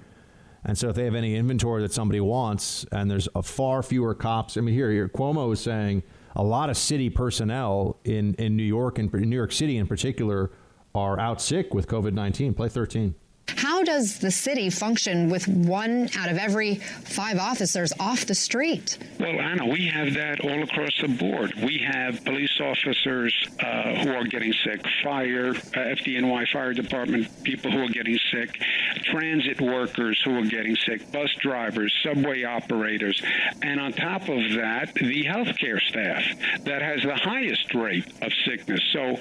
And 0.66 0.78
so 0.78 0.90
if 0.90 0.96
they 0.96 1.06
have 1.06 1.16
any 1.16 1.36
inventory 1.36 1.82
that 1.84 1.94
somebody 1.94 2.20
wants 2.20 2.86
and 2.92 3.10
there's 3.10 3.30
a 3.36 3.44
far 3.44 3.82
fewer 3.82 4.14
cops, 4.14 4.58
I 4.58 4.62
mean, 4.62 4.76
here, 4.76 4.92
here 4.92 5.08
Cuomo 5.08 5.54
is 5.54 5.62
saying 5.62 6.04
a 6.36 6.44
lot 6.44 6.70
of 6.70 6.78
city 6.78 7.10
personnel 7.10 8.00
in, 8.04 8.34
in 8.36 8.56
New 8.56 8.64
York 8.64 9.00
and 9.00 9.12
New 9.14 9.36
York 9.36 9.52
City 9.52 9.78
in 9.78 9.88
particular 9.88 10.52
are 10.96 11.20
out 11.20 11.42
sick 11.42 11.74
with 11.74 11.88
COVID 11.88 12.14
19. 12.14 12.54
Play 12.54 12.70
13. 12.70 13.16
How 13.58 13.84
does 13.84 14.20
the 14.20 14.32
city 14.32 14.70
function 14.70 15.30
with 15.30 15.48
one 15.48 16.10
out 16.18 16.30
of 16.30 16.38
every 16.38 16.76
five 16.76 17.38
officers 17.38 17.94
off 18.00 18.26
the 18.26 18.36
street? 18.36 18.98
Well, 19.20 19.40
Anna, 19.40 19.68
we 19.68 19.88
have 19.88 20.14
that 20.14 20.42
all 20.42 20.64
across 20.64 21.00
the 21.02 21.08
board. 21.08 21.54
We 21.64 21.80
have 21.80 22.24
police 22.24 22.60
officers 22.62 23.34
uh, 23.60 23.96
who 24.04 24.14
are 24.14 24.24
getting 24.26 24.54
sick, 24.54 24.84
fire, 25.04 25.50
uh, 25.50 25.96
FDNY 25.96 26.48
Fire 26.52 26.74
Department 26.74 27.28
people 27.44 27.72
who 27.72 27.84
are 27.84 27.90
getting 27.90 28.18
sick, 28.32 28.62
transit 29.04 29.60
workers 29.62 30.22
who 30.24 30.38
are 30.38 30.46
getting 30.46 30.76
sick, 30.76 31.12
bus 31.12 31.34
drivers, 31.40 31.94
subway 32.04 32.44
operators, 32.44 33.22
and 33.62 33.80
on 33.80 33.94
top 33.94 34.24
of 34.24 34.54
that, 34.56 34.94
the 34.96 35.24
healthcare 35.24 35.82
staff 35.82 36.24
that 36.64 36.82
has 36.82 37.02
the 37.04 37.16
highest 37.16 37.74
rate 37.74 38.06
of 38.22 38.32
sickness. 38.46 38.82
So 38.94 39.16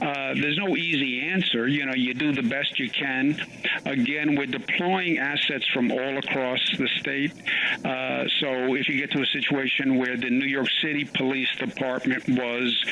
uh, 0.00 0.34
there's 0.34 0.58
no 0.58 0.76
easy 0.76 1.28
answer. 1.28 1.66
You 1.66 1.86
know, 1.86 1.94
you 1.94 2.14
do 2.14 2.32
the 2.32 2.42
best 2.42 2.78
you 2.78 2.90
can. 2.90 3.40
Again, 3.86 4.36
we're 4.36 4.46
deploying 4.46 5.18
assets 5.18 5.66
from 5.72 5.90
all 5.90 6.18
across 6.18 6.60
the 6.78 6.88
state. 7.00 7.32
Uh, 7.84 8.24
so 8.40 8.74
if 8.74 8.88
you 8.88 8.98
get 8.98 9.10
to 9.12 9.22
a 9.22 9.26
situation 9.26 9.96
where 9.96 10.16
the 10.16 10.30
New 10.30 10.46
York 10.46 10.68
City 10.82 11.04
Police 11.04 11.54
Department 11.56 12.28
was 12.28 12.84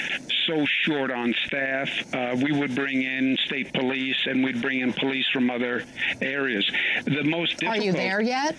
so 0.47 0.65
short 0.82 1.11
on 1.11 1.35
staff, 1.47 1.89
uh, 2.15 2.36
we 2.43 2.53
would 2.53 2.74
bring 2.74 3.03
in 3.03 3.36
state 3.47 3.73
police 3.73 4.16
and 4.27 4.44
we'd 4.44 4.61
bring 4.61 4.81
in 4.81 4.93
police 4.93 5.28
from 5.32 5.51
other 5.51 5.85
areas. 6.20 6.69
The 7.05 7.24
most 7.24 7.59
difficult. 7.59 7.78
Are 7.78 7.82
you 7.82 7.93
there 7.93 8.20
yet? 8.20 8.57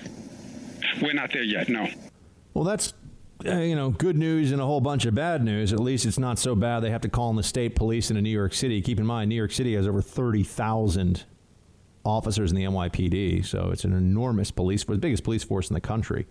We're 1.02 1.14
not 1.14 1.31
there 1.34 1.44
yet. 1.44 1.69
No. 1.69 1.88
Well, 2.53 2.64
that's 2.64 2.94
uh, 3.45 3.57
you 3.57 3.76
know 3.76 3.90
good 3.90 4.18
news 4.18 4.52
and 4.52 4.61
a 4.61 4.65
whole 4.65 4.81
bunch 4.81 5.06
of 5.06 5.15
bad 5.15 5.44
news. 5.44 5.73
At 5.73 5.80
least 5.80 6.06
it's 6.06 6.19
not 6.19 6.40
so 6.40 6.56
bad 6.56 6.81
they 6.81 6.91
have 6.91 7.02
to 7.02 7.10
call 7.10 7.30
in 7.30 7.35
the 7.35 7.44
state 7.44 7.76
police 7.76 8.11
in 8.11 8.22
New 8.22 8.30
York 8.30 8.53
City. 8.53 8.81
Keep 8.81 8.99
in 8.99 9.06
mind, 9.06 9.30
New 9.30 9.35
York 9.35 9.52
City 9.52 9.76
has 9.76 9.88
over 9.88 10.02
thirty 10.02 10.44
thousand 10.44 11.23
officers 12.06 12.52
in 12.52 12.58
the 12.58 12.64
NYPD, 12.64 13.46
so 13.46 13.70
it's 13.72 13.84
an 13.86 13.94
enormous 13.94 14.52
police, 14.52 14.84
force, 14.84 14.98
the 14.98 15.02
biggest 15.02 15.24
police 15.24 15.44
force 15.44 15.70
in 15.70 15.74
the 15.74 15.82
country. 15.82 16.28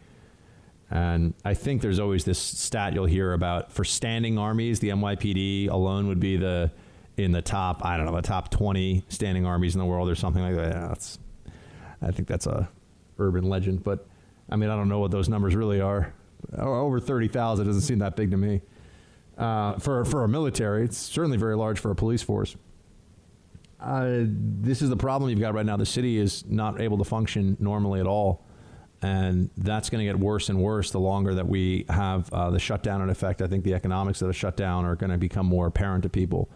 And 0.91 1.33
I 1.45 1.55
think 1.55 1.81
there's 1.81 1.99
always 1.99 2.25
this 2.25 2.39
stat 2.39 2.93
you'll 2.93 3.07
hear 3.07 3.33
about 3.33 3.73
for 3.73 3.83
standing 3.83 4.37
armies. 4.37 4.81
The 4.81 4.91
NYPD 4.91 5.71
alone 5.71 6.07
would 6.09 6.21
be 6.21 6.37
the 6.37 6.71
in 7.17 7.33
the 7.33 7.41
top. 7.41 7.85
I 7.85 7.97
don't 7.97 8.07
know 8.07 8.15
the 8.15 8.23
top 8.23 8.51
20 8.51 9.05
standing 9.09 9.47
armies 9.47 9.75
in 9.75 9.79
the 9.79 9.87
world 9.87 10.11
or 10.11 10.15
something 10.15 10.43
like 10.43 10.55
that. 10.57 10.75
Yeah, 10.75 10.89
that's, 10.89 11.19
I 12.03 12.11
think 12.11 12.29
that's 12.29 12.47
a 12.47 12.69
urban 13.19 13.45
legend, 13.45 13.85
but 13.85 14.07
I 14.51 14.57
mean 14.57 14.69
I 14.69 14.77
don't 14.77 14.89
know 14.89 14.99
what 14.99 15.11
those 15.11 15.31
numbers 15.31 15.55
really 15.55 15.81
are. 15.81 16.13
Over 16.59 17.01
30,000 17.01 17.67
doesn't 17.67 17.83
seem 17.83 18.01
that 18.01 18.17
big 18.17 18.31
to 18.33 18.37
me. 18.37 18.61
Uh, 19.39 19.79
for 19.79 20.05
for 20.05 20.25
a 20.25 20.29
military, 20.29 20.85
it's 20.85 20.99
certainly 20.99 21.39
very 21.39 21.57
large 21.57 21.79
for 21.79 21.91
a 21.91 21.95
police 21.95 22.23
force. 22.23 22.55
Uh, 23.83 24.25
this 24.27 24.81
is 24.81 24.91
the 24.91 24.97
problem 24.97 25.31
you've 25.31 25.41
got 25.41 25.55
right 25.55 25.67
now. 25.67 25.77
The 25.77 25.85
city 25.85 26.19
is 26.19 26.45
not 26.47 26.81
able 26.81 26.99
to 26.99 27.05
function 27.05 27.57
normally 27.61 28.01
at 28.01 28.07
all 28.07 28.45
and 29.03 29.51
that's 29.57 29.91
going 29.91 29.99
to 29.99 30.11
get 30.11 30.19
worse 30.19 30.49
and 30.49 30.61
worse 30.61 30.93
the 30.93 31.01
longer 31.01 31.35
that 31.35 31.47
we 31.47 31.85
have 31.89 32.33
uh, 32.33 32.51
the 32.51 32.61
shutdown 32.61 33.03
in 33.03 33.11
effect. 33.11 33.43
I 33.43 33.49
think 33.49 33.65
the 33.65 33.75
economics 33.75 34.23
of 34.23 34.29
the 34.29 34.35
shutdown 34.35 34.85
are 34.85 34.95
going 34.95 35.11
to 35.11 35.19
become 35.19 35.47
more 35.47 35.67
apparent 35.67 36.05
to 36.05 36.09
people. 36.09 36.49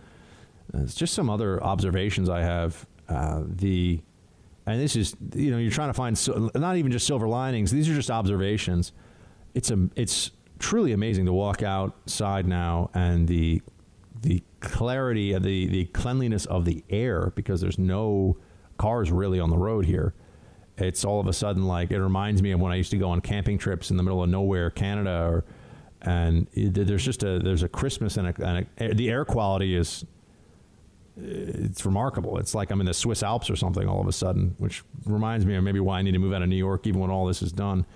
Uh, 0.72 0.82
it's 0.82 0.94
just 0.94 1.12
some 1.12 1.28
other 1.28 1.62
observations 1.62 2.28
I 2.28 2.42
have. 2.42 2.86
Uh, 3.08 3.42
the 3.46 4.00
and 4.66 4.80
this 4.80 4.96
is 4.96 5.16
you 5.34 5.50
know 5.50 5.58
you're 5.58 5.70
trying 5.70 5.90
to 5.90 5.94
find 5.94 6.16
so, 6.16 6.50
not 6.54 6.76
even 6.76 6.92
just 6.92 7.06
silver 7.06 7.28
linings. 7.28 7.70
These 7.70 7.88
are 7.88 7.94
just 7.94 8.10
observations. 8.10 8.92
It's 9.54 9.70
a 9.70 9.88
it's 9.96 10.30
truly 10.58 10.92
amazing 10.92 11.26
to 11.26 11.32
walk 11.32 11.62
outside 11.62 12.46
now 12.46 12.90
and 12.94 13.28
the 13.28 13.60
the 14.26 14.42
clarity 14.60 15.32
of 15.32 15.42
the 15.42 15.66
the 15.68 15.84
cleanliness 15.86 16.44
of 16.46 16.64
the 16.64 16.84
air 16.90 17.32
because 17.34 17.60
there's 17.60 17.78
no 17.78 18.36
cars 18.76 19.10
really 19.10 19.40
on 19.40 19.48
the 19.50 19.56
road 19.56 19.86
here 19.86 20.14
it's 20.78 21.04
all 21.04 21.20
of 21.20 21.26
a 21.26 21.32
sudden 21.32 21.66
like 21.66 21.90
it 21.90 22.00
reminds 22.00 22.42
me 22.42 22.52
of 22.52 22.60
when 22.60 22.72
I 22.72 22.76
used 22.76 22.90
to 22.90 22.98
go 22.98 23.08
on 23.08 23.20
camping 23.20 23.58
trips 23.58 23.90
in 23.90 23.96
the 23.96 24.02
middle 24.02 24.22
of 24.22 24.28
nowhere, 24.28 24.70
Canada, 24.70 25.26
or 25.26 25.44
and 26.02 26.46
it, 26.52 26.74
there's 26.74 27.04
just 27.04 27.22
a 27.22 27.38
there's 27.38 27.62
a 27.62 27.68
Christmas 27.68 28.16
and, 28.16 28.28
a, 28.28 28.46
and 28.46 28.66
a, 28.78 28.94
the 28.94 29.08
air 29.10 29.24
quality 29.24 29.74
is 29.74 30.04
it's 31.18 31.86
remarkable. 31.86 32.36
It's 32.38 32.54
like 32.54 32.70
I'm 32.70 32.80
in 32.80 32.86
the 32.86 32.92
Swiss 32.92 33.22
Alps 33.22 33.48
or 33.48 33.56
something 33.56 33.88
all 33.88 34.02
of 34.02 34.06
a 34.06 34.12
sudden, 34.12 34.54
which 34.58 34.82
reminds 35.06 35.46
me 35.46 35.54
of 35.54 35.64
maybe 35.64 35.80
why 35.80 35.98
I 35.98 36.02
need 36.02 36.12
to 36.12 36.18
move 36.18 36.34
out 36.34 36.42
of 36.42 36.48
New 36.48 36.56
York 36.56 36.86
even 36.86 37.00
when 37.00 37.10
all 37.10 37.24
this 37.24 37.40
is 37.40 37.52
done. 37.52 37.86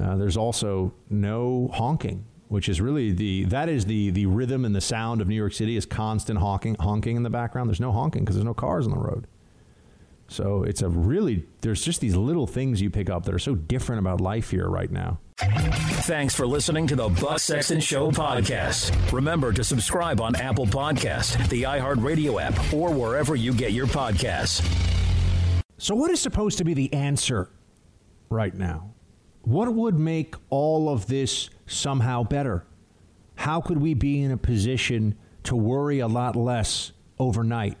Uh, 0.00 0.16
there's 0.16 0.38
also 0.38 0.94
no 1.10 1.70
honking, 1.74 2.24
which 2.48 2.68
is 2.68 2.80
really 2.80 3.12
the 3.12 3.44
that 3.44 3.68
is 3.68 3.86
the 3.86 4.10
the 4.10 4.26
rhythm 4.26 4.64
and 4.64 4.74
the 4.74 4.80
sound 4.80 5.20
of 5.20 5.28
New 5.28 5.34
York 5.34 5.52
City 5.52 5.76
is 5.76 5.86
constant 5.86 6.38
honking 6.38 6.76
honking 6.80 7.16
in 7.16 7.22
the 7.22 7.30
background. 7.30 7.68
There's 7.68 7.80
no 7.80 7.92
honking 7.92 8.24
because 8.24 8.36
there's 8.36 8.44
no 8.44 8.54
cars 8.54 8.86
on 8.86 8.92
the 8.92 8.98
road. 8.98 9.26
So 10.28 10.64
it's 10.64 10.82
a 10.82 10.88
really, 10.88 11.44
there's 11.60 11.84
just 11.84 12.00
these 12.00 12.16
little 12.16 12.46
things 12.46 12.80
you 12.80 12.90
pick 12.90 13.08
up 13.08 13.24
that 13.24 13.34
are 13.34 13.38
so 13.38 13.54
different 13.54 14.00
about 14.00 14.20
life 14.20 14.50
here 14.50 14.68
right 14.68 14.90
now. 14.90 15.20
Thanks 15.38 16.34
for 16.34 16.46
listening 16.46 16.86
to 16.88 16.96
the 16.96 17.08
Buck 17.08 17.38
Sexton 17.38 17.80
Show 17.80 18.10
podcast. 18.10 19.12
Remember 19.12 19.52
to 19.52 19.62
subscribe 19.62 20.20
on 20.20 20.34
Apple 20.34 20.66
Podcast, 20.66 21.48
the 21.48 21.64
iHeartRadio 21.64 22.40
app, 22.42 22.72
or 22.72 22.90
wherever 22.90 23.36
you 23.36 23.52
get 23.52 23.72
your 23.72 23.86
podcasts. 23.86 24.64
So, 25.78 25.94
what 25.94 26.10
is 26.10 26.20
supposed 26.20 26.58
to 26.58 26.64
be 26.64 26.72
the 26.72 26.92
answer 26.94 27.50
right 28.30 28.54
now? 28.54 28.94
What 29.46 29.72
would 29.72 29.96
make 29.96 30.34
all 30.50 30.88
of 30.88 31.06
this 31.06 31.50
somehow 31.66 32.24
better? 32.24 32.64
How 33.36 33.60
could 33.60 33.78
we 33.78 33.94
be 33.94 34.20
in 34.20 34.32
a 34.32 34.36
position 34.36 35.14
to 35.44 35.54
worry 35.54 36.00
a 36.00 36.08
lot 36.08 36.34
less 36.34 36.90
overnight? 37.20 37.78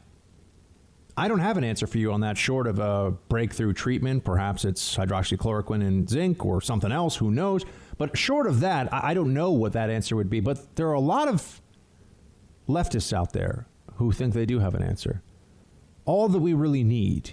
I 1.16 1.26
don't 1.26 1.40
have 1.40 1.56
an 1.56 1.64
answer 1.64 1.88
for 1.88 1.98
you 1.98 2.12
on 2.12 2.20
that 2.20 2.38
short 2.38 2.68
of 2.68 2.78
a 2.78 3.10
breakthrough 3.28 3.72
treatment. 3.72 4.22
Perhaps 4.22 4.64
it's 4.64 4.96
hydroxychloroquine 4.96 5.84
and 5.84 6.08
zinc 6.08 6.46
or 6.46 6.60
something 6.60 6.92
else. 6.92 7.16
Who 7.16 7.32
knows? 7.32 7.64
But 7.98 8.16
short 8.16 8.46
of 8.46 8.60
that, 8.60 8.88
I 8.94 9.12
don't 9.12 9.34
know 9.34 9.50
what 9.50 9.72
that 9.72 9.90
answer 9.90 10.14
would 10.14 10.30
be. 10.30 10.38
But 10.38 10.76
there 10.76 10.86
are 10.86 10.94
a 10.94 11.00
lot 11.00 11.26
of 11.26 11.60
leftists 12.68 13.12
out 13.12 13.32
there 13.32 13.66
who 13.94 14.12
think 14.12 14.34
they 14.34 14.46
do 14.46 14.60
have 14.60 14.76
an 14.76 14.84
answer. 14.84 15.20
All 16.04 16.28
that 16.28 16.38
we 16.38 16.54
really 16.54 16.84
need 16.84 17.32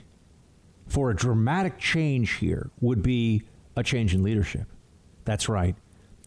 for 0.87 1.11
a 1.11 1.15
dramatic 1.15 1.77
change 1.77 2.37
here 2.37 2.71
would 2.81 3.03
be 3.03 3.43
a 3.75 3.83
change 3.83 4.13
in 4.13 4.23
leadership. 4.23 4.67
That's 5.25 5.49
right. 5.49 5.75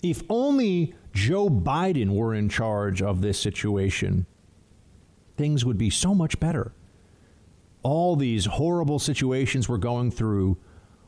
If 0.02 0.22
only 0.28 0.94
Joe 1.12 1.48
Biden 1.48 2.10
were 2.10 2.34
in 2.34 2.48
charge 2.48 3.02
of 3.02 3.22
this 3.22 3.38
situation, 3.38 4.26
things 5.36 5.64
would 5.64 5.78
be 5.78 5.90
so 5.90 6.14
much 6.14 6.38
better 6.40 6.72
all 7.86 8.16
these 8.16 8.46
horrible 8.46 8.98
situations 8.98 9.68
we're 9.68 9.76
going 9.76 10.10
through 10.10 10.56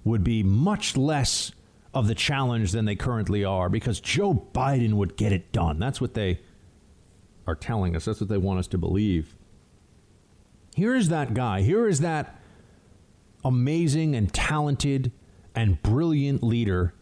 would 0.04 0.22
be 0.22 0.44
much 0.44 0.96
less 0.96 1.50
of 1.92 2.06
the 2.06 2.14
challenge 2.14 2.70
than 2.70 2.84
they 2.84 2.94
currently 2.94 3.44
are 3.44 3.68
because 3.68 3.98
Joe 3.98 4.46
Biden 4.54 4.92
would 4.92 5.16
get 5.16 5.32
it 5.32 5.50
done. 5.50 5.80
That's 5.80 6.00
what 6.00 6.14
they 6.14 6.38
are 7.48 7.56
telling 7.56 7.96
us. 7.96 8.04
That's 8.04 8.20
what 8.20 8.28
they 8.28 8.38
want 8.38 8.60
us 8.60 8.68
to 8.68 8.78
believe. 8.78 9.34
Here 10.76 10.94
is 10.94 11.08
that 11.08 11.34
guy. 11.34 11.62
Here 11.62 11.88
is 11.88 11.98
that 11.98 12.40
amazing 13.44 14.14
and 14.14 14.32
talented 14.32 15.10
and 15.58 15.82
brilliant 15.82 16.40
leader 16.40 16.94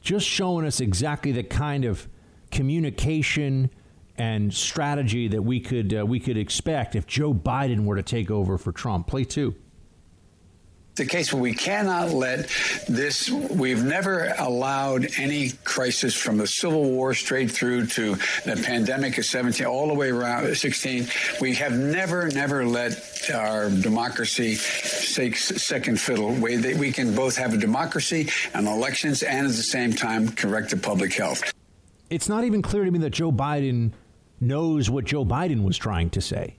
just 0.00 0.26
showing 0.26 0.64
us 0.64 0.80
exactly 0.80 1.30
the 1.30 1.42
kind 1.42 1.84
of 1.84 2.08
communication 2.50 3.68
and 4.16 4.54
strategy 4.54 5.28
that 5.28 5.42
we 5.42 5.60
could 5.60 5.92
uh, 5.92 6.06
we 6.06 6.18
could 6.18 6.38
expect 6.38 6.96
if 6.96 7.06
Joe 7.06 7.34
Biden 7.34 7.84
were 7.84 7.96
to 7.96 8.02
take 8.02 8.30
over 8.30 8.56
for 8.56 8.72
Trump. 8.72 9.06
Play 9.06 9.24
two 9.24 9.54
the 10.98 11.06
case 11.06 11.32
where 11.32 11.40
we 11.40 11.54
cannot 11.54 12.10
let 12.10 12.50
this, 12.88 13.30
we've 13.30 13.82
never 13.82 14.34
allowed 14.38 15.08
any 15.16 15.50
crisis 15.64 16.14
from 16.14 16.36
the 16.36 16.46
Civil 16.46 16.90
War 16.90 17.14
straight 17.14 17.50
through 17.50 17.86
to 17.86 18.16
the 18.44 18.60
pandemic 18.62 19.16
of 19.16 19.24
17, 19.24 19.66
all 19.66 19.88
the 19.88 19.94
way 19.94 20.10
around 20.10 20.54
16. 20.54 21.08
We 21.40 21.54
have 21.54 21.72
never, 21.72 22.28
never 22.28 22.66
let 22.66 23.30
our 23.32 23.70
democracy 23.70 24.56
take 25.14 25.36
second 25.36 26.00
fiddle. 26.00 26.32
We, 26.32 26.74
we 26.74 26.92
can 26.92 27.14
both 27.14 27.36
have 27.36 27.54
a 27.54 27.58
democracy 27.58 28.28
and 28.52 28.66
elections 28.68 29.22
and 29.22 29.46
at 29.46 29.52
the 29.52 29.62
same 29.62 29.92
time 29.92 30.28
correct 30.28 30.70
the 30.70 30.76
public 30.76 31.14
health. 31.14 31.52
It's 32.10 32.28
not 32.28 32.44
even 32.44 32.62
clear 32.62 32.84
to 32.84 32.90
me 32.90 32.98
that 33.00 33.10
Joe 33.10 33.32
Biden 33.32 33.92
knows 34.40 34.90
what 34.90 35.04
Joe 35.04 35.24
Biden 35.24 35.62
was 35.62 35.76
trying 35.76 36.10
to 36.10 36.20
say. 36.20 36.56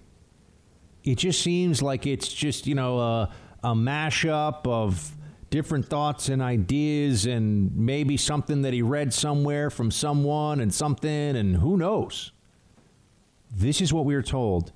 It 1.04 1.18
just 1.18 1.42
seems 1.42 1.82
like 1.82 2.06
it's 2.06 2.32
just, 2.32 2.68
you 2.68 2.76
know, 2.76 3.00
a, 3.00 3.32
a 3.64 3.74
mashup 3.74 4.66
of 4.68 5.16
different 5.50 5.88
thoughts 5.88 6.30
and 6.30 6.42
ideas 6.42 7.26
and 7.26 7.76
maybe 7.76 8.18
something 8.18 8.62
that 8.62 8.74
he 8.74 8.82
read 8.82 9.14
somewhere 9.14 9.70
from 9.70 9.92
someone 9.92 10.60
and 10.60 10.74
something 10.74 11.36
and 11.36 11.58
who 11.58 11.76
knows. 11.76 12.32
This 13.52 13.82
is 13.82 13.92
what 13.92 14.06
we 14.06 14.16
are 14.16 14.22
told 14.22 14.72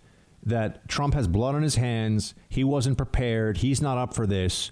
that 0.46 0.88
Trump 0.88 1.14
has 1.14 1.28
blood 1.28 1.56
on 1.56 1.62
his 1.62 1.76
hands. 1.76 2.34
He 2.50 2.64
wasn't 2.64 2.98
prepared. 2.98 3.58
He's 3.58 3.82
not 3.82 3.98
up 3.98 4.14
for 4.14 4.26
this. 4.26 4.72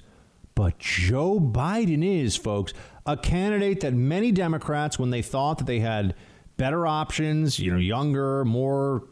But 0.55 0.79
Joe 0.79 1.39
Biden 1.39 2.03
is, 2.03 2.35
folks, 2.35 2.73
a 3.05 3.15
candidate 3.15 3.79
that 3.81 3.93
many 3.93 4.31
Democrats, 4.31 4.99
when 4.99 5.11
they 5.11 5.21
thought 5.21 5.59
that 5.59 5.67
they 5.67 5.79
had 5.79 6.15
better 6.57 6.85
options, 6.85 7.57
you 7.57 7.71
know, 7.71 7.77
younger, 7.77 8.43
more 8.43 9.07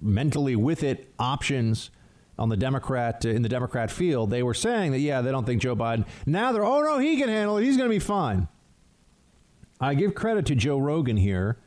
mentally 0.00 0.56
with 0.56 0.82
it 0.82 1.12
options 1.18 1.90
on 2.40 2.48
the 2.48 2.56
Democrat 2.56 3.24
in 3.24 3.42
the 3.42 3.48
Democrat 3.48 3.90
field, 3.90 4.30
they 4.30 4.42
were 4.42 4.54
saying 4.54 4.92
that 4.92 5.00
yeah, 5.00 5.20
they 5.20 5.30
don't 5.30 5.44
think 5.44 5.60
Joe 5.60 5.76
Biden. 5.76 6.06
Now 6.26 6.50
they're 6.50 6.64
oh 6.64 6.82
no, 6.82 6.98
he 6.98 7.16
can 7.18 7.28
handle 7.28 7.58
it. 7.58 7.64
He's 7.64 7.76
going 7.76 7.88
to 7.88 7.94
be 7.94 8.00
fine. 8.00 8.48
I 9.78 9.94
give 9.94 10.14
credit 10.14 10.46
to 10.46 10.54
Joe 10.54 10.78
Rogan 10.78 11.18
here, 11.18 11.58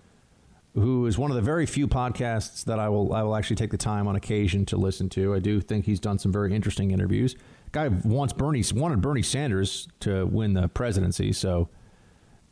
who 0.73 1.05
is 1.05 1.17
one 1.17 1.31
of 1.31 1.35
the 1.35 1.41
very 1.41 1.65
few 1.67 1.87
podcasts 1.87 2.65
that 2.65 2.79
I 2.79 2.89
will 2.89 3.13
I 3.13 3.21
will 3.21 3.35
actually 3.35 3.55
take 3.55 3.71
the 3.71 3.77
time 3.77 4.07
on 4.07 4.15
occasion 4.15 4.65
to 4.67 4.77
listen 4.77 5.09
to. 5.09 5.35
I 5.35 5.39
do 5.39 5.61
think 5.61 5.85
he's 5.85 5.99
done 5.99 6.17
some 6.17 6.31
very 6.31 6.53
interesting 6.53 6.91
interviews. 6.91 7.35
Guy 7.71 7.87
wants 7.87 8.33
Bernie 8.33 8.63
wanted 8.73 8.99
Bernie 9.01 9.21
Sanders 9.21 9.87
to 10.01 10.25
win 10.25 10.53
the 10.53 10.67
presidency, 10.67 11.33
so 11.33 11.69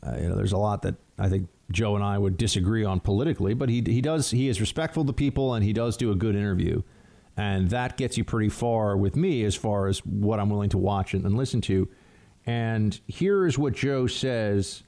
uh, 0.06 0.16
you 0.20 0.28
know 0.28 0.36
there's 0.36 0.52
a 0.52 0.58
lot 0.58 0.82
that 0.82 0.94
I 1.18 1.28
think 1.28 1.48
Joe 1.72 1.96
and 1.96 2.04
I 2.04 2.18
would 2.18 2.36
disagree 2.36 2.84
on 2.84 3.00
politically, 3.00 3.54
but 3.54 3.68
he 3.68 3.82
he 3.84 4.00
does 4.00 4.30
he 4.30 4.48
is 4.48 4.60
respectful 4.60 5.04
to 5.06 5.12
people 5.12 5.54
and 5.54 5.64
he 5.64 5.72
does 5.72 5.96
do 5.96 6.12
a 6.12 6.14
good 6.14 6.36
interview, 6.36 6.82
and 7.36 7.70
that 7.70 7.96
gets 7.96 8.18
you 8.18 8.24
pretty 8.24 8.48
far 8.48 8.96
with 8.96 9.16
me 9.16 9.44
as 9.44 9.54
far 9.54 9.86
as 9.86 10.04
what 10.04 10.38
I'm 10.38 10.50
willing 10.50 10.70
to 10.70 10.78
watch 10.78 11.14
and, 11.14 11.24
and 11.24 11.36
listen 11.36 11.60
to. 11.62 11.88
And 12.46 12.98
here 13.06 13.46
is 13.46 13.58
what 13.58 13.74
Joe 13.74 14.06
says 14.06 14.82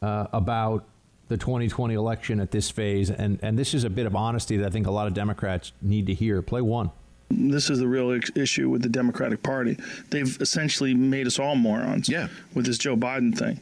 uh, 0.00 0.26
about 0.32 0.84
the 1.28 1.36
2020 1.36 1.94
election 1.94 2.40
at 2.40 2.50
this 2.50 2.70
phase, 2.70 3.10
and 3.10 3.38
and 3.42 3.58
this 3.58 3.74
is 3.74 3.84
a 3.84 3.90
bit 3.90 4.06
of 4.06 4.14
honesty 4.14 4.56
that 4.58 4.66
I 4.66 4.70
think 4.70 4.86
a 4.86 4.90
lot 4.90 5.06
of 5.06 5.14
Democrats 5.14 5.72
need 5.80 6.06
to 6.06 6.14
hear. 6.14 6.42
Play 6.42 6.60
one. 6.60 6.90
This 7.30 7.70
is 7.70 7.78
the 7.78 7.88
real 7.88 8.18
issue 8.34 8.68
with 8.68 8.82
the 8.82 8.90
Democratic 8.90 9.42
Party. 9.42 9.78
They've 10.10 10.36
essentially 10.40 10.92
made 10.92 11.26
us 11.26 11.38
all 11.38 11.56
morons. 11.56 12.08
Yeah. 12.08 12.28
With 12.54 12.66
this 12.66 12.76
Joe 12.76 12.94
Biden 12.94 13.36
thing, 13.36 13.58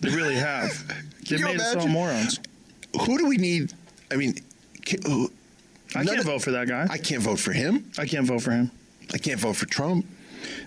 they 0.00 0.10
really 0.10 0.34
have. 0.34 0.72
They 1.28 1.36
you 1.36 1.44
made 1.44 1.60
us 1.60 1.76
all 1.76 1.86
morons. 1.86 2.40
Who 3.06 3.16
do 3.16 3.28
we 3.28 3.36
need? 3.36 3.72
I 4.10 4.16
mean, 4.16 4.34
can, 4.84 5.02
who, 5.02 5.30
I 5.94 5.98
none 6.00 6.06
can't 6.08 6.20
of- 6.20 6.26
vote 6.26 6.42
for 6.42 6.52
that 6.52 6.68
guy. 6.68 6.86
I 6.90 6.98
can't 6.98 7.22
vote 7.22 7.38
for 7.38 7.52
him. 7.52 7.90
I 7.98 8.06
can't 8.06 8.26
vote 8.26 8.42
for 8.42 8.50
him. 8.50 8.70
I 9.12 9.18
can't 9.18 9.40
vote 9.40 9.56
for 9.56 9.66
Trump. 9.66 10.06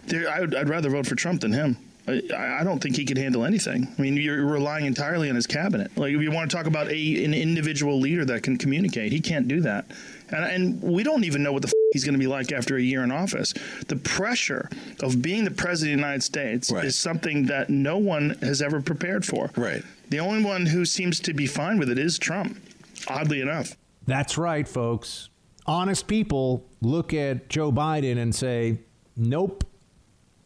There, 0.08 0.30
I 0.30 0.40
would, 0.42 0.56
I'd 0.56 0.70
rather 0.70 0.90
vote 0.90 1.08
for 1.08 1.16
Trump 1.16 1.42
than 1.42 1.52
him. 1.54 1.78
I, 2.08 2.22
I 2.60 2.64
don't 2.64 2.80
think 2.80 2.96
he 2.96 3.04
could 3.06 3.18
handle 3.18 3.44
anything. 3.46 3.88
I 3.98 4.02
mean, 4.02 4.16
you're 4.16 4.46
relying 4.46 4.86
entirely 4.86 5.28
on 5.30 5.36
his 5.36 5.48
cabinet. 5.48 5.98
Like, 5.98 6.14
if 6.14 6.22
you 6.22 6.30
want 6.32 6.52
to 6.52 6.56
talk 6.56 6.68
about 6.68 6.88
a, 6.90 7.26
an 7.26 7.34
individual 7.34 8.00
leader 8.00 8.24
that 8.26 8.44
can 8.44 8.58
communicate, 8.58 9.12
he 9.12 9.20
can't 9.20 9.48
do 9.48 9.62
that. 9.62 9.86
And, 10.30 10.46
and 10.46 10.82
we 10.84 11.02
don't 11.02 11.24
even 11.24 11.42
know 11.42 11.52
what 11.52 11.64
the 11.64 11.70
f- 11.70 11.74
he's 11.94 12.04
going 12.04 12.14
to 12.14 12.20
be 12.20 12.28
like 12.28 12.52
after 12.52 12.78
a 12.78 12.82
year 12.82 13.04
in 13.04 13.12
office. 13.12 13.54
The 13.88 13.96
pressure 13.96 14.70
of 15.02 15.22
being 15.24 15.46
the 15.46 15.52
president 15.52 15.96
of 15.96 15.98
the 15.98 16.02
United 16.08 16.24
States 16.24 16.72
is 16.72 16.96
something 16.96 17.48
that 17.48 17.72
no 17.72 17.98
one 17.98 18.32
has 18.42 18.62
ever 18.62 18.82
prepared 18.82 19.26
for. 19.26 19.50
Right. 19.56 19.82
The 20.10 20.20
only 20.20 20.44
one 20.46 20.68
who 20.68 20.86
seems 20.86 21.20
to 21.22 21.34
be 21.34 21.48
fine 21.48 21.80
with 21.80 21.90
it 21.90 21.98
is 21.98 22.20
Trump, 22.20 22.60
oddly 23.08 23.42
enough. 23.42 23.76
That's 24.06 24.38
right, 24.38 24.68
folks. 24.68 25.30
Honest 25.66 26.08
people 26.08 26.70
look 26.82 27.14
at 27.14 27.50
Joe 27.50 27.72
Biden 27.72 28.18
and 28.18 28.34
say, 28.34 28.80
nope, 29.18 29.64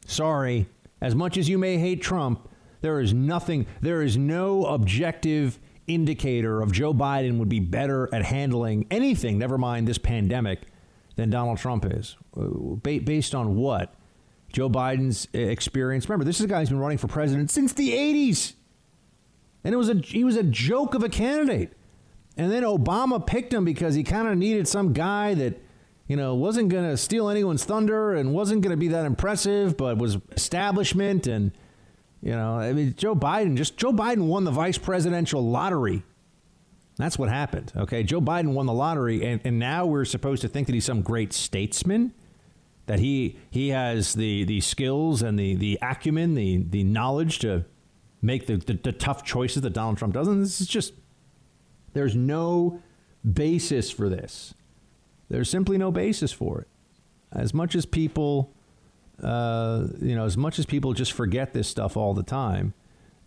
sorry. 0.05 0.67
As 1.01 1.15
much 1.15 1.37
as 1.37 1.49
you 1.49 1.57
may 1.57 1.77
hate 1.77 2.01
Trump, 2.01 2.47
there 2.81 2.99
is 3.01 3.13
nothing, 3.13 3.65
there 3.81 4.01
is 4.01 4.17
no 4.17 4.65
objective 4.65 5.59
indicator 5.87 6.61
of 6.61 6.71
Joe 6.71 6.93
Biden 6.93 7.37
would 7.39 7.49
be 7.49 7.59
better 7.59 8.13
at 8.13 8.23
handling 8.23 8.85
anything, 8.89 9.37
never 9.37 9.57
mind 9.57 9.87
this 9.87 9.97
pandemic, 9.97 10.61
than 11.15 11.29
Donald 11.29 11.57
Trump 11.57 11.85
is. 11.85 12.15
Based 12.81 13.35
on 13.35 13.55
what? 13.55 13.93
Joe 14.53 14.69
Biden's 14.69 15.27
uh, 15.35 15.39
experience. 15.39 16.07
Remember, 16.07 16.25
this 16.25 16.39
is 16.39 16.45
a 16.45 16.47
guy 16.47 16.59
who's 16.59 16.69
been 16.69 16.79
running 16.79 16.97
for 16.97 17.07
president 17.07 17.51
since 17.51 17.73
the 17.73 17.91
80s. 17.91 18.53
And 19.63 19.73
it 19.73 19.77
was 19.77 19.89
a 19.89 19.95
he 19.95 20.23
was 20.23 20.37
a 20.37 20.43
joke 20.43 20.93
of 20.95 21.03
a 21.03 21.09
candidate. 21.09 21.73
And 22.39 22.49
then 22.49 22.63
Obama 22.63 23.27
picked 23.27 23.53
him 23.53 23.65
because 23.65 23.95
he 23.95 24.03
kind 24.03 24.25
of 24.25 24.37
needed 24.37 24.65
some 24.65 24.93
guy 24.93 25.33
that, 25.33 25.61
you 26.07 26.15
know, 26.15 26.35
wasn't 26.35 26.69
going 26.69 26.89
to 26.89 26.95
steal 26.95 27.27
anyone's 27.27 27.65
thunder 27.65 28.13
and 28.13 28.33
wasn't 28.33 28.61
going 28.61 28.71
to 28.71 28.77
be 28.77 28.87
that 28.87 29.05
impressive, 29.05 29.75
but 29.75 29.97
was 29.97 30.19
establishment. 30.31 31.27
And, 31.27 31.51
you 32.21 32.31
know, 32.31 32.53
I 32.53 32.71
mean, 32.71 32.93
Joe 32.95 33.13
Biden, 33.13 33.57
just 33.57 33.75
Joe 33.75 33.91
Biden 33.91 34.27
won 34.27 34.45
the 34.45 34.51
vice 34.51 34.77
presidential 34.77 35.45
lottery. 35.45 36.03
That's 36.95 37.19
what 37.19 37.27
happened. 37.27 37.73
Okay. 37.75 38.03
Joe 38.03 38.21
Biden 38.21 38.53
won 38.53 38.67
the 38.67 38.73
lottery. 38.73 39.21
And, 39.25 39.41
and 39.43 39.59
now 39.59 39.85
we're 39.85 40.05
supposed 40.05 40.41
to 40.43 40.47
think 40.47 40.67
that 40.67 40.73
he's 40.73 40.85
some 40.85 41.01
great 41.01 41.33
statesman, 41.33 42.13
that 42.85 42.99
he 42.99 43.37
he 43.51 43.67
has 43.69 44.13
the, 44.13 44.45
the 44.45 44.61
skills 44.61 45.21
and 45.21 45.37
the, 45.37 45.55
the 45.55 45.77
acumen, 45.81 46.35
the, 46.35 46.63
the 46.69 46.85
knowledge 46.85 47.39
to 47.39 47.65
make 48.21 48.47
the, 48.47 48.55
the, 48.55 48.75
the 48.81 48.93
tough 48.93 49.25
choices 49.25 49.61
that 49.63 49.71
Donald 49.71 49.97
Trump 49.97 50.13
doesn't. 50.13 50.39
This 50.39 50.61
is 50.61 50.67
just 50.67 50.93
there's 51.93 52.15
no 52.15 52.81
basis 53.33 53.91
for 53.91 54.09
this. 54.09 54.53
There's 55.29 55.49
simply 55.49 55.77
no 55.77 55.91
basis 55.91 56.31
for 56.31 56.61
it. 56.61 56.67
As 57.31 57.53
much 57.53 57.75
as 57.75 57.85
people, 57.85 58.53
uh, 59.21 59.87
you 60.01 60.15
know, 60.15 60.25
as 60.25 60.37
much 60.37 60.57
as 60.57 60.65
people 60.65 60.93
just 60.93 61.13
forget 61.13 61.53
this 61.53 61.67
stuff 61.67 61.95
all 61.95 62.13
the 62.13 62.23
time, 62.23 62.73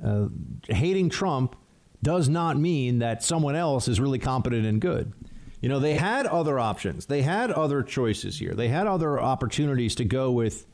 uh, 0.04 0.26
hating 0.68 1.10
Trump 1.10 1.54
does 2.02 2.28
not 2.28 2.56
mean 2.56 2.98
that 2.98 3.22
someone 3.22 3.54
else 3.54 3.86
is 3.86 4.00
really 4.00 4.18
competent 4.18 4.66
and 4.66 4.80
good. 4.80 5.12
You 5.60 5.68
know, 5.68 5.78
they 5.78 5.94
had 5.94 6.26
other 6.26 6.58
options. 6.58 7.06
They 7.06 7.22
had 7.22 7.52
other 7.52 7.84
choices 7.84 8.40
here. 8.40 8.54
They 8.54 8.66
had 8.66 8.88
other 8.88 9.20
opportunities 9.20 9.94
to 9.94 10.04
go 10.04 10.32
with, 10.32 10.66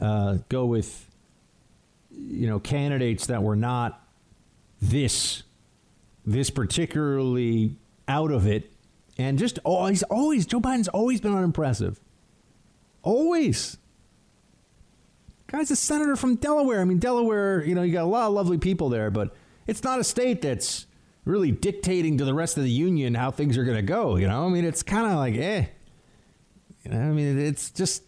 uh, 0.00 0.38
go 0.48 0.64
with, 0.64 1.10
you 2.10 2.46
know, 2.46 2.58
candidates 2.58 3.26
that 3.26 3.42
were 3.42 3.56
not 3.56 4.02
this 4.80 5.42
this 6.28 6.50
particularly 6.50 7.76
out 8.06 8.30
of 8.30 8.46
it, 8.46 8.72
and 9.16 9.38
just 9.38 9.58
always, 9.64 10.02
always, 10.04 10.46
Joe 10.46 10.60
Biden's 10.60 10.88
always 10.88 11.20
been 11.20 11.34
unimpressive. 11.34 12.00
Always. 13.02 13.78
Guy's 15.46 15.70
a 15.70 15.76
senator 15.76 16.14
from 16.14 16.36
Delaware. 16.36 16.80
I 16.80 16.84
mean, 16.84 16.98
Delaware, 16.98 17.64
you 17.64 17.74
know, 17.74 17.82
you 17.82 17.92
got 17.92 18.04
a 18.04 18.06
lot 18.06 18.26
of 18.26 18.34
lovely 18.34 18.58
people 18.58 18.90
there, 18.90 19.10
but 19.10 19.34
it's 19.66 19.82
not 19.82 19.98
a 19.98 20.04
state 20.04 20.42
that's 20.42 20.86
really 21.24 21.50
dictating 21.50 22.18
to 22.18 22.24
the 22.24 22.34
rest 22.34 22.58
of 22.58 22.62
the 22.62 22.70
union 22.70 23.14
how 23.14 23.30
things 23.30 23.56
are 23.56 23.64
going 23.64 23.76
to 23.76 23.82
go. 23.82 24.16
You 24.16 24.28
know, 24.28 24.46
I 24.46 24.48
mean, 24.50 24.64
it's 24.64 24.82
kind 24.82 25.10
of 25.10 25.16
like, 25.16 25.34
eh. 25.34 25.66
You 26.84 26.90
know, 26.90 27.00
I 27.00 27.10
mean, 27.10 27.38
it's 27.38 27.70
just, 27.70 28.02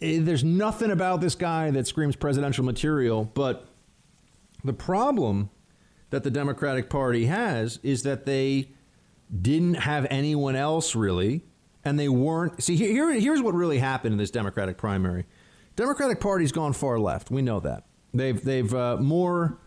eh, 0.00 0.20
there's 0.22 0.44
nothing 0.44 0.92
about 0.92 1.20
this 1.20 1.34
guy 1.34 1.72
that 1.72 1.88
screams 1.88 2.14
presidential 2.14 2.64
material, 2.64 3.24
but 3.24 3.66
the 4.62 4.72
problem 4.72 5.50
that 6.14 6.22
the 6.22 6.30
Democratic 6.30 6.88
Party 6.88 7.26
has 7.26 7.80
is 7.82 8.04
that 8.04 8.24
they 8.24 8.70
didn't 9.42 9.74
have 9.74 10.06
anyone 10.10 10.54
else 10.54 10.94
really, 10.94 11.42
and 11.84 11.98
they 11.98 12.08
weren't. 12.08 12.62
See, 12.62 12.76
here, 12.76 13.12
here's 13.12 13.42
what 13.42 13.52
really 13.52 13.78
happened 13.78 14.12
in 14.12 14.18
this 14.18 14.30
Democratic 14.30 14.78
primary. 14.78 15.26
Democratic 15.74 16.20
Party's 16.20 16.52
gone 16.52 16.72
far 16.72 17.00
left. 17.00 17.32
We 17.32 17.42
know 17.42 17.58
that 17.58 17.82
they've 18.12 18.40
they've 18.40 18.72
uh, 18.72 18.98
more 18.98 19.58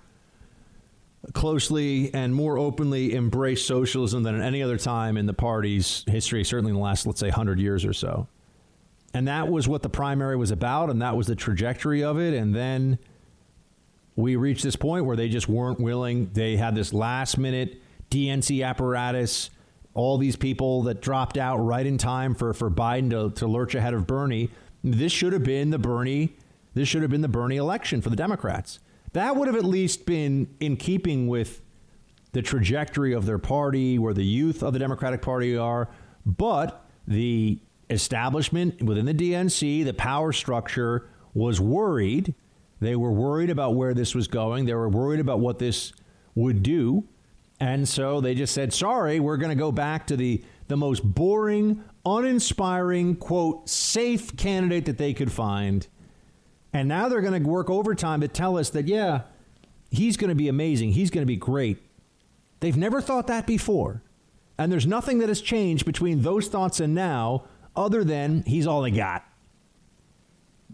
closely 1.34 2.14
and 2.14 2.34
more 2.34 2.57
openly 2.57 3.14
embraced 3.14 3.68
socialism 3.68 4.24
than 4.24 4.40
at 4.40 4.41
any 4.41 4.64
other 4.64 4.78
time 4.78 5.18
in 5.18 5.26
the 5.26 5.34
party's 5.34 6.06
history, 6.07 6.45
certainly 6.45 6.69
in 6.69 6.78
the 6.78 6.82
last, 6.82 7.06
let's 7.06 7.19
say, 7.19 7.28
100 7.28 7.60
years 7.60 7.84
or 7.84 7.91
so. 7.91 8.30
And 9.14 9.28
that 9.28 9.49
was 9.49 9.68
what 9.68 9.82
the 9.82 9.90
primary 9.90 10.38
was 10.38 10.52
about, 10.52 10.90
and 10.90 11.02
that 11.02 11.18
was 11.18 11.28
the 11.28 11.36
trajectory 11.36 12.06
of 12.06 12.18
it. 12.18 12.34
And 12.34 12.56
then 12.56 12.99
we 14.18 14.35
reached 14.35 14.64
this 14.64 14.76
point 14.76 15.06
where 15.06 15.15
they 15.15 15.30
just 15.30 15.48
weren't 15.48 15.80
willing. 15.80 16.31
They 16.34 16.57
had 16.57 16.76
this 16.76 16.91
last 16.91 17.38
minute 17.38 17.81
DNC 18.10 18.65
apparatus, 18.65 19.52
all 19.94 20.18
these 20.18 20.35
people 20.35 20.84
that 20.84 21.02
dropped 21.02 21.38
out 21.38 21.57
right 21.57 21.85
in 21.85 21.99
time 21.99 22.34
for, 22.34 22.52
for 22.53 22.69
Biden 22.69 23.11
to, 23.11 23.30
to 23.39 23.48
lurch 23.48 23.76
ahead 23.76 23.94
of 23.94 24.07
Bernie. 24.07 24.49
This 24.84 25.11
should 25.11 25.34
have 25.34 25.44
been 25.44 25.69
the 25.69 25.77
Bernie. 25.77 26.35
This 26.73 26.88
should 26.88 27.03
have 27.03 27.11
been 27.11 27.22
the 27.22 27.27
Bernie 27.27 27.57
election 27.57 28.02
for 28.02 28.10
the 28.10 28.15
Democrats. 28.15 28.80
That 29.14 29.35
would 29.35 29.48
have 29.48 29.56
at 29.56 29.64
least 29.64 30.07
been 30.07 30.48
in 30.60 30.77
keeping 30.77 31.27
with 31.27 31.61
the 32.31 32.41
trajectory 32.41 33.14
of 33.14 33.26
their 33.27 33.39
party, 33.39 33.99
where 33.99 34.14
the 34.14 34.26
youth 34.26 34.64
of 34.64 34.73
the 34.73 34.80
Democratic 34.80 35.22
Party 35.22 35.56
are. 35.56 35.89
But 36.26 36.85
the 37.07 37.60
establishment 37.89 38.81
within 38.81 39.06
the 39.06 39.14
DNC, 39.14 39.85
the 39.85 39.94
power 39.94 40.34
structure, 40.34 41.07
was 41.35 41.61
worried. 41.61 42.34
They 42.80 42.95
were 42.95 43.12
worried 43.12 43.49
about 43.49 43.76
where 43.76 43.94
this 43.94 44.14
was 44.14 44.28
going. 44.28 44.66
They 44.66 44.74
were 44.74 44.90
worried 44.90 45.20
about 45.20 45.40
what 45.40 45.60
this 45.60 45.94
would 46.36 46.62
do. 46.64 47.08
And 47.60 47.88
so 47.88 48.22
they 48.22 48.36
just 48.36 48.54
said, 48.54 48.72
sorry, 48.74 49.20
we're 49.20 49.38
going 49.38 49.49
to 49.49 49.56
go 49.56 49.72
back 49.72 50.08
to 50.08 50.18
the, 50.18 50.44
the 50.68 50.78
most 50.78 51.02
boring, 51.02 51.84
uninspiring, 52.06 53.16
quote, 53.16 53.68
safe 53.68 54.38
candidate 54.38 54.86
that 54.86 54.99
they 54.99 55.14
could 55.14 55.32
find. 55.32 55.88
And 56.72 56.88
now 56.88 57.10
they're 57.10 57.22
going 57.22 57.41
to 57.41 57.49
work 57.49 57.70
overtime 57.70 58.22
to 58.22 58.28
tell 58.28 58.58
us 58.58 58.70
that, 58.72 58.88
yeah, 58.88 59.22
he's 59.90 60.18
going 60.18 60.30
to 60.30 60.36
be 60.36 60.48
amazing. 60.48 60.91
He's 60.91 61.10
going 61.10 61.24
to 61.24 61.28
be 61.28 61.36
great. 61.36 61.80
They've 62.60 62.78
never 62.78 63.02
thought 63.02 63.28
that 63.28 63.48
before. 63.48 64.04
And 64.60 64.72
there's 64.72 64.88
nothing 64.88 65.20
that 65.20 65.30
has 65.30 65.41
changed 65.41 65.86
between 65.86 66.22
those 66.22 66.48
thoughts 66.48 66.80
and 66.80 66.94
now 66.94 67.45
other 67.76 68.04
than 68.04 68.44
he's 68.44 68.68
all 68.68 68.82
they 68.82 68.91
got. 68.91 69.24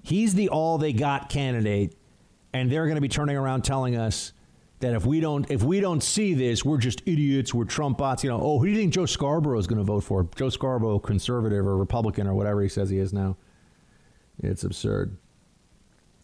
He's 0.03 0.35
the 0.35 0.49
all 0.49 0.77
they 0.77 0.93
got 0.93 1.29
candidate. 1.29 1.97
And 2.53 2.71
they're 2.71 2.85
going 2.85 2.95
to 2.95 3.01
be 3.01 3.09
turning 3.09 3.35
around 3.35 3.63
telling 3.63 3.95
us 3.95 4.31
that 4.81 4.93
if 4.93 5.05
we 5.05 5.19
don't 5.19 5.49
if 5.49 5.63
we 5.63 5.79
don't 5.79 6.03
see 6.03 6.35
this, 6.35 6.63
we're 6.63 6.77
just 6.77 7.01
idiots. 7.07 7.53
We're 7.53 7.65
Trump 7.65 7.97
bots. 7.97 8.23
You 8.23 8.29
know, 8.29 8.39
oh, 8.39 8.59
who 8.59 8.65
do 8.65 8.71
you 8.71 8.77
think 8.77 8.93
Joe 8.93 9.07
Scarborough 9.07 9.57
is 9.57 9.65
going 9.65 9.79
to 9.79 9.83
vote 9.83 10.03
for? 10.03 10.27
Joe 10.35 10.49
Scarborough, 10.49 10.99
conservative 10.99 11.65
or 11.65 11.77
Republican 11.77 12.27
or 12.27 12.35
whatever 12.35 12.61
he 12.61 12.69
says 12.69 12.89
he 12.89 12.99
is 12.99 13.11
now. 13.11 13.37
It's 14.43 14.63
absurd. 14.63 15.17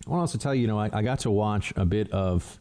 I 0.06 0.10
want 0.10 0.20
to 0.20 0.22
also 0.22 0.38
tell 0.38 0.54
you, 0.54 0.62
you 0.62 0.68
know, 0.68 0.80
I, 0.80 0.90
I 0.92 1.02
got 1.02 1.20
to 1.20 1.32
watch 1.32 1.74
a 1.76 1.86
bit 1.86 2.12
of 2.12 2.60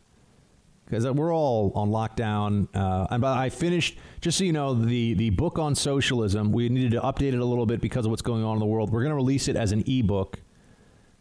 because 0.85 1.07
we're 1.11 1.35
all 1.35 1.73
on 1.74 1.90
lockdown. 1.90 2.69
Uh, 2.74 3.07
and 3.11 3.24
I 3.24 3.51
finished, 3.51 3.99
just 4.20 4.39
so 4.39 4.45
you 4.45 4.53
know, 4.53 4.74
the 4.74 5.15
the 5.15 5.31
book 5.31 5.59
on 5.59 5.74
socialism. 5.74 6.53
We 6.53 6.69
needed 6.69 6.93
to 6.93 7.01
update 7.01 7.35
it 7.35 7.40
a 7.40 7.45
little 7.45 7.66
bit 7.66 7.81
because 7.81 8.07
of 8.07 8.11
what's 8.11 8.23
going 8.23 8.45
on 8.45 8.55
in 8.55 8.61
the 8.61 8.66
world. 8.66 8.90
We're 8.90 9.03
going 9.03 9.11
to 9.11 9.16
release 9.16 9.49
it 9.49 9.57
as 9.57 9.73
an 9.73 9.85
ebook. 9.86 10.40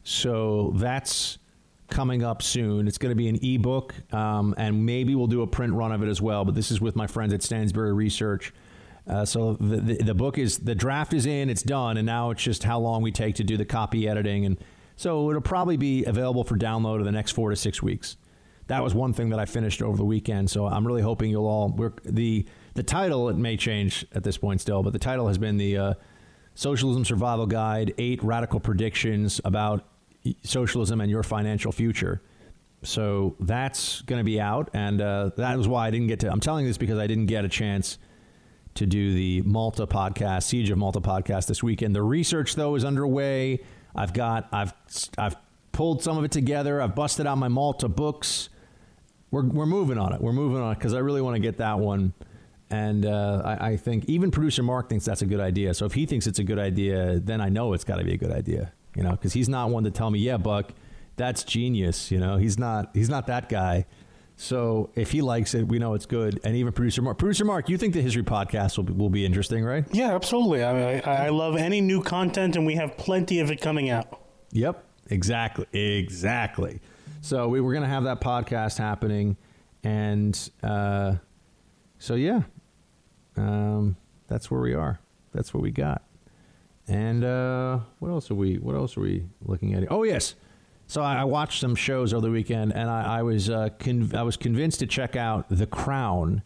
So 0.07 0.71
that's 0.75 1.37
coming 1.89 2.23
up 2.23 2.41
soon. 2.41 2.87
It's 2.87 2.97
going 2.97 3.11
to 3.11 3.15
be 3.15 3.27
an 3.27 3.43
ebook, 3.43 3.93
um, 4.13 4.55
and 4.57 4.85
maybe 4.85 5.15
we'll 5.15 5.27
do 5.27 5.41
a 5.41 5.47
print 5.47 5.73
run 5.73 5.91
of 5.91 6.01
it 6.01 6.07
as 6.07 6.21
well. 6.21 6.45
But 6.45 6.55
this 6.55 6.71
is 6.71 6.79
with 6.79 6.95
my 6.95 7.07
friends 7.07 7.33
at 7.33 7.41
Stansberry 7.41 7.93
Research. 7.93 8.53
Uh, 9.05 9.25
so 9.25 9.55
the, 9.55 9.75
the, 9.75 9.95
the 9.97 10.13
book 10.13 10.37
is 10.37 10.59
the 10.59 10.75
draft 10.75 11.13
is 11.13 11.25
in, 11.25 11.49
it's 11.49 11.61
done, 11.61 11.97
and 11.97 12.05
now 12.05 12.31
it's 12.31 12.41
just 12.41 12.63
how 12.63 12.79
long 12.79 13.01
we 13.01 13.11
take 13.11 13.35
to 13.35 13.43
do 13.43 13.57
the 13.57 13.65
copy 13.65 14.07
editing, 14.07 14.45
and 14.45 14.57
so 14.95 15.29
it'll 15.29 15.41
probably 15.41 15.75
be 15.75 16.05
available 16.05 16.45
for 16.45 16.55
download 16.55 16.99
in 16.99 17.03
the 17.03 17.11
next 17.11 17.33
four 17.33 17.49
to 17.49 17.57
six 17.57 17.83
weeks. 17.83 18.15
That 18.67 18.81
was 18.81 18.95
one 18.95 19.11
thing 19.11 19.31
that 19.31 19.39
I 19.39 19.45
finished 19.45 19.81
over 19.81 19.97
the 19.97 20.05
weekend, 20.05 20.49
so 20.49 20.67
I'm 20.67 20.87
really 20.87 21.01
hoping 21.01 21.31
you'll 21.31 21.47
all. 21.47 21.67
We're, 21.67 21.91
the 22.05 22.45
the 22.75 22.83
title 22.83 23.27
it 23.27 23.35
may 23.35 23.57
change 23.57 24.05
at 24.13 24.23
this 24.23 24.37
point 24.37 24.61
still, 24.61 24.83
but 24.83 24.93
the 24.93 24.99
title 24.99 25.27
has 25.27 25.37
been 25.37 25.57
the 25.57 25.77
uh, 25.77 25.93
Socialism 26.55 27.03
Survival 27.03 27.45
Guide: 27.45 27.93
Eight 27.97 28.23
Radical 28.23 28.61
Predictions 28.61 29.41
about 29.43 29.85
Socialism 30.43 30.99
and 30.99 31.09
Your 31.09 31.23
Financial 31.23 31.71
Future. 31.71 32.21
So 32.83 33.35
that's 33.39 34.01
going 34.01 34.19
to 34.19 34.23
be 34.23 34.39
out, 34.39 34.69
and 34.73 35.01
uh, 35.01 35.31
that 35.37 35.57
was 35.57 35.67
why 35.67 35.87
I 35.87 35.91
didn't 35.91 36.07
get 36.07 36.19
to. 36.21 36.31
I'm 36.31 36.39
telling 36.39 36.65
this 36.65 36.77
because 36.77 36.99
I 36.99 37.07
didn't 37.07 37.25
get 37.25 37.43
a 37.43 37.49
chance 37.49 37.97
to 38.75 38.85
do 38.85 39.13
the 39.13 39.41
Malta 39.41 39.87
podcast, 39.87 40.43
Siege 40.43 40.69
of 40.69 40.77
Malta 40.77 41.01
podcast 41.01 41.47
this 41.47 41.63
weekend. 41.63 41.95
The 41.95 42.03
research 42.03 42.55
though 42.55 42.75
is 42.75 42.85
underway. 42.85 43.63
I've 43.95 44.13
got 44.13 44.47
I've 44.51 44.73
I've 45.17 45.35
pulled 45.71 46.03
some 46.03 46.17
of 46.17 46.23
it 46.23 46.31
together. 46.31 46.79
I've 46.81 46.95
busted 46.95 47.25
out 47.25 47.39
my 47.39 47.47
Malta 47.47 47.87
books. 47.87 48.49
We're 49.31 49.45
we're 49.45 49.65
moving 49.65 49.97
on 49.97 50.13
it. 50.13 50.21
We're 50.21 50.33
moving 50.33 50.61
on 50.61 50.73
it 50.73 50.75
because 50.75 50.93
I 50.93 50.99
really 50.99 51.21
want 51.21 51.35
to 51.35 51.41
get 51.41 51.57
that 51.57 51.79
one. 51.79 52.13
And 52.69 53.05
uh, 53.05 53.41
I, 53.43 53.69
I 53.69 53.77
think 53.77 54.05
even 54.05 54.29
producer 54.29 54.61
Mark 54.61 54.89
thinks 54.89 55.05
that's 55.05 55.21
a 55.21 55.25
good 55.25 55.39
idea. 55.39 55.73
So 55.73 55.85
if 55.85 55.93
he 55.93 56.05
thinks 56.05 56.27
it's 56.27 56.39
a 56.39 56.43
good 56.43 56.59
idea, 56.59 57.19
then 57.19 57.41
I 57.41 57.49
know 57.49 57.73
it's 57.73 57.85
got 57.85 57.95
to 57.95 58.03
be 58.03 58.13
a 58.13 58.17
good 58.17 58.31
idea. 58.31 58.73
You 58.97 59.03
know, 59.03 59.11
because 59.11 59.31
he's 59.31 59.47
not 59.47 59.69
one 59.69 59.83
to 59.83 59.91
tell 59.91 60.09
me, 60.09 60.17
yeah, 60.17 60.37
Buck, 60.37 60.73
that's 61.17 61.43
genius. 61.43 62.09
You 62.09 62.19
know, 62.19 62.37
he's 62.37 62.57
not 62.57 62.89
he's 62.95 63.09
not 63.09 63.27
that 63.27 63.47
guy. 63.47 63.85
So 64.37 64.89
if 64.95 65.11
he 65.11 65.21
likes 65.21 65.53
it, 65.53 65.67
we 65.67 65.77
know 65.77 65.93
it's 65.93 66.07
good. 66.07 66.39
And 66.43 66.55
even 66.55 66.73
producer 66.73 67.03
Mark, 67.03 67.19
producer 67.19 67.45
Mark, 67.45 67.69
you 67.69 67.77
think 67.77 67.93
the 67.93 68.01
history 68.01 68.23
podcast 68.23 68.77
will 68.77 68.83
be, 68.83 68.93
will 68.93 69.09
be 69.09 69.25
interesting, 69.25 69.63
right? 69.63 69.83
Yeah, 69.91 70.13
absolutely. 70.15 70.63
I, 70.63 70.73
mean, 70.73 71.01
I, 71.05 71.25
I 71.25 71.29
love 71.29 71.55
any 71.55 71.81
new 71.81 72.03
content, 72.03 72.55
and 72.55 72.63
we 72.65 72.75
have 72.75 72.97
plenty 72.97 73.39
of 73.39 73.49
it 73.49 73.61
coming 73.61 73.89
out. 73.89 74.21
Yep, 74.51 74.83
exactly, 75.09 75.65
exactly. 75.73 76.81
So 77.21 77.47
we 77.47 77.61
were 77.61 77.71
going 77.71 77.83
to 77.83 77.89
have 77.89 78.03
that 78.03 78.21
podcast 78.21 78.77
happening, 78.77 79.37
and 79.83 80.49
uh, 80.61 81.15
so 81.97 82.13
yeah, 82.13 82.41
um, 83.37 83.97
that's 84.27 84.51
where 84.51 84.61
we 84.61 84.75
are. 84.75 84.99
That's 85.33 85.51
what 85.51 85.63
we 85.63 85.71
got. 85.71 86.03
And 86.87 87.23
uh, 87.23 87.79
what 87.99 88.09
else 88.09 88.31
are 88.31 88.35
we? 88.35 88.55
What 88.55 88.75
else 88.75 88.95
are 88.97 89.01
we 89.01 89.25
looking 89.43 89.73
at? 89.73 89.91
Oh 89.91 90.03
yes. 90.03 90.35
So 90.89 91.01
I 91.01 91.25
watched 91.25 91.59
some 91.59 91.75
shows 91.75 92.13
over 92.13 92.25
the 92.25 92.31
weekend, 92.31 92.73
and 92.73 92.89
I, 92.89 93.19
I 93.19 93.23
was 93.23 93.49
uh, 93.49 93.69
I 94.13 94.23
was 94.23 94.37
convinced 94.37 94.79
to 94.79 94.87
check 94.87 95.17
out 95.17 95.49
The 95.49 95.67
Crown, 95.67 96.43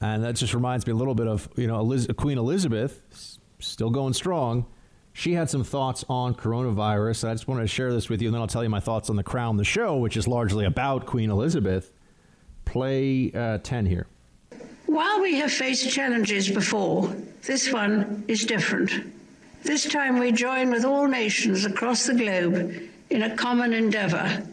and 0.00 0.24
that 0.24 0.36
just 0.36 0.54
reminds 0.54 0.86
me 0.86 0.94
a 0.94 0.96
little 0.96 1.14
bit 1.14 1.26
of 1.26 1.50
you 1.56 1.66
know 1.66 1.78
Eliz- 1.80 2.08
Queen 2.16 2.38
Elizabeth, 2.38 3.38
still 3.58 3.90
going 3.90 4.14
strong. 4.14 4.64
She 5.12 5.34
had 5.34 5.50
some 5.50 5.64
thoughts 5.64 6.02
on 6.08 6.34
coronavirus. 6.34 7.28
I 7.28 7.34
just 7.34 7.46
wanted 7.46 7.62
to 7.62 7.68
share 7.68 7.92
this 7.92 8.08
with 8.08 8.22
you, 8.22 8.28
and 8.28 8.34
then 8.34 8.40
I'll 8.40 8.46
tell 8.48 8.62
you 8.62 8.70
my 8.70 8.80
thoughts 8.80 9.10
on 9.10 9.16
The 9.16 9.22
Crown, 9.22 9.58
the 9.58 9.64
show, 9.64 9.98
which 9.98 10.16
is 10.16 10.26
largely 10.26 10.64
about 10.64 11.04
Queen 11.04 11.28
Elizabeth. 11.28 11.92
Play 12.64 13.30
uh, 13.32 13.58
ten 13.58 13.84
here. 13.84 14.06
While 14.86 15.20
we 15.20 15.34
have 15.34 15.52
faced 15.52 15.90
challenges 15.90 16.48
before, 16.48 17.14
this 17.42 17.70
one 17.70 18.24
is 18.28 18.46
different. 18.46 19.12
This 19.62 19.84
time 19.84 20.18
we 20.18 20.32
join 20.32 20.70
with 20.70 20.84
all 20.84 21.06
nations 21.06 21.64
across 21.64 22.06
the 22.06 22.14
globe 22.14 22.88
in 23.10 23.22
a 23.22 23.36
common 23.36 23.72
endeavor, 23.72 24.46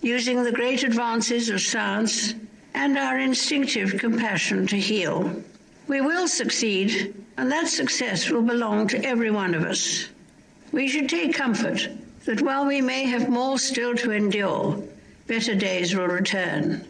using 0.00 0.42
the 0.42 0.52
great 0.52 0.84
advances 0.84 1.48
of 1.50 1.60
science 1.60 2.34
and 2.74 2.96
our 2.96 3.18
instinctive 3.18 3.98
compassion 3.98 4.66
to 4.68 4.76
heal. 4.76 5.42
We 5.86 6.00
will 6.00 6.28
succeed, 6.28 7.14
and 7.36 7.50
that 7.52 7.68
success 7.68 8.30
will 8.30 8.42
belong 8.42 8.88
to 8.88 9.04
every 9.04 9.30
one 9.30 9.54
of 9.54 9.64
us. 9.64 10.08
We 10.72 10.88
should 10.88 11.08
take 11.08 11.34
comfort 11.34 11.88
that 12.24 12.42
while 12.42 12.66
we 12.66 12.80
may 12.80 13.04
have 13.04 13.28
more 13.28 13.58
still 13.58 13.94
to 13.96 14.10
endure, 14.12 14.82
better 15.26 15.54
days 15.54 15.94
will 15.94 16.08
return. 16.08 16.84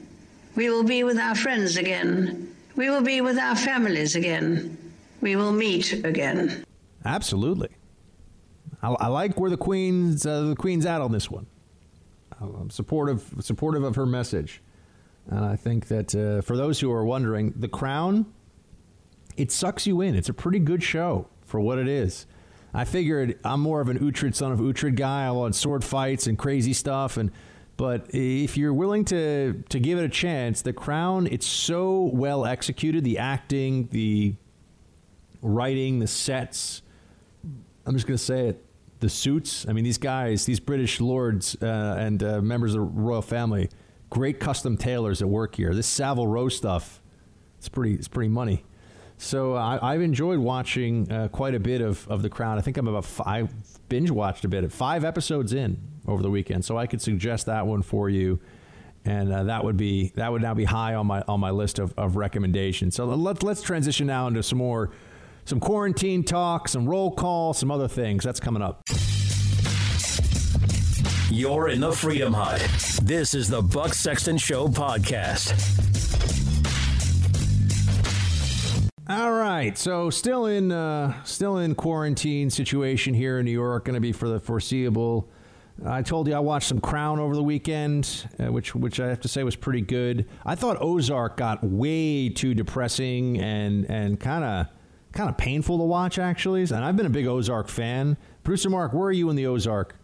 We 0.54 0.70
will 0.70 0.84
be 0.84 1.04
with 1.04 1.18
our 1.18 1.34
friends 1.34 1.76
again. 1.76 2.54
We 2.74 2.88
will 2.90 3.02
be 3.02 3.20
with 3.20 3.38
our 3.38 3.56
families 3.56 4.16
again. 4.16 4.76
We 5.20 5.36
will 5.36 5.52
meet 5.52 5.92
again. 6.04 6.65
Absolutely. 7.06 7.70
I, 8.82 8.90
I 8.90 9.06
like 9.06 9.38
where 9.38 9.48
the 9.48 9.56
queen's 9.56 10.26
uh, 10.26 10.42
the 10.42 10.56
queen's 10.56 10.84
at 10.84 11.00
on 11.00 11.12
this 11.12 11.30
one. 11.30 11.46
I'm 12.40 12.68
supportive 12.68 13.32
supportive 13.40 13.84
of 13.84 13.94
her 13.94 14.04
message, 14.04 14.60
and 15.28 15.44
I 15.44 15.56
think 15.56 15.88
that 15.88 16.14
uh, 16.14 16.42
for 16.42 16.56
those 16.56 16.80
who 16.80 16.90
are 16.92 17.04
wondering, 17.04 17.54
The 17.56 17.68
Crown, 17.68 18.26
it 19.36 19.52
sucks 19.52 19.86
you 19.86 20.00
in. 20.00 20.14
It's 20.14 20.28
a 20.28 20.34
pretty 20.34 20.58
good 20.58 20.82
show 20.82 21.28
for 21.44 21.60
what 21.60 21.78
it 21.78 21.88
is. 21.88 22.26
I 22.74 22.84
figured 22.84 23.38
I'm 23.44 23.60
more 23.60 23.80
of 23.80 23.88
an 23.88 23.98
Uhtred 24.00 24.34
son 24.34 24.52
of 24.52 24.58
Uhtred 24.58 24.96
guy. 24.96 25.26
I 25.26 25.30
want 25.30 25.54
sword 25.54 25.82
fights 25.84 26.26
and 26.26 26.36
crazy 26.36 26.72
stuff, 26.72 27.16
and 27.16 27.30
but 27.76 28.06
if 28.10 28.56
you're 28.56 28.74
willing 28.74 29.04
to 29.06 29.62
to 29.68 29.78
give 29.78 29.98
it 29.98 30.04
a 30.04 30.08
chance, 30.10 30.60
The 30.60 30.72
Crown, 30.72 31.28
it's 31.28 31.46
so 31.46 32.10
well 32.12 32.44
executed. 32.44 33.04
The 33.04 33.18
acting, 33.18 33.88
the 33.92 34.34
writing, 35.40 36.00
the 36.00 36.08
sets. 36.08 36.82
I'm 37.86 37.94
just 37.94 38.06
going 38.06 38.18
to 38.18 38.24
say 38.24 38.48
it 38.48 38.62
the 39.00 39.08
suits. 39.08 39.66
I 39.68 39.72
mean, 39.72 39.84
these 39.84 39.98
guys, 39.98 40.44
these 40.46 40.60
British 40.60 41.00
lords 41.00 41.56
uh, 41.62 41.96
and 41.98 42.22
uh, 42.22 42.40
members 42.40 42.74
of 42.74 42.80
the 42.80 43.00
royal 43.00 43.22
family, 43.22 43.70
great 44.10 44.40
custom 44.40 44.76
tailors 44.76 45.18
that 45.20 45.26
work 45.26 45.54
here. 45.54 45.74
This 45.74 45.86
Savile 45.86 46.26
Row 46.26 46.48
stuff, 46.48 47.00
it's 47.58 47.68
pretty, 47.68 47.94
it's 47.94 48.08
pretty 48.08 48.28
money. 48.28 48.64
So 49.18 49.54
uh, 49.54 49.78
I, 49.80 49.92
have 49.92 50.02
enjoyed 50.02 50.38
watching 50.38 51.10
uh, 51.10 51.28
quite 51.28 51.54
a 51.54 51.60
bit 51.60 51.80
of, 51.80 52.06
of 52.08 52.22
The 52.22 52.28
Crown. 52.28 52.58
I 52.58 52.60
think 52.60 52.76
I'm 52.76 52.86
about 52.86 53.06
five, 53.06 53.52
binge 53.88 54.10
watched 54.10 54.44
a 54.44 54.48
bit, 54.48 54.70
five 54.70 55.04
episodes 55.04 55.54
in 55.54 55.78
over 56.06 56.22
the 56.22 56.30
weekend. 56.30 56.64
So 56.64 56.76
I 56.76 56.86
could 56.86 57.00
suggest 57.00 57.46
that 57.46 57.66
one 57.66 57.82
for 57.82 58.10
you. 58.10 58.40
And 59.06 59.32
uh, 59.32 59.44
that 59.44 59.64
would 59.64 59.76
be 59.76 60.10
that 60.16 60.32
would 60.32 60.42
now 60.42 60.52
be 60.52 60.64
high 60.64 60.94
on 60.94 61.06
my 61.06 61.22
on 61.28 61.38
my 61.38 61.52
list 61.52 61.78
of, 61.78 61.94
of 61.96 62.16
recommendations. 62.16 62.96
So 62.96 63.06
let's 63.06 63.44
let's 63.44 63.62
transition 63.62 64.08
now 64.08 64.26
into 64.26 64.42
some 64.42 64.58
more 64.58 64.90
some 65.46 65.60
quarantine 65.60 66.24
talk, 66.24 66.68
some 66.68 66.88
roll 66.88 67.12
call, 67.12 67.54
some 67.54 67.70
other 67.70 67.88
things. 67.88 68.24
That's 68.24 68.40
coming 68.40 68.62
up. 68.62 68.82
You're 71.30 71.68
in 71.68 71.80
the 71.80 71.92
Freedom 71.92 72.32
Hut. 72.32 72.60
This 73.02 73.32
is 73.34 73.48
the 73.48 73.62
Buck 73.62 73.94
Sexton 73.94 74.38
Show 74.38 74.68
podcast. 74.68 75.54
All 79.08 79.32
right, 79.32 79.78
so 79.78 80.10
still 80.10 80.46
in 80.46 80.72
uh, 80.72 81.22
still 81.22 81.58
in 81.58 81.76
quarantine 81.76 82.50
situation 82.50 83.14
here 83.14 83.38
in 83.38 83.44
New 83.44 83.52
York, 83.52 83.84
going 83.84 83.94
to 83.94 84.00
be 84.00 84.10
for 84.10 84.28
the 84.28 84.40
foreseeable. 84.40 85.28
I 85.84 86.02
told 86.02 86.26
you 86.26 86.34
I 86.34 86.40
watched 86.40 86.66
some 86.66 86.80
Crown 86.80 87.20
over 87.20 87.36
the 87.36 87.42
weekend, 87.42 88.26
uh, 88.40 88.50
which 88.50 88.74
which 88.74 88.98
I 88.98 89.08
have 89.08 89.20
to 89.20 89.28
say 89.28 89.44
was 89.44 89.54
pretty 89.54 89.82
good. 89.82 90.26
I 90.44 90.56
thought 90.56 90.78
Ozark 90.80 91.36
got 91.36 91.62
way 91.62 92.30
too 92.30 92.54
depressing 92.54 93.38
and 93.38 93.88
and 93.88 94.18
kind 94.18 94.42
of 94.42 94.66
kind 95.16 95.30
of 95.30 95.36
painful 95.36 95.78
to 95.78 95.84
watch, 95.84 96.18
actually. 96.18 96.62
And 96.62 96.76
I've 96.76 96.96
been 96.96 97.06
a 97.06 97.10
big 97.10 97.26
Ozark 97.26 97.68
fan. 97.68 98.16
Producer 98.44 98.70
Mark, 98.70 98.92
where 98.92 99.08
are 99.08 99.12
you 99.12 99.30
in 99.30 99.36
the 99.36 99.46
Ozark? 99.46 99.96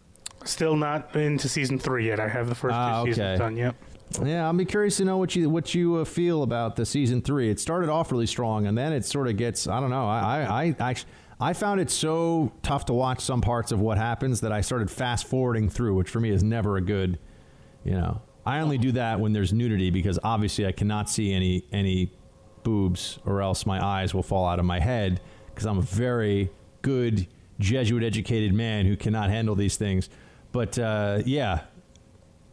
Still 0.44 0.74
not 0.76 1.14
into 1.14 1.48
season 1.48 1.78
three 1.78 2.06
yet. 2.09 2.18
I 2.18 2.28
have 2.28 2.48
the 2.48 2.55
first 2.55 2.74
Ah, 2.74 3.05
two 3.05 3.10
okay. 3.10 3.12
seasons 3.12 3.39
done. 3.39 3.56
Yep. 3.56 3.76
Yeah, 4.24 4.47
I'll 4.47 4.52
be 4.52 4.64
curious 4.64 4.97
to 4.98 5.05
know 5.05 5.16
what 5.16 5.34
you 5.36 5.48
what 5.48 5.74
you 5.74 5.97
uh, 5.97 6.05
feel 6.05 6.43
about 6.43 6.76
the 6.76 6.84
season 6.84 7.22
three. 7.22 7.48
It 7.51 7.59
started 7.60 7.89
off 7.89 8.10
really 8.12 8.26
strong, 8.26 8.66
and 8.66 8.76
then 8.76 8.93
it 8.93 9.05
sort 9.06 9.28
of 9.28 9.36
gets. 9.36 9.66
I 9.68 9.80
don't 9.80 9.90
know. 9.90 10.06
I 10.06 10.18
I 10.20 10.64
I, 10.64 10.90
I, 10.90 10.94
I 11.40 11.52
found 11.55 11.80
it 11.80 11.90
so 11.90 12.52
tough 12.62 12.84
to 12.86 12.93
watch 12.93 13.20
some 13.20 13.40
parts 13.40 13.72
of 13.72 13.80
what 13.80 13.97
happens 13.98 14.40
that 14.43 14.52
I 14.52 14.60
started 14.60 14.90
fast 14.90 15.26
forwarding 15.26 15.70
through, 15.70 15.94
which 15.94 16.10
for 16.10 16.20
me 16.20 16.30
is 16.30 16.43
never 16.43 16.76
a 16.76 16.80
good. 16.82 17.18
You 17.84 17.93
know, 17.93 18.20
I 18.44 18.60
only 18.60 18.76
do 18.78 18.93
that 18.93 19.18
when 19.18 19.32
there's 19.32 19.52
nudity 19.52 19.90
because 19.90 20.18
obviously 20.22 20.66
I 20.66 20.72
cannot 20.72 21.09
see 21.09 21.32
any 21.32 21.64
any 21.72 22.12
boobs, 22.62 23.18
or 23.24 23.43
else 23.43 23.66
my 23.66 23.84
eyes 23.84 24.14
will 24.14 24.22
fall 24.22 24.47
out 24.47 24.59
of 24.59 24.64
my 24.64 24.80
head 24.80 25.20
because 25.47 25.66
I'm 25.66 25.78
a 25.78 25.82
very 25.82 26.51
good 26.82 27.26
Jesuit 27.59 28.02
educated 28.02 28.52
man 28.52 28.86
who 28.86 28.97
cannot 28.97 29.30
handle 29.30 29.55
these 29.55 29.76
things. 29.76 30.09
But 30.52 30.78
uh, 30.78 31.22
yeah, 31.24 31.60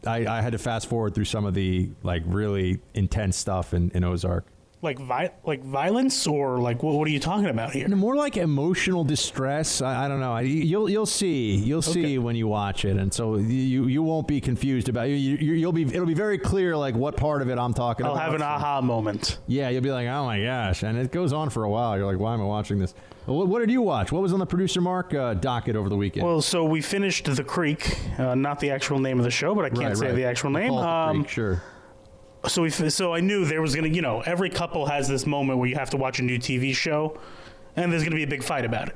I, 0.06 0.26
I 0.26 0.42
had 0.42 0.54
to 0.54 0.58
fast 0.58 0.88
forward 0.88 1.16
through 1.16 1.26
some 1.26 1.46
of 1.46 1.54
the 1.54 1.90
like 2.04 2.24
really 2.26 2.80
intense 2.94 3.38
stuff 3.38 3.74
in, 3.74 3.92
in 3.92 4.04
Ozark. 4.04 4.46
Like 4.82 4.98
vi- 4.98 5.32
like 5.46 5.62
violence 5.62 6.26
or 6.26 6.58
like 6.58 6.82
what, 6.82 6.96
what 6.96 7.06
are 7.06 7.12
you 7.12 7.20
talking 7.20 7.48
about 7.48 7.72
here? 7.74 7.86
More 7.90 8.16
like 8.16 8.38
emotional 8.38 9.04
distress. 9.04 9.82
I, 9.82 10.06
I 10.06 10.08
don't 10.08 10.22
know. 10.22 10.32
I- 10.32 10.42
You'll 10.42 10.90
you'll 10.90 11.06
see. 11.06 11.56
You'll 11.56 11.82
see 11.82 12.18
when 12.18 12.38
you 12.38 12.48
watch 12.48 12.86
it, 12.86 12.96
and 12.96 13.14
so 13.14 13.36
you 13.36 13.88
you 13.88 14.02
won't 14.04 14.26
be 14.26 14.40
confused 14.40 14.88
about 14.88 15.10
you. 15.10 15.16
you 15.16 15.54
you'll 15.54 15.74
be 15.74 15.84
it'll 15.84 16.06
be 16.06 16.14
very 16.14 16.38
clear 16.38 16.78
like 16.78 16.96
what 16.96 17.18
part 17.18 17.42
of 17.42 17.50
it 17.50 17.58
I'm 17.60 17.74
talking 17.74 18.06
I'll 18.06 18.14
about. 18.14 18.24
have 18.24 18.34
an 18.36 18.40
So- 18.40 18.46
aha 18.46 18.80
moment. 18.80 19.40
Yeah, 19.48 19.68
you'll 19.68 19.82
be 19.84 19.92
like, 19.92 20.08
oh 20.08 20.24
my 20.26 20.42
gosh, 20.42 20.82
and 20.84 20.98
it 20.98 21.12
goes 21.12 21.34
on 21.34 21.50
for 21.50 21.66
a 21.66 21.70
while. 21.70 21.98
You're 21.98 22.06
like, 22.08 22.20
why 22.20 22.34
am 22.34 22.42
I 22.42 22.46
watching 22.46 22.80
this? 22.80 22.94
What, 23.26 23.48
what 23.50 23.60
did 23.60 23.70
you 23.70 23.82
watch? 23.82 24.14
What 24.14 24.22
was 24.22 24.32
on 24.32 24.40
the 24.40 24.46
producer 24.46 24.80
Mark 24.80 25.14
uh, 25.14 25.34
docket 25.34 25.76
over 25.76 25.90
the 25.90 25.98
weekend? 25.98 26.26
Well, 26.26 26.42
so 26.42 26.64
we 26.64 26.82
finished 26.82 27.26
The 27.26 27.44
Creek, 27.44 27.98
uh, 28.18 28.34
not 28.34 28.60
the 28.62 28.72
actual 28.72 28.98
name 28.98 29.20
of 29.20 29.26
the 29.26 29.30
show, 29.30 29.54
but 29.54 29.66
I 29.66 29.70
can't 29.70 29.82
Right, 29.90 29.98
say 29.98 30.06
right. 30.08 30.16
the 30.16 30.24
actual 30.24 30.50
name. 30.52 30.72
The 30.72 30.78
Um, 30.80 31.18
Creek, 31.18 31.30
sure. 31.30 31.64
So 32.48 32.62
we, 32.62 32.70
so 32.70 33.14
I 33.14 33.20
knew 33.20 33.46
there 33.46 33.62
was 33.62 33.76
gonna, 33.76 33.90
you 33.90 34.02
know, 34.02 34.22
every 34.22 34.50
couple 34.50 34.86
has 34.86 35.08
this 35.08 35.26
moment 35.26 35.60
where 35.60 35.68
you 35.68 35.76
have 35.76 35.90
to 35.92 35.98
watch 35.98 36.20
a 36.20 36.24
new 36.24 36.40
TV 36.40 36.74
show, 36.74 37.20
and 37.76 37.92
there's 37.92 38.04
gonna 38.04 38.16
be 38.16 38.24
a 38.24 38.28
big 38.28 38.44
fight 38.44 38.66
about 38.66 38.90
it. 38.90 38.96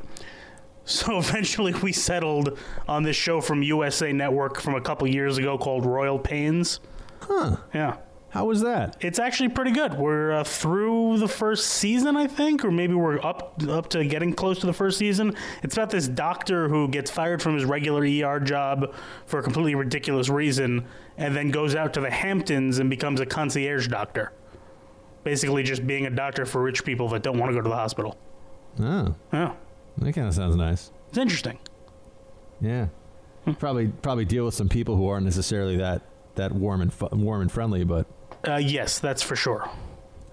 So 0.85 1.17
eventually, 1.19 1.73
we 1.73 1.91
settled 1.91 2.57
on 2.87 3.03
this 3.03 3.15
show 3.15 3.41
from 3.41 3.63
USA 3.63 4.13
Network 4.13 4.59
from 4.59 4.75
a 4.75 4.81
couple 4.81 5.07
years 5.07 5.37
ago 5.37 5.57
called 5.57 5.85
Royal 5.85 6.19
Pains. 6.19 6.79
Huh? 7.21 7.57
Yeah. 7.73 7.97
How 8.33 8.45
was 8.45 8.61
that? 8.61 8.97
It's 8.99 9.19
actually 9.19 9.49
pretty 9.49 9.69
good. 9.69 9.93
We're 9.93 10.31
uh, 10.31 10.43
through 10.43 11.19
the 11.19 11.27
first 11.27 11.67
season, 11.67 12.17
I 12.17 12.25
think, 12.25 12.65
or 12.65 12.71
maybe 12.71 12.95
we're 12.95 13.23
up 13.23 13.61
up 13.69 13.89
to 13.89 14.03
getting 14.05 14.33
close 14.33 14.57
to 14.61 14.65
the 14.65 14.73
first 14.73 14.97
season. 14.97 15.35
It's 15.61 15.75
about 15.75 15.91
this 15.91 16.07
doctor 16.07 16.67
who 16.67 16.87
gets 16.87 17.11
fired 17.11 17.43
from 17.43 17.53
his 17.53 17.63
regular 17.63 18.01
ER 18.01 18.39
job 18.39 18.95
for 19.27 19.39
a 19.39 19.43
completely 19.43 19.75
ridiculous 19.75 20.29
reason, 20.29 20.87
and 21.17 21.35
then 21.35 21.51
goes 21.51 21.75
out 21.75 21.93
to 21.93 22.01
the 22.01 22.09
Hamptons 22.09 22.79
and 22.79 22.89
becomes 22.89 23.19
a 23.19 23.25
concierge 23.25 23.87
doctor. 23.87 24.31
Basically, 25.23 25.63
just 25.63 25.85
being 25.87 26.05
a 26.05 26.09
doctor 26.09 26.45
for 26.45 26.61
rich 26.61 26.83
people 26.83 27.07
that 27.09 27.23
don't 27.23 27.37
want 27.37 27.49
to 27.51 27.55
go 27.55 27.61
to 27.61 27.69
the 27.69 27.75
hospital. 27.75 28.17
Oh, 28.79 29.15
Yeah, 29.31 29.53
that 29.99 30.13
kind 30.13 30.27
of 30.27 30.33
sounds 30.33 30.55
nice. 30.55 30.91
it's 31.09 31.17
interesting. 31.17 31.59
Yeah, 32.59 32.87
Hmm. 33.45 33.51
probably 33.53 33.87
probably 33.89 34.25
deal 34.25 34.45
with 34.45 34.53
some 34.53 34.69
people 34.69 34.95
who 34.95 35.07
aren't 35.07 35.25
necessarily 35.25 35.77
that 35.77 36.01
that 36.35 36.51
warm 36.53 36.81
and 36.81 36.91
fu- 36.93 37.07
warm 37.11 37.41
and 37.41 37.51
friendly, 37.51 37.83
but 37.83 38.07
Uh, 38.47 38.55
yes, 38.55 38.99
that's 38.99 39.21
for 39.21 39.35
sure. 39.35 39.69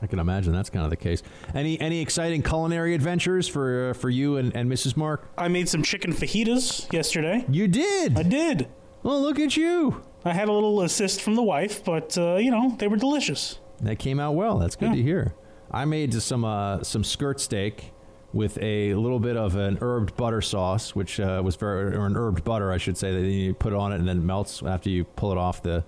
I 0.02 0.06
can 0.06 0.18
imagine 0.18 0.52
that's 0.54 0.70
kind 0.70 0.84
of 0.84 0.90
the 0.90 0.96
case. 0.96 1.22
Any 1.54 1.78
any 1.80 2.00
exciting 2.00 2.42
culinary 2.42 2.94
adventures 2.94 3.46
for 3.48 3.90
uh, 3.90 3.92
for 3.92 4.08
you 4.10 4.36
and, 4.38 4.54
and 4.56 4.70
Mrs. 4.70 4.96
Mark? 4.96 5.28
I 5.36 5.48
made 5.48 5.68
some 5.68 5.82
chicken 5.82 6.12
fajitas 6.12 6.90
yesterday. 6.92 7.44
You 7.50 7.68
did? 7.68 8.18
I 8.18 8.22
did. 8.22 8.68
Well, 9.02 9.20
look 9.20 9.38
at 9.38 9.56
you. 9.56 10.02
I 10.24 10.32
had 10.32 10.48
a 10.48 10.52
little 10.52 10.82
assist 10.82 11.20
from 11.22 11.34
the 11.34 11.42
wife, 11.42 11.84
but 11.84 12.16
uh, 12.18 12.36
you 12.36 12.50
know 12.50 12.74
they 12.78 12.88
were 12.88 12.96
delicious. 12.96 13.58
That 13.80 13.98
came 13.98 14.20
out 14.20 14.34
well. 14.34 14.58
That's 14.58 14.76
good 14.76 14.92
to 14.92 15.02
hear. 15.02 15.34
I 15.70 15.84
made 15.84 16.12
some 16.14 16.44
uh, 16.44 16.82
some 16.82 17.04
skirt 17.04 17.40
steak 17.40 17.92
with 18.32 18.58
a 18.62 18.94
little 18.94 19.18
bit 19.18 19.36
of 19.36 19.56
an 19.56 19.76
herbed 19.78 20.16
butter 20.16 20.40
sauce, 20.40 20.94
which 20.94 21.18
uh, 21.18 21.40
was 21.44 21.56
very 21.56 21.96
or 21.96 22.06
an 22.06 22.14
herbed 22.14 22.44
butter, 22.44 22.70
I 22.72 22.76
should 22.76 22.96
say. 22.98 23.12
That 23.12 23.26
you 23.28 23.54
put 23.54 23.72
it 23.72 23.76
on 23.76 23.92
it 23.92 23.96
and 23.96 24.08
then 24.08 24.18
it 24.18 24.22
melts 24.22 24.62
after 24.62 24.90
you 24.90 25.04
pull 25.04 25.32
it 25.32 25.38
off 25.38 25.62
the 25.62 25.84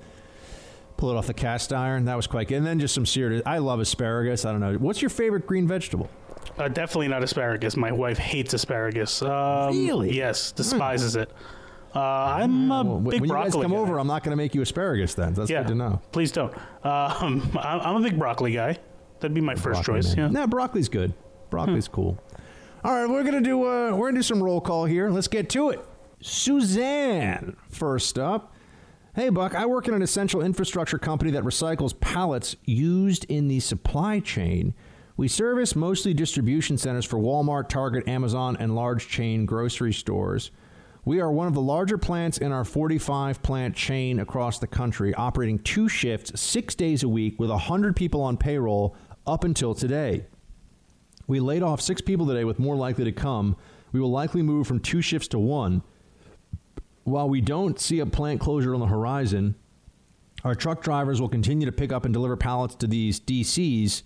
pull 0.96 1.10
it 1.10 1.16
off 1.16 1.26
the 1.26 1.34
cast 1.34 1.72
iron. 1.72 2.04
That 2.06 2.16
was 2.16 2.26
quite 2.26 2.48
good. 2.48 2.56
And 2.58 2.66
then 2.66 2.78
just 2.80 2.94
some 2.94 3.06
seared. 3.06 3.42
I 3.44 3.58
love 3.58 3.80
asparagus. 3.80 4.44
I 4.44 4.52
don't 4.52 4.60
know. 4.60 4.74
What's 4.74 5.02
your 5.02 5.10
favorite 5.10 5.46
green 5.46 5.66
vegetable? 5.68 6.08
Uh, 6.58 6.68
definitely 6.68 7.08
not 7.08 7.22
asparagus. 7.22 7.76
My 7.76 7.92
wife 7.92 8.18
hates 8.18 8.54
asparagus. 8.54 9.22
Um, 9.22 9.68
Really? 9.86 10.16
Yes, 10.16 10.52
despises 10.52 11.16
it. 11.16 11.30
Uh, 11.94 11.98
I'm 12.00 12.70
a 12.70 12.82
Well, 12.84 12.98
big 13.00 13.20
when 13.20 13.28
you 13.30 13.34
guys 13.34 13.52
come 13.52 13.70
guy. 13.72 13.76
over, 13.76 13.98
I'm 13.98 14.06
not 14.06 14.22
going 14.22 14.30
to 14.30 14.36
make 14.36 14.54
you 14.54 14.62
asparagus 14.62 15.14
then. 15.14 15.34
That's 15.34 15.50
yeah, 15.50 15.62
good 15.62 15.68
to 15.68 15.74
know. 15.74 16.00
Please 16.12 16.32
don't. 16.32 16.52
Um, 16.84 17.50
I'm 17.58 17.80
I'm 17.80 17.96
a 17.96 18.00
big 18.00 18.18
broccoli 18.18 18.52
guy. 18.52 18.78
That'd 19.20 19.34
be 19.34 19.40
my 19.40 19.54
first 19.54 19.84
Broccoli, 19.84 20.02
choice. 20.02 20.16
man. 20.16 20.32
Yeah. 20.32 20.40
No, 20.40 20.46
broccoli's 20.46 20.88
good. 20.88 21.12
Broccoli's 21.50 21.86
Hmm. 21.86 21.92
cool. 21.92 22.18
All 22.84 22.92
right, 22.92 23.08
we're 23.08 23.22
gonna 23.22 23.40
do 23.40 23.62
uh, 23.64 23.94
we're 23.94 24.08
gonna 24.08 24.18
do 24.18 24.22
some 24.24 24.42
roll 24.42 24.60
call 24.60 24.84
here. 24.86 25.10
Let's 25.10 25.28
get 25.28 25.48
to 25.50 25.70
it. 25.70 25.80
Suzanne, 26.20 27.56
first 27.68 28.18
up. 28.18 28.52
Hey, 29.14 29.28
Buck. 29.28 29.54
I 29.54 29.66
work 29.66 29.88
in 29.88 29.94
an 29.94 30.02
essential 30.02 30.40
infrastructure 30.42 30.98
company 30.98 31.30
that 31.32 31.44
recycles 31.44 31.98
pallets 31.98 32.56
used 32.64 33.24
in 33.28 33.48
the 33.48 33.60
supply 33.60 34.20
chain. 34.20 34.74
We 35.16 35.28
service 35.28 35.76
mostly 35.76 36.14
distribution 36.14 36.78
centers 36.78 37.04
for 37.04 37.18
Walmart, 37.18 37.68
Target, 37.68 38.08
Amazon, 38.08 38.56
and 38.58 38.74
large 38.74 39.08
chain 39.08 39.44
grocery 39.46 39.92
stores. 39.92 40.50
We 41.04 41.20
are 41.20 41.32
one 41.32 41.48
of 41.48 41.54
the 41.54 41.60
larger 41.60 41.98
plants 41.98 42.38
in 42.38 42.52
our 42.52 42.64
45 42.64 43.42
plant 43.42 43.74
chain 43.74 44.20
across 44.20 44.60
the 44.60 44.68
country, 44.68 45.12
operating 45.14 45.58
two 45.58 45.88
shifts, 45.88 46.40
six 46.40 46.76
days 46.76 47.02
a 47.02 47.08
week, 47.08 47.40
with 47.40 47.50
100 47.50 47.96
people 47.96 48.22
on 48.22 48.36
payroll 48.36 48.94
up 49.26 49.42
until 49.42 49.74
today. 49.74 50.26
We 51.26 51.40
laid 51.40 51.64
off 51.64 51.80
six 51.80 52.00
people 52.00 52.24
today, 52.24 52.44
with 52.44 52.60
more 52.60 52.76
likely 52.76 53.04
to 53.04 53.10
come. 53.10 53.56
We 53.90 53.98
will 53.98 54.12
likely 54.12 54.42
move 54.42 54.68
from 54.68 54.78
two 54.78 55.02
shifts 55.02 55.26
to 55.28 55.40
one. 55.40 55.82
While 57.02 57.28
we 57.28 57.40
don't 57.40 57.80
see 57.80 57.98
a 57.98 58.06
plant 58.06 58.40
closure 58.40 58.72
on 58.72 58.80
the 58.80 58.86
horizon, 58.86 59.56
our 60.44 60.54
truck 60.54 60.84
drivers 60.84 61.20
will 61.20 61.28
continue 61.28 61.66
to 61.66 61.72
pick 61.72 61.90
up 61.90 62.04
and 62.04 62.14
deliver 62.14 62.36
pallets 62.36 62.76
to 62.76 62.86
these 62.86 63.18
DCs, 63.18 64.02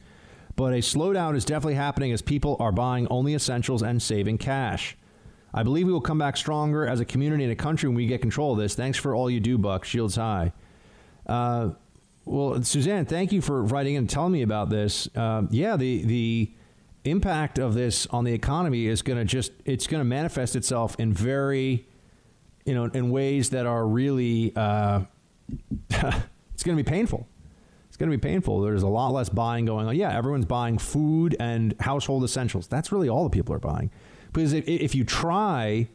but 0.54 0.72
a 0.72 0.78
slowdown 0.78 1.36
is 1.36 1.44
definitely 1.44 1.74
happening 1.74 2.10
as 2.12 2.22
people 2.22 2.56
are 2.58 2.72
buying 2.72 3.06
only 3.08 3.34
essentials 3.34 3.82
and 3.82 4.00
saving 4.00 4.38
cash. 4.38 4.96
I 5.54 5.62
believe 5.62 5.86
we 5.86 5.92
will 5.92 6.00
come 6.00 6.18
back 6.18 6.36
stronger 6.36 6.86
as 6.86 7.00
a 7.00 7.04
community 7.04 7.44
and 7.44 7.52
a 7.52 7.56
country 7.56 7.88
when 7.88 7.96
we 7.96 8.06
get 8.06 8.20
control 8.20 8.52
of 8.52 8.58
this. 8.58 8.74
Thanks 8.74 8.98
for 8.98 9.14
all 9.14 9.30
you 9.30 9.40
do, 9.40 9.56
Buck. 9.58 9.84
Shields 9.84 10.16
high. 10.16 10.52
Uh, 11.26 11.70
well, 12.24 12.62
Suzanne, 12.62 13.06
thank 13.06 13.32
you 13.32 13.40
for 13.40 13.62
writing 13.62 13.94
in 13.94 14.00
and 14.00 14.10
telling 14.10 14.32
me 14.32 14.42
about 14.42 14.68
this. 14.68 15.08
Uh, 15.14 15.42
yeah, 15.50 15.76
the 15.76 16.04
the 16.04 16.52
impact 17.04 17.58
of 17.58 17.74
this 17.74 18.06
on 18.08 18.24
the 18.24 18.32
economy 18.32 18.86
is 18.86 19.02
going 19.02 19.18
to 19.18 19.24
just 19.24 19.52
it's 19.64 19.86
going 19.86 20.00
to 20.00 20.04
manifest 20.04 20.56
itself 20.56 20.96
in 20.98 21.12
very 21.12 21.86
you 22.64 22.74
know 22.74 22.86
in 22.86 23.10
ways 23.10 23.50
that 23.50 23.64
are 23.64 23.86
really 23.86 24.52
uh, 24.56 25.02
it's 25.90 26.62
going 26.64 26.76
to 26.76 26.82
be 26.82 26.88
painful. 26.88 27.26
It's 27.88 27.96
going 27.96 28.10
to 28.10 28.16
be 28.16 28.20
painful. 28.20 28.60
There's 28.60 28.82
a 28.82 28.88
lot 28.88 29.12
less 29.12 29.28
buying 29.28 29.64
going 29.64 29.86
on. 29.86 29.96
Yeah, 29.96 30.14
everyone's 30.14 30.44
buying 30.44 30.76
food 30.76 31.34
and 31.40 31.74
household 31.80 32.24
essentials. 32.24 32.66
That's 32.66 32.92
really 32.92 33.08
all 33.08 33.24
the 33.24 33.30
people 33.30 33.54
are 33.54 33.60
buying. 33.60 33.90
Because 34.32 34.52
if, 34.52 34.66
if 34.68 34.94
you 34.94 35.04
try, 35.04 35.88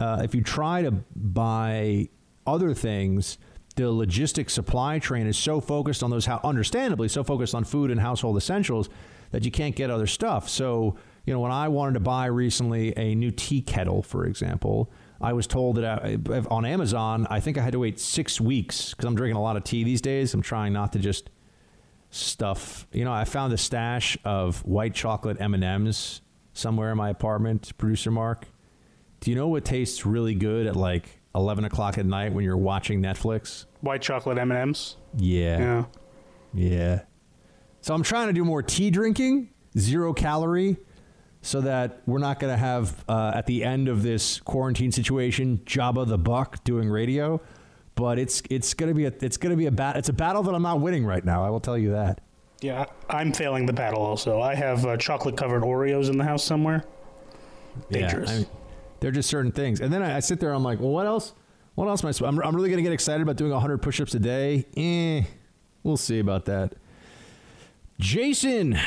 uh, 0.00 0.20
if 0.24 0.34
you 0.34 0.42
try 0.42 0.82
to 0.82 0.92
buy 1.14 2.08
other 2.46 2.74
things, 2.74 3.38
the 3.76 3.90
logistics 3.90 4.52
supply 4.52 4.98
train 4.98 5.26
is 5.26 5.36
so 5.36 5.60
focused 5.60 6.02
on 6.02 6.10
those, 6.10 6.26
how 6.26 6.40
understandably 6.44 7.08
so 7.08 7.24
focused 7.24 7.54
on 7.54 7.64
food 7.64 7.90
and 7.90 8.00
household 8.00 8.36
essentials 8.36 8.88
that 9.30 9.44
you 9.44 9.50
can't 9.50 9.74
get 9.74 9.90
other 9.90 10.06
stuff. 10.06 10.48
So, 10.48 10.96
you 11.24 11.32
know, 11.32 11.40
when 11.40 11.52
I 11.52 11.68
wanted 11.68 11.94
to 11.94 12.00
buy 12.00 12.26
recently 12.26 12.96
a 12.98 13.14
new 13.14 13.30
tea 13.30 13.62
kettle, 13.62 14.02
for 14.02 14.26
example, 14.26 14.90
I 15.20 15.32
was 15.32 15.46
told 15.46 15.76
that 15.76 15.84
I, 15.84 16.18
on 16.50 16.66
Amazon, 16.66 17.26
I 17.30 17.40
think 17.40 17.56
I 17.56 17.62
had 17.62 17.72
to 17.72 17.78
wait 17.78 17.98
six 17.98 18.40
weeks 18.40 18.90
because 18.90 19.06
I'm 19.06 19.14
drinking 19.14 19.36
a 19.36 19.42
lot 19.42 19.56
of 19.56 19.64
tea 19.64 19.84
these 19.84 20.00
days. 20.00 20.34
I'm 20.34 20.42
trying 20.42 20.72
not 20.72 20.92
to 20.92 20.98
just 20.98 21.30
stuff. 22.10 22.86
You 22.92 23.04
know, 23.04 23.12
I 23.12 23.24
found 23.24 23.52
a 23.52 23.58
stash 23.58 24.18
of 24.24 24.64
white 24.66 24.94
chocolate 24.94 25.40
M 25.40 25.54
and 25.54 25.64
M's 25.64 26.20
somewhere 26.52 26.90
in 26.90 26.96
my 26.96 27.10
apartment. 27.10 27.76
Producer 27.78 28.10
Mark, 28.10 28.46
do 29.20 29.30
you 29.30 29.36
know 29.36 29.48
what 29.48 29.64
tastes 29.64 30.04
really 30.04 30.34
good 30.34 30.66
at 30.66 30.76
like 30.76 31.20
11 31.34 31.64
o'clock 31.64 31.98
at 31.98 32.06
night 32.06 32.32
when 32.32 32.44
you're 32.44 32.56
watching 32.56 33.00
Netflix? 33.02 33.66
White 33.80 34.02
chocolate 34.02 34.38
M 34.38 34.50
and 34.50 34.60
M's. 34.60 34.96
Yeah. 35.16 35.58
Yeah. 35.58 35.84
Yeah. 36.54 37.02
So 37.80 37.94
I'm 37.94 38.02
trying 38.02 38.28
to 38.28 38.32
do 38.32 38.44
more 38.44 38.62
tea 38.62 38.90
drinking, 38.90 39.50
zero 39.76 40.12
calorie, 40.12 40.76
so 41.40 41.60
that 41.62 42.02
we're 42.06 42.18
not 42.18 42.38
going 42.38 42.52
to 42.52 42.58
have 42.58 43.04
uh, 43.08 43.32
at 43.34 43.46
the 43.46 43.64
end 43.64 43.88
of 43.88 44.02
this 44.02 44.40
quarantine 44.40 44.92
situation 44.92 45.58
Jabba 45.64 46.06
the 46.06 46.18
Buck 46.18 46.62
doing 46.64 46.88
radio. 46.88 47.40
But 47.94 48.18
it's 48.18 48.42
it's 48.48 48.72
going 48.74 48.88
to 48.88 48.94
be 48.94 49.04
a 49.04 49.12
it's 49.20 49.36
going 49.36 49.50
to 49.50 49.56
be 49.56 49.66
a 49.66 49.70
bat 49.70 49.96
it's 49.96 50.08
a 50.08 50.14
battle 50.14 50.42
that 50.44 50.54
I'm 50.54 50.62
not 50.62 50.80
winning 50.80 51.04
right 51.04 51.24
now. 51.24 51.44
I 51.44 51.50
will 51.50 51.60
tell 51.60 51.76
you 51.76 51.90
that. 51.92 52.20
Yeah, 52.62 52.86
I'm 53.10 53.32
failing 53.32 53.66
the 53.66 53.72
battle. 53.72 54.00
Also, 54.00 54.40
I 54.40 54.54
have 54.54 54.86
uh, 54.86 54.96
chocolate 54.96 55.36
covered 55.36 55.62
Oreos 55.62 56.08
in 56.08 56.16
the 56.16 56.24
house 56.24 56.44
somewhere. 56.44 56.84
Dangerous. 57.90 58.30
Yeah, 58.30 58.36
I 58.36 58.38
mean, 58.40 58.48
they're 59.00 59.10
just 59.10 59.28
certain 59.28 59.50
things. 59.50 59.80
And 59.80 59.92
then 59.92 60.02
I, 60.02 60.16
I 60.16 60.20
sit 60.20 60.38
there. 60.38 60.52
I'm 60.52 60.62
like, 60.62 60.78
well, 60.78 60.90
what 60.90 61.06
else? 61.06 61.34
What 61.74 61.88
else 61.88 62.04
am 62.04 62.08
I? 62.08 62.12
sp- 62.14 62.26
I'm, 62.26 62.38
I'm 62.40 62.54
really 62.54 62.68
going 62.68 62.76
to 62.78 62.82
get 62.82 62.92
excited 62.92 63.22
about 63.22 63.36
doing 63.36 63.50
100 63.50 63.78
push-ups 63.78 64.14
a 64.14 64.20
day. 64.20 64.66
Eh, 64.76 65.24
we'll 65.82 65.96
see 65.96 66.20
about 66.20 66.44
that. 66.44 66.74
Jason, 67.98 68.78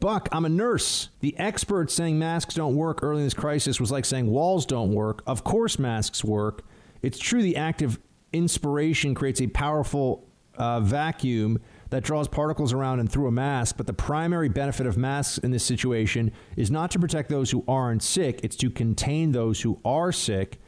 Buck, 0.00 0.28
I'm 0.32 0.44
a 0.44 0.48
nurse. 0.48 1.10
The 1.20 1.38
expert 1.38 1.90
saying 1.90 2.18
masks 2.18 2.54
don't 2.54 2.74
work 2.74 3.02
early 3.02 3.20
in 3.20 3.26
this 3.26 3.34
crisis 3.34 3.80
was 3.80 3.92
like 3.92 4.04
saying 4.04 4.26
walls 4.26 4.66
don't 4.66 4.92
work. 4.92 5.22
Of 5.26 5.44
course, 5.44 5.78
masks 5.78 6.24
work. 6.24 6.62
It's 7.02 7.18
true 7.18 7.42
the 7.42 7.56
active 7.56 8.00
inspiration 8.32 9.14
creates 9.14 9.40
a 9.40 9.46
powerful 9.46 10.26
uh, 10.56 10.80
vacuum 10.80 11.60
that 11.90 12.02
draws 12.02 12.28
particles 12.28 12.72
around 12.72 13.00
and 13.00 13.10
through 13.10 13.28
a 13.28 13.32
mask, 13.32 13.76
but 13.76 13.86
the 13.86 13.92
primary 13.92 14.48
benefit 14.48 14.86
of 14.86 14.96
masks 14.96 15.38
in 15.38 15.50
this 15.50 15.64
situation 15.64 16.32
is 16.56 16.70
not 16.70 16.90
to 16.90 16.98
protect 16.98 17.28
those 17.28 17.50
who 17.50 17.64
aren't 17.68 18.02
sick, 18.02 18.40
it's 18.42 18.56
to 18.56 18.70
contain 18.70 19.32
those 19.32 19.62
who 19.62 19.80
are 19.84 20.12
sick. 20.12 20.60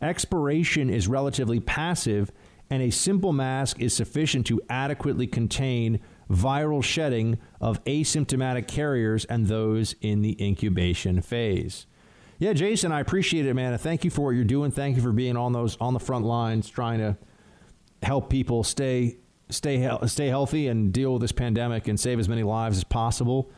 Expiration 0.00 0.90
is 0.90 1.06
relatively 1.06 1.60
passive, 1.60 2.32
and 2.70 2.82
a 2.82 2.90
simple 2.90 3.32
mask 3.32 3.80
is 3.80 3.94
sufficient 3.94 4.46
to 4.46 4.60
adequately 4.68 5.26
contain 5.26 6.00
viral 6.30 6.82
shedding 6.82 7.38
of 7.60 7.82
asymptomatic 7.84 8.66
carriers 8.66 9.24
and 9.26 9.46
those 9.46 9.94
in 10.00 10.22
the 10.22 10.36
incubation 10.44 11.20
phase. 11.20 11.86
Yeah, 12.38 12.54
Jason, 12.54 12.90
I 12.90 13.00
appreciate 13.00 13.46
it, 13.46 13.54
man. 13.54 13.76
Thank 13.78 14.04
you 14.04 14.10
for 14.10 14.22
what 14.22 14.30
you're 14.30 14.42
doing. 14.42 14.72
Thank 14.72 14.96
you 14.96 15.02
for 15.02 15.12
being 15.12 15.36
on 15.36 15.52
those 15.52 15.76
on 15.80 15.94
the 15.94 16.00
front 16.00 16.24
lines, 16.24 16.68
trying 16.68 16.98
to 16.98 17.16
help 18.02 18.30
people 18.30 18.64
stay 18.64 19.18
stay 19.50 19.90
stay 20.06 20.28
healthy 20.28 20.68
and 20.68 20.92
deal 20.92 21.14
with 21.14 21.22
this 21.22 21.32
pandemic 21.32 21.88
and 21.88 21.98
save 21.98 22.18
as 22.18 22.28
many 22.28 22.42
lives 22.42 22.78
as 22.78 22.84
possible. 22.84 23.50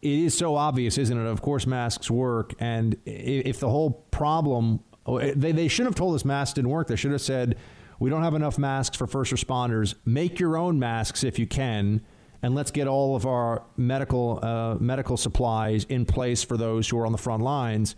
It 0.00 0.18
is 0.18 0.36
so 0.36 0.56
obvious, 0.56 0.98
isn't 0.98 1.16
it? 1.16 1.28
Of 1.28 1.42
course, 1.42 1.66
masks 1.66 2.10
work, 2.10 2.54
and 2.58 2.96
if 3.06 3.60
the 3.60 3.68
whole 3.68 3.90
problem 4.10 4.80
they 5.06 5.52
they 5.52 5.68
should 5.68 5.86
have 5.86 5.94
told 5.94 6.14
us 6.14 6.24
masks 6.24 6.54
didn't 6.54 6.70
work. 6.70 6.88
They 6.88 6.96
should 6.96 7.12
have 7.12 7.20
said 7.20 7.56
we 7.98 8.10
don't 8.10 8.22
have 8.22 8.34
enough 8.34 8.58
masks 8.58 8.96
for 8.96 9.06
first 9.06 9.32
responders. 9.32 9.94
Make 10.04 10.40
your 10.40 10.56
own 10.56 10.78
masks 10.78 11.24
if 11.24 11.38
you 11.38 11.46
can, 11.46 12.02
and 12.42 12.54
let's 12.54 12.70
get 12.70 12.86
all 12.86 13.16
of 13.16 13.26
our 13.26 13.64
medical 13.76 14.38
uh, 14.42 14.76
medical 14.76 15.16
supplies 15.16 15.84
in 15.84 16.04
place 16.06 16.42
for 16.42 16.56
those 16.56 16.88
who 16.88 16.98
are 16.98 17.06
on 17.06 17.12
the 17.12 17.18
front 17.18 17.42
lines. 17.42 17.96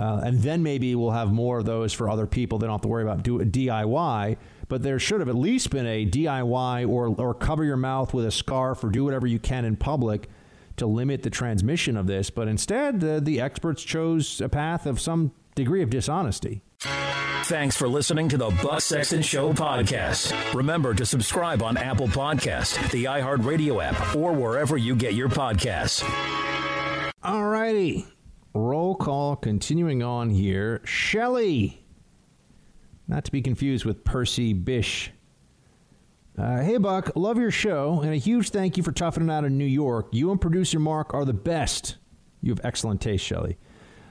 Uh, 0.00 0.20
and 0.24 0.40
then 0.42 0.62
maybe 0.62 0.94
we'll 0.94 1.12
have 1.12 1.32
more 1.32 1.58
of 1.58 1.64
those 1.64 1.92
for 1.92 2.08
other 2.08 2.26
people. 2.26 2.58
They 2.58 2.66
don't 2.66 2.74
have 2.74 2.80
to 2.82 2.88
worry 2.88 3.04
about 3.04 3.22
do 3.22 3.38
DIY. 3.38 4.36
But 4.72 4.82
there 4.82 4.98
should 4.98 5.20
have 5.20 5.28
at 5.28 5.34
least 5.34 5.68
been 5.68 5.86
a 5.86 6.06
DIY 6.06 6.88
or 6.88 7.08
or 7.08 7.34
cover 7.34 7.62
your 7.62 7.76
mouth 7.76 8.14
with 8.14 8.24
a 8.24 8.30
scarf 8.30 8.82
or 8.82 8.88
do 8.88 9.04
whatever 9.04 9.26
you 9.26 9.38
can 9.38 9.66
in 9.66 9.76
public 9.76 10.30
to 10.78 10.86
limit 10.86 11.22
the 11.22 11.28
transmission 11.28 11.94
of 11.94 12.06
this. 12.06 12.30
But 12.30 12.48
instead, 12.48 13.00
the, 13.00 13.20
the 13.20 13.38
experts 13.38 13.82
chose 13.82 14.40
a 14.40 14.48
path 14.48 14.86
of 14.86 14.98
some 14.98 15.32
degree 15.54 15.82
of 15.82 15.90
dishonesty. 15.90 16.62
Thanks 16.80 17.76
for 17.76 17.86
listening 17.86 18.30
to 18.30 18.38
the 18.38 18.48
Buck 18.62 18.80
Sexton 18.80 19.20
Show 19.20 19.52
podcast. 19.52 20.54
Remember 20.54 20.94
to 20.94 21.04
subscribe 21.04 21.62
on 21.62 21.76
Apple 21.76 22.08
Podcast, 22.08 22.90
the 22.92 23.04
iHeartRadio 23.04 23.84
app, 23.84 24.16
or 24.16 24.32
wherever 24.32 24.78
you 24.78 24.96
get 24.96 25.12
your 25.12 25.28
podcasts. 25.28 26.02
All 27.22 27.44
righty. 27.44 28.06
Roll 28.54 28.94
call 28.94 29.36
continuing 29.36 30.02
on 30.02 30.30
here. 30.30 30.80
Shelley. 30.86 31.81
Not 33.12 33.26
to 33.26 33.30
be 33.30 33.42
confused 33.42 33.84
with 33.84 34.04
Percy 34.04 34.54
Bysshe. 34.54 35.10
Uh, 36.38 36.62
hey, 36.62 36.78
Buck. 36.78 37.14
Love 37.14 37.36
your 37.36 37.50
show, 37.50 38.00
and 38.00 38.10
a 38.10 38.16
huge 38.16 38.48
thank 38.48 38.78
you 38.78 38.82
for 38.82 38.90
toughing 38.90 39.28
it 39.28 39.30
out 39.30 39.44
in 39.44 39.58
New 39.58 39.66
York. 39.66 40.08
You 40.12 40.30
and 40.30 40.40
producer 40.40 40.78
Mark 40.78 41.12
are 41.12 41.26
the 41.26 41.34
best. 41.34 41.96
You 42.40 42.52
have 42.52 42.64
excellent 42.64 43.02
taste, 43.02 43.22
Shelley. 43.22 43.58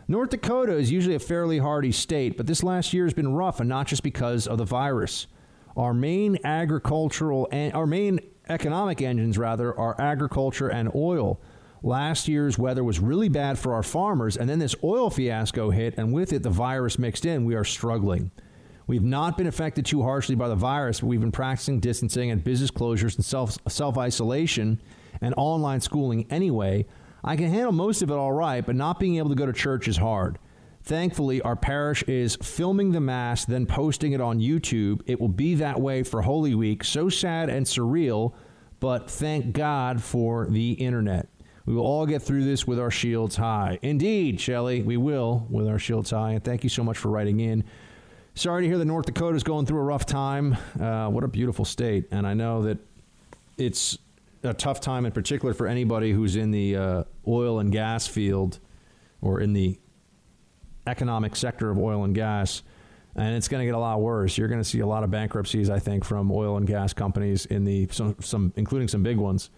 North 0.08 0.30
Dakota 0.30 0.78
is 0.78 0.92
usually 0.92 1.16
a 1.16 1.20
fairly 1.20 1.58
hardy 1.58 1.92
state, 1.92 2.38
but 2.38 2.46
this 2.46 2.62
last 2.62 2.94
year 2.94 3.06
has 3.06 3.16
been 3.16 3.34
rough, 3.34 3.60
and 3.60 3.68
not 3.68 3.88
just 3.88 4.04
because 4.04 4.46
of 4.46 4.60
the 4.60 4.66
virus. 4.66 5.26
Our 5.76 5.96
main 5.96 6.38
agricultural 6.44 7.48
and 7.52 7.74
our 7.74 7.88
main 7.88 8.20
economic 8.50 9.02
engines, 9.02 9.36
rather, 9.36 9.76
are 9.76 10.00
agriculture 10.00 10.70
and 10.70 10.92
oil. 10.94 11.42
Last 11.82 12.28
year's 12.28 12.60
weather 12.60 12.84
was 12.84 13.00
really 13.00 13.30
bad 13.30 13.58
for 13.58 13.74
our 13.74 13.82
farmers, 13.82 14.38
and 14.38 14.48
then 14.48 14.60
this 14.60 14.76
oil 14.84 15.10
fiasco 15.10 15.72
hit, 15.72 15.96
and 15.98 16.14
with 16.14 16.32
it, 16.32 16.44
the 16.44 16.52
virus 16.52 17.00
mixed 17.00 17.26
in. 17.26 17.46
We 17.46 17.56
are 17.56 17.64
struggling. 17.64 18.30
We've 18.88 19.04
not 19.04 19.38
been 19.38 19.48
affected 19.48 19.86
too 19.86 20.02
harshly 20.02 20.36
by 20.36 20.48
the 20.48 20.56
virus, 20.56 21.00
but 21.00 21.08
we've 21.08 21.22
been 21.22 21.32
practicing 21.32 21.80
distancing 21.80 22.32
and 22.32 22.44
business 22.44 22.72
closures 22.72 23.16
and 23.16 23.24
self 23.26 23.58
self 23.68 23.98
isolation 23.98 24.82
and 25.22 25.34
online 25.38 25.82
schooling 25.82 26.26
anyway. 26.30 26.86
I 27.24 27.36
can 27.36 27.50
handle 27.50 27.72
most 27.72 28.02
of 28.02 28.10
it 28.10 28.16
all 28.16 28.32
right, 28.32 28.66
but 28.66 28.76
not 28.76 29.00
being 29.00 29.18
able 29.18 29.30
to 29.30 29.36
go 29.36 29.46
to 29.46 29.54
church 29.54 29.88
is 29.88 29.98
hard. 29.98 30.40
Thankfully, 30.84 31.42
our 31.44 31.56
parish 31.56 32.02
is 32.04 32.36
filming 32.38 32.92
the 32.92 33.00
Mass, 33.00 33.46
then 33.46 33.68
posting 33.68 34.14
it 34.14 34.22
on 34.22 34.40
YouTube. 34.40 35.02
It 35.06 35.22
will 35.22 35.28
be 35.28 35.56
that 35.56 35.80
way 35.80 36.02
for 36.02 36.24
Holy 36.24 36.56
Week. 36.56 36.84
So 36.84 37.08
sad 37.08 37.50
and 37.50 37.66
surreal, 37.66 38.34
but 38.80 39.10
thank 39.10 39.54
God 39.54 40.02
for 40.02 40.48
the 40.48 40.72
internet. 40.72 41.30
We 41.68 41.76
will 41.76 41.86
all 41.86 42.08
get 42.08 42.24
through 42.24 42.46
this 42.46 42.66
with 42.66 42.80
our 42.80 42.90
shields 42.90 43.36
high. 43.36 43.78
Indeed, 43.84 44.42
Shelley, 44.42 44.82
we 44.82 44.98
will 44.98 45.46
with 45.52 45.68
our 45.68 45.78
shields 45.78 46.10
high. 46.10 46.32
And 46.32 46.44
thank 46.44 46.64
you 46.64 46.70
so 46.70 46.84
much 46.84 46.98
for 46.98 47.10
writing 47.10 47.40
in. 47.40 47.64
Sorry 48.34 48.64
to 48.64 48.68
hear 48.68 48.78
that 48.78 48.86
North 48.86 49.08
Dakota 49.08 49.36
is 49.36 49.44
going 49.44 49.66
through 49.66 49.80
a 49.80 49.84
rough 49.84 50.06
time. 50.06 50.58
Uh, 50.80 51.10
what 51.10 51.24
a 51.24 51.28
beautiful 51.28 51.66
state. 51.66 52.08
And 52.12 52.26
I 52.26 52.34
know 52.34 52.64
that 52.64 52.78
it's 53.58 53.98
a 54.44 54.54
tough 54.54 54.80
time 54.80 55.06
in 55.06 55.12
particular 55.12 55.54
for 55.54 55.68
anybody 55.68 56.14
who's 56.14 56.38
in 56.38 56.50
the 56.52 56.76
uh, 56.76 57.04
oil 57.28 57.60
and 57.60 57.72
gas 57.72 58.08
field 58.08 58.60
or 59.22 59.42
in 59.42 59.52
the 59.52 59.78
economic 60.88 61.36
sector 61.36 61.70
of 61.70 61.78
oil 61.78 62.06
and 62.06 62.16
gas. 62.16 62.64
And 63.16 63.36
it's 63.36 63.50
going 63.50 63.60
to 63.60 63.66
get 63.66 63.76
a 63.76 63.80
lot 63.80 64.00
worse. 64.00 64.38
You're 64.38 64.48
going 64.48 64.62
to 64.62 64.68
see 64.68 64.80
a 64.80 64.88
lot 64.88 65.04
of 65.04 65.12
bankruptcies, 65.12 65.70
I 65.70 65.80
think, 65.80 66.06
from 66.06 66.32
oil 66.32 66.56
and 66.56 66.66
gas 66.66 66.94
companies 66.94 67.46
in 67.48 67.66
the 67.66 67.90
some, 67.92 68.16
some 68.22 68.54
including 68.56 68.88
some 68.88 69.04
big 69.04 69.18
ones 69.18 69.50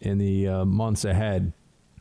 in 0.00 0.18
the 0.18 0.48
uh, 0.48 0.64
months 0.66 1.06
ahead. 1.06 1.54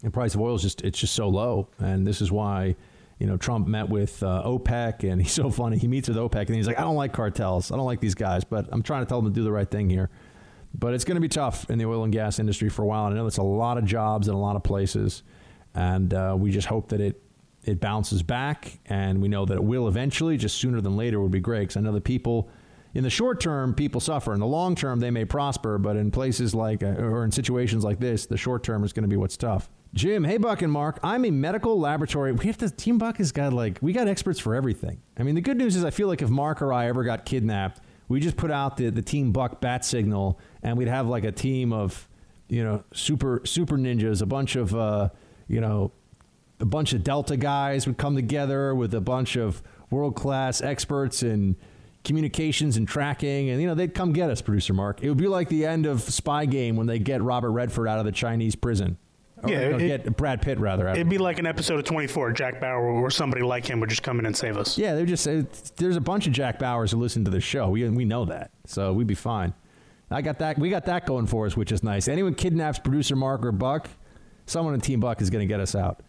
The 0.04 0.12
price 0.12 0.36
of 0.36 0.42
oil 0.42 0.56
is 0.56 0.62
just 0.64 0.82
it's 0.82 1.00
just 1.00 1.14
so 1.14 1.30
low, 1.30 1.70
and 1.80 2.06
this 2.06 2.20
is 2.20 2.32
why 2.32 2.76
you 3.22 3.28
know 3.28 3.38
Trump 3.38 3.68
met 3.68 3.88
with 3.88 4.24
uh, 4.24 4.42
OPEC, 4.44 5.10
and 5.10 5.22
he's 5.22 5.32
so 5.32 5.52
funny. 5.52 5.78
He 5.78 5.88
meets 5.88 6.10
with 6.10 6.18
OPEC, 6.18 6.48
and 6.48 6.56
he's 6.56 6.66
like, 6.66 6.80
"I 6.80 6.82
don't 6.82 6.96
like 6.96 7.14
cartels. 7.14 7.72
I 7.72 7.78
don't 7.78 7.86
like 7.86 8.02
these 8.02 8.16
guys, 8.16 8.44
but 8.44 8.68
I'm 8.72 8.82
trying 8.82 9.06
to 9.06 9.10
tell 9.10 9.22
them 9.22 9.32
to 9.32 9.40
do 9.40 9.44
the 9.44 9.52
right 9.52 9.70
thing 9.70 9.90
here." 9.90 10.10
But 10.74 10.96
it's 10.96 11.04
going 11.04 11.16
to 11.16 11.22
be 11.22 11.28
tough 11.30 11.70
in 11.70 11.78
the 11.78 11.86
oil 11.86 12.04
and 12.04 12.12
gas 12.12 12.40
industry 12.40 12.70
for 12.70 12.82
a 12.82 12.86
while. 12.86 13.06
And 13.06 13.14
I 13.14 13.18
know 13.18 13.28
it's 13.28 13.38
a 13.38 13.44
lot 13.44 13.78
of 13.78 13.86
jobs 13.86 14.28
in 14.28 14.34
a 14.34 14.40
lot 14.40 14.56
of 14.56 14.64
places, 14.64 15.22
and 15.76 16.12
uh, 16.14 16.36
we 16.38 16.50
just 16.50 16.68
hope 16.68 16.90
that 16.90 17.00
it 17.00 17.22
it 17.64 17.80
bounces 17.80 18.24
back, 18.24 18.80
and 18.88 19.22
we 19.22 19.28
know 19.28 19.46
that 19.46 19.54
it 19.54 19.64
will 19.64 19.88
eventually. 19.88 20.36
Just 20.36 20.58
sooner 20.58 20.82
than 20.82 20.98
later 20.98 21.22
would 21.22 21.32
be 21.32 21.40
great 21.40 21.62
because 21.62 21.78
I 21.78 21.82
know 21.82 21.94
that 21.94 22.04
people. 22.04 22.50
In 22.94 23.04
the 23.04 23.10
short 23.10 23.40
term, 23.40 23.74
people 23.74 24.02
suffer. 24.02 24.34
In 24.34 24.42
the 24.42 24.48
long 24.48 24.76
term, 24.76 25.00
they 25.00 25.12
may 25.12 25.24
prosper, 25.24 25.78
but 25.78 25.96
in 25.96 26.12
places 26.12 26.54
like, 26.54 26.84
uh, 26.84 26.88
or 26.88 27.24
in 27.24 27.32
situations 27.32 27.86
like 27.86 28.02
this, 28.02 28.26
the 28.26 28.36
short 28.36 28.64
term 28.64 28.84
is 28.84 28.92
going 28.92 29.04
to 29.04 29.08
be 29.08 29.16
what's 29.16 29.38
tough. 29.38 29.70
Jim, 29.94 30.24
hey 30.24 30.38
Buck 30.38 30.62
and 30.62 30.72
Mark, 30.72 31.00
I'm 31.04 31.26
a 31.26 31.32
medical 31.32 31.78
laboratory. 31.78 32.32
We 32.32 32.46
have 32.46 32.58
to. 32.60 32.70
Team 32.70 32.98
Buck 32.98 33.18
has 33.18 33.34
got 33.34 33.52
like 33.52 33.78
we 33.82 33.92
got 33.92 34.08
experts 34.08 34.40
for 34.40 34.56
everything. 34.56 35.02
I 35.18 35.24
mean, 35.24 35.36
the 35.36 35.42
good 35.42 35.58
news 35.58 35.76
is 35.76 35.84
I 35.84 35.90
feel 35.90 36.08
like 36.08 36.22
if 36.22 36.30
Mark 36.30 36.62
or 36.62 36.72
I 36.72 36.88
ever 36.88 37.04
got 37.04 37.26
kidnapped, 37.26 37.82
we 38.08 38.22
just 38.22 38.38
put 38.38 38.52
out 38.52 38.78
the 38.78 38.90
the 38.90 39.02
Team 39.02 39.34
Buck 39.34 39.60
bat 39.60 39.84
signal, 39.84 40.40
and 40.64 40.78
we'd 40.78 40.88
have 40.88 41.08
like 41.08 41.26
a 41.26 41.32
team 41.32 41.74
of 41.74 42.08
you 42.48 42.64
know 42.64 42.86
super 42.94 43.42
super 43.44 43.78
ninjas, 43.78 44.22
a 44.22 44.26
bunch 44.26 44.56
of 44.56 44.74
uh, 44.74 45.10
you 45.50 45.60
know 45.60 45.92
a 46.62 46.66
bunch 46.66 46.94
of 46.94 47.04
Delta 47.04 47.36
guys 47.36 47.86
would 47.86 47.98
come 47.98 48.16
together 48.16 48.74
with 48.74 48.94
a 48.94 49.02
bunch 49.02 49.36
of 49.36 49.62
world 49.90 50.16
class 50.16 50.62
experts 50.62 51.22
in 51.22 51.58
communications 52.06 52.78
and 52.78 52.88
tracking, 52.88 53.50
and 53.50 53.62
you 53.62 53.68
know 53.68 53.76
they'd 53.76 53.94
come 53.94 54.14
get 54.14 54.30
us, 54.30 54.42
producer 54.42 54.74
Mark. 54.74 55.04
It 55.04 55.10
would 55.10 55.18
be 55.18 55.28
like 55.28 55.50
the 55.50 55.66
end 55.66 55.86
of 55.86 56.02
Spy 56.02 56.46
Game 56.46 56.78
when 56.78 56.88
they 56.88 56.98
get 56.98 57.22
Robert 57.22 57.52
Redford 57.52 57.90
out 57.90 58.00
of 58.00 58.06
the 58.06 58.14
Chinese 58.14 58.56
prison. 58.56 58.98
Yeah, 59.48 59.60
it, 59.60 60.06
get 60.06 60.18
Brad 60.18 60.42
Pitt 60.42 60.60
rather. 60.60 60.88
Out 60.88 60.96
it'd 60.96 61.10
be 61.10 61.18
like 61.18 61.40
an 61.40 61.46
episode 61.46 61.80
of 61.80 61.86
24, 61.86 62.32
Jack 62.34 62.60
Bauer, 62.62 62.82
or 62.82 63.10
somebody 63.10 63.42
like 63.42 63.66
him 63.66 63.80
would 63.80 63.90
just 63.90 64.04
come 64.04 64.20
in 64.20 64.26
and 64.26 64.36
save 64.36 64.58
us. 64.58 64.78
Yeah, 64.78 64.96
they're 64.96 65.06
just 65.06 65.26
there's 65.78 65.96
a 65.96 66.02
bunch 66.02 66.28
of 66.28 66.34
Jack 66.34 66.60
Bauers 66.60 66.92
who 66.92 66.98
listen 66.98 67.26
to 67.26 67.32
the 67.32 67.42
show. 67.42 67.70
We 67.70 67.88
we 67.90 68.06
know 68.06 68.26
that, 68.26 68.52
so 68.66 68.94
we'd 68.94 69.08
be 69.08 69.16
fine. 69.16 69.54
I 70.10 70.22
got 70.22 70.40
that. 70.40 70.60
We 70.60 70.70
got 70.70 70.86
that 70.86 71.06
going 71.06 71.28
for 71.28 71.46
us, 71.46 71.56
which 71.56 71.72
is 71.72 71.84
nice. 71.84 72.08
Anyone 72.08 72.36
kidnaps 72.36 72.80
producer 72.80 73.16
Mark 73.16 73.46
or 73.46 73.52
Buck, 73.52 73.90
someone 74.46 74.74
in 74.74 74.82
Team 74.82 75.00
Buck 75.00 75.22
is 75.22 75.30
going 75.30 75.48
to 75.48 75.52
get 75.52 75.60
us 75.60 75.74
out. 75.74 76.02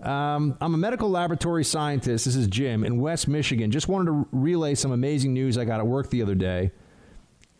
Um, 0.00 0.56
I'm 0.60 0.74
a 0.74 0.78
medical 0.78 1.10
laboratory 1.10 1.64
scientist. 1.64 2.24
This 2.24 2.34
is 2.34 2.48
Jim 2.48 2.84
in 2.84 3.00
West 3.00 3.28
Michigan. 3.28 3.70
Just 3.70 3.88
wanted 3.88 4.06
to 4.06 4.28
relay 4.32 4.74
some 4.74 4.92
amazing 4.92 5.32
news 5.32 5.56
I 5.56 5.64
got 5.64 5.80
at 5.80 5.86
work 5.86 6.10
the 6.10 6.22
other 6.22 6.34
day. 6.34 6.72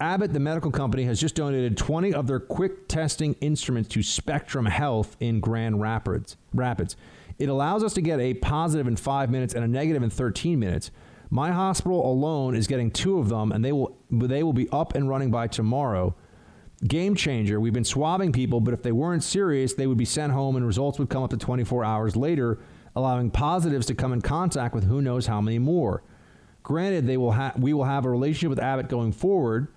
Abbott, 0.03 0.33
the 0.33 0.41
medical 0.41 0.73
company, 0.73 1.05
has 1.05 1.21
just 1.21 1.37
donated 1.37 1.77
20 1.77 2.13
of 2.13 2.27
their 2.27 2.41
quick 2.41 2.89
testing 2.89 3.35
instruments 3.35 3.89
to 3.91 4.03
Spectrum 4.03 4.67
Health 4.67 5.17
in 5.21 5.39
Grand 5.39 5.81
Rapids. 5.81 6.37
Rapids. 6.53 6.97
It 7.39 7.49
allows 7.49 7.85
us 7.85 7.95
to 7.95 8.03
get 8.03 8.19
a 8.19 8.35
positive 8.35 8.89
in 8.89 8.97
five 8.97 9.31
minutes 9.31 9.55
and 9.55 9.65
a 9.65 9.69
negative 9.69 10.03
in 10.03 10.11
13 10.11 10.59
minutes. 10.59 10.91
My 11.31 11.53
hospital 11.53 12.05
alone 12.05 12.57
is 12.57 12.67
getting 12.67 12.91
two 12.91 13.21
of 13.21 13.29
them, 13.29 13.53
and 13.53 13.65
they 13.65 13.71
will 13.71 13.97
they 14.11 14.43
will 14.43 14.53
be 14.53 14.69
up 14.71 14.97
and 14.97 15.09
running 15.09 15.31
by 15.31 15.47
tomorrow. 15.47 16.17
Game 16.85 17.15
changer. 17.15 17.61
We've 17.61 17.73
been 17.73 17.85
swabbing 17.85 18.33
people, 18.33 18.61
but 18.61 18.75
if 18.75 18.83
they 18.83 18.91
weren't 18.91 19.23
serious, 19.23 19.73
they 19.75 19.87
would 19.87 19.99
be 19.99 20.05
sent 20.05 20.33
home, 20.33 20.57
and 20.57 20.67
results 20.67 20.99
would 20.99 21.11
come 21.11 21.23
up 21.23 21.31
to 21.31 21.37
24 21.37 21.85
hours 21.85 22.17
later, 22.17 22.59
allowing 22.97 23.31
positives 23.31 23.87
to 23.87 23.95
come 23.95 24.13
in 24.13 24.21
contact 24.21 24.75
with 24.75 24.83
who 24.83 25.01
knows 25.01 25.27
how 25.27 25.41
many 25.41 25.61
more. 25.61 26.03
Granted, 26.65 27.07
they 27.07 27.17
will 27.17 27.33
ha- 27.33 27.55
we 27.57 27.73
will 27.73 27.85
have 27.85 28.05
a 28.05 28.11
relationship 28.11 28.51
with 28.51 28.59
Abbott 28.59 28.89
going 28.89 29.13
forward, 29.13 29.69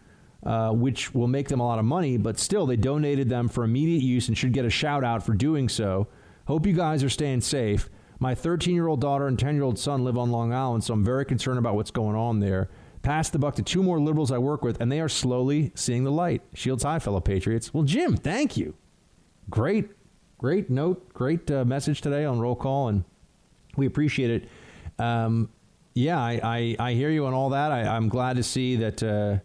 uh, 0.45 0.71
which 0.71 1.13
will 1.13 1.27
make 1.27 1.47
them 1.47 1.59
a 1.59 1.65
lot 1.65 1.79
of 1.79 1.85
money, 1.85 2.17
but 2.17 2.37
still, 2.37 2.65
they 2.65 2.75
donated 2.75 3.29
them 3.29 3.49
for 3.49 3.63
immediate 3.63 4.03
use 4.03 4.27
and 4.27 4.37
should 4.37 4.53
get 4.53 4.63
a 4.63 4.69
shout 4.69 5.03
out 5.03 5.25
for 5.25 5.33
doing 5.33 5.67
so. 5.67 6.07
Hope 6.47 6.67
you 6.67 6.73
guys 6.73 7.03
are 7.03 7.09
staying 7.09 7.41
safe. 7.41 7.89
My 8.19 8.35
13 8.35 8.75
year 8.75 8.87
old 8.87 9.01
daughter 9.01 9.27
and 9.27 9.39
10 9.39 9.55
year 9.55 9.63
old 9.63 9.79
son 9.79 10.03
live 10.03 10.17
on 10.17 10.31
Long 10.31 10.53
Island, 10.53 10.83
so 10.83 10.93
I'm 10.93 11.03
very 11.03 11.25
concerned 11.25 11.57
about 11.57 11.75
what's 11.75 11.91
going 11.91 12.15
on 12.15 12.39
there. 12.39 12.69
Pass 13.01 13.29
the 13.29 13.39
buck 13.39 13.55
to 13.55 13.63
two 13.63 13.83
more 13.83 13.99
liberals 13.99 14.31
I 14.31 14.37
work 14.37 14.63
with, 14.63 14.79
and 14.79 14.91
they 14.91 14.99
are 14.99 15.09
slowly 15.09 15.71
seeing 15.75 16.03
the 16.03 16.11
light. 16.11 16.41
Shields 16.53 16.83
high, 16.83 16.99
fellow 16.99 17.19
patriots. 17.19 17.73
Well, 17.73 17.83
Jim, 17.83 18.15
thank 18.15 18.55
you. 18.55 18.75
Great, 19.49 19.89
great 20.37 20.69
note, 20.69 21.13
great 21.13 21.49
uh, 21.51 21.65
message 21.65 22.01
today 22.01 22.25
on 22.25 22.39
roll 22.39 22.55
call, 22.55 22.87
and 22.87 23.03
we 23.75 23.85
appreciate 23.87 24.29
it. 24.29 24.49
Um, 25.03 25.49
yeah, 25.93 26.19
I, 26.19 26.39
I, 26.43 26.75
I 26.79 26.93
hear 26.93 27.09
you 27.09 27.25
on 27.25 27.33
all 27.33 27.49
that. 27.49 27.71
I, 27.71 27.81
I'm 27.81 28.09
glad 28.09 28.37
to 28.37 28.43
see 28.43 28.75
that. 28.77 29.01
Uh, 29.01 29.39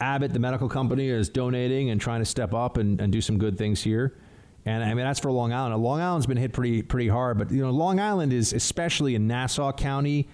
Abbott, 0.00 0.32
the 0.32 0.38
medical 0.38 0.68
company, 0.68 1.08
is 1.08 1.28
donating 1.28 1.90
and 1.90 2.00
trying 2.00 2.20
to 2.20 2.24
step 2.24 2.54
up 2.54 2.76
and, 2.76 3.00
and 3.00 3.12
do 3.12 3.20
some 3.20 3.38
good 3.38 3.58
things 3.58 3.82
here. 3.82 4.16
And 4.66 4.82
I 4.84 4.88
mean 4.94 5.04
that's 5.04 5.20
for 5.20 5.30
Long 5.32 5.52
Island. 5.52 5.82
Long 5.82 6.00
Island's 6.00 6.26
been 6.26 6.36
hit 6.36 6.52
pretty 6.52 6.82
pretty 6.82 7.08
hard, 7.08 7.38
but 7.38 7.50
you 7.50 7.62
know 7.62 7.70
Long 7.70 7.98
Island 7.98 8.32
is 8.32 8.52
especially 8.52 9.14
in 9.14 9.26
Nassau 9.26 9.72
County. 9.72 10.28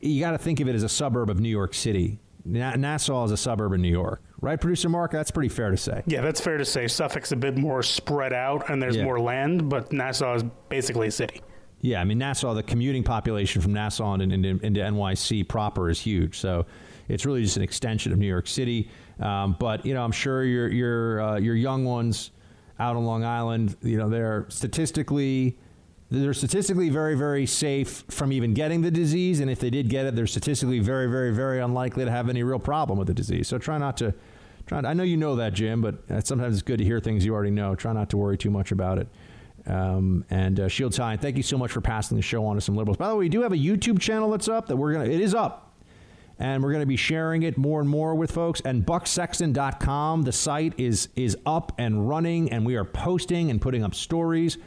You 0.00 0.20
got 0.20 0.32
to 0.32 0.38
think 0.38 0.60
of 0.60 0.68
it 0.68 0.74
as 0.74 0.82
a 0.84 0.88
suburb 0.88 1.30
of 1.30 1.40
New 1.40 1.48
York 1.48 1.74
City. 1.74 2.18
Na- 2.44 2.74
Nassau 2.76 3.24
is 3.24 3.30
a 3.32 3.36
suburb 3.36 3.72
of 3.72 3.78
New 3.80 3.88
York, 3.90 4.20
right, 4.40 4.60
producer 4.60 4.88
Mark? 4.88 5.12
That's 5.12 5.30
pretty 5.30 5.48
fair 5.48 5.70
to 5.70 5.76
say. 5.76 6.02
Yeah, 6.06 6.20
that's 6.22 6.40
fair 6.40 6.58
to 6.58 6.64
say. 6.64 6.88
Suffolk's 6.88 7.30
a 7.32 7.36
bit 7.36 7.56
more 7.56 7.82
spread 7.84 8.32
out, 8.32 8.68
and 8.70 8.80
there's 8.82 8.96
Yeah. 8.96 9.04
more 9.04 9.20
land, 9.20 9.68
but 9.68 9.92
Nassau 9.92 10.34
is 10.34 10.44
basically 10.68 11.08
a 11.08 11.12
city. 11.12 11.40
Yeah, 11.80 12.00
I 12.00 12.04
mean 12.04 12.18
Nassau, 12.18 12.54
the 12.54 12.62
commuting 12.62 13.02
population 13.04 13.62
from 13.62 13.72
Nassau 13.72 14.14
into, 14.14 14.32
into, 14.34 14.64
into 14.64 14.80
NYC 14.80 15.42
proper 15.48 15.88
is 15.90 16.00
huge. 16.00 16.38
So 16.38 16.66
it's 17.08 17.26
really 17.26 17.42
just 17.42 17.56
an 17.56 17.62
extension 17.62 18.12
of 18.12 18.18
New 18.18 18.26
York 18.26 18.46
City. 18.46 18.88
Um, 19.20 19.56
but 19.58 19.84
you 19.86 19.94
know, 19.94 20.04
I'm 20.04 20.12
sure 20.12 20.44
your 20.44 20.68
your 20.68 21.20
uh, 21.20 21.36
your 21.38 21.54
young 21.54 21.84
ones 21.84 22.30
out 22.78 22.96
on 22.96 23.04
Long 23.04 23.24
Island, 23.24 23.76
you 23.82 23.96
know, 23.96 24.08
they're 24.08 24.46
statistically 24.48 25.58
they're 26.10 26.34
statistically 26.34 26.90
very 26.90 27.14
very 27.14 27.46
safe 27.46 28.04
from 28.08 28.32
even 28.32 28.54
getting 28.54 28.82
the 28.82 28.90
disease, 28.90 29.40
and 29.40 29.50
if 29.50 29.58
they 29.60 29.70
did 29.70 29.88
get 29.88 30.06
it, 30.06 30.14
they're 30.14 30.26
statistically 30.26 30.78
very 30.78 31.08
very 31.08 31.32
very 31.32 31.60
unlikely 31.60 32.04
to 32.04 32.10
have 32.10 32.28
any 32.28 32.42
real 32.42 32.58
problem 32.58 32.98
with 32.98 33.08
the 33.08 33.14
disease. 33.14 33.48
So 33.48 33.58
try 33.58 33.78
not 33.78 33.96
to. 33.98 34.14
Try, 34.64 34.78
I 34.78 34.94
know 34.94 35.02
you 35.02 35.16
know 35.16 35.34
that, 35.36 35.54
Jim, 35.54 35.80
but 35.80 36.08
uh, 36.08 36.20
sometimes 36.20 36.54
it's 36.54 36.62
good 36.62 36.78
to 36.78 36.84
hear 36.84 37.00
things 37.00 37.24
you 37.24 37.34
already 37.34 37.50
know. 37.50 37.74
Try 37.74 37.92
not 37.92 38.10
to 38.10 38.16
worry 38.16 38.38
too 38.38 38.50
much 38.50 38.70
about 38.70 38.98
it. 38.98 39.08
Um, 39.66 40.24
and 40.30 40.60
uh, 40.60 40.68
Shields 40.68 40.96
High, 40.96 41.16
thank 41.16 41.36
you 41.36 41.42
so 41.42 41.56
much 41.56 41.70
for 41.70 41.80
passing 41.80 42.16
the 42.16 42.22
show 42.22 42.44
on 42.46 42.56
to 42.56 42.60
some 42.60 42.76
liberals. 42.76 42.96
By 42.96 43.08
the 43.08 43.14
way, 43.14 43.20
we 43.20 43.28
do 43.28 43.42
have 43.42 43.52
a 43.52 43.56
YouTube 43.56 44.00
channel 44.00 44.30
that's 44.30 44.48
up 44.48 44.66
that 44.68 44.76
we're 44.76 44.92
gonna. 44.92 45.04
It 45.04 45.20
is 45.20 45.34
up, 45.34 45.71
and 46.42 46.60
we're 46.60 46.72
gonna 46.72 46.84
be 46.84 46.96
sharing 46.96 47.44
it 47.44 47.56
more 47.56 47.80
and 47.80 47.88
more 47.88 48.16
with 48.16 48.32
folks. 48.32 48.60
And 48.62 48.84
BuckSexton.com, 48.84 50.22
the 50.22 50.32
site 50.32 50.74
is 50.76 51.08
is 51.14 51.38
up 51.46 51.72
and 51.78 52.08
running, 52.08 52.50
and 52.50 52.66
we 52.66 52.74
are 52.74 52.84
posting 52.84 53.48
and 53.48 53.60
putting 53.62 53.84
up 53.84 53.94
stories. 53.94 54.58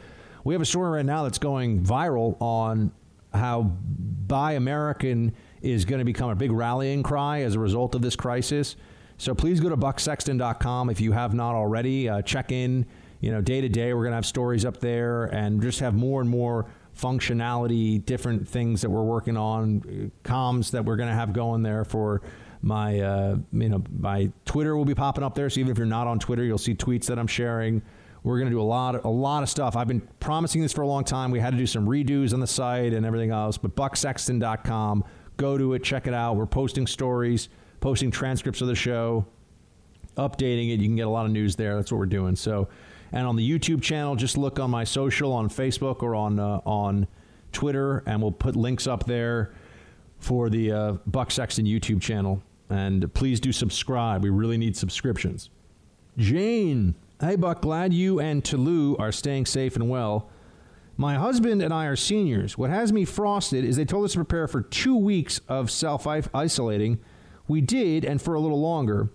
We 0.42 0.54
have 0.54 0.62
a 0.62 0.66
story 0.66 0.90
right 0.90 1.04
now 1.04 1.24
that's 1.24 1.38
going 1.38 1.84
viral 1.84 2.40
on 2.40 2.92
how 3.34 3.62
Buy 3.62 4.52
American 4.52 5.34
is 5.60 5.84
going 5.84 5.98
to 5.98 6.04
become 6.04 6.30
a 6.30 6.34
big 6.34 6.50
rallying 6.50 7.02
cry 7.02 7.42
as 7.42 7.56
a 7.56 7.60
result 7.60 7.94
of 7.94 8.00
this 8.00 8.16
crisis. 8.16 8.76
So 9.18 9.34
please 9.34 9.60
go 9.60 9.68
to 9.68 9.76
bucksexton.com 9.76 10.88
if 10.88 11.00
you 11.00 11.12
have 11.12 11.34
not 11.34 11.54
already. 11.54 12.08
Uh, 12.08 12.22
check 12.22 12.52
in, 12.52 12.86
you 13.20 13.30
know, 13.30 13.42
day 13.42 13.60
to 13.60 13.68
day. 13.68 13.92
We're 13.92 14.02
going 14.02 14.12
to 14.12 14.16
have 14.16 14.26
stories 14.26 14.64
up 14.64 14.78
there 14.78 15.24
and 15.24 15.60
just 15.60 15.80
have 15.80 15.94
more 15.94 16.22
and 16.22 16.30
more 16.30 16.70
functionality, 16.96 18.04
different 18.04 18.48
things 18.48 18.80
that 18.80 18.90
we're 18.90 19.02
working 19.02 19.36
on, 19.36 19.82
uh, 20.24 20.28
comms 20.28 20.70
that 20.70 20.84
we're 20.84 20.96
going 20.96 21.08
to 21.08 21.14
have 21.14 21.32
going 21.32 21.62
there 21.62 21.84
for 21.84 22.22
my, 22.62 23.00
uh, 23.00 23.36
you 23.52 23.68
know, 23.68 23.82
my 23.98 24.30
Twitter 24.44 24.76
will 24.76 24.84
be 24.84 24.94
popping 24.94 25.22
up 25.22 25.34
there. 25.34 25.48
So 25.50 25.60
even 25.60 25.70
if 25.70 25.78
you're 25.78 25.86
not 25.86 26.06
on 26.06 26.18
Twitter, 26.18 26.44
you'll 26.44 26.58
see 26.58 26.74
tweets 26.74 27.06
that 27.06 27.18
I'm 27.18 27.26
sharing. 27.26 27.82
We're 28.22 28.38
going 28.38 28.50
to 28.50 28.56
do 28.56 28.60
a 28.60 28.64
lot, 28.64 29.04
a 29.04 29.08
lot 29.08 29.42
of 29.42 29.48
stuff. 29.48 29.76
I've 29.76 29.86
been 29.86 30.00
promising 30.18 30.60
this 30.60 30.72
for 30.72 30.82
a 30.82 30.86
long 30.86 31.04
time. 31.04 31.30
We 31.30 31.38
had 31.38 31.52
to 31.52 31.56
do 31.56 31.66
some 31.66 31.86
redos 31.86 32.32
on 32.32 32.40
the 32.40 32.46
site 32.46 32.92
and 32.92 33.06
everything 33.06 33.30
else. 33.30 33.56
But 33.56 33.76
bucksexton.com, 33.76 35.04
go 35.36 35.56
to 35.56 35.74
it, 35.74 35.84
check 35.84 36.08
it 36.08 36.14
out. 36.14 36.34
We're 36.34 36.46
posting 36.46 36.88
stories, 36.88 37.48
posting 37.80 38.10
transcripts 38.10 38.60
of 38.62 38.66
the 38.66 38.74
show, 38.74 39.26
updating 40.16 40.74
it. 40.74 40.80
You 40.80 40.88
can 40.88 40.96
get 40.96 41.06
a 41.06 41.10
lot 41.10 41.26
of 41.26 41.30
news 41.30 41.54
there. 41.54 41.76
That's 41.76 41.92
what 41.92 41.98
we're 41.98 42.06
doing. 42.06 42.34
So, 42.34 42.68
and 43.12 43.26
on 43.26 43.36
the 43.36 43.48
YouTube 43.48 43.82
channel, 43.82 44.16
just 44.16 44.36
look 44.36 44.58
on 44.58 44.70
my 44.70 44.84
social 44.84 45.32
on 45.32 45.48
Facebook 45.48 46.02
or 46.02 46.14
on 46.14 46.38
uh, 46.38 46.60
on 46.64 47.06
Twitter, 47.52 48.02
and 48.06 48.20
we'll 48.20 48.32
put 48.32 48.56
links 48.56 48.86
up 48.86 49.06
there 49.06 49.52
for 50.18 50.48
the 50.48 50.72
uh, 50.72 50.92
Buck 51.06 51.30
Sexton 51.30 51.66
YouTube 51.66 52.00
channel. 52.00 52.42
And 52.68 53.12
please 53.14 53.38
do 53.38 53.52
subscribe. 53.52 54.22
We 54.22 54.30
really 54.30 54.58
need 54.58 54.76
subscriptions. 54.76 55.50
Jane, 56.18 56.94
hey 57.20 57.36
Buck, 57.36 57.62
glad 57.62 57.92
you 57.92 58.20
and 58.20 58.44
Toulouse 58.44 58.96
are 58.98 59.12
staying 59.12 59.46
safe 59.46 59.76
and 59.76 59.88
well. 59.88 60.28
My 60.98 61.16
husband 61.16 61.62
and 61.62 61.74
I 61.74 61.86
are 61.86 61.96
seniors. 61.96 62.56
What 62.56 62.70
has 62.70 62.92
me 62.92 63.04
frosted 63.04 63.64
is 63.64 63.76
they 63.76 63.84
told 63.84 64.06
us 64.06 64.12
to 64.12 64.18
prepare 64.18 64.48
for 64.48 64.62
two 64.62 64.96
weeks 64.96 65.40
of 65.46 65.70
self 65.70 66.06
isolating. 66.06 66.98
We 67.48 67.60
did, 67.60 68.04
and 68.04 68.20
for 68.20 68.34
a 68.34 68.40
little 68.40 68.60
longer. 68.60 69.10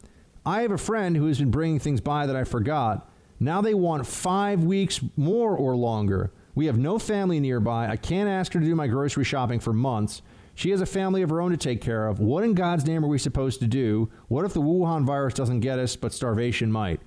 I 0.45 0.61
have 0.61 0.71
a 0.71 0.77
friend 0.77 1.17
who 1.17 1.25
has 1.25 1.39
been 1.39 1.51
bringing 1.51 1.79
things 1.79 2.01
by 2.01 2.25
that 2.27 2.35
I 2.35 2.43
forgot. 2.43 3.10
Now 3.41 3.59
they 3.59 3.73
want 3.73 4.05
five 4.05 4.63
weeks 4.63 5.01
more 5.17 5.57
or 5.57 5.75
longer. 5.75 6.31
We 6.53 6.67
have 6.67 6.77
no 6.77 6.99
family 6.99 7.39
nearby. 7.39 7.87
I 7.87 7.95
can't 7.95 8.29
ask 8.29 8.53
her 8.53 8.59
to 8.59 8.65
do 8.65 8.75
my 8.75 8.85
grocery 8.85 9.23
shopping 9.23 9.59
for 9.59 9.73
months. 9.73 10.21
She 10.53 10.69
has 10.69 10.79
a 10.79 10.85
family 10.85 11.23
of 11.23 11.31
her 11.31 11.41
own 11.41 11.49
to 11.49 11.57
take 11.57 11.81
care 11.81 12.07
of. 12.07 12.19
What 12.19 12.43
in 12.43 12.53
God's 12.53 12.85
name 12.85 13.03
are 13.03 13.07
we 13.07 13.17
supposed 13.17 13.59
to 13.61 13.67
do? 13.67 14.11
What 14.27 14.45
if 14.45 14.53
the 14.53 14.61
Wuhan 14.61 15.05
virus 15.05 15.33
doesn't 15.33 15.61
get 15.61 15.79
us, 15.79 15.95
but 15.95 16.13
starvation 16.13 16.71
might? 16.71 17.01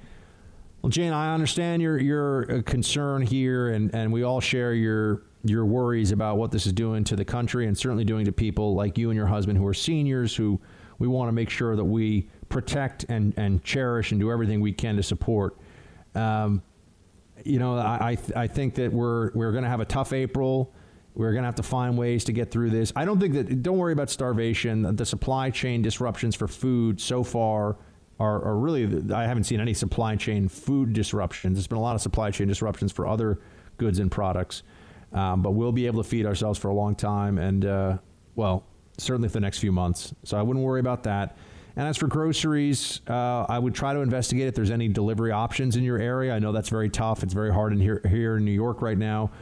Well, 0.83 0.91
Jane, 0.91 1.13
I 1.13 1.33
understand 1.33 1.81
your 1.83 1.99
your 2.01 2.51
uh, 2.51 2.63
concern 2.63 3.23
here, 3.23 3.69
and, 3.69 3.95
and 3.95 4.13
we 4.13 4.25
all 4.25 4.41
share 4.41 4.75
your 4.75 5.23
your 5.45 5.65
worries 5.65 6.11
about 6.11 6.37
what 6.37 6.51
this 6.51 6.67
is 6.67 6.73
doing 6.73 7.05
to 7.05 7.17
the 7.17 7.25
country, 7.25 7.69
and 7.69 7.79
certainly 7.79 8.05
doing 8.05 8.25
to 8.25 8.33
people 8.33 8.75
like 8.75 8.99
you 8.99 9.11
and 9.11 9.17
your 9.17 9.29
husband 9.29 9.57
who 9.57 9.67
are 9.69 9.75
seniors, 9.75 10.35
who 10.35 10.61
we 10.99 11.07
want 11.07 11.29
to 11.29 11.33
make 11.33 11.49
sure 11.49 11.77
that 11.77 11.85
we 11.85 12.29
protect 12.49 13.05
and, 13.05 13.35
and 13.37 13.63
cherish 13.63 14.11
and 14.11 14.21
do 14.21 14.33
everything 14.33 14.61
we 14.61 14.73
can 14.73 14.97
to 14.97 15.03
support. 15.03 15.57
Um, 16.15 16.63
you 17.45 17.59
know, 17.59 17.77
I 17.77 18.11
I, 18.11 18.15
th- 18.15 18.33
I 18.37 18.47
think 18.47 18.75
that 18.77 18.93
we're 18.93 19.33
we're 19.33 19.53
going 19.53 19.65
to 19.65 19.71
have 19.71 19.81
a 19.81 19.85
tough 19.85 20.13
April. 20.13 20.73
We're 21.15 21.33
going 21.33 21.43
to 21.43 21.47
have 21.47 21.55
to 21.57 21.63
find 21.63 21.97
ways 21.97 22.25
to 22.25 22.33
get 22.33 22.51
through 22.51 22.71
this. 22.71 22.93
I 22.97 23.05
don't 23.05 23.21
think 23.21 23.35
that. 23.35 23.63
Don't 23.63 23.79
worry 23.79 23.93
about 23.93 24.11
starvation. 24.11 24.97
The 24.97 25.07
supply 25.07 25.51
chain 25.51 25.83
disruptions 25.83 26.35
for 26.35 26.49
food 26.49 27.01
so 27.01 27.23
far 27.23 27.77
are, 28.19 28.45
are 28.45 28.57
really. 28.57 29.13
I 29.13 29.25
haven't 29.25 29.45
seen 29.45 29.61
any 29.61 29.75
supply 29.75 30.17
chain 30.17 30.49
food 30.49 30.93
disruptions. 30.93 31.57
There's 31.57 31.67
been 31.67 31.79
a 31.79 31.83
lot 31.83 31.95
of 31.95 32.01
supply 32.01 32.31
chain 32.31 32.49
disruptions 32.49 32.93
for 32.93 33.07
other 33.07 33.41
goods 33.77 33.99
and 33.99 34.11
products, 34.11 34.63
um, 35.13 35.43
but 35.43 35.53
we'll 35.53 35.73
be 35.73 35.87
able 35.87 36.03
to 36.03 36.09
feed 36.09 36.27
ourselves 36.27 36.59
for 36.59 36.69
a 36.69 36.75
long 36.75 36.95
time, 36.95 37.39
and 37.39 37.65
uh, 37.65 37.99
well, 38.35 38.65
certainly 38.99 39.29
for 39.29 39.35
the 39.35 39.41
next 39.41 39.59
few 39.59 39.73
months. 39.73 40.15
So 40.25 40.37
I 40.37 40.43
wouldn't 40.43 40.65
worry 40.65 40.81
about 40.81 41.05
that. 41.05 41.37
And 41.77 41.89
as 41.89 41.97
for 41.97 42.07
groceries, 42.07 43.01
uh, 43.09 43.47
I 43.49 43.59
would 43.59 43.75
try 43.75 43.93
to 43.95 44.01
investigate 44.01 44.47
if 44.47 44.55
there's 44.55 44.71
any 44.71 44.89
delivery 44.89 45.33
options 45.33 45.77
in 45.77 45.83
your 45.83 45.99
area. 45.99 46.35
I 46.35 46.39
know 46.39 46.53
that's 46.53 46.69
very 46.69 46.89
tough. 46.89 47.23
It's 47.23 47.35
very 47.35 47.53
hard 47.53 47.73
in 47.73 47.81
here, 47.81 48.01
here 48.09 48.37
in 48.37 48.45
New 48.45 48.53
York 48.53 48.81
right 48.81 48.97
now. 48.97 49.33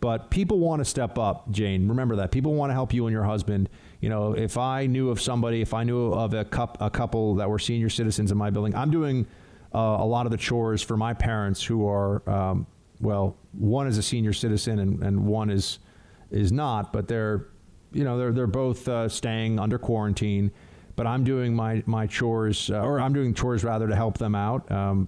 But 0.00 0.30
people 0.30 0.60
want 0.60 0.80
to 0.80 0.84
step 0.84 1.18
up, 1.18 1.50
Jane. 1.50 1.88
Remember 1.88 2.16
that. 2.16 2.30
People 2.30 2.54
want 2.54 2.70
to 2.70 2.74
help 2.74 2.94
you 2.94 3.06
and 3.06 3.12
your 3.12 3.24
husband. 3.24 3.68
You 4.00 4.08
know, 4.08 4.32
if 4.32 4.56
I 4.56 4.86
knew 4.86 5.10
of 5.10 5.20
somebody, 5.20 5.60
if 5.60 5.74
I 5.74 5.84
knew 5.84 6.12
of 6.12 6.32
a, 6.32 6.44
cup, 6.44 6.78
a 6.80 6.88
couple 6.88 7.34
that 7.34 7.50
were 7.50 7.58
senior 7.58 7.90
citizens 7.90 8.30
in 8.30 8.38
my 8.38 8.50
building, 8.50 8.74
I'm 8.74 8.90
doing 8.90 9.26
uh, 9.74 9.78
a 9.78 10.06
lot 10.06 10.26
of 10.26 10.32
the 10.32 10.38
chores 10.38 10.80
for 10.80 10.96
my 10.96 11.12
parents 11.12 11.62
who 11.62 11.86
are, 11.86 12.28
um, 12.28 12.66
well, 13.00 13.36
one 13.52 13.86
is 13.86 13.98
a 13.98 14.02
senior 14.02 14.32
citizen 14.32 14.78
and, 14.78 15.02
and 15.02 15.26
one 15.26 15.50
is 15.50 15.80
is 16.30 16.52
not, 16.52 16.92
but 16.92 17.08
they're, 17.08 17.48
you 17.92 18.04
know, 18.04 18.16
they're 18.16 18.32
they're 18.32 18.46
both 18.46 18.86
uh, 18.88 19.08
staying 19.08 19.58
under 19.58 19.78
quarantine. 19.78 20.52
But 21.00 21.06
I'm 21.06 21.24
doing 21.24 21.54
my 21.54 21.82
my 21.86 22.06
chores, 22.06 22.68
uh, 22.70 22.82
or 22.82 23.00
I'm 23.00 23.14
doing 23.14 23.32
chores 23.32 23.64
rather 23.64 23.88
to 23.88 23.96
help 23.96 24.18
them 24.18 24.34
out 24.34 24.66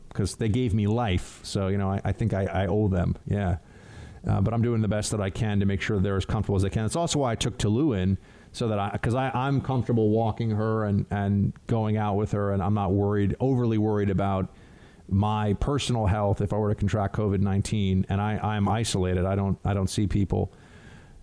because 0.09 0.36
they 0.36 0.48
gave 0.48 0.73
me 0.73 0.86
life. 0.86 1.40
So 1.43 1.69
you 1.69 1.77
know, 1.77 1.90
I, 1.90 2.01
I 2.02 2.12
think 2.12 2.32
I, 2.32 2.47
I 2.47 2.66
owe 2.66 2.89
them. 2.89 3.14
Yeah. 3.27 3.59
Uh, 4.27 4.40
but 4.40 4.55
I'm 4.55 4.62
doing 4.62 4.81
the 4.81 4.89
best 4.89 5.10
that 5.10 5.20
I 5.20 5.28
can 5.28 5.60
to 5.60 5.66
make 5.66 5.82
sure 5.82 6.01
they're 6.01 6.16
as 6.16 6.24
comfortable 6.24 6.56
as 6.56 6.62
they 6.62 6.70
can. 6.70 6.86
It's 6.86 6.97
also 6.97 7.19
why 7.19 7.32
I 7.32 7.35
took 7.35 7.59
Toulouse 7.59 7.98
in 7.98 8.16
so 8.52 8.69
that 8.69 8.78
I, 8.78 8.89
because 8.89 9.14
I, 9.14 9.31
I'm 9.35 9.60
comfortable 9.60 10.09
walking 10.09 10.52
her 10.52 10.86
and, 10.86 11.05
and 11.10 11.52
going 11.66 11.98
out 11.98 12.16
with 12.16 12.32
her, 12.32 12.52
and 12.52 12.62
I'm 12.62 12.73
not 12.73 12.93
worried, 12.93 13.36
overly 13.39 13.77
worried 13.77 14.09
about 14.09 14.48
my 15.10 15.52
personal 15.60 16.06
health 16.06 16.40
if 16.40 16.55
I 16.55 16.56
were 16.56 16.70
to 16.70 16.74
contract 16.74 17.14
COVID 17.16 17.40
19 17.40 18.06
and 18.09 18.19
I, 18.19 18.39
I'm 18.39 18.66
isolated. 18.66 19.27
I 19.27 19.35
don't, 19.35 19.59
I 19.62 19.74
don't 19.74 19.90
see 19.90 20.06
people. 20.06 20.55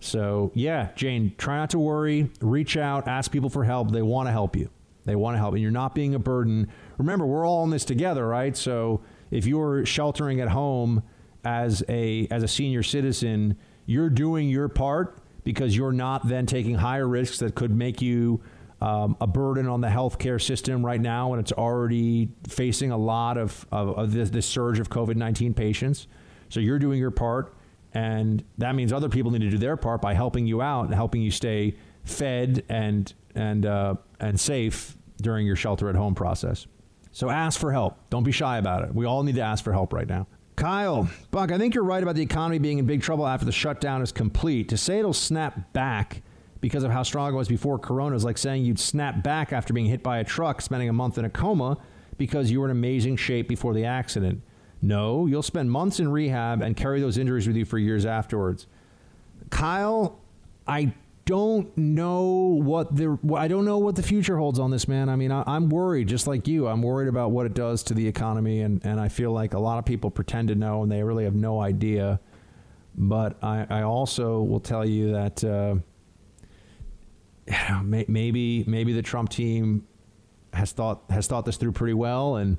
So, 0.00 0.50
yeah, 0.54 0.88
Jane, 0.96 1.34
try 1.36 1.58
not 1.58 1.70
to 1.70 1.78
worry. 1.78 2.30
Reach 2.40 2.76
out, 2.76 3.06
ask 3.06 3.30
people 3.30 3.50
for 3.50 3.64
help. 3.64 3.90
They 3.90 4.02
want 4.02 4.28
to 4.28 4.32
help 4.32 4.56
you. 4.56 4.70
They 5.04 5.14
want 5.14 5.34
to 5.34 5.38
help, 5.38 5.54
and 5.54 5.62
you're 5.62 5.70
not 5.70 5.94
being 5.94 6.14
a 6.14 6.18
burden. 6.18 6.68
Remember, 6.98 7.26
we're 7.26 7.46
all 7.46 7.64
in 7.64 7.70
this 7.70 7.84
together, 7.84 8.26
right? 8.26 8.56
So, 8.56 9.02
if 9.30 9.46
you're 9.46 9.86
sheltering 9.86 10.40
at 10.40 10.48
home 10.48 11.02
as 11.44 11.82
a 11.88 12.26
as 12.30 12.42
a 12.42 12.48
senior 12.48 12.82
citizen, 12.82 13.56
you're 13.86 14.10
doing 14.10 14.48
your 14.48 14.68
part 14.68 15.18
because 15.44 15.76
you're 15.76 15.92
not 15.92 16.28
then 16.28 16.46
taking 16.46 16.74
higher 16.74 17.08
risks 17.08 17.38
that 17.38 17.54
could 17.54 17.74
make 17.74 18.02
you 18.02 18.40
um, 18.80 19.16
a 19.20 19.26
burden 19.26 19.66
on 19.66 19.80
the 19.80 19.88
healthcare 19.88 20.40
system 20.40 20.84
right 20.84 21.00
now, 21.00 21.32
and 21.32 21.40
it's 21.40 21.52
already 21.52 22.30
facing 22.48 22.90
a 22.90 22.96
lot 22.96 23.36
of, 23.36 23.66
of, 23.70 23.98
of 23.98 24.12
this, 24.12 24.30
this 24.30 24.46
surge 24.46 24.78
of 24.78 24.88
COVID 24.88 25.16
19 25.16 25.54
patients. 25.54 26.06
So 26.48 26.60
you're 26.60 26.78
doing 26.78 26.98
your 26.98 27.10
part, 27.10 27.54
and 27.92 28.44
that 28.58 28.74
means 28.74 28.92
other 28.92 29.08
people 29.08 29.30
need 29.30 29.40
to 29.40 29.50
do 29.50 29.58
their 29.58 29.76
part 29.76 30.00
by 30.00 30.14
helping 30.14 30.46
you 30.46 30.62
out 30.62 30.84
and 30.84 30.94
helping 30.94 31.22
you 31.22 31.30
stay 31.30 31.74
fed 32.04 32.64
and 32.68 33.12
and 33.34 33.66
uh, 33.66 33.94
and 34.18 34.38
safe 34.38 34.96
during 35.20 35.46
your 35.46 35.56
shelter 35.56 35.88
at 35.88 35.94
home 35.94 36.14
process. 36.14 36.66
So 37.12 37.28
ask 37.28 37.58
for 37.58 37.72
help. 37.72 37.98
Don't 38.08 38.22
be 38.22 38.32
shy 38.32 38.58
about 38.58 38.84
it. 38.84 38.94
We 38.94 39.04
all 39.04 39.22
need 39.22 39.34
to 39.34 39.40
ask 39.42 39.64
for 39.64 39.72
help 39.72 39.92
right 39.92 40.08
now. 40.08 40.26
Kyle, 40.56 41.08
Buck, 41.30 41.52
I 41.52 41.58
think 41.58 41.74
you're 41.74 41.84
right 41.84 42.02
about 42.02 42.14
the 42.14 42.22
economy 42.22 42.58
being 42.58 42.78
in 42.78 42.86
big 42.86 43.02
trouble 43.02 43.26
after 43.26 43.46
the 43.46 43.52
shutdown 43.52 44.02
is 44.02 44.12
complete. 44.12 44.68
To 44.68 44.76
say 44.76 44.98
it'll 44.98 45.12
snap 45.12 45.72
back 45.72 46.22
because 46.60 46.84
of 46.84 46.90
how 46.90 47.02
strong 47.02 47.32
it 47.32 47.36
was 47.36 47.48
before 47.48 47.78
Corona 47.78 48.14
is 48.14 48.24
like 48.24 48.38
saying 48.38 48.64
you'd 48.64 48.78
snap 48.78 49.22
back 49.22 49.52
after 49.52 49.72
being 49.72 49.86
hit 49.86 50.02
by 50.02 50.18
a 50.18 50.24
truck, 50.24 50.60
spending 50.60 50.88
a 50.88 50.92
month 50.92 51.16
in 51.18 51.24
a 51.24 51.30
coma, 51.30 51.78
because 52.18 52.50
you 52.50 52.60
were 52.60 52.66
in 52.66 52.70
amazing 52.70 53.16
shape 53.16 53.48
before 53.48 53.72
the 53.72 53.86
accident. 53.86 54.42
No, 54.82 55.26
you'll 55.26 55.42
spend 55.42 55.70
months 55.70 56.00
in 56.00 56.10
rehab 56.10 56.62
and 56.62 56.76
carry 56.76 57.00
those 57.00 57.18
injuries 57.18 57.46
with 57.46 57.56
you 57.56 57.64
for 57.64 57.78
years 57.78 58.06
afterwards. 58.06 58.66
Kyle, 59.50 60.18
I 60.66 60.94
don't 61.26 61.76
know 61.76 62.58
what 62.60 62.96
the 62.96 63.18
I 63.36 63.46
don't 63.46 63.64
know 63.64 63.78
what 63.78 63.94
the 63.94 64.02
future 64.02 64.36
holds 64.36 64.58
on 64.58 64.70
this 64.70 64.88
man. 64.88 65.08
I 65.08 65.16
mean, 65.16 65.30
I, 65.30 65.44
am 65.46 65.68
worried, 65.68 66.08
just 66.08 66.26
like 66.26 66.48
you. 66.48 66.66
I'm 66.66 66.82
worried 66.82 67.08
about 67.08 67.30
what 67.30 67.46
it 67.46 67.54
does 67.54 67.82
to 67.84 67.94
the 67.94 68.06
economy, 68.06 68.62
and 68.62 68.84
and 68.84 68.98
I 68.98 69.08
feel 69.08 69.32
like 69.32 69.54
a 69.54 69.58
lot 69.58 69.78
of 69.78 69.84
people 69.84 70.10
pretend 70.10 70.48
to 70.48 70.54
know, 70.54 70.82
and 70.82 70.90
they 70.90 71.02
really 71.02 71.24
have 71.24 71.34
no 71.34 71.60
idea. 71.60 72.20
But 72.96 73.36
I, 73.42 73.66
I 73.70 73.82
also 73.82 74.42
will 74.42 74.60
tell 74.60 74.84
you 74.84 75.12
that 75.12 75.44
uh, 75.44 75.76
maybe 77.82 78.64
maybe 78.66 78.92
the 78.92 79.02
Trump 79.02 79.28
team 79.28 79.86
has 80.52 80.72
thought 80.72 81.02
has 81.10 81.26
thought 81.26 81.44
this 81.44 81.56
through 81.56 81.72
pretty 81.72 81.94
well, 81.94 82.36
and 82.36 82.58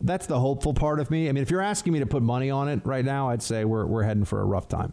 that's 0.00 0.26
the 0.26 0.38
hopeful 0.38 0.74
part 0.74 1.00
of 1.00 1.10
me. 1.10 1.28
I 1.28 1.32
mean, 1.32 1.42
if 1.42 1.50
you're 1.50 1.60
asking 1.60 1.92
me 1.92 2.00
to 2.00 2.06
put 2.06 2.22
money 2.22 2.50
on 2.50 2.68
it 2.68 2.80
right 2.84 3.04
now, 3.04 3.30
I'd 3.30 3.42
say 3.42 3.64
we're 3.64 3.86
we're 3.86 4.02
heading 4.02 4.24
for 4.24 4.40
a 4.40 4.44
rough 4.44 4.68
time 4.68 4.92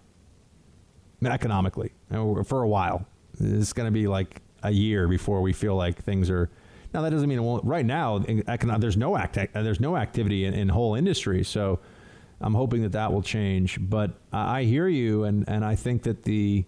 I 1.22 1.26
mean, 1.26 1.34
economically 1.34 1.92
for 2.10 2.64
a 2.64 2.68
while. 2.68 3.06
It's 3.40 3.74
going 3.74 3.88
to 3.88 3.92
be 3.92 4.08
like 4.08 4.42
a 4.64 4.72
year 4.72 5.08
before 5.08 5.42
we 5.42 5.54
feel 5.54 5.76
like 5.76 6.02
things 6.04 6.30
are. 6.30 6.50
Now 6.94 7.02
that 7.04 7.12
doesn't 7.12 7.30
mean 7.30 7.40
it 7.40 7.44
won't. 7.44 7.64
Right 7.64 7.86
now, 7.86 8.20
there's 8.20 8.98
no 8.98 9.16
act, 9.16 9.38
there's 9.54 9.80
no 9.80 9.96
activity 9.96 10.46
in, 10.46 10.54
in 10.54 10.70
whole 10.70 10.96
industry, 10.96 11.44
so 11.44 11.80
I'm 12.42 12.54
hoping 12.54 12.82
that 12.82 12.92
that 12.92 13.14
will 13.14 13.22
change. 13.22 13.78
But 13.82 14.12
I 14.34 14.64
hear 14.64 14.88
you, 14.88 15.24
and 15.24 15.48
and 15.48 15.64
I 15.64 15.76
think 15.76 16.04
that 16.04 16.24
the 16.24 16.66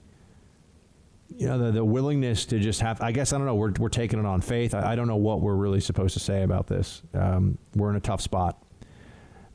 you 1.37 1.47
know 1.47 1.57
the, 1.57 1.71
the 1.71 1.85
willingness 1.85 2.45
to 2.45 2.59
just 2.59 2.81
have 2.81 3.01
i 3.01 3.11
guess 3.11 3.33
i 3.33 3.37
don't 3.37 3.47
know 3.47 3.55
we're, 3.55 3.71
we're 3.79 3.89
taking 3.89 4.19
it 4.19 4.25
on 4.25 4.41
faith 4.41 4.73
I, 4.73 4.91
I 4.91 4.95
don't 4.95 5.07
know 5.07 5.15
what 5.15 5.41
we're 5.41 5.55
really 5.55 5.81
supposed 5.81 6.13
to 6.13 6.19
say 6.19 6.43
about 6.43 6.67
this 6.67 7.01
um, 7.13 7.57
we're 7.75 7.89
in 7.89 7.95
a 7.95 8.01
tough 8.01 8.21
spot 8.21 8.63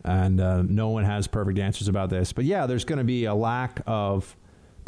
and 0.05 0.41
uh, 0.41 0.63
no 0.63 0.89
one 0.89 1.05
has 1.05 1.27
perfect 1.27 1.59
answers 1.59 1.89
about 1.89 2.11
this 2.11 2.33
but 2.33 2.45
yeah 2.45 2.67
there's 2.67 2.85
going 2.85 2.99
to 2.99 3.05
be 3.05 3.27
a 3.27 3.35
lack 3.35 3.81
of 3.87 4.37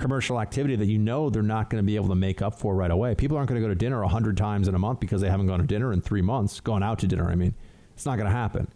commercial 0.00 0.40
activity 0.40 0.74
that 0.76 0.86
you 0.86 0.98
know 0.98 1.30
they're 1.30 1.42
not 1.42 1.70
going 1.70 1.82
to 1.82 1.86
be 1.86 1.94
able 1.94 2.08
to 2.08 2.14
make 2.14 2.42
up 2.42 2.58
for 2.58 2.74
right 2.74 2.90
away. 2.90 3.14
People 3.14 3.36
aren't 3.36 3.48
going 3.48 3.60
to 3.60 3.64
go 3.64 3.68
to 3.68 3.74
dinner 3.74 4.00
100 4.00 4.36
times 4.36 4.66
in 4.66 4.74
a 4.74 4.78
month 4.78 4.98
because 4.98 5.20
they 5.20 5.28
haven't 5.28 5.46
gone 5.46 5.60
to 5.60 5.66
dinner 5.66 5.92
in 5.92 6.00
three 6.00 6.22
months, 6.22 6.58
going 6.58 6.82
out 6.82 6.98
to 7.00 7.06
dinner. 7.06 7.30
I 7.30 7.34
mean, 7.34 7.54
it's 7.94 8.06
not 8.06 8.16
going 8.16 8.26
to 8.26 8.36
happen. 8.36 8.66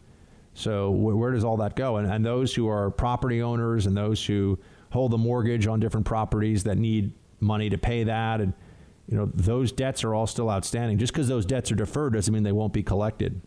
So, 0.52 0.92
wh- 0.92 1.18
where 1.18 1.32
does 1.32 1.42
all 1.42 1.56
that 1.56 1.74
go? 1.74 1.96
And, 1.96 2.10
and 2.10 2.24
those 2.24 2.54
who 2.54 2.68
are 2.68 2.90
property 2.90 3.42
owners 3.42 3.86
and 3.86 3.96
those 3.96 4.24
who 4.24 4.58
hold 4.90 5.10
the 5.10 5.18
mortgage 5.18 5.66
on 5.66 5.80
different 5.80 6.06
properties 6.06 6.64
that 6.64 6.78
need 6.78 7.12
money 7.44 7.70
to 7.70 7.78
pay 7.78 8.04
that, 8.04 8.40
and 8.40 8.52
you 9.08 9.16
know, 9.16 9.30
those 9.34 9.70
debts 9.70 10.02
are 10.02 10.14
all 10.14 10.26
still 10.26 10.50
outstanding. 10.50 10.98
Just 10.98 11.12
because 11.12 11.28
those 11.28 11.44
debts 11.46 11.70
are 11.70 11.74
deferred 11.76 12.14
doesn't 12.14 12.32
mean 12.32 12.42
they 12.42 12.52
won't 12.52 12.72
be 12.72 12.82
collected. 12.82 13.40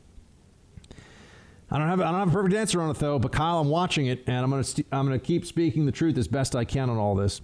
I 1.70 1.78
don't 1.78 1.90
have 1.90 2.00
I 2.00 2.12
don't 2.12 2.20
have 2.20 2.30
a 2.30 2.32
perfect 2.32 2.56
answer 2.56 2.82
on 2.82 2.90
it 2.90 2.98
though, 2.98 3.20
but 3.20 3.32
Kyle, 3.32 3.60
I'm 3.60 3.70
watching 3.70 4.08
it, 4.08 4.24
and 4.28 4.38
I'm 4.38 4.50
gonna 4.50 4.64
st- 4.64 4.88
I'm 4.92 5.06
gonna 5.06 5.20
keep 5.20 5.46
speaking 5.46 5.86
the 5.86 5.92
truth 5.92 6.18
as 6.18 6.28
best 6.28 6.56
I 6.56 6.64
can 6.64 6.90
on 6.90 6.98
all 6.98 7.16
this. 7.16 7.42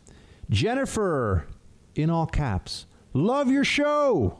Jennifer, 0.49 1.47
in 1.95 2.09
all 2.09 2.25
caps, 2.25 2.85
love 3.13 3.49
your 3.51 3.63
show. 3.65 4.39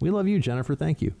We 0.00 0.10
love 0.10 0.28
you, 0.28 0.38
Jennifer. 0.38 0.74
Thank 0.74 1.00
you. 1.00 1.14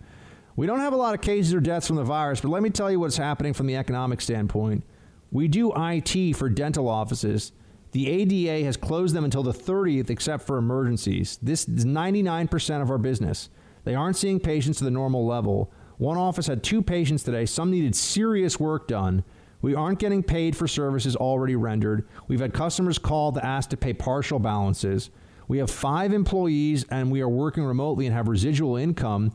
We 0.56 0.66
don't 0.66 0.80
have 0.80 0.92
a 0.92 0.96
lot 0.96 1.14
of 1.14 1.20
cases 1.20 1.54
or 1.54 1.60
deaths 1.60 1.86
from 1.86 1.96
the 1.96 2.04
virus, 2.04 2.40
but 2.40 2.48
let 2.50 2.62
me 2.62 2.70
tell 2.70 2.90
you 2.90 3.00
what's 3.00 3.16
happening 3.16 3.54
from 3.54 3.66
the 3.66 3.76
economic 3.76 4.20
standpoint. 4.20 4.84
We 5.32 5.48
do 5.48 5.72
IT 5.74 6.34
for 6.36 6.48
dental 6.48 6.88
offices. 6.88 7.52
The 7.94 8.10
ADA 8.10 8.64
has 8.64 8.76
closed 8.76 9.14
them 9.14 9.24
until 9.24 9.44
the 9.44 9.52
30th, 9.52 10.10
except 10.10 10.48
for 10.48 10.58
emergencies. 10.58 11.38
This 11.40 11.68
is 11.68 11.84
99% 11.84 12.82
of 12.82 12.90
our 12.90 12.98
business. 12.98 13.50
They 13.84 13.94
aren't 13.94 14.16
seeing 14.16 14.40
patients 14.40 14.78
to 14.78 14.84
the 14.84 14.90
normal 14.90 15.24
level. 15.24 15.72
One 15.98 16.18
office 16.18 16.48
had 16.48 16.64
two 16.64 16.82
patients 16.82 17.22
today. 17.22 17.46
Some 17.46 17.70
needed 17.70 17.94
serious 17.94 18.58
work 18.58 18.88
done. 18.88 19.22
We 19.62 19.76
aren't 19.76 20.00
getting 20.00 20.24
paid 20.24 20.56
for 20.56 20.66
services 20.66 21.14
already 21.14 21.54
rendered. 21.54 22.08
We've 22.26 22.40
had 22.40 22.52
customers 22.52 22.98
call 22.98 23.30
to 23.30 23.46
ask 23.46 23.70
to 23.70 23.76
pay 23.76 23.92
partial 23.92 24.40
balances. 24.40 25.10
We 25.46 25.58
have 25.58 25.70
five 25.70 26.12
employees 26.12 26.84
and 26.90 27.12
we 27.12 27.20
are 27.20 27.28
working 27.28 27.62
remotely 27.62 28.06
and 28.06 28.14
have 28.14 28.26
residual 28.26 28.74
income, 28.74 29.30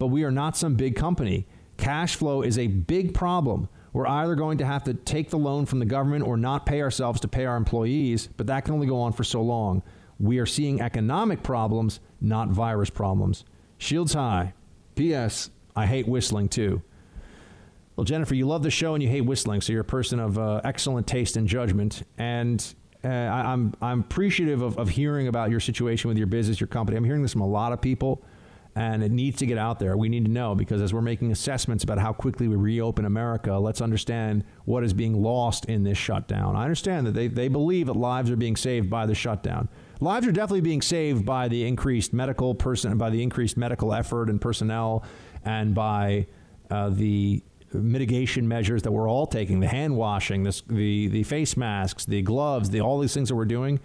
but 0.00 0.08
we 0.08 0.24
are 0.24 0.32
not 0.32 0.56
some 0.56 0.74
big 0.74 0.96
company. 0.96 1.46
Cash 1.76 2.16
flow 2.16 2.42
is 2.42 2.58
a 2.58 2.66
big 2.66 3.14
problem. 3.14 3.68
We're 3.92 4.06
either 4.06 4.34
going 4.34 4.58
to 4.58 4.66
have 4.66 4.84
to 4.84 4.94
take 4.94 5.30
the 5.30 5.38
loan 5.38 5.66
from 5.66 5.78
the 5.80 5.84
government 5.84 6.24
or 6.26 6.36
not 6.36 6.66
pay 6.66 6.80
ourselves 6.82 7.20
to 7.20 7.28
pay 7.28 7.44
our 7.44 7.56
employees, 7.56 8.28
but 8.36 8.46
that 8.46 8.64
can 8.64 8.74
only 8.74 8.86
go 8.86 9.00
on 9.00 9.12
for 9.12 9.24
so 9.24 9.42
long. 9.42 9.82
We 10.18 10.38
are 10.38 10.46
seeing 10.46 10.80
economic 10.80 11.42
problems, 11.42 11.98
not 12.20 12.48
virus 12.50 12.90
problems. 12.90 13.44
Shields 13.78 14.12
high. 14.12 14.54
P.S. 14.94 15.50
I 15.74 15.86
hate 15.86 16.06
whistling 16.06 16.48
too. 16.48 16.82
Well, 17.96 18.04
Jennifer, 18.04 18.34
you 18.34 18.46
love 18.46 18.62
the 18.62 18.70
show 18.70 18.94
and 18.94 19.02
you 19.02 19.08
hate 19.08 19.22
whistling, 19.22 19.60
so 19.60 19.72
you're 19.72 19.82
a 19.82 19.84
person 19.84 20.20
of 20.20 20.38
uh, 20.38 20.60
excellent 20.64 21.06
taste 21.06 21.36
and 21.36 21.48
judgment. 21.48 22.02
And 22.18 22.62
uh, 23.02 23.08
I, 23.08 23.40
am 23.40 23.46
I'm, 23.46 23.74
I'm 23.82 24.00
appreciative 24.00 24.62
of, 24.62 24.78
of 24.78 24.88
hearing 24.88 25.28
about 25.28 25.50
your 25.50 25.60
situation 25.60 26.08
with 26.08 26.18
your 26.18 26.26
business, 26.26 26.60
your 26.60 26.66
company. 26.66 26.96
I'm 26.96 27.04
hearing 27.04 27.22
this 27.22 27.32
from 27.32 27.40
a 27.40 27.48
lot 27.48 27.72
of 27.72 27.80
people, 27.80 28.22
and 28.76 29.02
it 29.02 29.10
needs 29.10 29.38
to 29.38 29.46
get 29.46 29.58
out 29.58 29.78
there. 29.78 29.96
We 29.96 30.08
need 30.08 30.24
to 30.26 30.30
know 30.30 30.54
because 30.54 30.80
as 30.80 30.94
we're 30.94 31.00
making 31.02 31.32
assessments 31.32 31.82
about 31.84 31.98
how 31.98 32.12
quickly 32.12 32.48
we 32.48 32.56
reopen 32.56 33.04
America, 33.04 33.54
let's 33.54 33.80
understand 33.80 34.44
what 34.64 34.84
is 34.84 34.92
being 34.92 35.20
lost 35.20 35.64
in 35.64 35.82
this 35.82 35.98
shutdown. 35.98 36.54
I 36.56 36.62
understand 36.62 37.06
that 37.06 37.14
they, 37.14 37.26
they 37.26 37.48
believe 37.48 37.86
that 37.86 37.96
lives 37.96 38.30
are 38.30 38.36
being 38.36 38.56
saved 38.56 38.88
by 38.88 39.06
the 39.06 39.14
shutdown. 39.14 39.68
Lives 40.00 40.26
are 40.26 40.32
definitely 40.32 40.62
being 40.62 40.82
saved 40.82 41.26
by 41.26 41.48
the 41.48 41.66
increased 41.66 42.12
medical 42.12 42.54
person, 42.54 42.96
by 42.96 43.10
the 43.10 43.22
increased 43.22 43.56
medical 43.56 43.92
effort 43.92 44.30
and 44.30 44.40
personnel, 44.40 45.04
and 45.44 45.74
by 45.74 46.26
uh, 46.70 46.88
the 46.90 47.42
mitigation 47.72 48.48
measures 48.48 48.82
that 48.82 48.92
we're 48.92 49.08
all 49.08 49.26
taking 49.26 49.60
the 49.60 49.68
hand 49.68 49.96
washing, 49.96 50.42
this, 50.42 50.62
the, 50.68 51.08
the 51.08 51.22
face 51.22 51.56
masks, 51.56 52.04
the 52.04 52.22
gloves, 52.22 52.70
the, 52.70 52.80
all 52.80 52.98
these 52.98 53.14
things 53.14 53.28
that 53.28 53.34
we're 53.34 53.44
doing. 53.44 53.78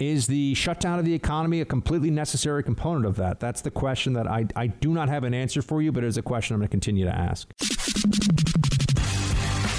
Is 0.00 0.26
the 0.26 0.54
shutdown 0.54 0.98
of 0.98 1.04
the 1.04 1.12
economy 1.12 1.60
a 1.60 1.66
completely 1.66 2.10
necessary 2.10 2.62
component 2.62 3.04
of 3.04 3.16
that? 3.16 3.38
That's 3.38 3.60
the 3.60 3.70
question 3.70 4.14
that 4.14 4.26
I, 4.26 4.46
I 4.56 4.68
do 4.68 4.94
not 4.94 5.10
have 5.10 5.24
an 5.24 5.34
answer 5.34 5.60
for 5.60 5.82
you, 5.82 5.92
but 5.92 6.02
it 6.02 6.06
is 6.06 6.16
a 6.16 6.22
question 6.22 6.54
I'm 6.54 6.60
going 6.60 6.68
to 6.68 6.70
continue 6.70 7.04
to 7.04 7.14
ask. 7.14 7.52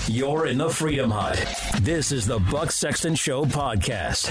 You're 0.07 0.45
in 0.45 0.59
the 0.59 0.69
Freedom 0.69 1.09
Hut. 1.09 1.43
This 1.81 2.11
is 2.11 2.27
the 2.27 2.37
Buck 2.37 2.69
Sexton 2.69 3.15
Show 3.15 3.45
podcast. 3.45 4.29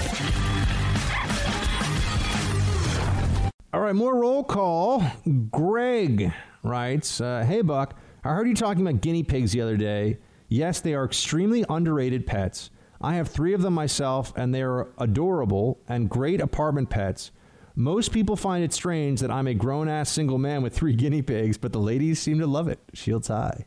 All 3.73 3.81
right, 3.81 3.93
more 3.93 4.15
roll 4.15 4.45
call. 4.45 5.03
Greg 5.49 6.31
writes, 6.63 7.19
uh, 7.19 7.43
"Hey 7.45 7.61
Buck, 7.63 7.99
I 8.23 8.29
heard 8.29 8.47
you 8.47 8.55
talking 8.55 8.87
about 8.87 9.01
guinea 9.01 9.23
pigs 9.23 9.51
the 9.51 9.59
other 9.59 9.75
day. 9.75 10.19
Yes, 10.47 10.79
they 10.79 10.93
are 10.93 11.03
extremely 11.03 11.65
underrated 11.67 12.25
pets. 12.25 12.69
I 13.01 13.15
have 13.15 13.27
three 13.27 13.53
of 13.53 13.61
them 13.61 13.73
myself, 13.73 14.31
and 14.35 14.53
they 14.53 14.61
are 14.61 14.89
adorable 14.97 15.79
and 15.87 16.09
great 16.09 16.39
apartment 16.39 16.89
pets. 16.89 17.31
Most 17.75 18.11
people 18.11 18.35
find 18.35 18.63
it 18.63 18.73
strange 18.73 19.21
that 19.21 19.31
I'm 19.31 19.47
a 19.47 19.53
grown 19.53 19.87
ass 19.89 20.11
single 20.11 20.37
man 20.37 20.61
with 20.61 20.73
three 20.73 20.93
guinea 20.95 21.21
pigs, 21.21 21.57
but 21.57 21.73
the 21.73 21.79
ladies 21.79 22.19
seem 22.19 22.39
to 22.39 22.47
love 22.47 22.67
it. 22.67 22.79
Shields 22.93 23.27
high. 23.27 23.65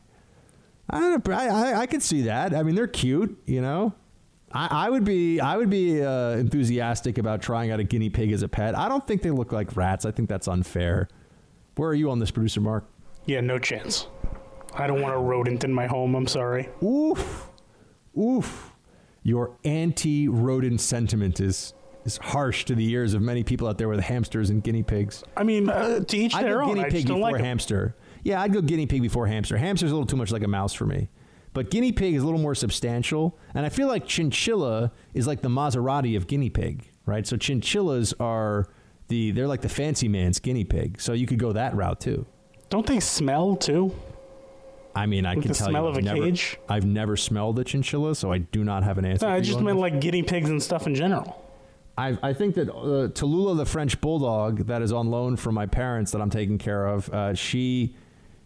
I, 0.89 1.17
I, 1.31 1.73
I 1.81 1.85
could 1.87 2.03
see 2.03 2.23
that. 2.23 2.53
I 2.53 2.63
mean, 2.63 2.75
they're 2.75 2.87
cute, 2.87 3.37
you 3.45 3.61
know. 3.61 3.93
I, 4.51 4.85
I 4.85 4.89
would 4.89 5.03
be 5.03 5.39
I 5.39 5.57
would 5.57 5.69
be 5.69 6.01
uh, 6.01 6.31
enthusiastic 6.31 7.17
about 7.17 7.41
trying 7.41 7.71
out 7.71 7.79
a 7.79 7.83
guinea 7.83 8.09
pig 8.09 8.31
as 8.31 8.41
a 8.43 8.47
pet. 8.47 8.77
I 8.77 8.87
don't 8.87 9.05
think 9.05 9.21
they 9.21 9.31
look 9.31 9.51
like 9.51 9.75
rats. 9.75 10.05
I 10.05 10.11
think 10.11 10.29
that's 10.29 10.47
unfair. 10.47 11.09
Where 11.75 11.89
are 11.89 11.95
you 11.95 12.09
on 12.11 12.19
this, 12.19 12.31
producer 12.31 12.61
Mark? 12.61 12.85
Yeah, 13.25 13.41
no 13.41 13.59
chance. 13.59 14.07
I 14.75 14.87
don't 14.87 15.01
want 15.01 15.15
a 15.15 15.17
rodent 15.17 15.63
in 15.63 15.73
my 15.73 15.87
home. 15.87 16.15
I'm 16.15 16.27
sorry. 16.27 16.69
Oof, 16.83 17.49
oof. 18.17 18.74
Your 19.25 19.57
anti-rodent 19.65 20.79
sentiment 20.79 21.39
is 21.39 21.73
is 22.05 22.17
harsh 22.17 22.65
to 22.65 22.75
the 22.75 22.87
ears 22.91 23.15
of 23.15 23.23
many 23.23 23.43
people 23.43 23.67
out 23.67 23.79
there 23.79 23.89
with 23.89 23.99
hamsters 23.99 24.51
and 24.51 24.63
guinea 24.63 24.83
pigs. 24.83 25.23
I 25.35 25.41
mean, 25.41 25.67
uh, 25.67 26.01
to 26.01 26.15
each 26.15 26.35
I'd 26.35 26.45
their 26.45 26.59
go 26.59 26.65
own. 26.65 26.75
guinea 26.75 26.85
I 26.85 26.89
pig 26.91 27.07
before 27.07 27.19
like 27.19 27.41
hamster. 27.41 27.95
Yeah, 28.23 28.39
I'd 28.39 28.53
go 28.53 28.61
guinea 28.61 28.85
pig 28.85 29.01
before 29.01 29.25
hamster. 29.25 29.57
Hamster's 29.57 29.89
a 29.89 29.95
little 29.95 30.05
too 30.05 30.15
much 30.15 30.31
like 30.31 30.43
a 30.43 30.47
mouse 30.47 30.75
for 30.75 30.85
me. 30.85 31.09
But 31.53 31.71
guinea 31.71 31.91
pig 31.91 32.13
is 32.13 32.21
a 32.21 32.25
little 32.25 32.39
more 32.39 32.53
substantial, 32.53 33.35
and 33.55 33.65
I 33.65 33.69
feel 33.69 33.87
like 33.87 34.05
chinchilla 34.05 34.91
is 35.15 35.25
like 35.25 35.41
the 35.41 35.49
Maserati 35.49 36.15
of 36.15 36.27
guinea 36.27 36.51
pig, 36.51 36.91
right? 37.07 37.25
So 37.25 37.35
chinchillas 37.35 38.13
are 38.19 38.67
the 39.07 39.31
they're 39.31 39.47
like 39.47 39.61
the 39.61 39.69
fancy 39.69 40.07
man's 40.07 40.37
guinea 40.39 40.65
pig. 40.65 41.01
So 41.01 41.13
you 41.13 41.25
could 41.25 41.39
go 41.39 41.51
that 41.53 41.75
route 41.75 41.99
too. 41.99 42.27
Don't 42.69 42.85
they 42.85 42.99
smell 42.99 43.55
too? 43.55 43.91
I 44.95 45.05
mean, 45.07 45.25
I 45.25 45.33
Like 45.33 45.41
can 45.43 45.49
the 45.51 45.57
tell 45.57 45.69
smell 45.69 45.83
you, 45.83 45.89
of 45.89 45.95
I've 45.97 46.03
a 46.03 46.05
never, 46.05 46.21
cage? 46.21 46.57
I've 46.69 46.85
never 46.85 47.17
smelled 47.17 47.59
a 47.59 47.63
chinchilla, 47.65 48.15
so 48.15 48.31
I 48.31 48.37
do 48.37 48.63
not 48.63 48.83
have 48.83 48.97
an 48.97 49.05
answer. 49.05 49.25
No, 49.25 49.31
for 49.31 49.35
I 49.35 49.37
you 49.37 49.43
just 49.43 49.57
on 49.57 49.65
meant 49.65 49.77
this. 49.77 49.81
like 49.81 50.01
guinea 50.01 50.23
pigs 50.23 50.49
and 50.49 50.63
stuff 50.63 50.87
in 50.87 50.95
general. 50.95 51.41
I, 51.97 52.17
I 52.23 52.33
think 52.33 52.55
that 52.55 52.69
uh, 52.69 53.07
Tallulah, 53.09 53.55
the 53.57 53.65
French 53.65 53.99
bulldog 54.01 54.67
that 54.67 54.81
is 54.81 54.91
on 54.91 55.09
loan 55.09 55.35
from 55.37 55.55
my 55.55 55.65
parents 55.65 56.11
that 56.11 56.21
I'm 56.21 56.29
taking 56.29 56.57
care 56.57 56.87
of, 56.87 57.09
uh, 57.09 57.33
she 57.33 57.95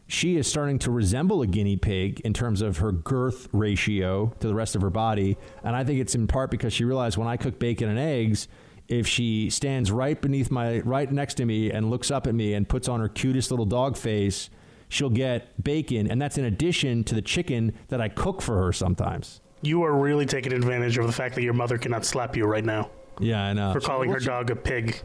she 0.08 0.38
is 0.38 0.48
starting 0.48 0.80
to 0.80 0.90
resemble 0.92 1.44
a 1.44 1.48
guinea 1.48 1.78
pig 1.78 2.20
in 2.22 2.34
terms 2.34 2.64
of 2.64 2.78
her 2.78 2.92
girth 2.92 3.48
ratio 3.52 4.34
to 4.40 4.48
the 4.48 4.56
rest 4.56 4.76
of 4.76 4.82
her 4.82 4.90
body, 4.90 5.38
and 5.64 5.76
I 5.76 5.84
think 5.84 6.00
it's 6.00 6.16
in 6.16 6.26
part 6.28 6.50
because 6.50 6.74
she 6.74 6.84
realized 6.84 7.16
when 7.18 7.28
I 7.28 7.38
cook 7.38 7.60
bacon 7.60 7.90
and 7.90 8.00
eggs, 8.00 8.48
if 8.88 9.06
she 9.08 9.52
stands 9.52 9.92
right 9.92 10.20
beneath 10.20 10.50
my 10.50 10.80
right 10.80 11.12
next 11.12 11.36
to 11.36 11.46
me 11.46 11.70
and 11.72 11.92
looks 11.92 12.10
up 12.10 12.26
at 12.26 12.34
me 12.34 12.56
and 12.56 12.68
puts 12.68 12.88
on 12.88 13.00
her 13.00 13.08
cutest 13.10 13.52
little 13.52 13.68
dog 13.68 13.98
face, 13.98 14.50
she'll 14.90 15.10
get 15.10 15.64
bacon, 15.64 16.10
and 16.11 16.22
that's 16.22 16.38
in 16.38 16.45
addition 16.45 17.03
to 17.06 17.16
the 17.16 17.22
chicken 17.22 17.74
that 17.88 18.02
I 18.02 18.10
cook 18.10 18.41
for 18.41 18.57
her 18.64 18.74
sometimes. 18.74 19.40
You 19.61 19.84
are 19.84 19.94
really 19.98 20.26
taking 20.26 20.52
advantage 20.53 20.98
of 20.98 21.06
the 21.07 21.11
fact 21.14 21.36
that 21.36 21.44
your 21.44 21.53
mother 21.53 21.78
cannot 21.78 22.06
slap 22.06 22.36
you 22.38 22.45
right 22.45 22.64
now 22.64 22.90
Yeah, 23.20 23.41
I 23.44 23.53
know. 23.53 23.74
for 23.74 23.80
calling 23.80 24.10
her 24.10 24.20
she- 24.20 24.26
dog 24.28 24.49
a 24.49 24.56
pig. 24.56 25.02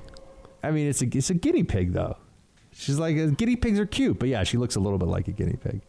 I 0.62 0.70
mean, 0.70 0.88
it's 0.88 1.02
a 1.02 1.06
it's 1.06 1.28
a 1.30 1.34
guinea 1.34 1.62
pig 1.62 1.92
though. 1.92 2.16
She's 2.72 2.98
like 2.98 3.16
uh, 3.16 3.26
guinea 3.26 3.56
pigs 3.56 3.78
are 3.78 3.86
cute, 3.86 4.18
but 4.18 4.28
yeah, 4.28 4.42
she 4.44 4.56
looks 4.56 4.76
a 4.76 4.80
little 4.80 4.98
bit 4.98 5.08
like 5.08 5.28
a 5.28 5.32
guinea 5.32 5.56
pig. 5.62 5.82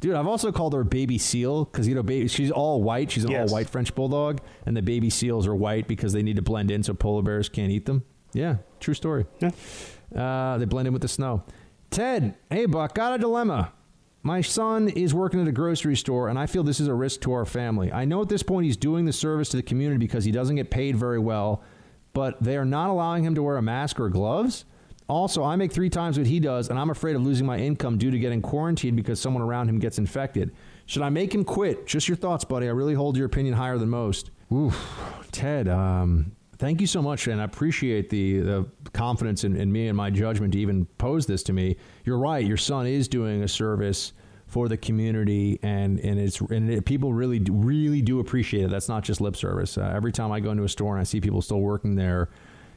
Dude, 0.00 0.14
I've 0.14 0.26
also 0.26 0.50
called 0.52 0.72
her 0.72 0.80
a 0.80 0.84
baby 0.84 1.18
seal 1.18 1.64
because 1.66 1.86
you 1.88 1.94
know, 1.94 2.02
baby, 2.02 2.28
she's 2.28 2.50
all 2.50 2.82
white. 2.82 3.10
She's 3.10 3.24
an 3.24 3.30
Yes. 3.32 3.48
all 3.50 3.54
white 3.56 3.68
French 3.68 3.94
bulldog, 3.94 4.40
and 4.64 4.74
the 4.76 4.80
baby 4.82 5.10
seals 5.10 5.46
are 5.46 5.54
white 5.54 5.88
because 5.88 6.12
they 6.14 6.22
need 6.22 6.36
to 6.36 6.42
blend 6.42 6.70
in 6.70 6.82
so 6.82 6.94
polar 6.94 7.22
bears 7.22 7.48
can't 7.50 7.70
eat 7.72 7.84
them. 7.86 8.04
Yeah, 8.32 8.58
true 8.78 8.94
story. 8.94 9.26
Yeah, 9.40 9.50
uh, 10.16 10.58
they 10.58 10.64
blend 10.64 10.86
in 10.86 10.92
with 10.92 11.02
the 11.02 11.08
snow. 11.08 11.42
Ted, 11.90 12.36
hey 12.50 12.66
Buck, 12.66 12.94
got 12.94 13.14
a 13.14 13.18
dilemma. 13.18 13.72
My 14.22 14.42
son 14.42 14.88
is 14.90 15.12
working 15.12 15.40
at 15.40 15.48
a 15.48 15.52
grocery 15.52 15.96
store, 15.96 16.28
and 16.28 16.38
I 16.38 16.46
feel 16.46 16.62
this 16.62 16.78
is 16.78 16.88
a 16.88 16.94
risk 16.94 17.22
to 17.22 17.32
our 17.32 17.44
family. 17.44 17.90
I 17.90 18.04
know 18.04 18.22
at 18.22 18.28
this 18.28 18.42
point 18.42 18.66
he's 18.66 18.76
doing 18.76 19.06
the 19.06 19.12
service 19.12 19.48
to 19.50 19.56
the 19.56 19.62
community 19.62 19.98
because 19.98 20.24
he 20.24 20.30
doesn't 20.30 20.56
get 20.56 20.70
paid 20.70 20.96
very 20.96 21.18
well, 21.18 21.62
but 22.12 22.40
they 22.42 22.56
are 22.56 22.64
not 22.64 22.90
allowing 22.90 23.24
him 23.24 23.34
to 23.34 23.42
wear 23.42 23.56
a 23.56 23.62
mask 23.62 23.98
or 23.98 24.08
gloves. 24.08 24.66
Also, 25.08 25.42
I 25.42 25.56
make 25.56 25.72
three 25.72 25.90
times 25.90 26.16
what 26.16 26.28
he 26.28 26.38
does, 26.38 26.68
and 26.68 26.78
I'm 26.78 26.90
afraid 26.90 27.16
of 27.16 27.22
losing 27.22 27.44
my 27.44 27.58
income 27.58 27.98
due 27.98 28.12
to 28.12 28.18
getting 28.18 28.40
quarantined 28.40 28.96
because 28.96 29.20
someone 29.20 29.42
around 29.42 29.68
him 29.68 29.80
gets 29.80 29.98
infected. 29.98 30.52
Should 30.86 31.02
I 31.02 31.08
make 31.08 31.34
him 31.34 31.44
quit? 31.44 31.86
Just 31.86 32.06
your 32.06 32.16
thoughts, 32.16 32.44
buddy. 32.44 32.66
I 32.68 32.70
really 32.70 32.94
hold 32.94 33.16
your 33.16 33.26
opinion 33.26 33.54
higher 33.54 33.78
than 33.78 33.88
most. 33.88 34.30
Oof, 34.52 34.78
Ted, 35.32 35.66
um, 35.66 36.36
thank 36.60 36.80
you 36.80 36.86
so 36.86 37.00
much, 37.00 37.26
and 37.26 37.40
I 37.40 37.44
appreciate 37.44 38.10
the, 38.10 38.40
the 38.40 38.66
confidence 38.92 39.44
in, 39.44 39.56
in 39.56 39.72
me 39.72 39.88
and 39.88 39.96
my 39.96 40.10
judgment 40.10 40.52
to 40.52 40.58
even 40.58 40.84
pose 40.98 41.26
this 41.26 41.42
to 41.44 41.54
me. 41.54 41.76
You're 42.04 42.18
right. 42.18 42.44
Your 42.44 42.58
son 42.58 42.86
is 42.86 43.08
doing 43.08 43.42
a 43.42 43.48
service 43.48 44.12
for 44.46 44.68
the 44.68 44.76
community, 44.76 45.58
and 45.62 45.98
and 46.00 46.20
it's 46.20 46.40
and 46.40 46.70
it, 46.70 46.84
people 46.84 47.14
really 47.14 47.38
do, 47.38 47.52
really 47.52 48.02
do 48.02 48.20
appreciate 48.20 48.64
it. 48.64 48.70
That's 48.70 48.88
not 48.88 49.04
just 49.04 49.20
lip 49.20 49.36
service. 49.36 49.78
Uh, 49.78 49.90
every 49.94 50.12
time 50.12 50.30
I 50.30 50.40
go 50.40 50.50
into 50.50 50.64
a 50.64 50.68
store 50.68 50.94
and 50.94 51.00
I 51.00 51.04
see 51.04 51.20
people 51.20 51.40
still 51.40 51.60
working 51.60 51.94
there, 51.94 52.28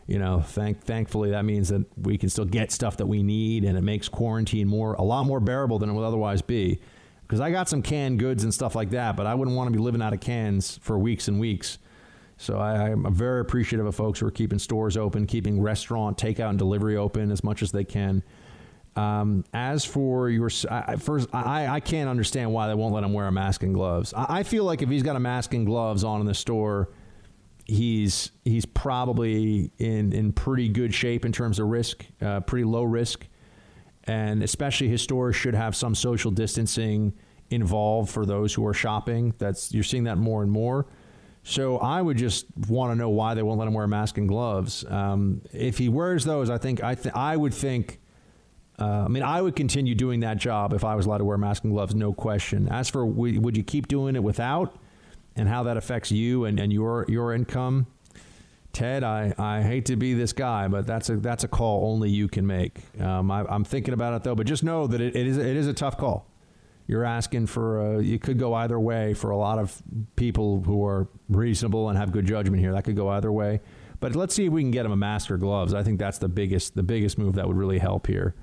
you 0.07 0.17
know, 0.17 0.39
thank 0.39 0.81
thankfully 0.81 1.31
that 1.31 1.43
means 1.43 1.67
that 1.69 1.85
we 1.97 2.17
can 2.17 2.29
still 2.29 2.45
get 2.45 2.71
stuff 2.71 2.97
that 2.97 3.07
we 3.07 3.21
need, 3.21 3.65
and 3.65 3.77
it 3.77 3.83
makes 3.83 4.07
quarantine 4.07 4.67
more 4.67 4.93
a 4.93 5.03
lot 5.03 5.25
more 5.25 5.41
bearable 5.41 5.77
than 5.77 5.89
it 5.89 5.93
would 5.93 6.05
otherwise 6.05 6.41
be. 6.41 6.79
Because 7.23 7.41
I 7.41 7.51
got 7.51 7.67
some 7.67 7.81
canned 7.81 8.19
goods 8.19 8.43
and 8.43 8.53
stuff 8.53 8.75
like 8.75 8.91
that, 8.91 9.17
but 9.17 9.25
I 9.25 9.33
wouldn't 9.33 9.57
want 9.57 9.67
to 9.67 9.71
be 9.71 9.79
living 9.79 10.01
out 10.01 10.13
of 10.13 10.19
cans 10.19 10.77
for 10.81 10.97
weeks 10.97 11.27
and 11.27 11.39
weeks. 11.39 11.79
So 12.37 12.57
I, 12.57 12.91
I'm 12.91 13.13
very 13.13 13.41
appreciative 13.41 13.85
of 13.85 13.95
folks 13.95 14.19
who 14.19 14.27
are 14.27 14.31
keeping 14.31 14.59
stores 14.59 14.97
open, 14.97 15.25
keeping 15.27 15.61
restaurant 15.61 16.17
takeout 16.17 16.49
and 16.49 16.57
delivery 16.57 16.97
open 16.97 17.31
as 17.31 17.43
much 17.43 17.61
as 17.61 17.71
they 17.71 17.83
can. 17.83 18.23
Um, 18.95 19.43
as 19.53 19.85
for 19.85 20.29
your 20.29 20.49
I- 20.69 20.97
first, 20.97 21.29
I, 21.33 21.67
I 21.67 21.79
can't 21.79 22.09
understand 22.09 22.51
why 22.53 22.67
they 22.67 22.75
won't 22.75 22.93
let 22.93 23.03
him 23.03 23.13
wear 23.13 23.27
a 23.27 23.31
mask 23.31 23.63
and 23.63 23.73
gloves. 23.73 24.13
I, 24.13 24.39
I 24.39 24.43
feel 24.43 24.63
like 24.65 24.81
if 24.81 24.89
he's 24.89 25.03
got 25.03 25.15
a 25.15 25.19
mask 25.19 25.53
and 25.53 25.65
gloves 25.65 26.03
on 26.03 26.21
in 26.21 26.27
the 26.27 26.33
store, 26.33 26.89
he's 27.65 28.31
he's 28.43 28.65
probably 28.65 29.71
in 29.77 30.11
in 30.13 30.33
pretty 30.33 30.69
good 30.69 30.93
shape 30.93 31.25
in 31.25 31.31
terms 31.31 31.59
of 31.59 31.67
risk, 31.67 32.05
uh, 32.21 32.41
pretty 32.41 32.65
low 32.65 32.83
risk, 32.83 33.25
and 34.03 34.43
especially 34.43 34.89
his 34.89 35.01
stores 35.01 35.35
should 35.35 35.55
have 35.55 35.75
some 35.75 35.95
social 35.95 36.29
distancing 36.29 37.13
involved 37.49 38.11
for 38.11 38.25
those 38.25 38.53
who 38.53 38.65
are 38.65 38.73
shopping. 38.73 39.33
That's 39.37 39.73
you're 39.73 39.83
seeing 39.83 40.03
that 40.03 40.17
more 40.17 40.43
and 40.43 40.51
more. 40.51 40.85
So 41.43 41.77
I 41.77 42.01
would 42.01 42.17
just 42.17 42.45
want 42.69 42.91
to 42.91 42.95
know 42.95 43.09
why 43.09 43.33
they 43.33 43.43
won't 43.43 43.59
let 43.59 43.67
him 43.67 43.73
wear 43.73 43.83
a 43.83 43.87
mask 43.87 44.17
and 44.17 44.27
gloves. 44.29 44.85
Um, 44.87 45.41
if 45.51 45.77
he 45.77 45.89
wears 45.89 46.23
those, 46.23 46.49
I 46.49 46.57
think 46.57 46.81
I 46.83 46.95
th- 46.95 47.13
I 47.13 47.35
would 47.35 47.53
think. 47.53 47.99
Uh, 48.79 49.03
I 49.05 49.07
mean, 49.07 49.21
I 49.21 49.39
would 49.41 49.55
continue 49.55 49.93
doing 49.93 50.21
that 50.21 50.37
job 50.37 50.73
if 50.73 50.83
I 50.83 50.95
was 50.95 51.05
allowed 51.05 51.19
to 51.19 51.25
wear 51.25 51.37
mask 51.37 51.63
and 51.63 51.73
gloves, 51.73 51.93
no 51.93 52.11
question. 52.11 52.67
As 52.69 52.89
for 52.89 53.05
w- 53.05 53.39
would 53.39 53.55
you 53.55 53.63
keep 53.63 53.87
doing 53.87 54.15
it 54.15 54.23
without, 54.23 54.75
and 55.35 55.47
how 55.47 55.63
that 55.63 55.77
affects 55.77 56.11
you 56.11 56.45
and, 56.45 56.59
and 56.59 56.73
your 56.73 57.05
your 57.07 57.33
income, 57.33 57.85
Ted, 58.71 59.03
I, 59.03 59.35
I 59.37 59.61
hate 59.61 59.85
to 59.87 59.95
be 59.95 60.15
this 60.15 60.33
guy, 60.33 60.67
but 60.67 60.87
that's 60.87 61.09
a 61.09 61.17
that's 61.17 61.43
a 61.43 61.47
call 61.47 61.91
only 61.91 62.09
you 62.09 62.27
can 62.27 62.47
make. 62.47 62.79
Um, 62.99 63.29
I, 63.29 63.45
I'm 63.47 63.63
thinking 63.63 63.93
about 63.93 64.15
it 64.15 64.23
though, 64.23 64.33
but 64.33 64.47
just 64.47 64.63
know 64.63 64.87
that 64.87 64.99
it, 64.99 65.15
it 65.15 65.27
is 65.27 65.37
it 65.37 65.55
is 65.55 65.67
a 65.67 65.73
tough 65.73 65.97
call. 65.97 66.25
You're 66.87 67.05
asking 67.05 67.47
for 67.47 67.95
a, 67.95 68.01
you 68.01 68.19
could 68.19 68.37
go 68.37 68.53
either 68.53 68.79
way 68.79 69.13
for 69.13 69.31
a 69.31 69.37
lot 69.37 69.57
of 69.57 69.81
people 70.15 70.61
who 70.63 70.85
are 70.85 71.07
reasonable 71.29 71.89
and 71.89 71.97
have 71.97 72.11
good 72.11 72.25
judgment 72.25 72.61
here. 72.61 72.73
That 72.73 72.83
could 72.83 72.95
go 72.95 73.09
either 73.09 73.31
way. 73.31 73.61
But 73.99 74.15
let's 74.15 74.35
see 74.35 74.45
if 74.45 74.51
we 74.51 74.61
can 74.61 74.71
get 74.71 74.85
him 74.85 74.91
a 74.91 74.97
mask 74.97 75.31
or 75.31 75.37
gloves. 75.37 75.73
I 75.73 75.81
think 75.81 75.97
that's 75.97 76.17
the 76.17 76.27
biggest 76.27 76.75
the 76.75 76.83
biggest 76.83 77.17
move 77.17 77.35
that 77.35 77.47
would 77.47 77.55
really 77.55 77.79
help 77.79 78.07
here. 78.07 78.35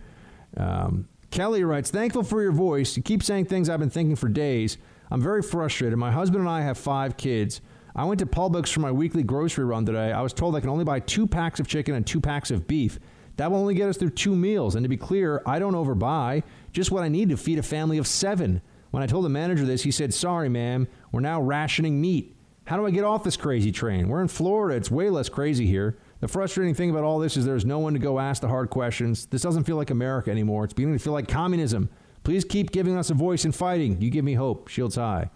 Um, 0.56 1.06
Kelly 1.30 1.62
writes, 1.64 1.90
thankful 1.90 2.22
for 2.22 2.42
your 2.42 2.52
voice. 2.52 2.96
You 2.96 3.02
keep 3.02 3.22
saying 3.22 3.44
things 3.44 3.68
I've 3.68 3.78
been 3.78 3.90
thinking 3.90 4.16
for 4.16 4.28
days. 4.28 4.78
I'm 5.10 5.20
very 5.20 5.42
frustrated. 5.42 5.98
My 5.98 6.10
husband 6.10 6.40
and 6.40 6.48
I 6.48 6.62
have 6.62 6.78
five 6.78 7.16
kids. 7.16 7.60
I 7.94 8.04
went 8.04 8.20
to 8.20 8.26
Publix 8.26 8.72
for 8.72 8.80
my 8.80 8.90
weekly 8.90 9.22
grocery 9.22 9.64
run 9.64 9.84
today. 9.84 10.12
I 10.12 10.22
was 10.22 10.32
told 10.32 10.56
I 10.56 10.60
can 10.60 10.70
only 10.70 10.84
buy 10.84 11.00
two 11.00 11.26
packs 11.26 11.60
of 11.60 11.66
chicken 11.66 11.94
and 11.94 12.06
two 12.06 12.20
packs 12.20 12.50
of 12.50 12.66
beef. 12.66 12.98
That 13.40 13.50
will 13.50 13.60
only 13.60 13.72
get 13.72 13.88
us 13.88 13.96
through 13.96 14.10
two 14.10 14.36
meals. 14.36 14.74
And 14.74 14.84
to 14.84 14.88
be 14.90 14.98
clear, 14.98 15.40
I 15.46 15.58
don't 15.58 15.72
overbuy, 15.72 16.42
just 16.72 16.90
what 16.90 17.02
I 17.02 17.08
need 17.08 17.30
to 17.30 17.38
feed 17.38 17.58
a 17.58 17.62
family 17.62 17.96
of 17.96 18.06
seven. 18.06 18.60
When 18.90 19.02
I 19.02 19.06
told 19.06 19.24
the 19.24 19.30
manager 19.30 19.64
this, 19.64 19.82
he 19.82 19.90
said, 19.90 20.12
Sorry, 20.12 20.50
ma'am, 20.50 20.86
we're 21.10 21.20
now 21.20 21.40
rationing 21.40 22.02
meat. 22.02 22.36
How 22.66 22.76
do 22.76 22.84
I 22.84 22.90
get 22.90 23.02
off 23.02 23.24
this 23.24 23.38
crazy 23.38 23.72
train? 23.72 24.08
We're 24.08 24.20
in 24.20 24.28
Florida. 24.28 24.76
It's 24.76 24.90
way 24.90 25.08
less 25.08 25.30
crazy 25.30 25.66
here. 25.66 25.96
The 26.20 26.28
frustrating 26.28 26.74
thing 26.74 26.90
about 26.90 27.04
all 27.04 27.18
this 27.18 27.38
is 27.38 27.46
there's 27.46 27.64
no 27.64 27.78
one 27.78 27.94
to 27.94 27.98
go 27.98 28.18
ask 28.18 28.42
the 28.42 28.48
hard 28.48 28.68
questions. 28.68 29.24
This 29.24 29.40
doesn't 29.40 29.64
feel 29.64 29.76
like 29.76 29.88
America 29.88 30.30
anymore. 30.30 30.64
It's 30.64 30.74
beginning 30.74 30.98
to 30.98 31.02
feel 31.02 31.14
like 31.14 31.26
communism. 31.26 31.88
Please 32.24 32.44
keep 32.44 32.72
giving 32.72 32.98
us 32.98 33.08
a 33.08 33.14
voice 33.14 33.46
in 33.46 33.52
fighting. 33.52 34.02
You 34.02 34.10
give 34.10 34.22
me 34.26 34.34
hope. 34.34 34.68
Shields 34.68 34.96
high. 34.96 35.30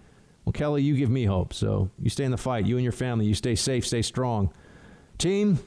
Well, 0.45 0.53
Kelly, 0.53 0.83
you 0.83 0.95
give 0.95 1.09
me 1.09 1.25
hope. 1.25 1.55
So 1.55 1.89
you 1.99 2.11
stay 2.11 2.25
in 2.25 2.33
the 2.33 2.37
fight. 2.37 2.67
You 2.67 2.77
and 2.77 2.85
your 2.85 2.93
family. 2.93 3.25
You 3.25 3.35
stay 3.35 3.55
safe. 3.55 3.87
Stay 3.87 4.03
strong. 4.03 4.53
Team, 5.17 5.59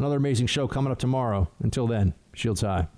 another 0.00 0.16
amazing 0.16 0.46
show 0.46 0.66
coming 0.66 0.90
up 0.90 0.98
tomorrow. 0.98 1.48
Until 1.62 1.86
then, 1.86 2.14
Shields 2.34 2.62
high. 2.62 2.88